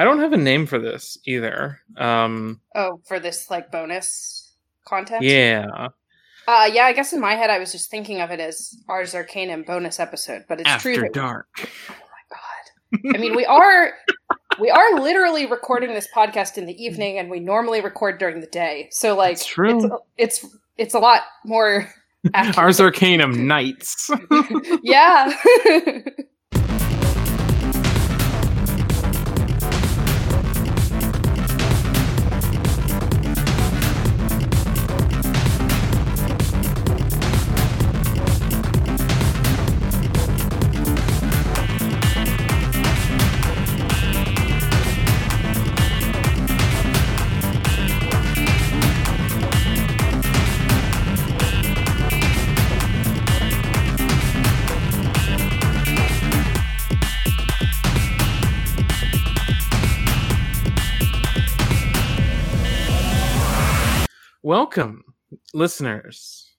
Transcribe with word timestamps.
I 0.00 0.04
don't 0.04 0.18
have 0.20 0.32
a 0.32 0.38
name 0.38 0.64
for 0.64 0.78
this 0.78 1.18
either. 1.26 1.78
Um, 1.98 2.62
Oh, 2.74 3.02
for 3.06 3.20
this 3.20 3.50
like 3.50 3.70
bonus 3.70 4.54
content. 4.86 5.22
yeah, 5.22 5.88
Uh, 6.48 6.70
yeah. 6.72 6.84
I 6.84 6.94
guess 6.94 7.12
in 7.12 7.20
my 7.20 7.34
head, 7.34 7.50
I 7.50 7.58
was 7.58 7.70
just 7.70 7.90
thinking 7.90 8.22
of 8.22 8.30
it 8.30 8.40
as 8.40 8.74
Ars 8.88 9.14
Arcanum 9.14 9.62
bonus 9.62 10.00
episode, 10.00 10.46
but 10.48 10.58
it's 10.58 10.82
true 10.82 10.92
after 10.92 11.02
that 11.02 11.12
dark. 11.12 11.48
Oh 11.58 11.64
my 11.90 12.36
god. 13.04 13.14
I 13.14 13.18
mean, 13.18 13.36
we 13.36 13.44
are 13.44 13.92
we 14.58 14.70
are 14.70 14.98
literally 14.98 15.44
recording 15.44 15.92
this 15.92 16.08
podcast 16.16 16.56
in 16.56 16.64
the 16.64 16.82
evening, 16.82 17.18
and 17.18 17.28
we 17.30 17.38
normally 17.38 17.82
record 17.82 18.16
during 18.18 18.40
the 18.40 18.46
day. 18.46 18.88
So, 18.90 19.14
like, 19.14 19.36
That's 19.36 19.44
true. 19.46 19.84
It's, 20.16 20.40
it's 20.42 20.56
it's 20.78 20.94
a 20.94 20.98
lot 20.98 21.24
more. 21.44 21.86
accurate. 22.34 22.56
Ars 22.58 22.80
Arcanum 22.80 23.46
Nights. 23.46 24.10
yeah. 24.82 25.30
Welcome, 64.50 65.04
listeners. 65.54 66.50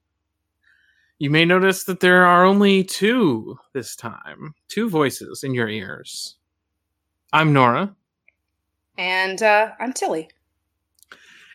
You 1.20 1.30
may 1.30 1.44
notice 1.44 1.84
that 1.84 2.00
there 2.00 2.26
are 2.26 2.46
only 2.46 2.86
two 2.86 3.58
this 3.74 3.98
time, 3.98 4.56
two 4.70 4.90
voices 4.90 5.44
in 5.44 5.54
your 5.54 5.68
ears. 5.68 6.38
I'm 7.34 7.52
Nora, 7.52 7.94
and 8.98 9.44
uh, 9.44 9.72
I'm 9.78 9.92
Tilly. 9.92 10.30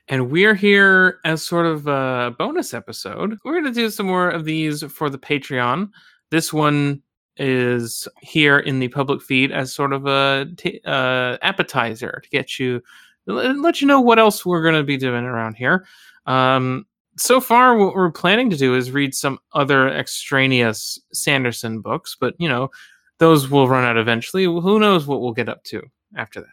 and 0.08 0.30
we're 0.30 0.54
here 0.54 1.20
as 1.24 1.42
sort 1.42 1.64
of 1.64 1.86
a 1.86 2.34
bonus 2.38 2.74
episode. 2.74 3.38
We're 3.42 3.62
going 3.62 3.72
to 3.72 3.80
do 3.80 3.88
some 3.88 4.04
more 4.04 4.28
of 4.28 4.44
these 4.44 4.82
for 4.92 5.08
the 5.08 5.16
Patreon. 5.16 5.88
This 6.28 6.52
one 6.52 7.00
is 7.38 8.06
here 8.20 8.58
in 8.58 8.78
the 8.78 8.88
public 8.88 9.22
feed 9.22 9.52
as 9.52 9.72
sort 9.74 9.94
of 9.94 10.04
a 10.04 10.48
t- 10.58 10.82
uh, 10.84 11.38
appetizer 11.40 12.20
to 12.22 12.28
get 12.28 12.58
you, 12.58 12.82
let 13.24 13.56
let 13.56 13.80
you 13.80 13.86
know 13.86 14.02
what 14.02 14.18
else 14.18 14.44
we're 14.44 14.62
going 14.62 14.74
to 14.74 14.84
be 14.84 14.98
doing 14.98 15.24
around 15.24 15.54
here. 15.54 15.86
Um, 16.26 16.86
so 17.18 17.40
far, 17.40 17.76
what 17.76 17.94
we're 17.94 18.10
planning 18.10 18.50
to 18.50 18.56
do 18.56 18.74
is 18.74 18.90
read 18.90 19.14
some 19.14 19.38
other 19.52 19.88
extraneous 19.88 20.98
Sanderson 21.12 21.80
books, 21.80 22.16
but 22.18 22.34
you 22.38 22.48
know, 22.48 22.70
those 23.18 23.48
will 23.48 23.68
run 23.68 23.84
out 23.84 23.96
eventually. 23.96 24.44
Who 24.44 24.78
knows 24.78 25.06
what 25.06 25.20
we'll 25.20 25.32
get 25.32 25.48
up 25.48 25.64
to 25.64 25.82
after 26.16 26.40
that? 26.40 26.48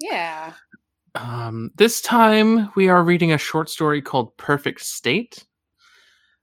Yeah. 0.00 0.52
Um, 1.14 1.70
this 1.76 2.00
time, 2.00 2.70
we 2.74 2.88
are 2.88 3.04
reading 3.04 3.32
a 3.32 3.38
short 3.38 3.68
story 3.70 4.00
called 4.02 4.36
Perfect 4.36 4.80
State. 4.80 5.44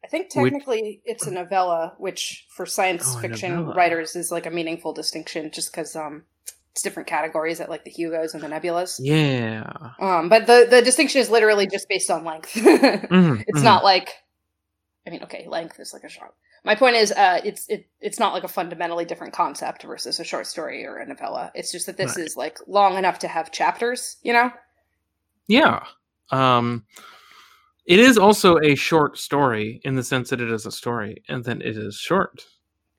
I 0.06 0.08
think 0.08 0.34
Which- 0.34 0.54
technically 0.54 1.02
it's 1.06 1.28
a 1.28 1.32
novella, 1.32 1.94
which 1.98 2.46
for 2.56 2.66
science 2.66 3.16
Oh, 3.16 3.20
fiction 3.20 3.56
novella. 3.56 3.76
writers 3.76 4.16
is 4.16 4.32
like 4.32 4.46
a 4.46 4.52
meaningful 4.52 4.94
distinction, 4.94 5.52
just 5.52 5.72
because 5.72 5.96
um, 5.96 6.24
different 6.82 7.08
categories 7.08 7.60
at 7.60 7.70
like 7.70 7.84
the 7.84 7.92
Hugos 7.92 8.34
and 8.34 8.42
the 8.44 8.48
Nebulas. 8.48 9.00
Yeah. 9.02 9.70
Um, 10.00 10.30
but 10.30 10.48
the 10.48 10.68
the 10.70 10.82
distinction 10.82 11.20
is 11.22 11.30
literally 11.30 11.68
just 11.68 11.88
based 11.90 12.10
on 12.10 12.24
length. 12.24 12.54
Mhm, 12.54 13.44
it's 13.48 13.60
mhm. 13.60 13.64
not 13.64 13.84
like, 13.84 14.10
I 15.06 15.10
mean, 15.10 15.24
okay, 15.24 15.46
length 15.48 15.80
is 15.80 15.94
like 15.94 16.04
a 16.04 16.10
genre. 16.10 16.32
My 16.66 16.76
point 16.76 16.96
is, 16.96 17.12
uh, 17.12 17.40
it's 17.44 17.68
it 17.70 17.88
it's 18.02 18.20
not 18.20 18.34
like 18.34 18.44
a 18.44 18.48
fundamentally 18.50 19.06
different 19.06 19.34
concept 19.34 19.84
versus 19.84 20.20
a 20.20 20.24
short 20.24 20.46
story 20.48 20.86
or 20.86 20.98
a 20.98 21.06
novella. 21.06 21.52
It's 21.56 21.72
just 21.72 21.86
that 21.86 21.98
this 21.98 22.18
Right. 22.18 22.26
is 22.26 22.36
like 22.38 22.58
long 22.68 22.98
enough 22.98 23.20
to 23.20 23.28
have 23.28 23.52
chapters, 23.52 24.18
you 24.24 24.34
know. 24.34 24.52
Yeah. 25.48 25.84
Um, 26.32 26.86
it 27.86 28.00
is 28.00 28.18
also 28.18 28.58
a 28.60 28.76
short 28.76 29.18
story 29.18 29.82
in 29.84 29.96
the 29.96 30.04
sense 30.04 30.30
that 30.30 30.42
it 30.42 30.52
is 30.52 30.66
a 30.68 30.72
story 30.72 31.24
and 31.28 31.44
then 31.44 31.62
it 31.62 31.76
is 31.78 31.96
short. 31.96 32.46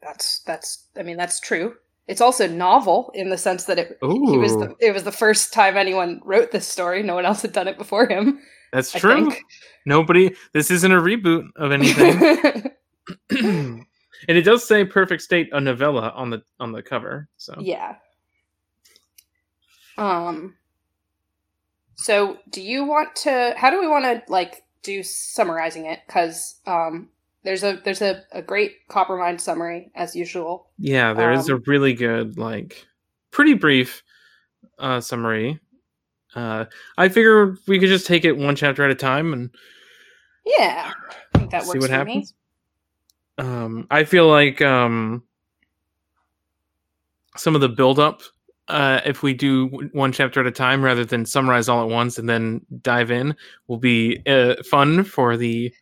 That's 0.02 0.40
that's. 0.44 0.86
I 0.96 1.02
mean, 1.02 1.16
that's 1.18 1.38
true. 1.38 1.74
It's 2.10 2.20
also 2.20 2.48
novel 2.48 3.12
in 3.14 3.30
the 3.30 3.38
sense 3.38 3.66
that 3.66 3.78
it 3.78 3.96
he 4.02 4.36
was 4.36 4.56
the, 4.56 4.74
it 4.80 4.92
was 4.92 5.04
the 5.04 5.12
first 5.12 5.52
time 5.52 5.76
anyone 5.76 6.20
wrote 6.24 6.50
this 6.50 6.66
story. 6.66 7.04
No 7.04 7.14
one 7.14 7.24
else 7.24 7.40
had 7.40 7.52
done 7.52 7.68
it 7.68 7.78
before 7.78 8.08
him. 8.08 8.40
That's 8.72 8.92
I 8.96 8.98
true. 8.98 9.30
think. 9.30 9.44
Nobody, 9.86 10.34
this 10.52 10.72
isn't 10.72 10.90
a 10.90 11.00
reboot 11.00 11.44
of 11.54 11.70
anything. 11.70 12.72
and 13.30 13.86
it 14.28 14.42
does 14.42 14.66
say 14.66 14.84
Perfect 14.84 15.22
State, 15.22 15.50
a 15.52 15.60
novella 15.60 16.12
on 16.16 16.30
the 16.30 16.42
on 16.58 16.72
the 16.72 16.82
cover. 16.82 17.28
So 17.36 17.54
yeah. 17.60 17.94
Um. 19.96 20.56
So, 21.94 22.38
do 22.50 22.60
you 22.60 22.84
want 22.86 23.14
to? 23.16 23.54
How 23.56 23.70
do 23.70 23.78
we 23.78 23.86
want 23.86 24.04
to 24.04 24.22
like 24.26 24.64
do 24.82 25.04
summarizing 25.04 25.86
it? 25.86 26.00
Because 26.08 26.56
um, 26.66 27.08
there's 27.42 27.62
a 27.64 27.80
there's 27.84 28.02
a, 28.02 28.22
a 28.32 28.42
great 28.42 28.86
Coppermind 28.90 29.40
summary 29.40 29.90
as 29.94 30.14
usual. 30.14 30.70
yeah, 30.78 31.12
there 31.12 31.32
is 31.32 31.48
a 31.48 31.54
Um, 31.54 31.62
really 31.66 31.94
good, 31.94 32.38
like, 32.38 32.86
pretty 33.30 33.54
brief 33.54 34.02
uh, 34.78 35.00
summary. 35.00 35.58
Uh, 36.34 36.66
I 36.96 37.08
figure 37.08 37.56
we 37.66 37.78
could 37.78 37.88
just 37.88 38.06
take 38.06 38.24
it 38.24 38.36
one 38.36 38.54
chapter 38.56 38.84
at 38.84 38.90
a 38.90 38.94
time 38.94 39.32
and 39.32 39.50
Yeah, 40.58 40.92
I 41.34 41.38
think 41.38 41.50
that 41.50 41.62
works 41.62 41.72
see 41.72 41.78
what 41.78 41.88
for 41.90 41.96
happens. 41.96 42.34
Um, 43.38 43.86
I 43.90 44.04
feel 44.04 44.28
like 44.28 44.60
um, 44.62 45.22
some 47.36 47.54
of 47.54 47.60
the 47.60 47.68
build 47.68 47.98
up, 47.98 48.22
uh, 48.68 49.00
if 49.04 49.22
we 49.22 49.34
do 49.34 49.66
one 49.92 50.12
chapter 50.12 50.40
at 50.40 50.46
a 50.46 50.52
time 50.52 50.82
rather 50.82 51.04
than 51.04 51.24
summarize 51.26 51.68
all 51.68 51.82
at 51.82 51.88
once 51.88 52.18
and 52.18 52.28
then 52.28 52.60
dive 52.82 53.10
in, 53.10 53.34
will 53.66 53.78
be 53.78 54.20
uh, 54.26 54.54
fun 54.62 55.02
for 55.04 55.36
the 55.36 55.72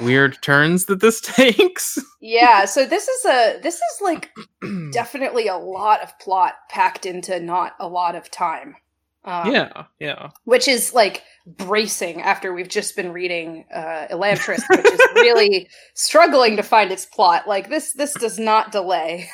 weird 0.00 0.40
turns 0.42 0.86
that 0.86 1.00
this 1.00 1.20
takes. 1.22 1.98
Yeah. 2.20 2.64
So 2.64 2.86
this 2.86 3.08
is 3.08 3.24
a 3.24 3.60
this 3.62 3.76
is 3.76 4.00
like 4.02 4.30
definitely 4.92 5.48
a 5.48 5.56
lot 5.56 6.02
of 6.02 6.18
plot 6.18 6.54
packed 6.70 7.06
into 7.06 7.40
not 7.40 7.74
a 7.80 7.88
lot 7.88 8.14
of 8.14 8.30
time. 8.30 8.76
Um, 9.24 9.52
yeah, 9.52 9.86
yeah. 9.98 10.30
which 10.44 10.68
is 10.68 10.94
like 10.94 11.24
bracing 11.46 12.22
after 12.22 12.52
we've 12.54 12.68
just 12.68 12.94
been 12.94 13.12
reading 13.12 13.64
uh 13.74 14.06
Elantris, 14.10 14.62
which 14.70 14.86
is 14.86 15.00
really 15.14 15.68
struggling 15.94 16.56
to 16.56 16.62
find 16.62 16.92
its 16.92 17.06
plot. 17.06 17.48
Like 17.48 17.68
this 17.68 17.92
this 17.92 18.14
does 18.14 18.38
not 18.38 18.72
delay. 18.72 19.28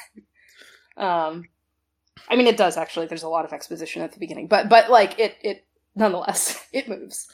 Um 0.96 1.44
I 2.28 2.36
mean 2.36 2.46
it 2.46 2.56
does 2.56 2.76
actually. 2.76 3.06
There's 3.06 3.22
a 3.22 3.28
lot 3.28 3.44
of 3.44 3.52
exposition 3.52 4.02
at 4.02 4.12
the 4.12 4.18
beginning, 4.18 4.46
but 4.46 4.68
but 4.68 4.90
like 4.90 5.18
it 5.18 5.36
it 5.42 5.66
nonetheless 5.94 6.58
it 6.72 6.88
moves. 6.88 7.28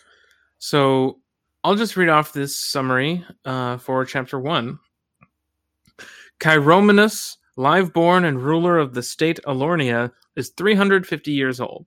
So 0.58 1.20
I'll 1.68 1.74
just 1.74 1.98
read 1.98 2.08
off 2.08 2.32
this 2.32 2.58
summary 2.58 3.26
uh, 3.44 3.76
for 3.76 4.02
chapter 4.06 4.40
one. 4.40 4.78
Kairominas, 6.40 7.36
live-born 7.58 8.24
and 8.24 8.42
ruler 8.42 8.78
of 8.78 8.94
the 8.94 9.02
state 9.02 9.38
Alornia, 9.46 10.10
is 10.34 10.48
350 10.56 11.30
years 11.30 11.60
old. 11.60 11.84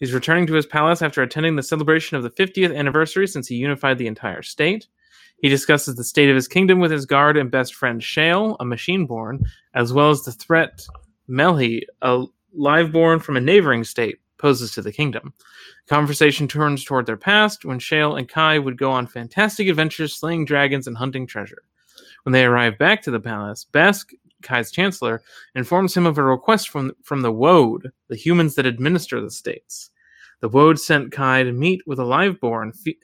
He's 0.00 0.12
returning 0.12 0.48
to 0.48 0.54
his 0.54 0.66
palace 0.66 1.00
after 1.00 1.22
attending 1.22 1.54
the 1.54 1.62
celebration 1.62 2.16
of 2.16 2.24
the 2.24 2.30
50th 2.30 2.76
anniversary 2.76 3.28
since 3.28 3.46
he 3.46 3.54
unified 3.54 3.98
the 3.98 4.08
entire 4.08 4.42
state. 4.42 4.88
He 5.36 5.48
discusses 5.48 5.94
the 5.94 6.02
state 6.02 6.28
of 6.28 6.34
his 6.34 6.48
kingdom 6.48 6.80
with 6.80 6.90
his 6.90 7.06
guard 7.06 7.36
and 7.36 7.52
best 7.52 7.76
friend 7.76 8.02
Shale, 8.02 8.56
a 8.58 8.64
machine-born, 8.64 9.44
as 9.74 9.92
well 9.92 10.10
as 10.10 10.22
the 10.22 10.32
threat 10.32 10.84
Melhi, 11.30 11.82
a 12.02 12.24
live-born 12.52 13.20
from 13.20 13.36
a 13.36 13.40
neighboring 13.40 13.84
state, 13.84 14.18
poses 14.44 14.72
to 14.72 14.82
the 14.82 14.92
kingdom. 14.92 15.32
Conversation 15.88 16.46
turns 16.46 16.84
toward 16.84 17.06
their 17.06 17.16
past 17.16 17.64
when 17.64 17.78
Shale 17.78 18.16
and 18.16 18.28
Kai 18.28 18.58
would 18.58 18.76
go 18.76 18.90
on 18.90 19.06
fantastic 19.06 19.68
adventures 19.68 20.12
slaying 20.12 20.44
dragons 20.44 20.86
and 20.86 20.98
hunting 20.98 21.26
treasure. 21.26 21.62
When 22.24 22.34
they 22.34 22.44
arrive 22.44 22.76
back 22.76 23.00
to 23.02 23.10
the 23.10 23.20
palace, 23.20 23.64
Besk, 23.64 24.10
Kai's 24.42 24.70
chancellor, 24.70 25.22
informs 25.54 25.96
him 25.96 26.04
of 26.04 26.18
a 26.18 26.22
request 26.22 26.68
from, 26.68 26.92
from 27.02 27.22
the 27.22 27.32
Woad, 27.32 27.90
the 28.08 28.16
humans 28.16 28.54
that 28.56 28.66
administer 28.66 29.18
the 29.18 29.30
states. 29.30 29.88
The 30.40 30.50
Woad 30.50 30.78
sent 30.78 31.10
Kai 31.10 31.44
to 31.44 31.52
meet 31.52 31.80
with 31.86 31.98
a 31.98 32.04
liveborn. 32.04 32.76
Fe- 32.76 32.98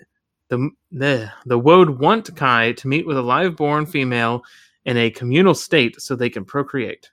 the, 0.49 0.69
the, 0.93 1.33
the 1.47 1.59
Woad 1.59 2.01
want 2.01 2.37
Kai 2.37 2.73
to 2.73 2.87
meet 2.87 3.07
with 3.07 3.17
a 3.17 3.23
live 3.23 3.57
born 3.57 3.87
female 3.87 4.43
in 4.85 4.99
a 4.99 5.09
communal 5.09 5.55
state 5.55 6.03
so 6.03 6.15
they 6.15 6.29
can 6.29 6.45
procreate. 6.45 7.11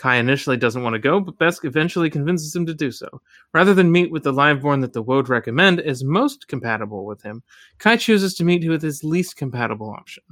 Kai 0.00 0.16
initially 0.16 0.56
doesn't 0.56 0.82
want 0.82 0.94
to 0.94 0.98
go, 0.98 1.20
but 1.20 1.36
Besk 1.36 1.66
eventually 1.66 2.08
convinces 2.08 2.56
him 2.56 2.64
to 2.64 2.72
do 2.72 2.90
so. 2.90 3.20
Rather 3.52 3.74
than 3.74 3.92
meet 3.92 4.10
with 4.10 4.22
the 4.22 4.32
liveborn 4.32 4.80
that 4.80 4.94
the 4.94 5.02
Woad 5.02 5.28
recommend 5.28 5.78
is 5.80 6.02
most 6.02 6.48
compatible 6.48 7.04
with 7.04 7.20
him, 7.20 7.42
Kai 7.76 7.98
chooses 7.98 8.32
to 8.36 8.44
meet 8.44 8.66
with 8.66 8.80
his 8.80 9.04
least 9.04 9.36
compatible 9.36 9.90
option. 9.90 10.22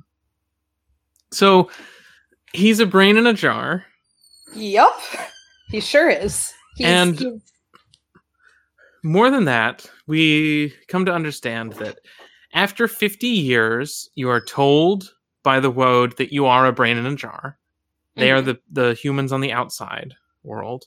So 1.32 1.70
he's 2.54 2.80
a 2.80 2.86
brain 2.86 3.18
in 3.18 3.26
a 3.26 3.34
jar, 3.34 3.84
Yup. 4.54 4.98
He 5.68 5.80
sure 5.80 6.08
is. 6.08 6.50
He's, 6.76 6.86
And- 6.86 7.18
he's- 7.18 7.42
more 9.04 9.30
than 9.30 9.44
that, 9.44 9.88
we 10.06 10.72
come 10.88 11.04
to 11.04 11.12
understand 11.12 11.74
that 11.74 11.98
after 12.54 12.88
50 12.88 13.26
years, 13.26 14.08
you 14.14 14.30
are 14.30 14.40
told 14.40 15.12
by 15.42 15.60
the 15.60 15.70
Woad 15.70 16.16
that 16.16 16.32
you 16.32 16.46
are 16.46 16.64
a 16.64 16.72
brain 16.72 16.96
in 16.96 17.04
a 17.04 17.14
jar. 17.14 17.57
They 18.18 18.30
are 18.32 18.42
Mhm. 18.42 18.44
the, 18.46 18.60
the 18.70 18.94
humans 18.94 19.32
on 19.32 19.40
the 19.40 19.52
outside 19.52 20.14
world. 20.42 20.86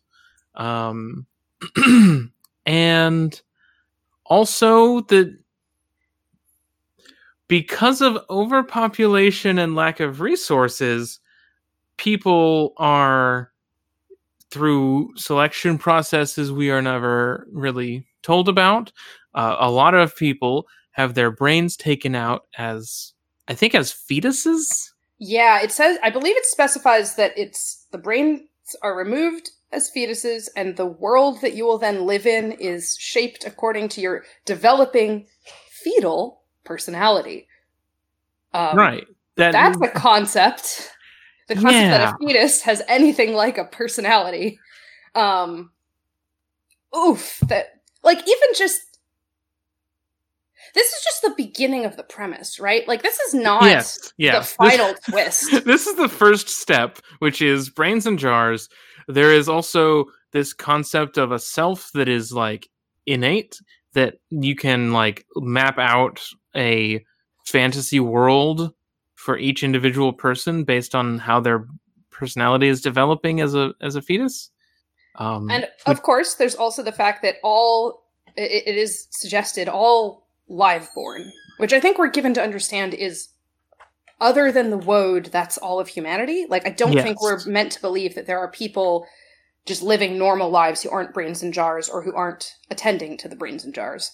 Um, 0.55 1.27
and 2.65 3.41
also 4.25 5.01
that 5.01 5.37
because 7.47 8.01
of 8.01 8.17
overpopulation 8.29 9.59
and 9.59 9.75
lack 9.75 9.99
of 9.99 10.21
resources, 10.21 11.19
people 11.97 12.73
are 12.77 13.51
through 14.51 15.11
selection 15.17 15.77
processes 15.77 16.51
we 16.51 16.71
are 16.71 16.81
never 16.81 17.47
really 17.51 18.05
told 18.23 18.49
about. 18.49 18.91
Uh, 19.33 19.57
a 19.59 19.71
lot 19.71 19.93
of 19.93 20.15
people 20.15 20.67
have 20.91 21.13
their 21.13 21.31
brains 21.31 21.77
taken 21.77 22.15
out 22.15 22.47
as, 22.57 23.13
I 23.47 23.53
think, 23.55 23.75
as 23.75 23.93
fetuses. 23.93 24.90
Yeah, 25.23 25.61
it 25.61 25.71
says 25.71 25.99
I 26.01 26.09
believe 26.09 26.35
it 26.35 26.47
specifies 26.47 27.13
that 27.13 27.37
it's 27.37 27.85
the 27.91 27.99
brains 27.99 28.41
are 28.81 28.97
removed 28.97 29.51
as 29.71 29.91
fetuses 29.95 30.49
and 30.55 30.75
the 30.75 30.87
world 30.87 31.41
that 31.41 31.53
you 31.53 31.63
will 31.63 31.77
then 31.77 32.07
live 32.07 32.25
in 32.25 32.53
is 32.53 32.97
shaped 32.99 33.45
according 33.45 33.89
to 33.89 34.01
your 34.01 34.23
developing 34.45 35.27
fetal 35.69 36.41
personality. 36.63 37.47
Um, 38.55 38.75
right. 38.75 39.05
That 39.35 39.51
That's 39.51 39.79
a 39.81 39.89
concept. 39.89 40.91
The 41.47 41.53
concept 41.53 41.91
that 41.91 42.01
a 42.01 42.17
fetus 42.17 42.63
has 42.63 42.81
anything 42.87 43.33
like 43.33 43.59
a 43.59 43.65
personality. 43.65 44.59
Um 45.13 45.69
oof, 46.97 47.37
that 47.47 47.73
like 48.01 48.17
even 48.17 48.55
just 48.55 48.90
this 50.73 50.87
is 50.87 51.03
just 51.03 51.21
the 51.21 51.33
beginning 51.37 51.85
of 51.85 51.97
the 51.97 52.03
premise, 52.03 52.59
right? 52.59 52.87
Like 52.87 53.03
this 53.03 53.19
is 53.19 53.33
not 53.33 53.63
yes, 53.63 54.13
yes. 54.17 54.51
the 54.51 54.55
final 54.67 54.93
twist. 55.09 55.51
this 55.65 55.87
is 55.87 55.95
the 55.95 56.09
first 56.09 56.49
step, 56.49 56.99
which 57.19 57.41
is 57.41 57.69
brains 57.69 58.05
and 58.05 58.17
jars. 58.17 58.69
There 59.07 59.33
is 59.33 59.49
also 59.49 60.05
this 60.31 60.53
concept 60.53 61.17
of 61.17 61.31
a 61.31 61.39
self 61.39 61.91
that 61.93 62.07
is 62.07 62.31
like 62.31 62.69
innate 63.05 63.59
that 63.93 64.19
you 64.29 64.55
can 64.55 64.93
like 64.93 65.25
map 65.35 65.77
out 65.77 66.21
a 66.55 67.03
fantasy 67.45 67.99
world 67.99 68.73
for 69.15 69.37
each 69.37 69.63
individual 69.63 70.13
person 70.13 70.63
based 70.63 70.95
on 70.95 71.19
how 71.19 71.39
their 71.39 71.67
personality 72.09 72.67
is 72.67 72.81
developing 72.81 73.41
as 73.41 73.55
a 73.55 73.73
as 73.81 73.95
a 73.95 74.01
fetus. 74.01 74.49
Um, 75.15 75.49
And 75.49 75.67
of 75.85 76.03
course, 76.03 76.35
there's 76.35 76.55
also 76.55 76.81
the 76.81 76.91
fact 76.91 77.21
that 77.23 77.35
all 77.43 78.03
it, 78.37 78.63
it 78.65 78.77
is 78.77 79.07
suggested 79.11 79.67
all 79.67 80.27
live-born, 80.51 81.31
which 81.57 81.73
I 81.73 81.79
think 81.79 81.97
we're 81.97 82.09
given 82.09 82.33
to 82.35 82.43
understand 82.43 82.93
is 82.93 83.29
other 84.19 84.51
than 84.51 84.69
the 84.69 84.77
Woad, 84.77 85.25
that's 85.31 85.57
all 85.57 85.79
of 85.79 85.87
humanity. 85.87 86.45
Like, 86.47 86.65
I 86.67 86.69
don't 86.69 86.93
think 86.93 87.21
we're 87.21 87.43
meant 87.45 87.71
to 87.73 87.81
believe 87.81 88.13
that 88.13 88.27
there 88.27 88.37
are 88.37 88.51
people 88.51 89.07
just 89.65 89.81
living 89.81 90.17
normal 90.17 90.49
lives 90.49 90.81
who 90.81 90.91
aren't 90.91 91.13
brains 91.13 91.41
in 91.41 91.51
jars 91.51 91.89
or 91.89 92.03
who 92.03 92.13
aren't 92.13 92.53
attending 92.69 93.17
to 93.17 93.27
the 93.27 93.35
brains 93.35 93.65
in 93.65 93.73
jars. 93.73 94.11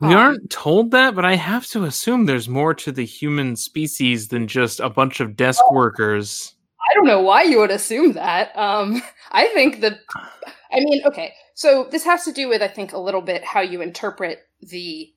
we 0.00 0.08
um, 0.08 0.16
aren't 0.16 0.50
told 0.50 0.90
that, 0.92 1.14
but 1.14 1.24
I 1.24 1.36
have 1.36 1.66
to 1.68 1.84
assume 1.84 2.24
there's 2.24 2.48
more 2.48 2.74
to 2.74 2.90
the 2.90 3.04
human 3.04 3.54
species 3.56 4.28
than 4.28 4.48
just 4.48 4.80
a 4.80 4.90
bunch 4.90 5.20
of 5.20 5.36
desk 5.36 5.62
workers. 5.70 6.54
I 6.90 6.94
don't 6.94 7.06
know 7.06 7.20
why 7.20 7.42
you 7.42 7.60
would 7.60 7.70
assume 7.70 8.12
that. 8.12 8.56
Um, 8.56 9.02
I 9.32 9.46
think 9.48 9.80
that, 9.80 10.00
I 10.16 10.80
mean, 10.80 11.02
okay, 11.06 11.34
so 11.54 11.86
this 11.90 12.04
has 12.04 12.24
to 12.24 12.32
do 12.32 12.48
with, 12.48 12.62
I 12.62 12.68
think, 12.68 12.92
a 12.92 12.98
little 12.98 13.22
bit 13.22 13.44
how 13.44 13.60
you 13.60 13.82
interpret 13.82 14.40
the 14.60 15.12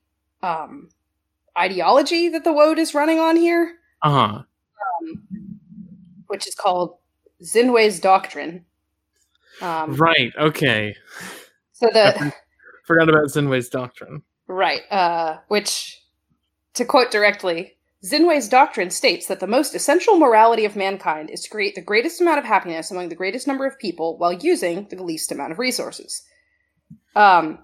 um, 0.46 0.90
ideology 1.58 2.30
that 2.30 2.44
the 2.44 2.52
Woad 2.54 2.78
is 2.78 2.94
running 2.94 3.20
on 3.20 3.36
here, 3.36 3.76
Uh 4.02 4.12
huh. 4.12 4.42
Um, 5.08 5.24
which 6.28 6.48
is 6.48 6.56
called 6.56 6.98
Zinwei's 7.44 8.00
Doctrine. 8.00 8.66
Um, 9.62 9.94
Right. 9.96 10.34
Okay. 10.38 10.96
So 11.74 11.90
the 11.94 12.34
Forgot 12.86 13.10
about 13.10 13.26
Zinwei's 13.26 13.70
doctrine. 13.70 14.22
right, 14.48 14.82
uh, 14.92 15.38
which, 15.48 16.02
to 16.76 16.86
quote 16.86 17.10
directly, 17.10 17.78
Zinwei's 18.06 18.48
doctrine 18.48 18.92
states 18.92 19.26
that 19.28 19.40
the 19.40 19.48
most 19.48 19.74
essential 19.74 20.18
morality 20.18 20.66
of 20.66 20.76
mankind 20.76 21.32
is 21.32 21.42
to 21.42 21.50
create 21.50 21.74
the 21.74 21.82
greatest 21.82 22.22
amount 22.22 22.38
of 22.38 22.46
happiness 22.46 22.92
among 22.92 23.10
the 23.10 23.16
greatest 23.16 23.48
number 23.48 23.66
of 23.66 23.80
people 23.80 24.18
while 24.20 24.34
using 24.34 24.88
the 24.90 25.02
least 25.04 25.32
amount 25.32 25.52
of 25.52 25.58
resources. 25.58 26.22
Um, 27.16 27.60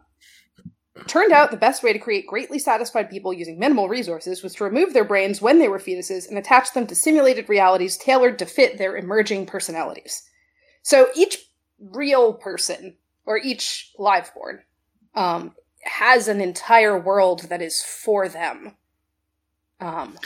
turned 1.07 1.31
out 1.31 1.51
the 1.51 1.57
best 1.57 1.83
way 1.83 1.93
to 1.93 1.99
create 1.99 2.27
greatly 2.27 2.59
satisfied 2.59 3.09
people 3.09 3.33
using 3.33 3.59
minimal 3.59 3.89
resources 3.89 4.43
was 4.43 4.53
to 4.55 4.63
remove 4.63 4.93
their 4.93 5.03
brains 5.03 5.41
when 5.41 5.59
they 5.59 5.67
were 5.67 5.79
fetuses 5.79 6.27
and 6.27 6.37
attach 6.37 6.73
them 6.73 6.87
to 6.87 6.95
simulated 6.95 7.49
realities 7.49 7.97
tailored 7.97 8.39
to 8.39 8.45
fit 8.45 8.77
their 8.77 8.97
emerging 8.97 9.45
personalities. 9.45 10.23
So 10.83 11.07
each 11.15 11.37
real 11.79 12.33
person, 12.33 12.95
or 13.25 13.37
each 13.37 13.91
liveborn, 13.99 14.59
um, 15.15 15.55
has 15.83 16.27
an 16.27 16.41
entire 16.41 16.99
world 16.99 17.41
that 17.49 17.61
is 17.61 17.81
for 17.81 18.29
them. 18.29 18.75
Um, 19.79 20.17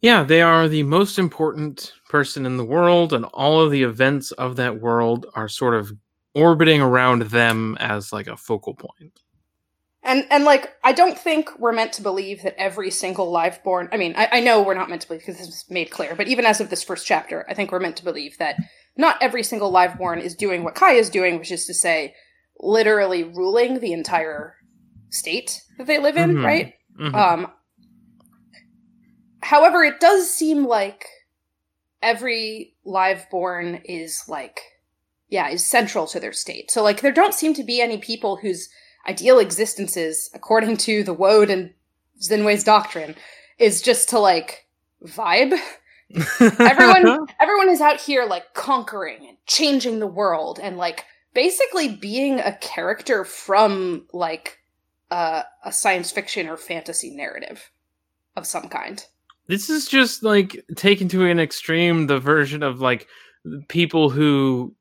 Yeah, 0.00 0.22
they 0.22 0.42
are 0.42 0.68
the 0.68 0.82
most 0.82 1.18
important 1.18 1.92
person 2.08 2.44
in 2.44 2.56
the 2.56 2.64
world, 2.64 3.12
and 3.12 3.24
all 3.26 3.60
of 3.60 3.70
the 3.70 3.84
events 3.84 4.32
of 4.32 4.56
that 4.56 4.80
world 4.80 5.26
are 5.34 5.48
sort 5.48 5.74
of 5.74 5.92
orbiting 6.34 6.80
around 6.80 7.22
them 7.22 7.76
as 7.80 8.12
like 8.12 8.26
a 8.26 8.36
focal 8.36 8.74
point. 8.74 9.21
And 10.02 10.26
and 10.30 10.44
like 10.44 10.74
I 10.82 10.92
don't 10.92 11.18
think 11.18 11.58
we're 11.58 11.72
meant 11.72 11.92
to 11.94 12.02
believe 12.02 12.42
that 12.42 12.54
every 12.58 12.90
single 12.90 13.30
liveborn. 13.32 13.88
I 13.92 13.96
mean, 13.96 14.14
I, 14.16 14.28
I 14.32 14.40
know 14.40 14.62
we're 14.62 14.74
not 14.74 14.88
meant 14.88 15.02
to 15.02 15.08
believe 15.08 15.20
because 15.20 15.38
this 15.38 15.48
is 15.48 15.64
made 15.70 15.90
clear. 15.90 16.14
But 16.14 16.28
even 16.28 16.44
as 16.44 16.60
of 16.60 16.70
this 16.70 16.82
first 16.82 17.06
chapter, 17.06 17.44
I 17.48 17.54
think 17.54 17.70
we're 17.70 17.80
meant 17.80 17.96
to 17.98 18.04
believe 18.04 18.38
that 18.38 18.56
not 18.96 19.16
every 19.22 19.42
single 19.42 19.72
liveborn 19.72 20.20
is 20.20 20.34
doing 20.34 20.64
what 20.64 20.74
Kai 20.74 20.92
is 20.92 21.08
doing, 21.08 21.38
which 21.38 21.52
is 21.52 21.66
to 21.66 21.74
say, 21.74 22.14
literally 22.58 23.24
ruling 23.24 23.80
the 23.80 23.92
entire 23.92 24.56
state 25.10 25.62
that 25.78 25.86
they 25.86 25.98
live 25.98 26.16
in. 26.16 26.36
Mhm. 26.36 26.44
Right? 26.44 26.74
Mhm. 26.98 27.14
Um, 27.14 27.52
however, 29.40 29.84
it 29.84 30.00
does 30.00 30.30
seem 30.30 30.66
like 30.66 31.06
every 32.02 32.74
liveborn 32.84 33.80
is 33.84 34.24
like, 34.28 34.60
yeah, 35.28 35.48
is 35.48 35.64
central 35.64 36.06
to 36.08 36.20
their 36.20 36.32
state. 36.32 36.70
So 36.70 36.82
like, 36.82 37.00
there 37.00 37.12
don't 37.12 37.34
seem 37.34 37.54
to 37.54 37.62
be 37.64 37.80
any 37.80 37.98
people 37.98 38.36
whose 38.36 38.68
ideal 39.08 39.38
existences, 39.38 40.30
according 40.34 40.76
to 40.78 41.02
the 41.04 41.14
Woad 41.14 41.50
and 41.50 41.72
Zinwei's 42.20 42.64
doctrine, 42.64 43.14
is 43.58 43.82
just 43.82 44.08
to 44.10 44.18
like 44.18 44.66
vibe. 45.04 45.58
everyone- 46.40 47.26
Everyone 47.40 47.68
is 47.68 47.80
out 47.80 48.00
here 48.00 48.24
like 48.24 48.54
conquering 48.54 49.26
and 49.28 49.36
changing 49.46 49.98
the 49.98 50.06
world 50.06 50.58
and 50.62 50.76
like 50.76 51.04
basically 51.34 51.88
being 51.96 52.38
a 52.40 52.56
character 52.60 53.24
from 53.24 54.06
like 54.12 54.58
uh, 55.10 55.42
a 55.64 55.72
science 55.72 56.10
fiction 56.12 56.48
or 56.48 56.56
fantasy 56.56 57.10
narrative 57.10 57.70
of 58.36 58.46
some 58.46 58.68
kind. 58.68 59.04
this 59.46 59.68
is 59.68 59.86
just 59.88 60.22
like 60.22 60.64
taken 60.76 61.08
to 61.08 61.26
an 61.26 61.38
extreme 61.40 62.06
the 62.06 62.18
version 62.18 62.62
of 62.62 62.80
like 62.80 63.06
people 63.68 64.08
who 64.08 64.74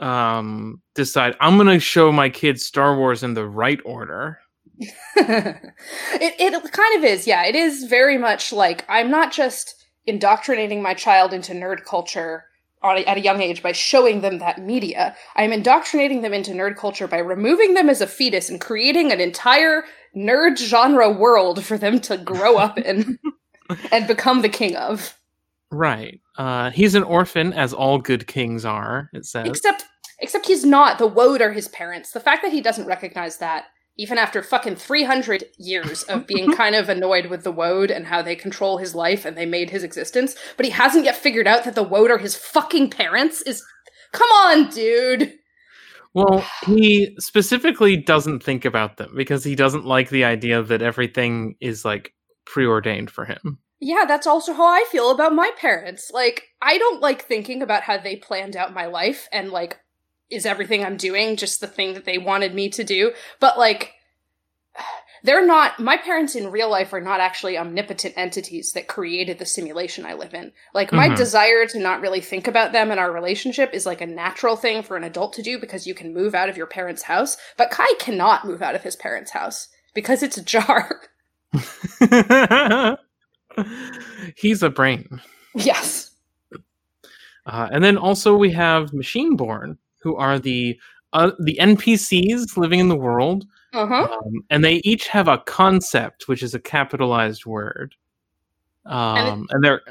um 0.00 0.80
decide 0.94 1.34
i'm 1.40 1.56
gonna 1.56 1.78
show 1.78 2.10
my 2.10 2.28
kids 2.28 2.64
star 2.64 2.96
wars 2.96 3.22
in 3.22 3.34
the 3.34 3.46
right 3.46 3.80
order 3.84 4.38
it 5.16 6.34
it 6.38 6.72
kind 6.72 6.98
of 6.98 7.04
is, 7.04 7.26
yeah. 7.26 7.44
It 7.44 7.54
is 7.54 7.84
very 7.84 8.16
much 8.16 8.52
like 8.52 8.84
I'm 8.88 9.10
not 9.10 9.32
just 9.32 9.84
indoctrinating 10.06 10.82
my 10.82 10.94
child 10.94 11.32
into 11.32 11.52
nerd 11.52 11.84
culture 11.84 12.44
a, 12.82 13.04
at 13.06 13.18
a 13.18 13.20
young 13.20 13.42
age 13.42 13.62
by 13.62 13.72
showing 13.72 14.22
them 14.22 14.38
that 14.38 14.58
media. 14.58 15.14
I'm 15.36 15.52
indoctrinating 15.52 16.22
them 16.22 16.32
into 16.32 16.52
nerd 16.52 16.76
culture 16.76 17.06
by 17.06 17.18
removing 17.18 17.74
them 17.74 17.90
as 17.90 18.00
a 18.00 18.06
fetus 18.06 18.48
and 18.48 18.60
creating 18.60 19.12
an 19.12 19.20
entire 19.20 19.84
nerd 20.16 20.58
genre 20.58 21.10
world 21.10 21.62
for 21.62 21.76
them 21.76 22.00
to 22.00 22.16
grow 22.16 22.56
up 22.56 22.78
in 22.78 23.18
and 23.92 24.06
become 24.06 24.42
the 24.42 24.48
king 24.48 24.76
of. 24.76 25.14
right 25.70 26.20
uh 26.36 26.70
he's 26.70 26.96
an 26.96 27.04
orphan 27.04 27.52
as 27.52 27.72
all 27.72 27.98
good 27.98 28.26
kings 28.26 28.64
are 28.64 29.08
it 29.12 29.24
says 29.24 29.46
Except 29.46 29.84
except 30.20 30.46
he's 30.46 30.64
not. 30.64 30.98
The 30.98 31.08
Woad 31.08 31.40
are 31.40 31.52
his 31.52 31.68
parents. 31.68 32.12
The 32.12 32.20
fact 32.20 32.42
that 32.42 32.52
he 32.52 32.60
doesn't 32.60 32.86
recognize 32.86 33.38
that 33.38 33.66
even 33.96 34.16
after 34.16 34.42
fucking 34.42 34.76
300 34.76 35.44
years 35.58 36.04
of 36.04 36.26
being 36.26 36.52
kind 36.56 36.74
of 36.74 36.88
annoyed 36.88 37.26
with 37.26 37.44
the 37.44 37.52
Woad 37.52 37.94
and 37.94 38.06
how 38.06 38.22
they 38.22 38.36
control 38.36 38.78
his 38.78 38.94
life 38.94 39.24
and 39.24 39.36
they 39.36 39.46
made 39.46 39.70
his 39.70 39.82
existence, 39.82 40.36
but 40.56 40.64
he 40.64 40.72
hasn't 40.72 41.04
yet 41.04 41.16
figured 41.16 41.46
out 41.46 41.64
that 41.64 41.74
the 41.74 41.84
Woad 41.84 42.10
are 42.10 42.18
his 42.18 42.36
fucking 42.36 42.90
parents 42.90 43.42
is 43.42 43.62
Come 44.12 44.28
on, 44.28 44.70
dude. 44.70 45.34
Well, 46.14 46.44
he 46.66 47.14
specifically 47.18 47.96
doesn't 47.96 48.42
think 48.42 48.64
about 48.64 48.96
them 48.96 49.12
because 49.14 49.44
he 49.44 49.54
doesn't 49.54 49.84
like 49.84 50.10
the 50.10 50.24
idea 50.24 50.62
that 50.62 50.82
everything 50.82 51.54
is 51.60 51.84
like 51.84 52.12
preordained 52.44 53.10
for 53.10 53.24
him. 53.24 53.58
Yeah, 53.78 54.04
that's 54.06 54.26
also 54.26 54.52
how 54.52 54.66
I 54.66 54.84
feel 54.90 55.10
about 55.10 55.34
my 55.34 55.50
parents. 55.56 56.10
Like, 56.12 56.48
I 56.60 56.76
don't 56.78 57.00
like 57.00 57.22
thinking 57.22 57.62
about 57.62 57.82
how 57.82 57.96
they 57.96 58.16
planned 58.16 58.56
out 58.56 58.74
my 58.74 58.86
life 58.86 59.28
and 59.32 59.50
like 59.50 59.78
is 60.30 60.46
everything 60.46 60.84
I'm 60.84 60.96
doing 60.96 61.36
just 61.36 61.60
the 61.60 61.66
thing 61.66 61.94
that 61.94 62.04
they 62.04 62.18
wanted 62.18 62.54
me 62.54 62.68
to 62.70 62.84
do? 62.84 63.12
But 63.40 63.58
like, 63.58 63.94
they're 65.22 65.44
not, 65.44 65.78
my 65.78 65.98
parents 65.98 66.34
in 66.34 66.50
real 66.50 66.70
life 66.70 66.94
are 66.94 67.00
not 67.00 67.20
actually 67.20 67.58
omnipotent 67.58 68.14
entities 68.16 68.72
that 68.72 68.86
created 68.88 69.38
the 69.38 69.44
simulation 69.44 70.06
I 70.06 70.14
live 70.14 70.32
in. 70.32 70.52
Like, 70.72 70.92
my 70.92 71.10
Mhm. 71.10 71.16
desire 71.16 71.66
to 71.66 71.78
not 71.78 72.00
really 72.00 72.22
think 72.22 72.46
about 72.48 72.72
them 72.72 72.90
and 72.90 72.98
our 72.98 73.12
relationship 73.12 73.74
is 73.74 73.84
like 73.84 74.00
a 74.00 74.06
natural 74.06 74.56
thing 74.56 74.82
for 74.82 74.96
an 74.96 75.04
adult 75.04 75.34
to 75.34 75.42
do 75.42 75.58
because 75.58 75.86
you 75.86 75.94
can 75.94 76.14
move 76.14 76.34
out 76.34 76.48
of 76.48 76.56
your 76.56 76.66
parents' 76.66 77.02
house. 77.02 77.36
But 77.58 77.70
Kai 77.70 77.92
cannot 77.98 78.46
move 78.46 78.62
out 78.62 78.74
of 78.74 78.82
his 78.82 78.96
parents' 78.96 79.32
house 79.32 79.68
because 79.94 80.22
it's 80.22 80.38
a 80.38 80.42
jar. 80.44 81.02
He's 84.36 84.62
a 84.62 84.70
brain. 84.70 85.20
yes. 85.54 86.12
Uh, 87.46 87.68
and 87.72 87.82
then 87.82 87.98
also 87.98 88.36
we 88.36 88.52
have 88.52 88.92
Machineborn, 88.94 89.76
who 90.02 90.16
are 90.16 90.38
the 90.38 90.78
uh, 91.12 91.32
the 91.40 91.58
NPCs 91.60 92.56
living 92.56 92.78
in 92.80 92.88
the 92.88 92.96
world, 92.96 93.44
Uh 93.72 93.86
huh. 93.86 94.08
um, 94.24 94.44
and 94.50 94.64
they 94.64 94.76
each 94.84 95.08
have 95.08 95.26
a 95.28 95.38
concept, 95.38 96.28
which 96.28 96.42
is 96.42 96.54
a 96.54 96.60
capitalized 96.60 97.46
word. 97.46 97.94
Um, 98.86 99.46
and, 99.50 99.62
they're 99.64 99.82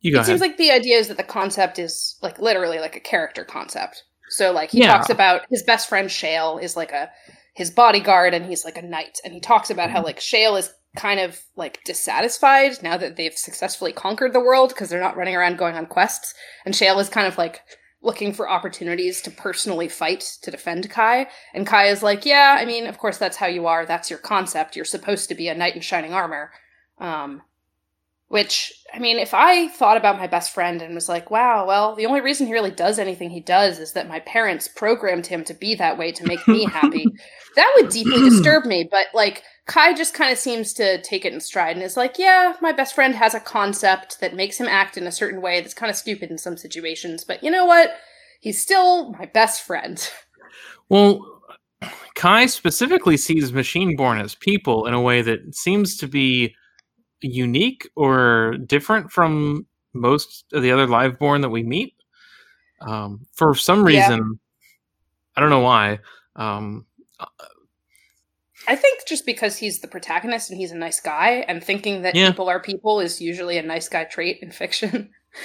you 0.00 0.12
go 0.12 0.18
It 0.18 0.20
ahead. 0.20 0.26
seems 0.26 0.40
like 0.40 0.56
the 0.58 0.70
idea 0.70 0.98
is 0.98 1.08
that 1.08 1.16
the 1.16 1.22
concept 1.22 1.78
is 1.78 2.16
like 2.22 2.38
literally 2.38 2.78
like 2.78 2.96
a 2.96 3.00
character 3.00 3.44
concept. 3.44 4.04
So 4.28 4.52
like 4.52 4.70
he 4.70 4.80
Yeah. 4.80 4.92
talks 4.96 5.08
about 5.10 5.42
his 5.50 5.62
best 5.62 5.88
friend 5.88 6.10
Shale 6.10 6.58
is 6.58 6.76
like 6.76 6.92
a 6.92 7.10
his 7.54 7.70
bodyguard 7.70 8.34
and 8.34 8.44
he's 8.44 8.64
like 8.64 8.76
a 8.76 8.82
knight 8.82 9.18
and 9.24 9.32
he 9.32 9.40
talks 9.40 9.70
about 9.70 9.88
Mm-hmm. 9.88 9.96
how 9.96 10.04
like 10.04 10.20
Shale 10.20 10.56
is 10.56 10.72
kind 10.96 11.20
of 11.20 11.40
like 11.56 11.78
dissatisfied 11.84 12.82
now 12.82 12.96
that 12.96 13.16
they've 13.16 13.36
successfully 13.36 13.92
conquered 13.92 14.32
the 14.32 14.40
world 14.40 14.70
because 14.70 14.88
they're 14.88 15.00
not 15.00 15.16
running 15.16 15.34
around 15.36 15.58
going 15.58 15.74
on 15.76 15.86
quests 15.86 16.34
and 16.64 16.74
Shale 16.76 16.98
is 16.98 17.08
kind 17.08 17.26
of 17.26 17.38
like 17.38 17.60
looking 18.06 18.32
for 18.32 18.48
opportunities 18.48 19.20
to 19.20 19.30
personally 19.30 19.88
fight 19.88 20.20
to 20.40 20.50
defend 20.50 20.88
Kai 20.88 21.26
and 21.52 21.66
Kai 21.66 21.88
is 21.88 22.02
like 22.02 22.24
yeah 22.24 22.56
I 22.58 22.64
mean 22.64 22.86
of 22.86 22.96
course 22.98 23.18
that's 23.18 23.36
how 23.36 23.46
you 23.46 23.66
are 23.66 23.84
that's 23.84 24.08
your 24.08 24.18
concept 24.18 24.76
you're 24.76 24.84
supposed 24.84 25.28
to 25.28 25.34
be 25.34 25.48
a 25.48 25.54
knight 25.54 25.74
in 25.74 25.82
shining 25.82 26.14
armor 26.14 26.52
um 26.98 27.42
which, 28.28 28.72
I 28.92 28.98
mean, 28.98 29.18
if 29.18 29.34
I 29.34 29.68
thought 29.68 29.96
about 29.96 30.18
my 30.18 30.26
best 30.26 30.52
friend 30.52 30.82
and 30.82 30.94
was 30.94 31.08
like, 31.08 31.30
wow, 31.30 31.64
well, 31.64 31.94
the 31.94 32.06
only 32.06 32.20
reason 32.20 32.48
he 32.48 32.52
really 32.52 32.72
does 32.72 32.98
anything 32.98 33.30
he 33.30 33.40
does 33.40 33.78
is 33.78 33.92
that 33.92 34.08
my 34.08 34.18
parents 34.20 34.66
programmed 34.66 35.26
him 35.26 35.44
to 35.44 35.54
be 35.54 35.76
that 35.76 35.96
way 35.96 36.10
to 36.12 36.26
make 36.26 36.46
me 36.48 36.64
happy, 36.72 37.06
that 37.54 37.72
would 37.76 37.90
deeply 37.90 38.28
disturb 38.28 38.64
me. 38.64 38.88
But, 38.90 39.06
like, 39.14 39.44
Kai 39.66 39.94
just 39.94 40.14
kind 40.14 40.32
of 40.32 40.38
seems 40.38 40.72
to 40.74 41.00
take 41.02 41.24
it 41.24 41.32
in 41.32 41.40
stride 41.40 41.76
and 41.76 41.84
is 41.84 41.96
like, 41.96 42.18
yeah, 42.18 42.54
my 42.60 42.72
best 42.72 42.94
friend 42.94 43.14
has 43.14 43.34
a 43.34 43.40
concept 43.40 44.20
that 44.20 44.34
makes 44.34 44.58
him 44.58 44.68
act 44.68 44.96
in 44.96 45.06
a 45.06 45.12
certain 45.12 45.42
way 45.42 45.60
that's 45.60 45.74
kind 45.74 45.90
of 45.90 45.96
stupid 45.96 46.30
in 46.30 46.38
some 46.38 46.56
situations. 46.56 47.24
But 47.24 47.42
you 47.42 47.50
know 47.50 47.64
what? 47.64 47.90
He's 48.40 48.60
still 48.60 49.10
my 49.12 49.26
best 49.26 49.62
friend. 49.62 50.08
Well, 50.88 51.20
Kai 52.14 52.46
specifically 52.46 53.16
sees 53.16 53.52
machine 53.52 53.96
born 53.96 54.18
as 54.18 54.36
people 54.36 54.86
in 54.86 54.94
a 54.94 55.00
way 55.00 55.20
that 55.22 55.54
seems 55.54 55.96
to 55.96 56.06
be 56.06 56.54
unique 57.20 57.88
or 57.96 58.56
different 58.66 59.10
from 59.10 59.66
most 59.94 60.44
of 60.52 60.62
the 60.62 60.70
other 60.70 60.86
live 60.86 61.18
born 61.18 61.40
that 61.40 61.48
we 61.48 61.64
meet. 61.64 61.94
Um, 62.80 63.26
for 63.32 63.54
some 63.54 63.80
Yeah. 63.80 63.84
reason, 63.84 64.38
I 65.34 65.40
don't 65.40 65.50
know 65.50 65.60
why. 65.60 65.98
Um, 66.36 66.86
I 68.68 68.76
think 68.76 69.06
just 69.06 69.24
because 69.26 69.56
he's 69.56 69.80
the 69.80 69.88
protagonist 69.88 70.50
and 70.50 70.58
he's 70.58 70.72
a 70.72 70.76
nice 70.76 71.00
guy, 71.00 71.44
and 71.48 71.62
thinking 71.62 72.02
that 72.02 72.14
Yeah. 72.14 72.30
people 72.30 72.48
are 72.48 72.60
people 72.60 73.00
is 73.00 73.20
usually 73.20 73.58
a 73.58 73.62
nice 73.62 73.88
guy 73.88 74.04
trait 74.04 74.38
in 74.42 74.50
fiction. 74.50 75.10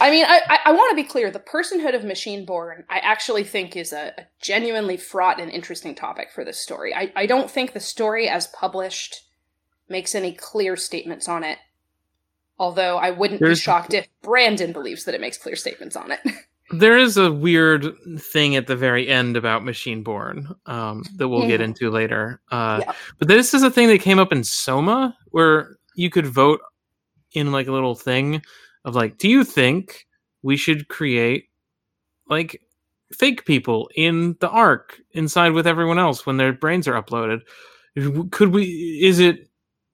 I 0.00 0.10
mean, 0.10 0.24
I, 0.26 0.40
I, 0.48 0.58
I 0.66 0.72
want 0.72 0.90
to 0.90 0.96
be 0.96 1.08
clear. 1.08 1.30
The 1.30 1.38
personhood 1.38 1.94
of 1.94 2.02
Machine 2.04 2.44
Born, 2.44 2.84
I 2.90 2.98
actually 2.98 3.44
think, 3.44 3.76
is 3.76 3.92
a, 3.92 4.12
a 4.18 4.26
genuinely 4.40 4.96
fraught 4.96 5.40
and 5.40 5.50
interesting 5.52 5.94
topic 5.94 6.30
for 6.34 6.44
this 6.44 6.58
story. 6.58 6.92
I, 6.94 7.12
I 7.14 7.26
don't 7.26 7.48
think 7.50 7.72
the 7.72 7.80
story, 7.80 8.28
as 8.28 8.48
published, 8.48 9.22
makes 9.88 10.14
any 10.16 10.32
clear 10.32 10.76
statements 10.76 11.28
on 11.28 11.44
it. 11.44 11.58
Although 12.58 12.96
I 12.98 13.12
wouldn't 13.12 13.38
There's- 13.40 13.58
be 13.58 13.62
shocked 13.62 13.94
if 13.94 14.08
Brandon 14.20 14.72
believes 14.72 15.04
that 15.04 15.14
it 15.14 15.20
makes 15.20 15.38
clear 15.38 15.54
statements 15.56 15.94
on 15.96 16.10
it. 16.10 16.20
there 16.70 16.98
is 16.98 17.16
a 17.16 17.32
weird 17.32 17.94
thing 18.18 18.56
at 18.56 18.66
the 18.66 18.76
very 18.76 19.08
end 19.08 19.36
about 19.36 19.64
Machineborn 19.64 20.48
um, 20.66 21.02
that 21.16 21.28
we'll 21.28 21.46
get 21.46 21.60
Mhm. 21.60 21.64
into 21.64 21.90
later. 21.90 22.40
Uh, 22.50 22.80
Yeah. 22.84 22.92
But 23.18 23.28
this 23.28 23.54
is 23.54 23.62
a 23.62 23.70
thing 23.70 23.88
that 23.88 24.00
came 24.00 24.18
up 24.18 24.32
in 24.32 24.44
Soma 24.44 25.16
where 25.30 25.76
you 25.94 26.10
could 26.10 26.26
vote 26.26 26.60
in 27.32 27.52
like 27.52 27.66
a 27.68 27.72
little 27.72 27.94
thing 27.94 28.42
of 28.84 28.94
like, 28.94 29.18
do 29.18 29.28
you 29.28 29.44
think 29.44 30.06
we 30.42 30.56
should 30.56 30.88
create 30.88 31.48
like 32.28 32.60
fake 33.12 33.44
people 33.46 33.90
in 33.96 34.36
the 34.40 34.48
arc 34.50 35.00
inside 35.12 35.52
with 35.52 35.66
everyone 35.66 35.98
else 35.98 36.26
when 36.26 36.36
their 36.36 36.52
brains 36.52 36.86
are 36.86 37.00
uploaded? 37.02 37.40
Could 38.30 38.50
we? 38.52 39.00
Is 39.02 39.18
it? 39.18 39.48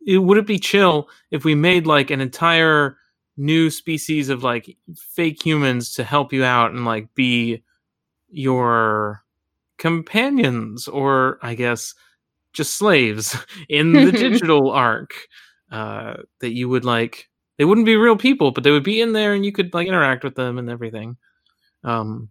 it 0.07 0.19
would 0.19 0.37
it 0.37 0.47
be 0.47 0.59
chill 0.59 1.09
if 1.31 1.45
we 1.47 1.55
made 1.55 1.87
like 1.87 2.11
an 2.11 2.21
entire 2.21 2.99
new 3.37 3.71
species 3.71 4.29
of 4.29 4.45
like 4.45 4.77
fake 4.97 5.45
humans 5.45 5.93
to 5.95 6.05
help 6.05 6.33
you 6.33 6.45
out 6.45 6.71
and 6.71 6.85
like 6.85 7.13
be 7.15 7.63
your 8.29 9.25
companions 9.79 10.87
or 10.89 11.39
I 11.43 11.55
guess 11.55 11.95
just 12.53 12.77
slaves 12.77 13.37
in 13.69 13.93
the 13.93 14.13
digital 14.13 14.71
arc 14.71 15.15
uh, 15.71 16.15
that 16.41 16.53
you 16.53 16.69
would 16.69 16.85
like 16.85 17.29
they 17.59 17.65
wouldn't 17.65 17.87
be 17.87 17.97
real 17.97 18.17
people 18.17 18.51
but 18.51 18.65
they 18.65 18.71
would 18.71 18.85
be 18.85 19.01
in 19.01 19.13
there 19.13 19.35
and 19.35 19.45
you 19.45 19.53
could 19.53 19.73
like 19.75 19.89
interact 19.89 20.25
with 20.25 20.35
them 20.35 20.59
and 20.59 20.71
everything 20.71 21.17
um 21.85 22.29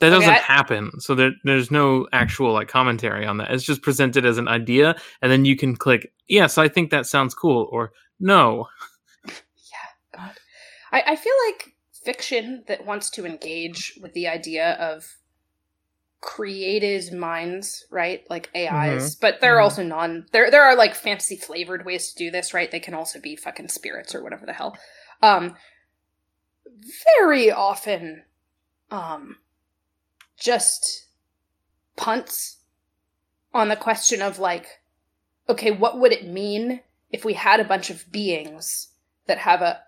that 0.00 0.10
doesn't 0.10 0.28
I- 0.28 0.38
happen 0.38 0.90
so 1.00 1.14
there, 1.14 1.32
there's 1.44 1.70
no 1.70 2.06
actual 2.12 2.52
like 2.52 2.68
commentary 2.68 3.26
on 3.26 3.38
that 3.38 3.52
it's 3.52 3.64
just 3.64 3.82
presented 3.82 4.24
as 4.26 4.38
an 4.38 4.48
idea 4.48 4.96
and 5.22 5.30
then 5.30 5.44
you 5.44 5.56
can 5.56 5.76
click 5.76 6.12
yes 6.28 6.58
i 6.58 6.68
think 6.68 6.90
that 6.90 7.06
sounds 7.06 7.34
cool 7.34 7.68
or 7.70 7.92
no. 8.20 8.68
I, 10.94 11.02
I 11.08 11.16
feel 11.16 11.32
like 11.48 11.74
fiction 12.04 12.62
that 12.68 12.86
wants 12.86 13.10
to 13.10 13.26
engage 13.26 13.98
with 14.00 14.12
the 14.12 14.28
idea 14.28 14.74
of 14.74 15.16
created 16.20 17.12
minds, 17.12 17.84
right? 17.90 18.24
Like 18.30 18.48
AIs, 18.54 19.16
but 19.16 19.40
there 19.40 19.56
are 19.56 19.60
Mhm. 19.60 19.64
also 19.64 19.82
non 19.82 20.26
there 20.32 20.50
there 20.50 20.62
are 20.62 20.76
like 20.76 20.94
fantasy 20.94 21.36
flavored 21.36 21.84
ways 21.84 22.12
to 22.12 22.16
do 22.16 22.30
this, 22.30 22.54
right? 22.54 22.70
They 22.70 22.80
can 22.80 22.94
also 22.94 23.20
be 23.20 23.34
fucking 23.34 23.68
spirits 23.68 24.14
or 24.14 24.22
whatever 24.22 24.46
the 24.46 24.52
hell. 24.52 24.78
Um 25.20 25.56
very 27.18 27.50
often 27.50 28.24
um 28.90 29.38
just 30.38 31.06
punts 31.96 32.58
on 33.52 33.68
the 33.68 33.76
question 33.76 34.22
of 34.22 34.38
like 34.38 34.80
okay, 35.48 35.72
what 35.72 35.98
would 35.98 36.12
it 36.12 36.26
mean 36.26 36.80
if 37.10 37.24
we 37.24 37.34
had 37.34 37.60
a 37.60 37.64
bunch 37.64 37.90
of 37.90 38.10
beings 38.10 38.88
that 39.26 39.38
have 39.38 39.60
a 39.60 39.82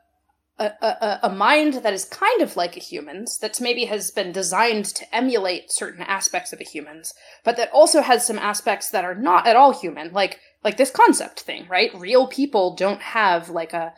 a, 0.59 0.73
a, 0.81 1.19
a 1.25 1.29
mind 1.35 1.75
that 1.75 1.93
is 1.93 2.05
kind 2.07 2.41
of 2.41 2.57
like 2.57 2.77
a 2.77 2.81
human's, 2.81 3.39
that 3.39 3.61
maybe 3.61 3.85
has 3.87 4.11
been 4.11 4.33
designed 4.33 4.87
to 4.87 5.15
emulate 5.15 5.71
certain 5.71 6.03
aspects 6.03 6.53
of 6.53 6.61
a 6.61 6.65
human's, 6.65 7.13
but 7.45 7.57
that 7.57 7.71
also 7.73 8.01
has 8.01 8.27
some 8.27 8.39
aspects 8.39 8.91
that 8.91 9.05
are 9.05 9.15
not 9.15 9.47
at 9.47 9.57
all 9.57 9.73
human, 9.79 10.13
like 10.13 10.41
like 10.65 10.79
this 10.79 10.91
concept 10.91 11.41
thing, 11.41 11.67
right? 11.69 11.95
Real 11.95 12.27
people 12.27 12.75
don't 12.75 13.01
have 13.03 13.51
like 13.51 13.73
a 13.73 13.93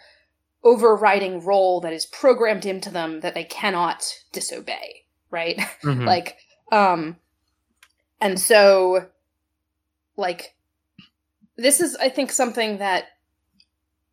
overriding 0.65 1.45
role 1.45 1.81
that 1.81 1.93
is 1.93 2.05
programmed 2.07 2.67
into 2.67 2.91
them 2.91 3.21
that 3.21 3.35
they 3.35 3.45
cannot 3.45 4.05
disobey, 4.33 5.05
right? 5.31 5.59
Mhm. 5.83 6.05
like 6.05 6.37
um 6.73 7.17
and 8.21 8.39
so 8.39 9.07
like 10.17 10.55
this 11.57 11.81
is 11.81 11.97
i 11.97 12.09
think 12.09 12.31
something 12.33 12.79
that 12.79 13.05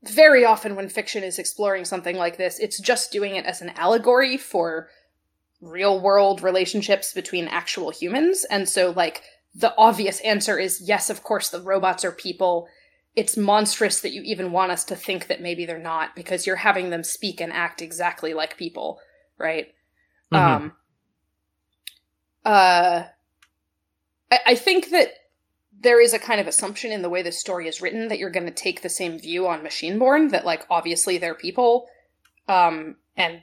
very 0.10 0.46
often 0.46 0.76
when 0.76 0.90
fiction 0.90 1.24
is 1.24 1.40
exploring 1.40 1.86
something 1.86 2.16
like 2.16 2.38
this 2.38 2.60
it's 2.60 2.80
just 2.80 3.12
doing 3.12 3.36
it 3.36 3.46
as 3.46 3.62
an 3.62 3.72
allegory 3.76 4.38
for 4.38 4.90
real 5.62 6.00
world 6.00 6.42
relationships 6.42 7.14
between 7.14 7.48
actual 7.48 7.90
humans. 7.90 8.46
And 8.50 8.68
so 8.68 8.92
like 8.92 9.24
the 9.54 9.76
obvious 9.78 10.20
answer 10.22 10.60
is 10.60 10.82
yes 10.82 11.10
of 11.10 11.24
course 11.24 11.50
the 11.50 11.62
robots 11.62 12.06
are 12.06 12.12
people. 12.12 12.68
It's 13.16 13.38
monstrous 13.38 14.02
that 14.02 14.12
you 14.12 14.22
even 14.24 14.52
want 14.52 14.72
us 14.72 14.84
to 14.86 14.96
think 14.96 15.28
that 15.28 15.42
maybe 15.42 15.66
they're 15.66 15.80
not 15.80 16.16
because 16.16 16.46
you're 16.46 16.58
having 16.58 16.90
them 16.90 17.04
speak 17.04 17.40
and 17.40 17.52
act 17.54 17.82
exactly 17.82 18.34
like 18.34 18.58
people 18.58 19.00
right? 19.38 19.74
Mhm. 20.32 20.38
um 20.38 20.74
uh 22.44 23.04
I, 24.32 24.40
I 24.48 24.56
think 24.56 24.90
that 24.92 25.14
there 25.86 26.02
is 26.02 26.14
a 26.14 26.20
kind 26.20 26.42
of 26.42 26.48
assumption 26.48 26.92
in 26.92 27.02
the 27.02 27.10
way 27.10 27.22
this 27.22 27.40
story 27.40 27.68
is 27.68 27.80
written 27.82 28.10
that 28.10 28.20
you're 28.20 28.30
going 28.30 28.46
to 28.46 28.52
take 28.52 28.82
the 28.82 28.90
same 28.90 29.18
view 29.18 29.48
on 29.48 29.64
Machineborn 29.64 30.30
that 30.30 30.46
like 30.46 30.66
obviously 30.70 31.18
they're 31.18 31.36
people 31.36 31.88
um 32.50 32.98
and 33.16 33.42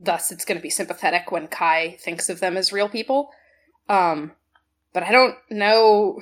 thus 0.00 0.32
it's 0.32 0.44
going 0.44 0.58
to 0.58 0.62
be 0.62 0.70
sympathetic 0.70 1.30
when 1.30 1.46
Kai 1.46 1.96
thinks 2.00 2.28
of 2.28 2.40
them 2.40 2.56
as 2.56 2.72
real 2.72 2.88
people 2.88 3.30
um 3.88 4.32
but 4.92 5.02
I 5.04 5.12
don't 5.12 5.36
know 5.50 6.18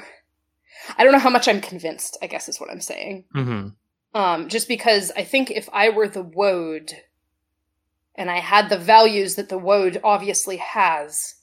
I 0.99 1.05
don't 1.05 1.13
know 1.13 1.19
how 1.19 1.31
much 1.31 1.49
I'm 1.49 1.61
convinced 1.61 2.19
I 2.21 2.27
guess 2.27 2.49
is 2.49 2.61
what 2.61 2.71
I'm 2.71 2.81
saying 2.81 3.25
Mhm. 3.35 3.75
um, 4.15 4.49
just 4.49 4.69
because 4.69 5.11
I 5.17 5.25
think 5.25 5.51
if 5.51 5.69
I 5.73 5.89
were 5.91 6.09
the 6.09 6.25
Woad 6.25 6.93
and 8.17 8.31
I 8.31 8.41
had 8.41 8.69
the 8.69 8.79
values 8.79 9.37
that 9.37 9.49
the 9.49 9.59
Woad 9.59 10.01
obviously 10.03 10.57
has, 10.59 11.37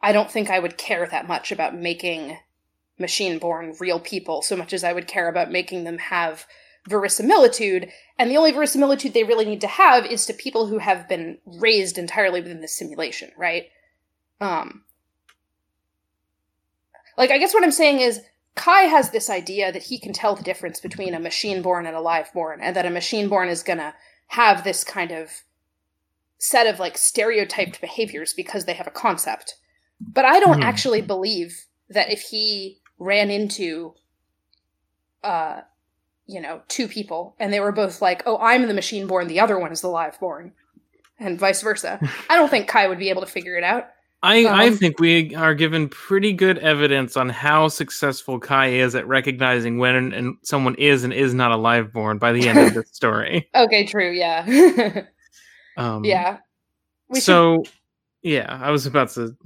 I 0.00 0.12
don't 0.12 0.30
think 0.30 0.50
I 0.50 0.58
would 0.58 0.76
care 0.76 1.06
that 1.06 1.26
much 1.26 1.50
about 1.50 1.74
making 1.74 2.36
machine 2.98 3.38
born 3.38 3.74
real 3.80 3.98
people 3.98 4.42
so 4.42 4.56
much 4.56 4.72
as 4.72 4.84
I 4.84 4.92
would 4.92 5.08
care 5.08 5.28
about 5.28 5.50
making 5.50 5.84
them 5.84 5.98
have 5.98 6.46
verisimilitude. 6.88 7.90
And 8.18 8.30
the 8.30 8.36
only 8.36 8.52
verisimilitude 8.52 9.14
they 9.14 9.24
really 9.24 9.44
need 9.44 9.60
to 9.62 9.66
have 9.66 10.06
is 10.06 10.26
to 10.26 10.32
people 10.32 10.66
who 10.66 10.78
have 10.78 11.08
been 11.08 11.38
raised 11.44 11.98
entirely 11.98 12.40
within 12.40 12.60
the 12.60 12.68
simulation, 12.68 13.30
right? 13.36 13.68
Um, 14.40 14.84
like, 17.16 17.30
I 17.30 17.38
guess 17.38 17.54
what 17.54 17.64
I'm 17.64 17.72
saying 17.72 18.00
is 18.00 18.20
Kai 18.54 18.82
has 18.82 19.10
this 19.10 19.30
idea 19.30 19.72
that 19.72 19.84
he 19.84 19.98
can 19.98 20.12
tell 20.12 20.34
the 20.34 20.42
difference 20.42 20.80
between 20.80 21.14
a 21.14 21.20
machine 21.20 21.62
born 21.62 21.86
and 21.86 21.96
a 21.96 22.00
live 22.00 22.32
born, 22.32 22.60
and 22.60 22.76
that 22.76 22.86
a 22.86 22.90
machine 22.90 23.28
born 23.28 23.48
is 23.48 23.62
gonna 23.62 23.94
have 24.28 24.64
this 24.64 24.84
kind 24.84 25.10
of 25.10 25.42
set 26.38 26.66
of 26.66 26.78
like 26.78 26.98
stereotyped 26.98 27.80
behaviors 27.80 28.32
because 28.32 28.64
they 28.64 28.74
have 28.74 28.86
a 28.86 28.92
concept. 28.92 29.56
But 30.00 30.24
I 30.24 30.40
don't 30.40 30.58
hmm. 30.58 30.62
actually 30.62 31.00
believe 31.00 31.66
that 31.88 32.10
if 32.10 32.20
he 32.22 32.80
ran 33.04 33.30
into 33.30 33.94
uh 35.22 35.60
you 36.26 36.40
know, 36.40 36.62
two 36.68 36.88
people 36.88 37.36
and 37.38 37.52
they 37.52 37.60
were 37.60 37.72
both 37.72 38.00
like, 38.00 38.22
"Oh, 38.24 38.38
I'm 38.38 38.66
the 38.66 38.74
machine 38.74 39.06
born, 39.06 39.28
the 39.28 39.40
other 39.40 39.58
one 39.58 39.72
is 39.72 39.82
the 39.82 39.88
live 39.88 40.18
born." 40.18 40.52
And 41.18 41.38
vice 41.38 41.62
versa. 41.62 42.00
I 42.30 42.36
don't 42.36 42.48
think 42.48 42.66
Kai 42.66 42.88
would 42.88 42.98
be 42.98 43.10
able 43.10 43.20
to 43.20 43.26
figure 43.26 43.56
it 43.56 43.64
out. 43.64 43.88
I, 44.24 44.44
um, 44.44 44.58
I 44.58 44.70
think 44.70 44.98
we 44.98 45.34
are 45.34 45.54
given 45.54 45.90
pretty 45.90 46.32
good 46.32 46.56
evidence 46.58 47.14
on 47.14 47.28
how 47.28 47.68
successful 47.68 48.40
Kai 48.40 48.68
is 48.68 48.94
at 48.94 49.06
recognizing 49.06 49.76
when 49.76 49.94
and, 49.94 50.14
and 50.14 50.36
someone 50.42 50.76
is 50.76 51.04
and 51.04 51.12
is 51.12 51.34
not 51.34 51.52
a 51.52 51.56
live 51.56 51.92
born 51.92 52.16
by 52.16 52.32
the 52.32 52.48
end 52.48 52.58
of 52.58 52.72
the 52.72 52.84
story. 52.90 53.50
okay, 53.54 53.84
true, 53.84 54.10
yeah. 54.10 55.02
um, 55.76 56.06
yeah. 56.06 56.38
We 57.08 57.20
so, 57.20 57.64
should... 57.64 57.74
yeah, 58.22 58.58
I 58.62 58.70
was 58.70 58.86
about 58.86 59.10
to 59.10 59.36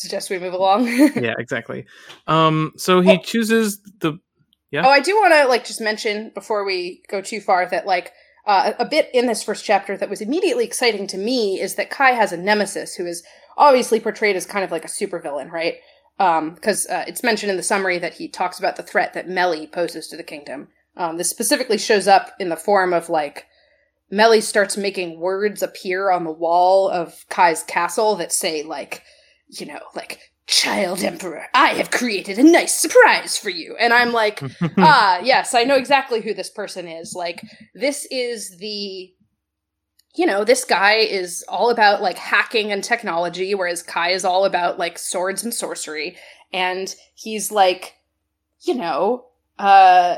suggest 0.00 0.30
we 0.30 0.38
move 0.38 0.54
along. 0.54 0.86
yeah, 1.16 1.34
exactly. 1.38 1.86
Um, 2.26 2.72
so 2.76 3.00
he 3.00 3.18
chooses 3.18 3.80
the. 4.00 4.18
Yeah. 4.70 4.86
Oh, 4.86 4.90
I 4.90 5.00
do 5.00 5.16
want 5.16 5.34
to 5.34 5.46
like 5.46 5.64
just 5.64 5.80
mention 5.80 6.30
before 6.34 6.64
we 6.64 7.02
go 7.08 7.20
too 7.20 7.40
far 7.40 7.68
that 7.68 7.86
like 7.86 8.12
uh, 8.46 8.72
a 8.78 8.84
bit 8.84 9.10
in 9.12 9.26
this 9.26 9.42
first 9.42 9.64
chapter 9.64 9.96
that 9.96 10.08
was 10.08 10.20
immediately 10.20 10.64
exciting 10.64 11.06
to 11.08 11.18
me 11.18 11.60
is 11.60 11.74
that 11.74 11.90
Kai 11.90 12.12
has 12.12 12.32
a 12.32 12.36
nemesis 12.36 12.94
who 12.94 13.06
is 13.06 13.24
obviously 13.56 14.00
portrayed 14.00 14.36
as 14.36 14.46
kind 14.46 14.64
of 14.64 14.70
like 14.70 14.84
a 14.84 14.88
supervillain, 14.88 15.50
right? 15.50 15.74
Because 16.18 16.88
um, 16.88 16.96
uh, 16.96 17.04
it's 17.06 17.22
mentioned 17.22 17.50
in 17.50 17.56
the 17.56 17.62
summary 17.62 17.98
that 17.98 18.14
he 18.14 18.28
talks 18.28 18.58
about 18.58 18.76
the 18.76 18.82
threat 18.82 19.12
that 19.14 19.28
Melhi 19.28 19.70
poses 19.70 20.06
to 20.08 20.16
the 20.16 20.22
kingdom. 20.22 20.68
Um, 20.96 21.16
this 21.16 21.30
specifically 21.30 21.78
shows 21.78 22.06
up 22.06 22.32
in 22.38 22.48
the 22.48 22.56
form 22.56 22.92
of 22.92 23.08
like 23.08 23.46
Melhi 24.12 24.42
starts 24.42 24.76
making 24.76 25.20
words 25.20 25.62
appear 25.62 26.10
on 26.10 26.24
the 26.24 26.32
wall 26.32 26.88
of 26.88 27.24
Kai's 27.28 27.62
castle 27.62 28.16
that 28.16 28.32
say 28.32 28.62
like, 28.62 29.02
you 29.50 29.66
know, 29.66 29.80
like 29.94 30.20
child 30.46 31.02
emperor, 31.02 31.46
I 31.54 31.70
have 31.70 31.90
created 31.90 32.38
a 32.38 32.42
nice 32.42 32.74
surprise 32.74 33.36
for 33.36 33.50
you. 33.50 33.76
And 33.78 33.92
I'm 33.92 34.12
like, 34.12 34.42
ah, 34.78 35.20
yes, 35.22 35.54
I 35.54 35.64
know 35.64 35.76
exactly 35.76 36.20
who 36.20 36.34
this 36.34 36.50
person 36.50 36.88
is. 36.88 37.14
Like, 37.14 37.42
this 37.74 38.06
is 38.10 38.56
the 38.58 39.12
you 40.16 40.26
know, 40.26 40.44
this 40.44 40.64
guy 40.64 40.94
is 40.94 41.44
all 41.48 41.70
about 41.70 42.02
like 42.02 42.18
hacking 42.18 42.72
and 42.72 42.82
technology, 42.82 43.54
whereas 43.54 43.82
Kai 43.82 44.10
is 44.10 44.24
all 44.24 44.44
about 44.44 44.78
like 44.78 44.98
swords 44.98 45.44
and 45.44 45.54
sorcery. 45.54 46.16
And 46.52 46.92
he's 47.14 47.52
like, 47.52 47.94
you 48.62 48.74
know, 48.74 49.26
uh, 49.58 50.16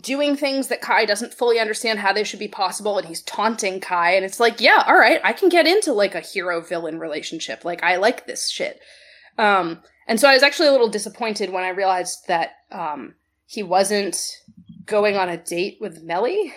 doing 0.00 0.36
things 0.36 0.68
that 0.68 0.80
Kai 0.80 1.04
doesn't 1.04 1.34
fully 1.34 1.58
understand 1.58 1.98
how 1.98 2.12
they 2.12 2.24
should 2.24 2.38
be 2.38 2.48
possible, 2.48 2.98
and 2.98 3.06
he's 3.06 3.22
taunting 3.22 3.80
Kai. 3.80 4.12
And 4.12 4.24
it's 4.24 4.40
like, 4.40 4.60
yeah, 4.60 4.84
all 4.86 4.98
right, 4.98 5.20
I 5.24 5.32
can 5.32 5.48
get 5.48 5.66
into 5.66 5.92
like 5.92 6.14
a 6.14 6.20
hero 6.20 6.60
villain 6.60 6.98
relationship. 6.98 7.64
Like, 7.64 7.82
I 7.82 7.96
like 7.96 8.26
this 8.26 8.50
shit. 8.50 8.80
Um, 9.38 9.82
and 10.06 10.20
so 10.20 10.28
I 10.28 10.34
was 10.34 10.42
actually 10.42 10.68
a 10.68 10.72
little 10.72 10.88
disappointed 10.88 11.50
when 11.50 11.64
I 11.64 11.70
realized 11.70 12.26
that 12.28 12.52
um, 12.70 13.14
he 13.46 13.62
wasn't 13.62 14.16
going 14.86 15.16
on 15.16 15.28
a 15.28 15.36
date 15.36 15.78
with 15.80 16.06
Melhi 16.06 16.52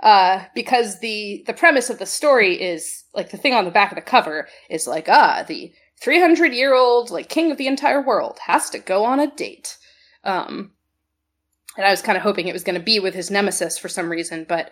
uh, 0.00 0.44
because 0.54 1.00
the 1.00 1.42
the 1.46 1.52
premise 1.52 1.90
of 1.90 1.98
the 1.98 2.06
story 2.06 2.60
is 2.60 3.04
like 3.14 3.30
the 3.30 3.36
thing 3.36 3.54
on 3.54 3.64
the 3.64 3.70
back 3.70 3.90
of 3.90 3.96
the 3.96 4.02
cover 4.02 4.48
is 4.68 4.86
like 4.86 5.08
ah 5.08 5.44
the 5.46 5.72
300 6.00 6.52
year 6.52 6.74
old 6.74 7.10
like 7.10 7.28
king 7.28 7.50
of 7.50 7.56
the 7.56 7.66
entire 7.66 8.02
world 8.02 8.38
has 8.46 8.68
to 8.70 8.78
go 8.78 9.04
on 9.04 9.18
a 9.18 9.34
date 9.34 9.78
um 10.24 10.70
and 11.76 11.86
i 11.86 11.90
was 11.90 12.02
kind 12.02 12.16
of 12.16 12.22
hoping 12.22 12.48
it 12.48 12.52
was 12.52 12.64
going 12.64 12.78
to 12.78 12.84
be 12.84 12.98
with 12.98 13.14
his 13.14 13.30
nemesis 13.30 13.78
for 13.78 13.88
some 13.88 14.10
reason 14.10 14.44
but 14.48 14.70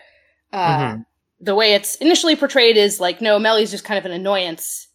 uh 0.53 0.79
mm-hmm. 0.79 1.03
the 1.41 1.55
way 1.55 1.75
it's 1.75 1.97
initially 1.97 2.37
portrayed 2.37 2.77
is 2.77 3.01
like 3.01 3.21
no 3.21 3.39
Melhi's 3.39 3.71
just 3.71 3.85
kind 3.85 3.99
of 3.99 4.05
an 4.05 4.13
annoyance 4.13 4.89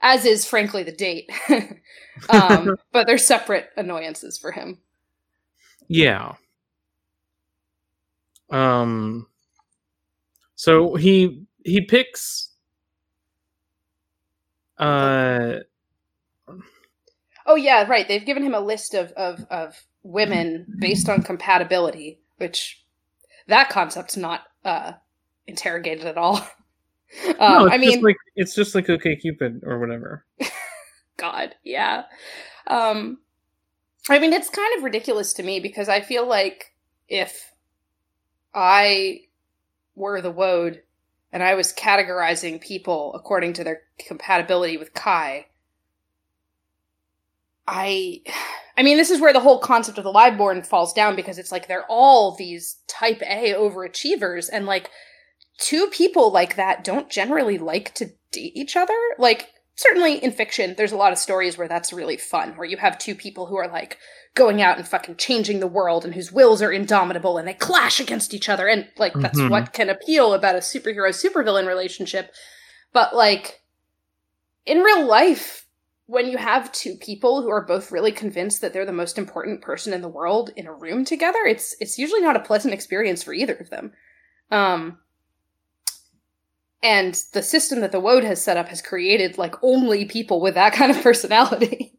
as 0.00 0.24
is 0.24 0.46
frankly 0.46 0.82
the 0.82 0.92
date. 0.92 1.30
Um 2.30 2.78
but 2.92 3.06
they're 3.06 3.18
separate 3.18 3.68
annoyances 3.76 4.38
for 4.38 4.50
him. 4.50 4.78
Yeah. 5.86 6.36
Um 8.48 9.26
so 10.54 10.94
he 10.94 11.42
he 11.62 11.82
picks 11.82 12.52
uh 14.78 15.56
Oh 17.46 17.54
yeah, 17.54 17.86
right. 17.86 18.06
They've 18.06 18.24
given 18.24 18.42
him 18.42 18.54
a 18.54 18.60
list 18.60 18.94
of 18.94 19.12
of 19.12 19.46
of 19.50 19.84
women 20.02 20.66
based 20.78 21.08
on 21.08 21.22
compatibility, 21.22 22.20
which 22.36 22.84
that 23.46 23.70
concept's 23.70 24.16
not 24.16 24.42
uh 24.64 24.92
interrogated 25.46 26.06
at 26.06 26.18
all. 26.18 26.36
um, 27.26 27.36
no, 27.38 27.68
I 27.68 27.78
mean, 27.78 28.02
like 28.02 28.16
it's 28.34 28.54
just 28.54 28.74
like 28.74 28.90
OK 28.90 29.16
Cupid 29.16 29.62
or 29.64 29.78
whatever. 29.78 30.24
God, 31.16 31.54
yeah. 31.64 32.04
Um, 32.66 33.18
I 34.08 34.18
mean, 34.18 34.32
it's 34.32 34.50
kind 34.50 34.76
of 34.76 34.84
ridiculous 34.84 35.32
to 35.34 35.42
me 35.42 35.60
because 35.60 35.88
I 35.88 36.00
feel 36.00 36.28
like 36.28 36.74
if 37.08 37.52
I 38.54 39.20
were 39.94 40.20
the 40.20 40.32
Woad, 40.32 40.80
and 41.32 41.42
I 41.42 41.54
was 41.54 41.72
categorizing 41.72 42.60
people 42.60 43.12
according 43.14 43.52
to 43.54 43.64
their 43.64 43.82
compatibility 43.98 44.76
with 44.76 44.94
Kai. 44.94 45.46
I 47.66 48.22
I 48.76 48.82
mean 48.82 48.96
this 48.96 49.10
is 49.10 49.20
where 49.20 49.32
the 49.32 49.40
whole 49.40 49.58
concept 49.58 49.98
of 49.98 50.04
the 50.04 50.12
liveborn 50.12 50.64
falls 50.64 50.92
down 50.92 51.16
because 51.16 51.38
it's 51.38 51.52
like 51.52 51.68
they're 51.68 51.86
all 51.88 52.36
these 52.36 52.76
type 52.88 53.22
A 53.22 53.54
overachievers 53.54 54.48
and 54.52 54.66
like 54.66 54.90
two 55.58 55.86
people 55.88 56.30
like 56.30 56.56
that 56.56 56.84
don't 56.84 57.10
generally 57.10 57.58
like 57.58 57.94
to 57.94 58.10
date 58.30 58.52
each 58.54 58.76
other. 58.76 58.94
Like 59.18 59.48
certainly 59.76 60.22
in 60.22 60.32
fiction, 60.32 60.74
there's 60.76 60.92
a 60.92 60.96
lot 60.96 61.12
of 61.12 61.18
stories 61.18 61.56
where 61.56 61.68
that's 61.68 61.92
really 61.92 62.16
fun, 62.16 62.56
where 62.56 62.66
you 62.66 62.76
have 62.78 62.98
two 62.98 63.14
people 63.14 63.46
who 63.46 63.56
are 63.56 63.68
like 63.68 63.98
going 64.34 64.60
out 64.60 64.78
and 64.78 64.86
fucking 64.86 65.16
changing 65.16 65.60
the 65.60 65.66
world 65.66 66.04
and 66.04 66.14
whose 66.14 66.32
wills 66.32 66.62
are 66.62 66.72
indomitable 66.72 67.38
and 67.38 67.46
they 67.46 67.54
clash 67.54 68.00
against 68.00 68.34
each 68.34 68.48
other. 68.48 68.66
And 68.66 68.88
like, 68.98 69.12
that's 69.14 69.38
mm-hmm. 69.38 69.50
what 69.50 69.72
can 69.72 69.88
appeal 69.88 70.34
about 70.34 70.56
a 70.56 70.58
superhero 70.58 71.10
supervillain 71.10 71.66
relationship. 71.66 72.32
But 72.92 73.14
like, 73.14 73.62
in 74.64 74.80
real 74.80 75.06
life, 75.06 75.65
when 76.06 76.28
you 76.28 76.38
have 76.38 76.70
two 76.72 76.96
people 76.96 77.42
who 77.42 77.50
are 77.50 77.64
both 77.64 77.90
really 77.90 78.12
convinced 78.12 78.60
that 78.60 78.72
they're 78.72 78.86
the 78.86 78.92
most 78.92 79.18
important 79.18 79.60
person 79.60 79.92
in 79.92 80.02
the 80.02 80.08
world 80.08 80.50
in 80.56 80.66
a 80.66 80.72
room 80.72 81.04
together, 81.04 81.40
it's 81.46 81.74
it's 81.80 81.98
usually 81.98 82.20
not 82.20 82.36
a 82.36 82.40
pleasant 82.40 82.72
experience 82.72 83.22
for 83.22 83.32
either 83.32 83.54
of 83.54 83.70
them. 83.70 83.92
Um, 84.50 84.98
and 86.82 87.20
the 87.32 87.42
system 87.42 87.80
that 87.80 87.90
the 87.90 88.00
Woad 88.00 88.22
has 88.22 88.40
set 88.40 88.56
up 88.56 88.68
has 88.68 88.80
created 88.80 89.38
like 89.38 89.56
only 89.62 90.04
people 90.04 90.40
with 90.40 90.54
that 90.54 90.72
kind 90.74 90.90
of 90.90 91.02
personality. 91.02 91.98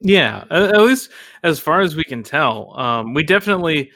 yeah, 0.00 0.44
at 0.50 0.80
least 0.80 1.10
as 1.42 1.60
far 1.60 1.80
as 1.82 1.94
we 1.94 2.04
can 2.04 2.22
tell. 2.22 2.78
Um, 2.78 3.14
we 3.14 3.22
definitely. 3.22 3.90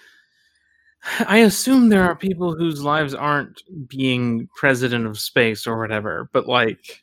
I 1.27 1.39
assume 1.39 1.89
there 1.89 2.05
are 2.05 2.15
people 2.15 2.55
whose 2.55 2.81
lives 2.81 3.13
aren't 3.13 3.63
being 3.89 4.49
president 4.55 5.05
of 5.07 5.19
space 5.19 5.67
or 5.67 5.81
whatever, 5.81 6.29
but 6.33 6.47
like. 6.47 7.03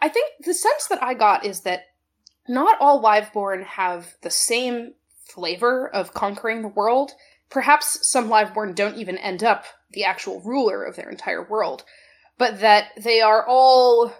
I 0.00 0.08
think 0.08 0.44
the 0.44 0.54
sense 0.54 0.86
that 0.88 1.02
I 1.02 1.14
got 1.14 1.44
is 1.44 1.60
that 1.62 1.86
not 2.48 2.78
all 2.80 3.02
Liveborn 3.02 3.64
have 3.64 4.14
the 4.22 4.30
same 4.30 4.94
flavor 5.24 5.88
of 5.88 6.14
conquering 6.14 6.62
the 6.62 6.68
world. 6.68 7.12
Perhaps 7.50 8.08
some 8.08 8.28
Liveborn 8.28 8.74
don't 8.74 8.96
even 8.96 9.18
end 9.18 9.42
up 9.42 9.64
the 9.92 10.04
actual 10.04 10.40
ruler 10.40 10.82
of 10.82 10.96
their 10.96 11.10
entire 11.10 11.42
world 11.42 11.84
but 12.38 12.60
that 12.60 12.88
they 12.96 13.20
are 13.20 13.44
all 13.46 14.12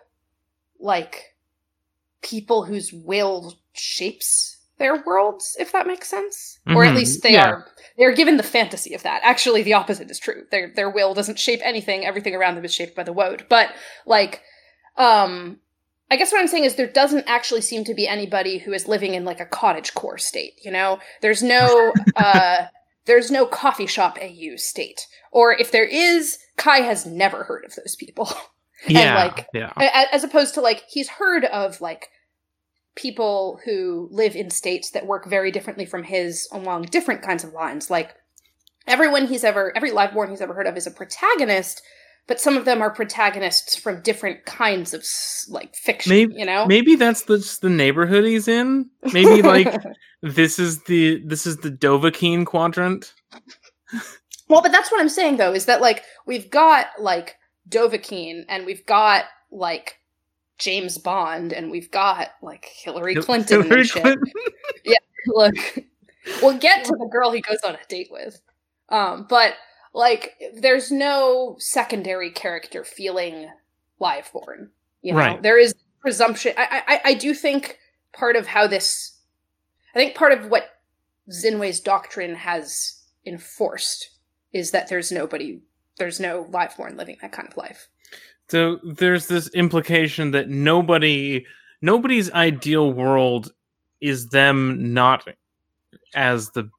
like 0.78 1.34
people 2.22 2.64
whose 2.64 2.92
will 2.92 3.58
shapes 3.72 4.58
their 4.78 5.02
worlds, 5.04 5.56
if 5.58 5.72
that 5.72 5.86
makes 5.86 6.08
sense. 6.08 6.58
Mm-hmm. 6.66 6.76
Or 6.76 6.84
at 6.84 6.88
mm-hmm. 6.88 6.98
least 6.98 7.22
they 7.22 7.32
yeah. 7.32 7.48
are 7.48 7.66
they're 7.96 8.14
given 8.14 8.36
the 8.36 8.42
fantasy 8.42 8.94
of 8.94 9.02
that. 9.04 9.22
Actually, 9.24 9.62
the 9.62 9.72
opposite 9.72 10.10
is 10.10 10.18
true. 10.18 10.44
Their 10.50 10.72
their 10.74 10.90
will 10.90 11.14
doesn't 11.14 11.38
shape 11.38 11.60
anything. 11.62 12.04
Everything 12.04 12.34
around 12.34 12.56
them 12.56 12.64
is 12.64 12.74
shaped 12.74 12.94
by 12.94 13.02
the 13.02 13.12
woad. 13.12 13.46
But 13.48 13.70
like, 14.04 14.42
um, 14.96 15.58
I 16.10 16.16
guess 16.16 16.30
what 16.32 16.40
I'm 16.40 16.48
saying 16.48 16.64
is 16.64 16.76
there 16.76 16.86
doesn't 16.86 17.24
actually 17.26 17.62
seem 17.62 17.84
to 17.84 17.94
be 17.94 18.06
anybody 18.06 18.58
who 18.58 18.72
is 18.72 18.86
living 18.86 19.14
in 19.14 19.24
like 19.24 19.40
a 19.40 19.46
cottage 19.46 19.94
core 19.94 20.18
state. 20.18 20.54
You 20.62 20.70
know, 20.70 20.98
there's 21.20 21.42
no 21.42 21.92
uh, 22.16 22.66
there's 23.06 23.30
no 23.30 23.46
coffee 23.46 23.86
shop 23.86 24.18
AU 24.20 24.56
state. 24.56 25.06
Or 25.32 25.52
if 25.52 25.70
there 25.70 25.84
is, 25.84 26.38
Kai 26.56 26.78
has 26.78 27.06
never 27.06 27.44
heard 27.44 27.64
of 27.64 27.74
those 27.74 27.96
people. 27.96 28.30
Yeah, 28.86 29.24
like, 29.24 29.48
yeah. 29.54 29.72
A- 29.78 30.14
as 30.14 30.22
opposed 30.22 30.52
to 30.54 30.60
like 30.60 30.84
he's 30.86 31.08
heard 31.08 31.46
of 31.46 31.80
like 31.80 32.10
people 32.94 33.58
who 33.64 34.08
live 34.10 34.36
in 34.36 34.50
states 34.50 34.90
that 34.90 35.06
work 35.06 35.26
very 35.26 35.50
differently 35.50 35.86
from 35.86 36.02
his 36.02 36.46
along 36.52 36.82
different 36.82 37.22
kinds 37.22 37.42
of 37.42 37.54
lines 37.54 37.90
like 37.90 38.14
everyone 38.86 39.26
he's 39.26 39.44
ever 39.44 39.72
every 39.76 39.90
liveborn 39.90 40.30
he's 40.30 40.40
ever 40.40 40.54
heard 40.54 40.66
of 40.66 40.76
is 40.76 40.86
a 40.86 40.90
protagonist 40.90 41.82
but 42.26 42.40
some 42.40 42.56
of 42.56 42.64
them 42.64 42.82
are 42.82 42.90
protagonists 42.90 43.76
from 43.76 44.00
different 44.02 44.44
kinds 44.46 44.92
of 44.94 45.04
like 45.48 45.74
fiction 45.76 46.10
Maybe- 46.10 46.34
you 46.34 46.44
know 46.44 46.66
Maybe 46.66 46.96
that's 46.96 47.22
the, 47.22 47.38
just 47.38 47.60
the 47.62 47.70
neighborhood 47.70 48.24
he's 48.24 48.48
in. 48.48 48.90
Maybe 49.12 49.42
like 49.42 49.74
this 50.22 50.58
is 50.58 50.82
the 50.84 51.22
this 51.24 51.46
is 51.46 51.58
the 51.58 51.70
Dovahkiin 51.70 52.46
quadrant. 52.46 53.12
well 54.48 54.62
but 54.62 54.72
that's 54.72 54.90
what 54.90 55.00
i'm 55.00 55.08
saying 55.08 55.36
though 55.36 55.52
is 55.52 55.66
that 55.66 55.80
like 55.80 56.02
we've 56.26 56.50
got 56.50 56.86
like 56.98 57.36
dovahkiin 57.68 58.44
and 58.48 58.64
we've 58.66 58.84
got 58.86 59.24
like 59.50 60.00
james 60.58 60.98
bond 60.98 61.52
and 61.52 61.70
we've 61.70 61.90
got 61.90 62.30
like 62.42 62.64
hillary 62.64 63.14
clinton 63.16 63.62
Hillary. 63.62 63.86
Clinton. 63.88 64.22
look 65.26 65.54
we'll 66.42 66.58
get 66.58 66.84
to 66.84 66.92
the 66.98 67.08
girl 67.10 67.30
he 67.30 67.40
goes 67.40 67.58
on 67.64 67.74
a 67.74 67.78
date 67.88 68.08
with 68.10 68.40
um 68.88 69.26
but 69.28 69.54
like 69.96 70.34
there's 70.54 70.92
no 70.92 71.56
secondary 71.58 72.30
character 72.30 72.84
feeling 72.84 73.48
liveborn 74.00 74.68
you 75.02 75.12
know 75.12 75.18
Right. 75.18 75.42
there 75.42 75.58
is 75.58 75.74
presumption 76.00 76.52
I, 76.56 76.82
I 76.86 77.00
i 77.10 77.14
do 77.14 77.34
think 77.34 77.78
part 78.12 78.36
of 78.36 78.46
how 78.46 78.66
this 78.68 79.18
i 79.94 79.98
think 79.98 80.14
part 80.14 80.32
of 80.32 80.50
what 80.50 80.68
zinwei's 81.32 81.80
doctrine 81.80 82.34
has 82.36 83.02
enforced 83.24 84.10
is 84.52 84.70
that 84.70 84.88
there's 84.88 85.10
nobody 85.10 85.60
there's 85.98 86.20
no 86.20 86.44
liveborn 86.50 86.96
living 86.96 87.16
that 87.22 87.32
kind 87.32 87.48
of 87.48 87.56
life 87.56 87.88
So 88.48 88.78
there's 88.84 89.26
this 89.26 89.48
implication 89.54 90.30
that 90.32 90.48
nobody 90.50 91.44
nobody's 91.82 92.30
ideal 92.32 92.92
world 92.92 93.52
is 94.00 94.28
them 94.28 94.92
not 94.92 95.26
as 96.14 96.50
the 96.50 96.70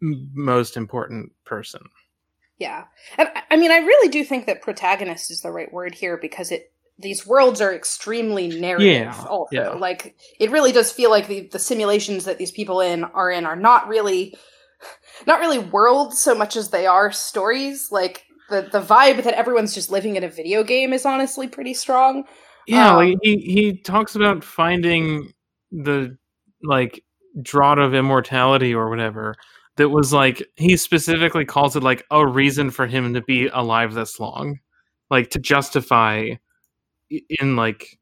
most 0.00 0.76
important 0.76 1.32
person. 1.44 1.80
Yeah. 2.58 2.84
And 3.16 3.28
I- 3.50 3.56
mean, 3.56 3.70
I 3.70 3.78
really 3.78 4.08
do 4.08 4.24
think 4.24 4.46
that 4.46 4.62
protagonist 4.62 5.30
is 5.30 5.40
the 5.42 5.50
right 5.52 5.72
word 5.72 5.94
here 5.94 6.16
because 6.16 6.50
it 6.50 6.72
these 7.00 7.24
worlds 7.24 7.60
are 7.60 7.72
extremely 7.72 8.48
narrative 8.48 8.88
Yeah, 8.88 9.24
also. 9.28 9.48
yeah. 9.52 9.68
Like 9.68 10.16
it 10.40 10.50
really 10.50 10.72
does 10.72 10.90
feel 10.90 11.10
like 11.10 11.28
the, 11.28 11.42
the 11.52 11.58
simulations 11.60 12.24
that 12.24 12.38
these 12.38 12.50
people 12.50 12.80
in 12.80 13.04
are 13.04 13.30
in 13.30 13.46
are 13.46 13.54
not 13.54 13.86
really 13.86 14.36
not 15.26 15.38
really 15.40 15.58
worlds 15.60 16.20
so 16.20 16.34
much 16.34 16.56
as 16.56 16.70
they 16.70 16.86
are 16.86 17.12
stories. 17.12 17.92
Like 17.92 18.24
the 18.50 18.62
the 18.72 18.80
vibe 18.80 19.22
that 19.22 19.34
everyone's 19.34 19.74
just 19.74 19.90
living 19.92 20.16
in 20.16 20.24
a 20.24 20.28
video 20.28 20.64
game 20.64 20.92
is 20.92 21.06
honestly 21.06 21.46
pretty 21.46 21.74
strong. 21.74 22.24
Yeah, 22.66 22.92
like 22.96 23.14
Um, 23.14 23.20
he 23.22 23.36
he 23.38 23.76
talks 23.78 24.16
about 24.16 24.42
finding 24.42 25.32
the 25.70 26.16
like 26.62 27.04
draught 27.40 27.78
of 27.78 27.94
immortality 27.94 28.74
or 28.74 28.90
whatever. 28.90 29.36
That 29.78 29.88
was 29.88 30.12
like 30.12 30.42
he 30.56 30.76
specifically 30.76 31.44
calls 31.44 31.74
it 31.76 31.82
like 31.82 32.04
a 32.10 32.26
reason 32.26 32.70
for 32.70 32.86
him 32.86 33.14
to 33.14 33.22
be 33.22 33.48
alive 33.48 33.94
this 33.94 34.20
long, 34.20 34.60
like 35.10 35.30
to 35.30 35.38
justify 35.38 36.30
in 37.10 37.56
like 37.56 37.98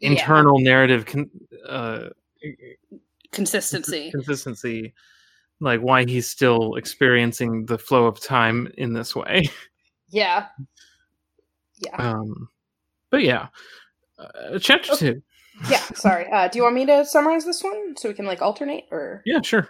Yeah. 0.00 0.10
internal 0.10 0.58
narrative 0.58 1.06
con- 1.06 1.30
uh, 1.68 2.08
Consistency. 3.30 4.10
consistency, 4.10 4.92
like 5.60 5.80
why 5.80 6.04
he's 6.04 6.28
still 6.28 6.74
experiencing 6.74 7.66
the 7.66 7.78
flow 7.78 8.06
of 8.06 8.20
time 8.20 8.70
in 8.76 8.92
this 8.92 9.14
way. 9.14 9.42
Yeah. 10.08 10.46
Yeah. 11.84 11.96
Um, 11.96 12.48
but 13.10 13.22
yeah, 13.24 13.48
uh, 14.16 14.58
chapter 14.60 14.92
Okay. 14.92 15.14
two. 15.14 15.22
Yeah. 15.68 15.80
Sorry. 15.94 16.30
Uh, 16.30 16.46
do 16.46 16.58
you 16.58 16.62
want 16.62 16.76
me 16.76 16.86
to 16.86 17.04
summarize 17.04 17.44
this 17.44 17.60
one 17.64 17.96
so 17.96 18.08
we 18.08 18.14
can 18.14 18.24
like 18.24 18.40
alternate 18.40 18.84
or 18.92 19.22
Yeah, 19.26 19.40
sure. 19.42 19.68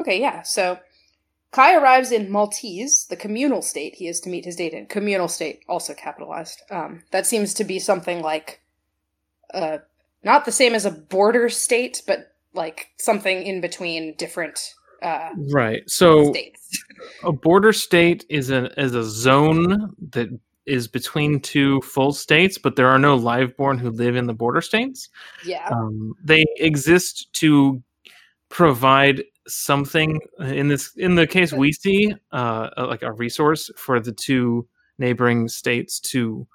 Okay, 0.00 0.20
yeah. 0.20 0.42
So 0.42 0.78
Kai 1.52 1.74
arrives 1.74 2.12
in 2.12 2.30
Maltese, 2.30 3.06
the 3.06 3.16
communal 3.16 3.62
state 3.62 3.94
he 3.96 4.08
is 4.08 4.20
to 4.20 4.28
meet 4.30 4.44
his 4.44 4.56
date 4.56 4.72
in. 4.72 4.86
Communal 4.86 5.28
state, 5.28 5.60
also 5.68 5.94
capitalized. 5.94 6.62
Um, 6.70 7.02
that 7.12 7.26
seems 7.26 7.54
to 7.54 7.64
be 7.64 7.78
something 7.78 8.22
like, 8.22 8.60
uh, 9.54 9.78
not 10.22 10.44
the 10.44 10.52
same 10.52 10.74
as 10.74 10.84
a 10.84 10.90
border 10.90 11.48
state, 11.48 12.02
but 12.06 12.34
like 12.52 12.88
something 12.98 13.42
in 13.42 13.60
between 13.60 14.14
different 14.16 14.74
uh, 15.02 15.30
Right. 15.52 15.88
So 15.88 16.32
states. 16.32 16.84
a 17.22 17.32
border 17.32 17.72
state 17.72 18.24
is 18.28 18.50
a 18.50 18.78
is 18.80 18.94
a 18.94 19.04
zone 19.04 19.94
that 20.10 20.28
is 20.64 20.88
between 20.88 21.40
two 21.40 21.80
full 21.82 22.12
states, 22.12 22.58
but 22.58 22.76
there 22.76 22.88
are 22.88 22.98
no 22.98 23.16
liveborn 23.16 23.78
who 23.78 23.90
live 23.90 24.16
in 24.16 24.26
the 24.26 24.34
border 24.34 24.60
states. 24.60 25.08
Yeah. 25.44 25.68
Um, 25.70 26.14
they 26.24 26.44
exist 26.56 27.32
to 27.34 27.82
provide 28.48 29.22
something 29.46 30.20
in 30.40 30.68
this 30.68 30.92
in 30.96 31.14
the 31.14 31.26
case 31.26 31.52
we 31.52 31.72
see 31.72 32.12
uh, 32.32 32.70
uh, 32.76 32.86
like 32.86 33.02
a 33.02 33.12
resource 33.12 33.70
for 33.76 34.00
the 34.00 34.12
two 34.12 34.66
neighboring 34.98 35.48
states 35.48 36.00
to 36.00 36.46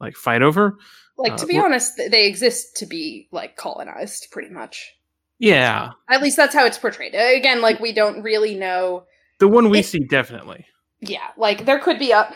like 0.00 0.14
fight 0.14 0.42
over. 0.42 0.76
Like, 1.18 1.36
to 1.36 1.44
uh, 1.44 1.46
be 1.46 1.54
we're- 1.54 1.64
honest, 1.64 1.96
they 1.96 2.26
exist 2.26 2.76
to 2.76 2.86
be 2.86 3.28
like 3.32 3.56
colonized, 3.56 4.28
pretty 4.30 4.50
much. 4.50 4.92
Yeah, 5.38 5.90
At 6.08 6.22
least 6.22 6.36
that's 6.38 6.54
how 6.54 6.64
it's 6.64 6.78
portrayed. 6.78 7.14
Uh, 7.14 7.18
Again, 7.36 7.60
like, 7.60 7.78
we 7.78 7.92
don't 7.92 8.22
really 8.22 8.54
know 8.54 9.04
the 9.38 9.48
one 9.48 9.68
we 9.70 9.80
It- 9.80 9.86
see 9.86 10.00
definitely. 10.00 10.64
yeah 11.00 11.28
like 11.36 11.66
there 11.66 11.78
could 11.78 11.98
be 11.98 12.10
a 12.12 12.34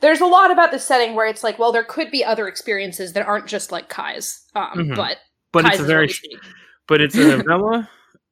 there's 0.00 0.20
a 0.20 0.26
lot 0.26 0.50
about 0.50 0.72
the 0.72 0.78
setting 0.80 1.14
where 1.14 1.26
it's 1.28 1.44
like 1.44 1.60
well 1.60 1.70
there 1.70 1.84
could 1.84 2.10
be 2.10 2.24
other 2.24 2.48
experiences 2.48 3.12
that 3.12 3.24
aren't 3.24 3.46
just 3.46 3.70
like 3.70 3.88
kai's 3.88 4.42
um 4.56 4.70
Mhm. 4.74 4.96
but 4.96 5.18
But 5.52 5.64
kai's 5.64 5.74
it's 5.74 5.82
a 5.82 5.86
very 5.86 6.10
but 6.88 7.00
it's 7.00 7.14
an 7.14 7.44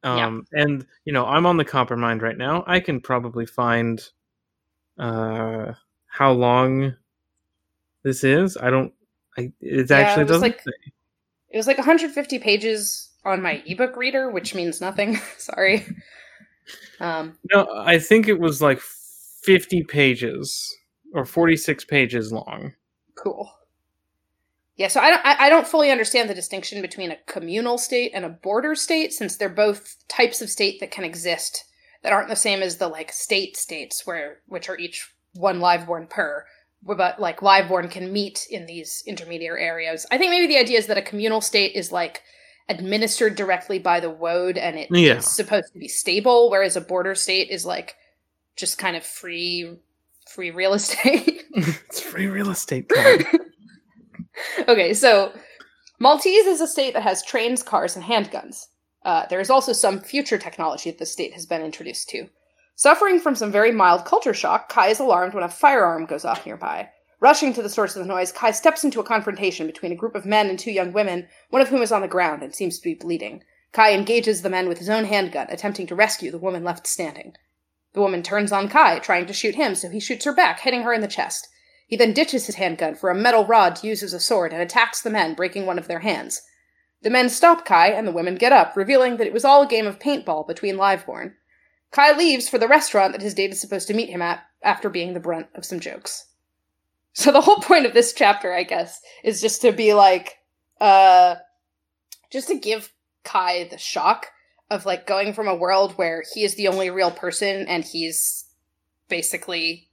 umbrella. 0.03 0.17
Yeah. 0.19 0.27
Um, 0.27 0.45
and 0.53 0.87
you 1.05 1.13
know, 1.13 1.25
I'm 1.25 1.45
on 1.45 1.57
the 1.57 1.65
Coppermind 1.65 2.21
right 2.21 2.37
now. 2.37 2.63
I 2.67 2.79
can 2.79 2.99
probably 3.01 3.45
find 3.45 4.01
uh 4.97 5.73
how 6.07 6.31
long 6.31 6.95
this 8.03 8.23
is. 8.23 8.57
I 8.57 8.69
don't. 8.69 8.93
I 9.37 9.51
it 9.61 9.89
Yeah, 9.89 9.97
actually 9.97 10.23
it 10.23 10.27
doesn't. 10.27 10.41
like- 10.41 10.61
say. 10.61 10.71
it 11.49 11.57
was 11.57 11.67
like 11.67 11.77
150 11.77 12.39
pages 12.39 13.11
on 13.25 13.41
my 13.41 13.61
ebook 13.65 13.95
reader 13.97 14.31
which 14.31 14.55
means 14.55 14.79
nothing 14.79 15.17
sorry 15.37 15.85
um 17.01 17.37
No, 17.53 17.67
I 17.75 17.99
think 17.99 18.27
it 18.27 18.39
was 18.39 18.61
like 18.61 18.79
50 18.79 19.83
pages 19.83 20.73
or 21.13 21.25
46 21.25 21.83
pages 21.85 22.31
long. 22.31 22.73
cool 23.15 23.51
yeah 24.79 24.87
so 24.87 24.99
i 24.99 25.11
don't 25.11 25.23
I, 25.23 25.45
I 25.45 25.49
don't 25.49 25.67
fully 25.67 25.91
understand 25.91 26.27
the 26.29 26.33
distinction 26.33 26.81
between 26.81 27.11
a 27.11 27.17
communal 27.27 27.77
state 27.77 28.11
and 28.15 28.25
a 28.25 28.29
border 28.29 28.73
state 28.73 29.13
since 29.13 29.37
they're 29.37 29.49
both 29.49 29.95
types 30.07 30.41
of 30.41 30.49
state 30.49 30.79
that 30.79 30.89
can 30.89 31.03
exist 31.03 31.65
that 32.01 32.13
aren't 32.13 32.29
the 32.29 32.35
same 32.35 32.63
as 32.63 32.77
the 32.77 32.87
like 32.87 33.11
state 33.11 33.55
states 33.55 34.07
where 34.07 34.39
which 34.47 34.69
are 34.69 34.77
each 34.79 35.13
one 35.33 35.59
liveborn 35.59 36.09
per 36.09 36.45
but 36.81 37.19
like 37.19 37.41
liveborn 37.41 37.91
can 37.91 38.11
meet 38.11 38.47
in 38.49 38.65
these 38.65 39.03
intermediate 39.05 39.59
areas 39.59 40.05
i 40.09 40.17
think 40.17 40.31
maybe 40.31 40.47
the 40.47 40.57
idea 40.59 40.79
is 40.79 40.87
that 40.87 40.97
a 40.97 41.01
communal 41.03 41.41
state 41.41 41.75
is 41.75 41.91
like 41.91 42.23
administered 42.69 43.35
directly 43.35 43.79
by 43.79 43.99
the 43.99 44.09
woad 44.09 44.57
and 44.57 44.77
it's 44.77 44.91
Yeah. 44.91 45.19
supposed 45.19 45.73
to 45.73 45.79
be 45.79 45.87
stable 45.87 46.49
whereas 46.49 46.75
a 46.77 46.81
border 46.81 47.15
state 47.15 47.49
is 47.49 47.65
like 47.65 47.95
just 48.55 48.77
kind 48.77 48.95
of 48.95 49.03
free 49.03 49.75
free 50.27 50.51
real 50.51 50.73
estate 50.79 51.43
it's 51.55 51.99
free 51.99 52.27
real 52.27 52.49
estate. 52.51 52.89
Okay, 54.67 54.93
so 54.93 55.33
Maltese 55.99 56.45
is 56.45 56.61
a 56.61 56.67
state 56.67 56.93
that 56.93 57.03
has 57.03 57.23
trains, 57.23 57.63
cars, 57.63 57.95
and 57.95 58.05
handguns. 58.05 58.67
Uh, 59.03 59.25
there 59.29 59.39
is 59.39 59.49
also 59.49 59.73
some 59.73 59.99
future 59.99 60.37
technology 60.37 60.89
that 60.89 60.99
the 60.99 61.05
state 61.05 61.33
has 61.33 61.45
been 61.45 61.61
introduced 61.61 62.09
to. 62.09 62.27
Suffering 62.75 63.19
from 63.19 63.35
some 63.35 63.51
very 63.51 63.71
mild 63.71 64.05
culture 64.05 64.33
shock, 64.33 64.69
Kai 64.69 64.87
is 64.87 64.99
alarmed 64.99 65.33
when 65.33 65.43
a 65.43 65.49
firearm 65.49 66.05
goes 66.05 66.23
off 66.23 66.45
nearby. 66.45 66.89
Rushing 67.19 67.53
to 67.53 67.61
the 67.61 67.69
source 67.69 67.95
of 67.95 68.01
the 68.01 68.07
noise, 68.07 68.31
Kai 68.31 68.51
steps 68.51 68.85
into 68.85 69.01
a 69.01 69.03
confrontation 69.03 69.67
between 69.67 69.91
a 69.91 69.95
group 69.95 70.15
of 70.15 70.25
men 70.25 70.49
and 70.49 70.57
two 70.57 70.71
young 70.71 70.93
women, 70.93 71.27
one 71.49 71.61
of 71.61 71.67
whom 71.67 71.81
is 71.81 71.91
on 71.91 72.01
the 72.01 72.07
ground 72.07 72.41
and 72.41 72.55
seems 72.55 72.77
to 72.77 72.83
be 72.83 72.93
bleeding. 72.93 73.43
Kai 73.73 73.93
engages 73.93 74.41
the 74.41 74.49
men 74.49 74.69
with 74.69 74.77
his 74.77 74.89
own 74.89 75.03
handgun, 75.03 75.47
attempting 75.49 75.87
to 75.87 75.95
rescue 75.95 76.31
the 76.31 76.37
woman 76.37 76.63
left 76.63 76.87
standing. 76.87 77.33
The 77.93 77.99
woman 77.99 78.23
turns 78.23 78.51
on 78.51 78.69
Kai, 78.69 78.99
trying 78.99 79.25
to 79.25 79.33
shoot 79.33 79.55
him, 79.55 79.75
so 79.75 79.89
he 79.89 79.99
shoots 79.99 80.23
her 80.25 80.33
back, 80.33 80.61
hitting 80.61 80.83
her 80.83 80.93
in 80.93 81.01
the 81.01 81.07
chest. 81.07 81.49
He 81.89 81.97
then 81.97 82.13
ditches 82.13 82.45
his 82.45 82.55
handgun 82.55 82.93
for 82.93 83.09
a 83.09 83.15
metal 83.15 83.45
rod 83.45 83.75
to 83.77 83.87
use 83.87 84.03
as 84.03 84.13
a 84.13 84.19
sword 84.19 84.53
and 84.53 84.61
attacks 84.61 85.01
the 85.01 85.09
men, 85.09 85.33
breaking 85.33 85.65
one 85.65 85.79
of 85.79 85.87
their 85.87 85.99
hands. 85.99 86.43
The 87.01 87.09
men 87.09 87.29
stop 87.29 87.65
Kai, 87.65 87.87
and 87.87 88.07
the 88.07 88.11
women 88.11 88.35
get 88.35 88.51
up, 88.51 88.77
revealing 88.77 89.17
that 89.17 89.25
it 89.25 89.33
was 89.33 89.43
all 89.43 89.63
a 89.63 89.67
game 89.67 89.87
of 89.87 89.97
paintball 89.97 90.47
between 90.47 90.77
Liveborn. 90.77 91.33
Kai 91.89 92.15
leaves 92.15 92.47
for 92.47 92.59
the 92.59 92.67
restaurant 92.67 93.13
that 93.13 93.23
his 93.23 93.33
date 93.33 93.51
is 93.51 93.59
supposed 93.59 93.87
to 93.87 93.95
meet 93.95 94.09
him 94.09 94.21
at 94.21 94.43
after 94.61 94.87
being 94.87 95.15
the 95.15 95.19
brunt 95.19 95.47
of 95.55 95.65
some 95.65 95.79
jokes. 95.79 96.27
So 97.13 97.31
the 97.31 97.41
whole 97.41 97.55
point 97.61 97.87
of 97.87 97.93
this 97.93 98.13
chapter, 98.13 98.53
I 98.53 98.61
guess, 98.61 99.01
is 99.23 99.41
just 99.41 99.61
to 99.63 99.71
be 99.71 99.95
like, 99.95 100.37
uh, 100.79 101.37
just 102.31 102.49
to 102.49 102.59
give 102.59 102.93
Kai 103.23 103.63
the 103.63 103.79
shock 103.79 104.27
of 104.69 104.85
like 104.85 105.07
going 105.07 105.33
from 105.33 105.47
a 105.47 105.55
world 105.55 105.93
where 105.93 106.23
he 106.35 106.43
is 106.43 106.53
the 106.53 106.67
only 106.67 106.91
real 106.91 107.09
person 107.09 107.65
and 107.67 107.83
he's 107.83 108.45
basically 109.07 109.89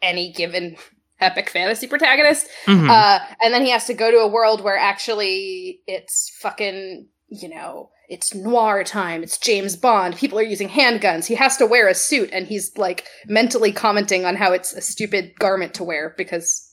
any 0.00 0.32
given 0.32 0.76
epic 1.20 1.50
fantasy 1.50 1.86
protagonist. 1.86 2.46
Mhm. 2.66 2.88
Uh, 2.88 3.20
and 3.42 3.52
then 3.54 3.64
he 3.64 3.70
has 3.70 3.86
to 3.86 3.94
go 3.94 4.10
to 4.10 4.18
a 4.18 4.28
world 4.28 4.62
where 4.62 4.76
actually 4.78 5.80
it's 5.86 6.30
fucking, 6.40 7.06
you 7.28 7.48
know, 7.48 7.90
it's 8.08 8.34
noir 8.34 8.82
time. 8.82 9.22
It's 9.22 9.38
James 9.38 9.76
Bond. 9.76 10.16
People 10.16 10.38
are 10.38 10.42
using 10.42 10.68
handguns. 10.68 11.26
He 11.26 11.34
has 11.36 11.56
to 11.58 11.66
wear 11.66 11.86
a 11.86 11.94
suit, 11.94 12.28
and 12.32 12.46
he's 12.46 12.76
like 12.76 13.04
mentally 13.26 13.70
commenting 13.70 14.24
on 14.24 14.34
how 14.34 14.52
it's 14.52 14.72
a 14.72 14.80
stupid 14.80 15.32
garment 15.38 15.74
to 15.74 15.84
wear 15.84 16.14
because, 16.18 16.68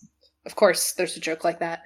of 0.47 0.55
course, 0.55 0.93
there's 0.93 1.15
a 1.15 1.19
joke 1.19 1.43
like 1.43 1.59
that. 1.59 1.81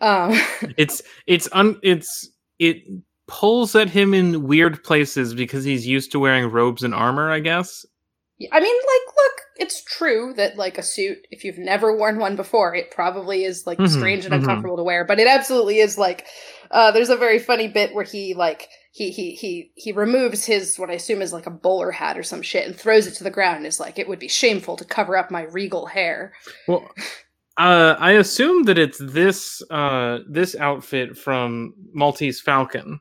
Um, 0.00 0.30
it's 0.76 1.02
it's 1.26 1.48
un 1.52 1.78
it's 1.82 2.30
it 2.60 2.84
pulls 3.26 3.74
at 3.74 3.88
him 3.90 4.14
in 4.14 4.46
weird 4.46 4.84
places 4.84 5.34
because 5.34 5.64
he's 5.64 5.86
used 5.86 6.12
to 6.12 6.20
wearing 6.20 6.50
robes 6.50 6.82
and 6.84 6.94
armor, 6.94 7.30
I 7.30 7.40
guess. 7.40 7.84
I 8.50 8.60
mean, 8.60 8.76
like, 8.76 9.16
look, 9.16 9.31
it's 9.56 9.82
true 9.84 10.32
that 10.36 10.56
like 10.56 10.78
a 10.78 10.82
suit, 10.82 11.18
if 11.30 11.44
you've 11.44 11.58
never 11.58 11.96
worn 11.96 12.18
one 12.18 12.36
before, 12.36 12.74
it 12.74 12.90
probably 12.90 13.44
is 13.44 13.66
like 13.66 13.78
Mhm, 13.78 13.88
strange 13.88 14.24
and 14.24 14.32
mhm. 14.34 14.38
uncomfortable 14.38 14.76
to 14.76 14.82
wear. 14.82 15.04
But 15.04 15.20
it 15.20 15.26
absolutely 15.26 15.78
is 15.78 15.98
like. 15.98 16.26
Uh, 16.70 16.90
there's 16.90 17.10
a 17.10 17.16
very 17.18 17.38
funny 17.38 17.68
bit 17.68 17.94
where 17.94 18.04
he 18.04 18.32
like 18.32 18.68
he 18.92 19.10
he 19.10 19.34
he 19.34 19.72
he 19.74 19.92
removes 19.92 20.46
his 20.46 20.78
what 20.78 20.88
I 20.88 20.94
assume 20.94 21.20
is 21.20 21.32
like 21.32 21.46
a 21.46 21.50
bowler 21.50 21.90
hat 21.90 22.16
or 22.16 22.22
some 22.22 22.40
shit 22.40 22.66
and 22.66 22.74
throws 22.74 23.06
it 23.06 23.12
to 23.16 23.24
the 23.24 23.30
ground 23.30 23.58
and 23.58 23.66
is 23.66 23.78
like, 23.78 23.98
it 23.98 24.08
would 24.08 24.18
be 24.18 24.28
shameful 24.28 24.76
to 24.78 24.84
cover 24.84 25.16
up 25.16 25.30
my 25.30 25.42
regal 25.42 25.84
hair. 25.86 26.32
Well, 26.66 26.90
uh, 27.58 27.96
I 27.98 28.12
assume 28.12 28.62
that 28.64 28.78
it's 28.78 28.96
this 28.98 29.62
uh 29.70 30.20
this 30.30 30.56
outfit 30.56 31.18
from 31.18 31.74
Maltese 31.92 32.40
Falcon 32.40 33.00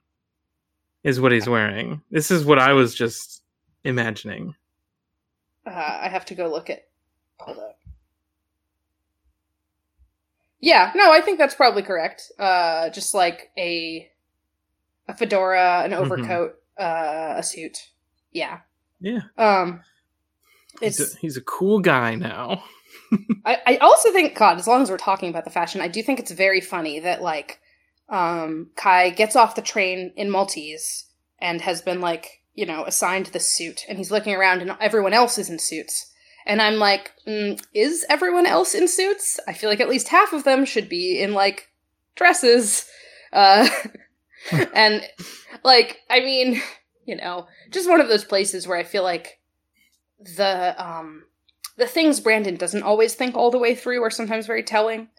is 1.06 1.22
what 1.22 1.32
he's 1.32 1.48
wearing. 1.48 2.02
This 2.12 2.30
is 2.30 2.44
what 2.46 2.60
I 2.60 2.74
was 2.74 2.94
just 2.94 3.42
imagining. 3.86 4.54
Uh, 5.66 6.00
I 6.02 6.10
have 6.10 6.26
to 6.26 6.36
go 6.36 6.48
look 6.50 6.70
at. 6.70 6.88
Hold 7.40 7.58
up. 7.60 7.78
Yeah, 10.60 10.92
no, 10.96 11.12
I 11.12 11.22
think 11.22 11.40
that's 11.40 11.56
probably 11.56 11.82
correct. 11.82 12.32
Uh, 12.38 12.90
just 12.90 13.14
like 13.14 13.52
a 13.58 14.10
a 15.08 15.16
fedora, 15.16 15.82
an 15.84 15.92
Mhm. 15.92 15.98
overcoat, 15.98 16.56
uh, 16.80 17.34
a 17.38 17.44
suit. 17.44 17.90
Yeah. 18.32 18.60
Yeah, 19.00 19.22
Um, 19.36 19.82
he's 20.80 21.00
a, 21.00 21.18
he's 21.18 21.36
a 21.38 21.42
cool 21.42 21.80
guy 21.80 22.14
now. 22.14 22.64
I, 23.46 23.58
I 23.66 23.78
also 23.78 24.12
think, 24.12 24.36
God, 24.36 24.60
as 24.60 24.68
long 24.68 24.84
as 24.84 24.92
we're 24.92 24.98
talking 24.98 25.30
about 25.30 25.44
the 25.44 25.50
fashion, 25.50 25.82
I 25.82 25.88
do 25.88 26.04
think 26.04 26.20
it's 26.20 26.30
very 26.32 26.62
funny 26.62 27.00
that 27.00 27.24
like, 27.24 27.60
um, 28.10 28.70
Kai 28.76 29.10
gets 29.10 29.36
off 29.36 29.56
the 29.56 29.64
train 29.64 30.14
in 30.16 30.30
Maltese 30.30 31.06
and 31.40 31.60
has 31.62 31.82
been 31.82 32.00
like, 32.00 32.41
you 32.54 32.66
know, 32.66 32.84
assigned 32.86 33.28
the 33.28 33.40
suit, 33.40 33.86
and 33.88 33.98
he's 33.98 34.12
looking 34.12 34.36
around, 34.36 34.62
and 34.62 34.76
everyone 34.80 35.14
else 35.14 35.38
is 35.38 35.50
in 35.50 35.60
suits. 35.60 36.12
And 36.46 36.62
I'm 36.62 36.76
like, 36.76 37.12
mm, 37.28 37.62
is 37.74 38.06
everyone 38.10 38.46
else 38.46 38.74
in 38.74 38.88
suits? 38.88 39.40
I 39.48 39.54
feel 39.54 39.70
like 39.70 39.80
at 39.80 39.90
least 39.90 40.08
half 40.08 40.34
of 40.34 40.44
them 40.44 40.66
should 40.66 40.90
be 40.90 41.22
in 41.22 41.34
like 41.34 41.70
dresses. 42.16 42.88
Uh, 43.32 43.70
and 44.74 45.08
like, 45.64 46.00
I 46.10 46.20
mean, 46.22 46.62
you 47.06 47.16
know, 47.16 47.48
just 47.70 47.90
one 47.90 48.02
of 48.02 48.08
those 48.08 48.26
places 48.26 48.68
where 48.68 48.78
I 48.78 48.84
feel 48.84 49.04
like 49.04 49.40
the 50.38 50.76
um 50.84 51.24
the 51.78 51.88
things 51.88 52.20
Brandon 52.20 52.56
doesn't 52.56 52.84
always 52.84 53.16
think 53.16 53.36
all 53.36 53.50
the 53.50 53.58
way 53.58 53.74
through 53.74 54.04
are 54.04 54.12
sometimes 54.12 54.46
very 54.46 54.64
telling. 54.64 55.10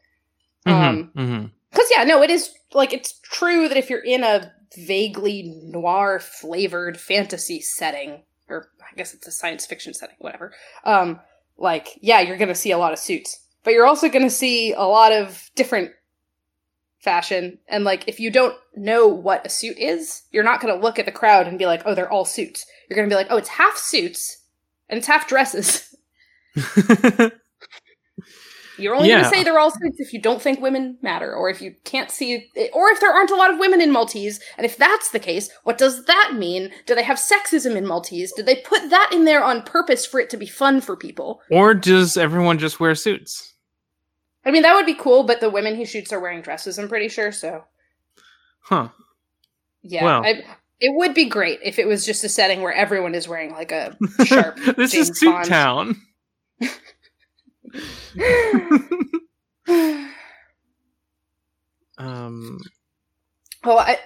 Um, 0.67 1.11
Mhm, 1.15 1.15
mhm. 1.15 1.51
because 1.71 1.89
yeah, 1.95 2.05
no, 2.05 2.23
it 2.23 2.31
is 2.31 2.53
like 2.73 2.93
it's 2.93 3.19
true 3.23 3.69
that 3.69 3.77
if 3.77 3.91
you're 3.91 4.05
in 4.05 4.23
a 4.23 4.53
vaguely 4.77 5.61
noir 5.63 6.19
flavored 6.19 6.99
fantasy 6.99 7.61
setting, 7.61 8.23
or 8.49 8.69
I 8.81 8.95
guess 8.97 9.15
it's 9.15 9.27
a 9.27 9.33
science 9.33 9.67
fiction 9.67 9.95
setting, 9.95 10.17
whatever. 10.19 10.53
Um, 10.85 11.21
like 11.59 11.99
yeah, 12.01 12.21
you're 12.21 12.37
gonna 12.39 12.55
see 12.55 12.71
a 12.71 12.79
lot 12.79 12.93
of 12.93 12.99
suits, 12.99 13.41
but 13.65 13.73
you're 13.73 13.87
also 13.87 14.09
gonna 14.09 14.31
see 14.31 14.73
a 14.73 14.83
lot 14.83 15.13
of 15.13 15.51
different 15.55 15.93
fashion. 17.01 17.59
And 17.69 17.85
like, 17.85 18.05
if 18.07 18.21
you 18.21 18.31
don't 18.31 18.57
know 18.77 19.09
what 19.09 19.45
a 19.45 19.49
suit 19.49 19.77
is, 19.79 20.23
you're 20.31 20.45
not 20.45 20.61
gonna 20.61 20.77
look 20.77 20.99
at 20.99 21.07
the 21.07 21.13
crowd 21.13 21.47
and 21.47 21.59
be 21.59 21.67
like, 21.67 21.83
oh, 21.85 21.95
they're 21.95 22.11
all 22.11 22.25
suits. 22.25 22.65
You're 22.89 22.97
gonna 22.97 23.09
be 23.09 23.15
like, 23.15 23.29
oh, 23.31 23.37
it's 23.37 23.49
half 23.49 23.77
suits 23.77 24.45
and 24.89 24.99
it's 24.99 25.07
half 25.07 25.27
dresses. 25.27 25.95
You're 28.79 28.95
only 28.95 29.09
Yeah. 29.09 29.21
going 29.21 29.31
to 29.31 29.37
say 29.39 29.45
they're 29.45 29.59
all 29.59 29.71
suits 29.71 30.01
if 30.01 30.13
you 30.13 30.21
don't 30.21 30.41
think 30.41 30.61
women 30.61 30.97
matter, 31.03 31.33
or 31.35 31.51
if 31.51 31.61
you 31.61 31.75
can't 31.85 32.11
see, 32.11 32.51
or 32.73 32.89
if 32.91 33.01
there 33.01 33.13
aren't 33.13 33.31
a 33.31 33.35
lot 33.37 33.53
of 33.53 33.59
women 33.59 33.81
in 33.81 33.93
Maltese. 33.93 34.41
And 34.57 34.65
if 34.65 34.77
that's 34.77 35.11
the 35.11 35.19
case, 35.19 35.51
what 35.65 35.77
does 35.79 36.05
that 36.07 36.33
mean? 36.35 36.71
Do 36.87 36.95
they 36.95 37.03
have 37.03 37.19
sexism 37.19 37.77
in 37.77 37.87
Maltese? 37.87 38.33
Did 38.33 38.47
they 38.47 38.57
put 38.57 38.89
that 38.91 39.11
in 39.13 39.25
there 39.27 39.45
on 39.45 39.63
purpose 39.63 40.07
for 40.07 40.21
it 40.21 40.31
to 40.31 40.37
be 40.37 40.47
fun 40.47 40.81
for 40.81 40.97
people? 40.97 41.43
or 41.51 41.75
does 41.75 42.17
everyone 42.17 42.59
just 42.59 42.81
wear 42.81 42.95
suits? 42.95 43.53
I 44.45 44.51
mean, 44.51 44.63
that 44.63 44.75
would 44.75 44.87
be 44.87 44.95
cool, 44.95 45.23
but 45.25 45.41
the 45.41 45.51
women 45.51 45.77
he 45.77 45.85
shoots 45.85 46.13
are 46.13 46.19
wearing 46.21 46.43
dresses, 46.43 46.79
I'm 46.79 46.89
pretty 46.89 47.09
sure, 47.09 47.31
so. 47.31 47.65
Huh. 48.61 48.89
Yeah. 49.83 50.05
Well. 50.05 50.25
I, 50.25 50.43
it 50.81 50.93
would 50.97 51.15
be 51.15 51.27
great 51.27 51.61
if 51.63 51.79
it 51.79 51.87
was 51.87 52.05
just 52.05 52.25
a 52.25 52.29
setting 52.29 52.61
where 52.63 52.73
everyone 52.73 53.15
is 53.15 53.29
wearing 53.29 53.53
like 53.53 53.71
a 53.71 53.97
sharp. 54.25 54.57
this 54.77 54.93
James 54.93 55.11
is 55.11 55.19
Suit 55.21 55.31
Bond. 55.31 55.47
Town. 55.49 55.97
Um, 61.99 62.59
Oh, 63.65 63.79
I, 63.79 63.99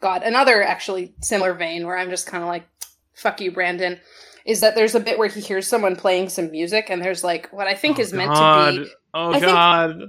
God, 0.00 0.22
another 0.24 0.62
actually 0.62 1.14
similar 1.20 1.54
vein 1.54 1.86
where 1.86 1.96
I'm 1.96 2.10
just 2.10 2.26
kind 2.26 2.42
of 2.42 2.48
like, 2.48 2.66
fuck 3.14 3.40
you, 3.40 3.52
Brandon, 3.52 4.00
is 4.44 4.60
that 4.60 4.74
there's 4.74 4.94
a 4.94 5.00
bit 5.00 5.18
where 5.18 5.28
he 5.28 5.40
hears 5.40 5.68
someone 5.68 5.94
playing 5.96 6.28
some 6.28 6.50
music 6.50 6.90
and 6.90 7.02
there's 7.02 7.22
like 7.22 7.48
what 7.52 7.68
I 7.68 7.74
think 7.74 7.98
oh 7.98 8.02
is 8.02 8.12
meant 8.12 8.34
God. 8.34 8.74
to 8.74 8.84
be 8.84 8.90
Oh 9.14 9.32
I 9.32 9.40
God. 9.40 10.00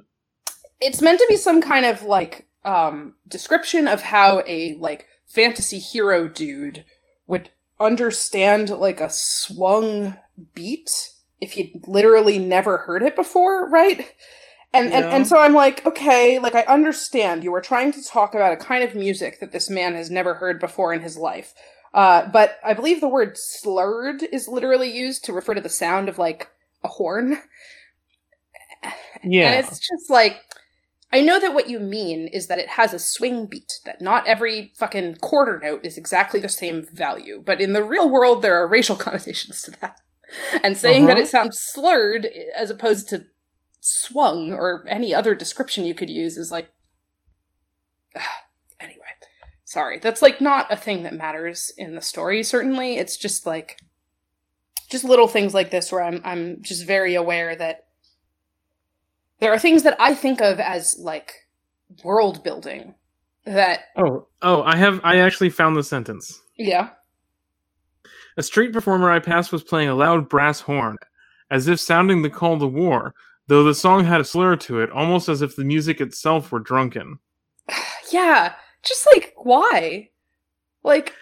it's 0.82 1.02
meant 1.02 1.20
to 1.20 1.26
be 1.30 1.38
some 1.38 1.62
kind 1.62 1.86
of 1.86 2.04
like 2.04 2.48
um 2.66 3.14
description 3.28 3.88
of 3.88 4.02
how 4.02 4.42
a 4.48 4.76
like 4.80 5.06
fantasy 5.28 5.78
hero 5.80 6.28
dude 6.28 6.84
would 7.28 7.52
understand 7.80 8.70
like 8.72 9.00
a 9.00 9.10
swung 9.10 10.18
beat 10.56 11.12
if 11.46 11.56
you'd 11.56 11.88
literally 11.88 12.40
never 12.40 12.80
heard 12.80 13.04
it 13.04 13.16
before, 13.16 13.70
right? 13.70 14.12
And, 14.74 14.92
and 14.92 15.06
and 15.06 15.28
so 15.28 15.40
I'm 15.40 15.54
like, 15.54 15.86
okay, 15.86 16.38
like 16.38 16.54
I 16.54 16.64
understand 16.64 17.44
you 17.44 17.52
were 17.52 17.62
trying 17.62 17.94
to 17.94 18.04
talk 18.04 18.36
about 18.36 18.52
a 18.52 18.58
kind 18.58 18.84
of 18.84 18.94
music 18.94 19.40
that 19.40 19.54
this 19.54 19.70
man 19.70 19.94
has 19.94 20.12
never 20.12 20.34
heard 20.34 20.60
before 20.60 20.94
in 20.94 21.00
his 21.02 21.16
life. 21.16 21.54
Uh, 21.94 22.28
but 22.28 22.58
I 22.62 22.74
believe 22.74 23.00
the 23.00 23.08
word 23.08 23.38
slurred 23.38 24.22
is 24.24 24.50
literally 24.50 24.92
used 24.92 25.24
to 25.26 25.34
refer 25.34 25.54
to 25.54 25.62
the 25.62 25.70
sound 25.70 26.10
of 26.10 26.18
like 26.18 26.50
a 26.84 26.90
horn. 26.90 27.38
Yeah. 29.24 29.52
And 29.52 29.66
it's 29.66 29.80
just 29.80 30.10
like, 30.10 30.42
I 31.14 31.22
know 31.22 31.40
that 31.40 31.54
what 31.54 31.70
you 31.70 31.80
mean 31.80 32.28
is 32.28 32.48
that 32.48 32.60
it 32.60 32.68
has 32.68 32.94
a 32.94 33.00
swing 33.00 33.46
beat, 33.46 33.72
that 33.86 34.02
not 34.02 34.28
every 34.28 34.74
fucking 34.76 35.16
quarter 35.16 35.60
note 35.64 35.86
is 35.86 35.98
exactly 35.98 36.42
the 36.42 36.50
same 36.50 36.86
value. 36.92 37.42
But 37.44 37.62
in 37.62 37.72
the 37.72 37.84
real 37.84 38.10
world, 38.10 38.42
there 38.42 38.62
are 38.62 38.68
racial 38.68 38.96
connotations 38.98 39.62
to 39.64 39.72
that. 39.80 40.02
And 40.64 40.78
saying 40.78 41.06
that 41.06 41.14
Uh-huh. 41.14 41.22
it 41.24 41.28
sounds 41.28 41.60
slurred 41.60 42.28
as 42.56 42.70
opposed 42.70 43.10
to 43.10 43.26
swung 43.80 44.52
or 44.54 44.86
any 44.88 45.14
other 45.14 45.36
description 45.36 45.86
you 45.86 45.94
could 45.96 46.10
use 46.10 46.38
is 46.38 46.52
like. 46.52 46.70
anyway, 48.80 49.06
sorry. 49.64 50.00
That's 50.00 50.22
like 50.22 50.42
not 50.42 50.72
a 50.72 50.76
thing 50.78 51.04
that 51.04 51.14
matters 51.14 51.72
in 51.78 51.96
the 51.96 52.02
story, 52.02 52.44
certainly. 52.44 52.98
It's 52.98 53.18
just 53.18 53.46
like. 53.46 53.78
Just 54.90 55.04
little 55.04 55.28
things 55.28 55.54
like 55.56 55.72
this 55.72 55.92
where 55.92 56.04
I'm 56.04 56.22
I'm 56.24 56.62
just 56.62 56.86
very 56.86 57.16
aware 57.16 57.56
that 57.56 57.86
there 59.40 59.52
are 59.52 59.58
things 59.60 59.82
that 59.82 59.96
I 60.00 60.14
think 60.14 60.42
of 60.42 60.60
as 60.60 60.96
like 61.00 61.34
world 62.04 62.44
building 62.44 62.94
that 63.46 63.86
oh, 63.98 64.28
oh, 64.44 64.62
I 64.62 64.76
have. 64.78 65.02
I 65.04 65.18
actually 65.18 65.50
found 65.50 65.76
the 65.76 65.84
sentence. 65.84 66.40
yeah 66.56 66.90
A 68.38 68.44
street 68.44 68.74
performer 68.74 69.10
I 69.10 69.20
passed 69.20 69.52
was 69.52 69.64
playing 69.64 69.90
a 69.90 69.96
loud 69.96 70.30
brass 70.30 70.62
horn, 70.62 70.98
as 71.50 71.68
if 71.68 71.80
sounding 71.80 72.22
the 72.22 72.30
call 72.30 72.60
to 72.60 72.68
war. 72.68 73.14
Though 73.48 73.64
the 73.64 73.76
song 73.76 74.06
had 74.06 74.22
a 74.22 74.26
slur 74.26 74.56
to 74.58 74.80
it, 74.80 74.90
almost 74.90 75.30
as 75.30 75.42
if 75.42 75.56
the 75.56 75.64
music 75.64 76.02
itself 76.02 76.52
were 76.52 76.60
drunken. 76.60 77.20
yeah 78.12 78.54
just 78.86 79.08
like 79.14 79.34
why 79.38 80.10
like 80.84 81.14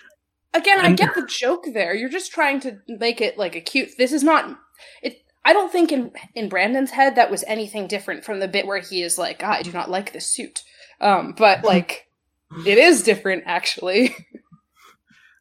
again 0.54 0.80
i 0.80 0.92
get 0.92 1.16
the 1.16 1.26
joke 1.26 1.66
there 1.74 1.96
you're 1.96 2.10
just 2.10 2.32
trying 2.32 2.60
to 2.60 2.78
make 2.88 3.22
it 3.22 3.38
like 3.38 3.56
a 3.56 3.62
cute 3.62 3.90
this 3.98 4.12
is 4.12 4.24
not 4.24 4.58
it 5.02 5.24
i 5.46 5.54
don't 5.54 5.72
think 5.72 5.92
in 5.92 6.12
in 6.36 6.50
brandon's 6.50 6.92
head 6.92 7.16
that 7.16 7.32
was 7.32 7.44
anything 7.48 7.88
different 7.88 8.24
from 8.24 8.40
the 8.40 8.48
bit 8.48 8.68
where 8.68 8.80
he 8.80 9.02
is 9.02 9.18
like 9.18 9.42
"Ah, 9.44 9.54
i 9.54 9.62
do 9.62 9.72
not 9.72 9.90
like 9.90 10.14
this 10.14 10.28
suit 10.28 10.64
um 11.02 11.34
but 11.38 11.64
like 11.64 12.08
it 12.66 12.78
is 12.78 13.02
different 13.02 13.44
actually 13.46 14.16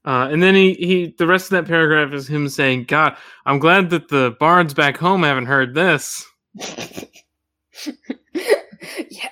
Uh, 0.05 0.29
and 0.31 0.43
then 0.43 0.55
he, 0.55 0.75
he, 0.75 1.15
the 1.17 1.27
rest 1.27 1.47
of 1.47 1.51
that 1.51 1.67
paragraph 1.67 2.13
is 2.13 2.27
him 2.27 2.49
saying, 2.49 2.85
"God, 2.85 3.17
I'm 3.47 3.61
glad 3.61 3.91
that 3.91 4.09
the 4.09 4.37
bards 4.41 4.75
back 4.75 4.97
home 4.97 5.23
haven't 5.23 5.47
heard 5.47 5.75
this." 5.75 6.27
yeah, 6.55 7.05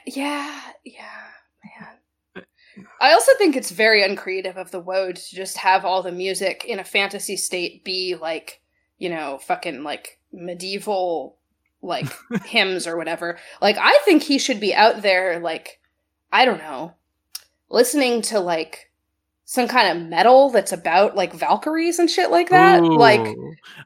yeah, 0.07 0.61
yeah, 0.85 1.27
man. 1.65 2.45
I 3.01 3.13
also 3.13 3.33
think 3.37 3.57
it's 3.57 3.73
very 3.73 4.05
uncreative 4.05 4.57
of 4.57 4.71
the 4.71 4.81
Woad 4.81 5.17
to 5.17 5.37
just 5.37 5.57
have 5.59 5.85
all 5.85 6.03
the 6.03 6.13
music 6.13 6.65
in 6.65 6.79
a 6.79 6.85
fantasy 6.85 7.37
state 7.37 7.85
be 7.85 8.15
like, 8.15 8.61
you 8.99 9.09
know, 9.09 9.39
fucking 9.39 9.83
like 9.83 10.21
medieval 10.33 11.39
like 11.83 12.07
hymns 12.45 12.87
or 12.87 12.97
whatever. 12.97 13.39
Like 13.61 13.77
I 13.79 13.99
think 14.05 14.23
he 14.23 14.39
should 14.39 14.61
be 14.61 14.75
out 14.75 15.03
there 15.03 15.41
like 15.41 15.81
I 16.33 16.45
don't 16.45 16.59
know, 16.59 16.95
listening 17.69 18.23
to 18.23 18.39
like 18.39 18.90
some 19.51 19.67
kind 19.67 19.99
of 19.99 20.09
metal 20.09 20.49
that's 20.51 20.71
about 20.71 21.17
like 21.17 21.33
Valkyries 21.33 21.99
and 21.99 22.09
shit 22.09 22.31
like 22.31 22.51
that. 22.51 22.83
Ooh. 22.85 22.97
Like 22.97 23.37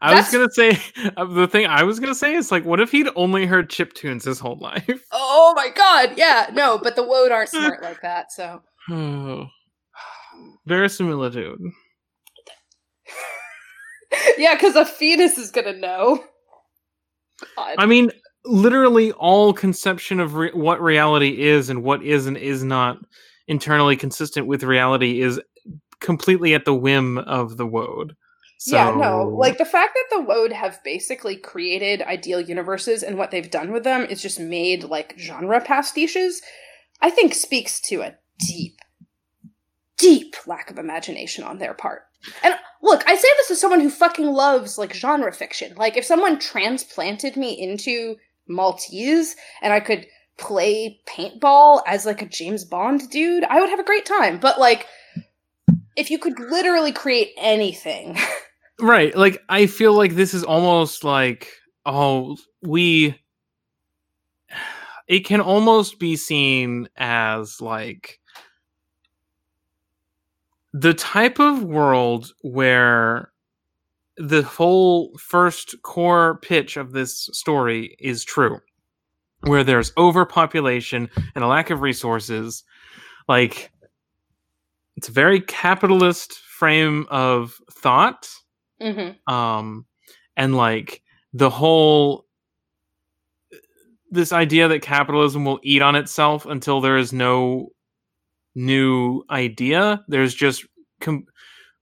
I 0.02 0.14
was 0.14 0.30
gonna 0.30 0.50
say 0.50 0.78
uh, 1.16 1.24
the 1.24 1.48
thing 1.48 1.64
I 1.64 1.84
was 1.84 1.98
gonna 1.98 2.14
say 2.14 2.34
is 2.34 2.52
like, 2.52 2.66
what 2.66 2.80
if 2.80 2.90
he'd 2.90 3.08
only 3.16 3.46
heard 3.46 3.70
chip 3.70 3.94
tunes 3.94 4.26
his 4.26 4.38
whole 4.38 4.58
life? 4.60 5.06
oh 5.10 5.54
my 5.56 5.70
god, 5.70 6.18
yeah, 6.18 6.50
no, 6.52 6.76
but 6.76 6.96
the 6.96 7.02
Woad 7.02 7.32
aren't 7.32 7.48
smart 7.48 7.82
like 7.82 8.02
that, 8.02 8.30
so 8.30 8.60
Oh. 8.90 9.46
Verisimilitude. 10.66 11.58
yeah, 14.36 14.56
because 14.56 14.76
a 14.76 14.84
fetus 14.84 15.38
is 15.38 15.50
gonna 15.50 15.78
know. 15.78 16.22
God. 17.56 17.76
I 17.78 17.86
mean, 17.86 18.10
literally 18.44 19.12
all 19.12 19.54
conception 19.54 20.20
of 20.20 20.34
re- 20.34 20.52
what 20.52 20.82
reality 20.82 21.40
is 21.40 21.70
and 21.70 21.82
what 21.82 22.02
is 22.04 22.26
and 22.26 22.36
is 22.36 22.62
not 22.62 22.98
internally 23.48 23.96
consistent 23.96 24.46
with 24.46 24.62
reality 24.62 25.22
is 25.22 25.40
completely 26.04 26.54
at 26.54 26.64
the 26.64 26.74
whim 26.74 27.18
of 27.18 27.56
the 27.56 27.66
Wode. 27.66 28.14
So, 28.58 28.76
Yeah, 28.76 28.94
no. 28.94 29.28
Like 29.28 29.58
the 29.58 29.64
fact 29.64 29.94
that 29.94 30.16
the 30.16 30.22
Wode 30.22 30.52
have 30.52 30.82
basically 30.84 31.36
created 31.36 32.02
ideal 32.02 32.40
universes 32.40 33.02
and 33.02 33.18
what 33.18 33.30
they've 33.30 33.50
done 33.50 33.72
with 33.72 33.84
them 33.84 34.04
is 34.04 34.22
just 34.22 34.38
made 34.38 34.84
like 34.84 35.14
genre 35.18 35.60
pastiches, 35.60 36.40
I 37.00 37.10
think 37.10 37.34
speaks 37.34 37.80
to 37.82 38.02
a 38.02 38.14
deep, 38.38 38.78
deep 39.98 40.36
lack 40.46 40.70
of 40.70 40.78
imagination 40.78 41.44
on 41.44 41.58
their 41.58 41.74
part. 41.74 42.02
And 42.42 42.54
look, 42.82 43.02
I 43.06 43.16
say 43.16 43.28
this 43.36 43.50
as 43.50 43.60
someone 43.60 43.80
who 43.80 43.90
fucking 43.90 44.26
loves 44.26 44.78
like 44.78 44.94
genre 44.94 45.32
fiction. 45.32 45.74
Like 45.76 45.96
if 45.96 46.04
someone 46.04 46.38
transplanted 46.38 47.36
me 47.36 47.52
into 47.52 48.16
Maltese 48.46 49.36
and 49.62 49.72
I 49.72 49.80
could 49.80 50.06
play 50.36 51.00
paintball 51.06 51.82
as 51.86 52.06
like 52.06 52.22
a 52.22 52.26
James 52.26 52.64
Bond 52.64 53.10
dude, 53.10 53.44
I 53.44 53.60
would 53.60 53.70
have 53.70 53.78
a 53.80 53.84
great 53.84 54.06
time. 54.06 54.38
But 54.38 54.58
like 54.58 54.86
if 55.96 56.10
you 56.10 56.18
could 56.18 56.38
literally 56.38 56.92
create 56.92 57.32
anything. 57.36 58.18
Right, 58.80 59.16
like 59.16 59.40
I 59.48 59.66
feel 59.66 59.92
like 59.92 60.16
this 60.16 60.34
is 60.34 60.42
almost 60.42 61.04
like 61.04 61.48
oh, 61.86 62.36
we 62.60 63.16
it 65.06 65.20
can 65.20 65.40
almost 65.40 66.00
be 66.00 66.16
seen 66.16 66.88
as 66.96 67.60
like 67.60 68.18
the 70.72 70.92
type 70.92 71.38
of 71.38 71.62
world 71.62 72.32
where 72.42 73.30
the 74.16 74.42
whole 74.42 75.16
first 75.18 75.80
core 75.82 76.38
pitch 76.42 76.76
of 76.76 76.90
this 76.90 77.30
story 77.32 77.96
is 78.00 78.24
true 78.24 78.58
where 79.46 79.64
there's 79.64 79.92
overpopulation 79.96 81.08
and 81.34 81.44
a 81.44 81.46
lack 81.46 81.70
of 81.70 81.80
resources. 81.80 82.64
Like 83.28 83.70
it's 84.96 85.08
a 85.08 85.12
very 85.12 85.40
capitalist 85.40 86.34
frame 86.34 87.06
of 87.10 87.54
thought 87.70 88.28
Mm-hmm. 88.82 89.32
um 89.32 89.86
and 90.36 90.56
like 90.56 91.02
the 91.32 91.48
whole 91.50 92.26
this 94.10 94.32
idea 94.32 94.68
that 94.68 94.82
capitalism 94.82 95.44
will 95.44 95.60
eat 95.62 95.80
on 95.82 95.94
itself 95.96 96.44
until 96.46 96.80
there 96.80 96.96
is 96.96 97.12
no 97.12 97.68
new 98.54 99.22
idea 99.30 100.04
there's 100.08 100.34
just 100.34 100.64
com- 101.00 101.24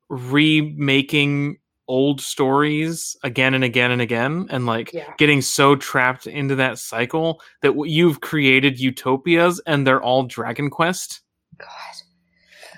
remaking 0.09 1.57
old 1.89 2.21
stories 2.21 3.17
again 3.25 3.55
and 3.55 3.65
again 3.65 3.91
and 3.91 4.01
again 4.01 4.47
and 4.51 4.67
like 4.67 4.93
Yeah. 4.93 5.13
getting 5.19 5.41
so 5.43 5.75
trapped 5.77 6.27
into 6.27 6.55
that 6.57 6.79
cycle 6.79 7.41
that 7.63 7.69
w- 7.69 7.91
you've 7.93 8.21
created 8.21 8.79
utopias 8.81 9.61
and 9.67 9.87
they're 9.87 10.03
all 10.03 10.23
dragon 10.25 10.71
quest 10.71 11.21
God. 11.59 11.69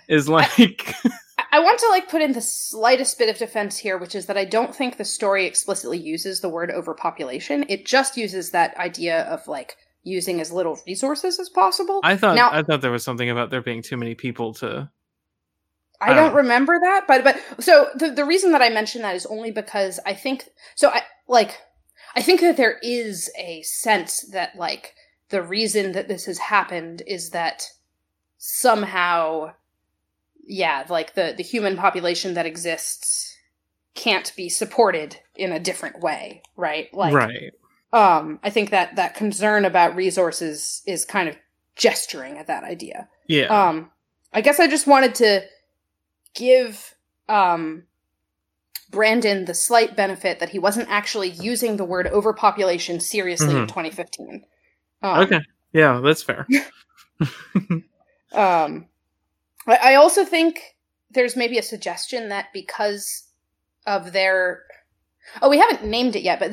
Is 0.09 0.29
like 0.29 0.95
I- 1.53 1.61
want 1.61 1.79
to 1.81 1.89
like 1.89 2.09
put 2.09 2.23
in 2.23 2.33
the 2.33 2.41
slightest 2.41 3.19
bit 3.19 3.29
of 3.29 3.39
defense 3.39 3.79
here, 3.79 3.97
which 3.99 4.15
is 4.15 4.27
that 4.27 4.37
I 4.37 4.45
don't 4.45 4.75
think 4.75 4.97
the 4.97 5.05
story 5.05 5.47
explicitly 5.47 5.99
uses 5.99 6.41
the 6.41 6.49
word 6.49 6.71
overpopulation. 6.71 7.65
It 7.69 7.87
just 7.87 8.17
uses 8.17 8.51
that 8.51 8.77
idea 8.77 9.23
of 9.23 9.47
like 9.49 9.77
using 10.03 10.41
as 10.41 10.53
little 10.53 10.79
resources 10.87 11.39
as 11.41 11.49
possible. 11.49 12.01
i 12.05 12.15
thought 12.17 12.37
Now- 12.37 12.51
i 12.53 12.63
thought 12.63 12.83
there 12.83 12.91
was 12.91 13.03
something 13.05 13.31
about 13.31 13.51
there 13.51 13.63
being 13.63 13.81
too 13.83 13.97
many 13.97 14.15
people 14.15 14.53
to 14.55 14.91
I 16.01 16.09
don't 16.13 16.17
don't- 16.27 16.35
remember 16.35 16.79
that, 16.81 17.07
but 17.09 17.25
but 17.25 17.41
so 17.61 17.89
the 17.95 18.11
the 18.11 18.25
reason 18.27 18.53
that 18.53 18.61
I 18.61 18.69
mention 18.69 19.01
that 19.03 19.15
is 19.15 19.25
only 19.27 19.51
because 19.53 19.99
I 20.05 20.13
think 20.13 20.49
so 20.75 20.91
I 20.91 21.03
like 21.29 21.59
I 22.15 22.21
think 22.21 22.41
that 22.43 22.57
there 22.59 22.79
is 22.83 23.31
a 23.39 23.63
sense 23.63 24.21
that 24.33 24.57
like 24.57 24.95
the 25.31 25.41
reason 25.43 25.93
that 25.93 26.09
this 26.09 26.27
has 26.27 26.39
happened 26.39 27.03
is 27.07 27.31
that 27.31 27.63
somehow 28.37 29.53
yeah, 30.47 30.85
like 30.89 31.15
the 31.15 31.35
the 31.37 31.43
human 31.43 31.77
population 31.77 32.35
that 32.35 32.47
exists 32.47 33.37
can't 33.95 34.33
be 34.37 34.49
supported 34.49 35.17
in 35.37 35.53
a 35.53 35.61
different 35.61 36.01
way, 36.01 36.43
right? 36.57 36.93
Like 36.93 37.15
right 37.15 37.53
um 37.93 38.41
I 38.43 38.51
think 38.51 38.71
that 38.71 38.97
that 38.97 39.15
concern 39.15 39.65
about 39.65 39.95
resources 39.97 40.83
is 40.87 41.05
kind 41.05 41.29
of 41.29 41.37
gesturing 41.77 42.39
at 42.39 42.47
that 42.49 42.65
idea. 42.65 43.09
yeah 43.29 43.47
Um, 43.69 43.91
I 44.33 44.41
guess 44.41 44.59
I 44.61 44.67
just 44.69 44.87
wanted 44.87 45.15
to 45.17 45.43
give 46.35 46.95
um 47.29 47.85
Brandon 48.91 49.45
the 49.45 49.55
slight 49.55 49.97
benefit 49.97 50.39
that 50.41 50.51
he 50.51 50.59
wasn't 50.59 50.89
actually 50.91 51.31
using 51.31 51.77
the 51.77 51.85
word 51.85 52.07
overpopulation 52.09 53.01
seriously 53.01 53.57
in 53.57 53.67
Mhm. 53.67 53.69
2015. 53.69 54.45
Um, 55.03 55.19
okay 55.21 55.41
yeah 55.73 56.01
that's 56.03 56.23
fair 56.23 56.47
Um, 58.33 58.87
I, 59.67 59.93
I 59.93 59.95
also 59.95 60.25
think 60.25 60.77
there's 61.11 61.37
maybe 61.37 61.59
a 61.59 61.63
suggestion 61.63 62.29
that 62.29 62.53
because 62.53 63.25
of 63.87 64.13
their 64.13 64.63
oh, 65.43 65.49
we 65.49 65.59
haven't 65.59 65.85
named 65.85 66.17
it 66.17 66.23
yet, 66.23 66.39
but 66.39 66.53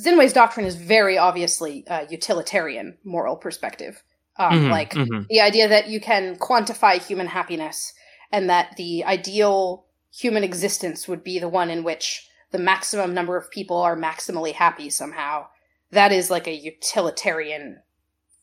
Zinwei's 0.00 0.32
doctrine 0.32 0.66
is 0.66 0.76
very 0.76 1.18
obviously 1.18 1.84
a 1.88 2.06
utilitarian 2.08 2.98
moral 3.04 3.36
perspective. 3.36 4.02
Um, 4.36 4.66
Mhm, 4.66 4.70
like 4.70 4.92
mhm. 4.92 5.26
the 5.28 5.40
idea 5.40 5.66
that 5.66 5.88
you 5.88 6.00
can 6.00 6.36
quantify 6.36 7.04
human 7.04 7.26
happiness 7.26 7.92
and 8.30 8.48
that 8.48 8.76
the 8.76 9.04
ideal 9.04 9.86
human 10.14 10.44
existence 10.44 11.08
would 11.08 11.24
be 11.24 11.38
the 11.40 11.48
one 11.48 11.70
in 11.70 11.82
which 11.82 12.28
the 12.50 12.58
maximum 12.58 13.12
number 13.14 13.36
of 13.36 13.50
people 13.50 13.76
are 13.78 13.96
maximally 13.96 14.52
happy 14.52 14.90
somehow. 14.90 15.46
That 15.90 16.12
is 16.12 16.30
like 16.30 16.46
a 16.46 16.54
utilitarian 16.54 17.82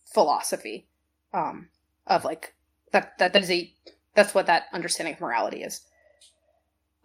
philosophy 0.06 0.88
um, 1.34 1.70
of 2.08 2.26
like 2.26 2.56
that 2.92 3.18
that 3.20 3.34
that 3.34 3.44
is 3.44 3.52
a 3.52 3.74
that's 4.16 4.34
what 4.34 4.48
that 4.48 4.64
understanding 4.74 5.14
of 5.14 5.22
morality 5.22 5.64
is. 5.64 5.82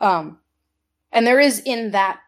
Um, 0.01 0.39
and 1.13 1.27
there 1.27 1.41
is 1.41 1.61
in 1.65 1.91
that 1.91 2.21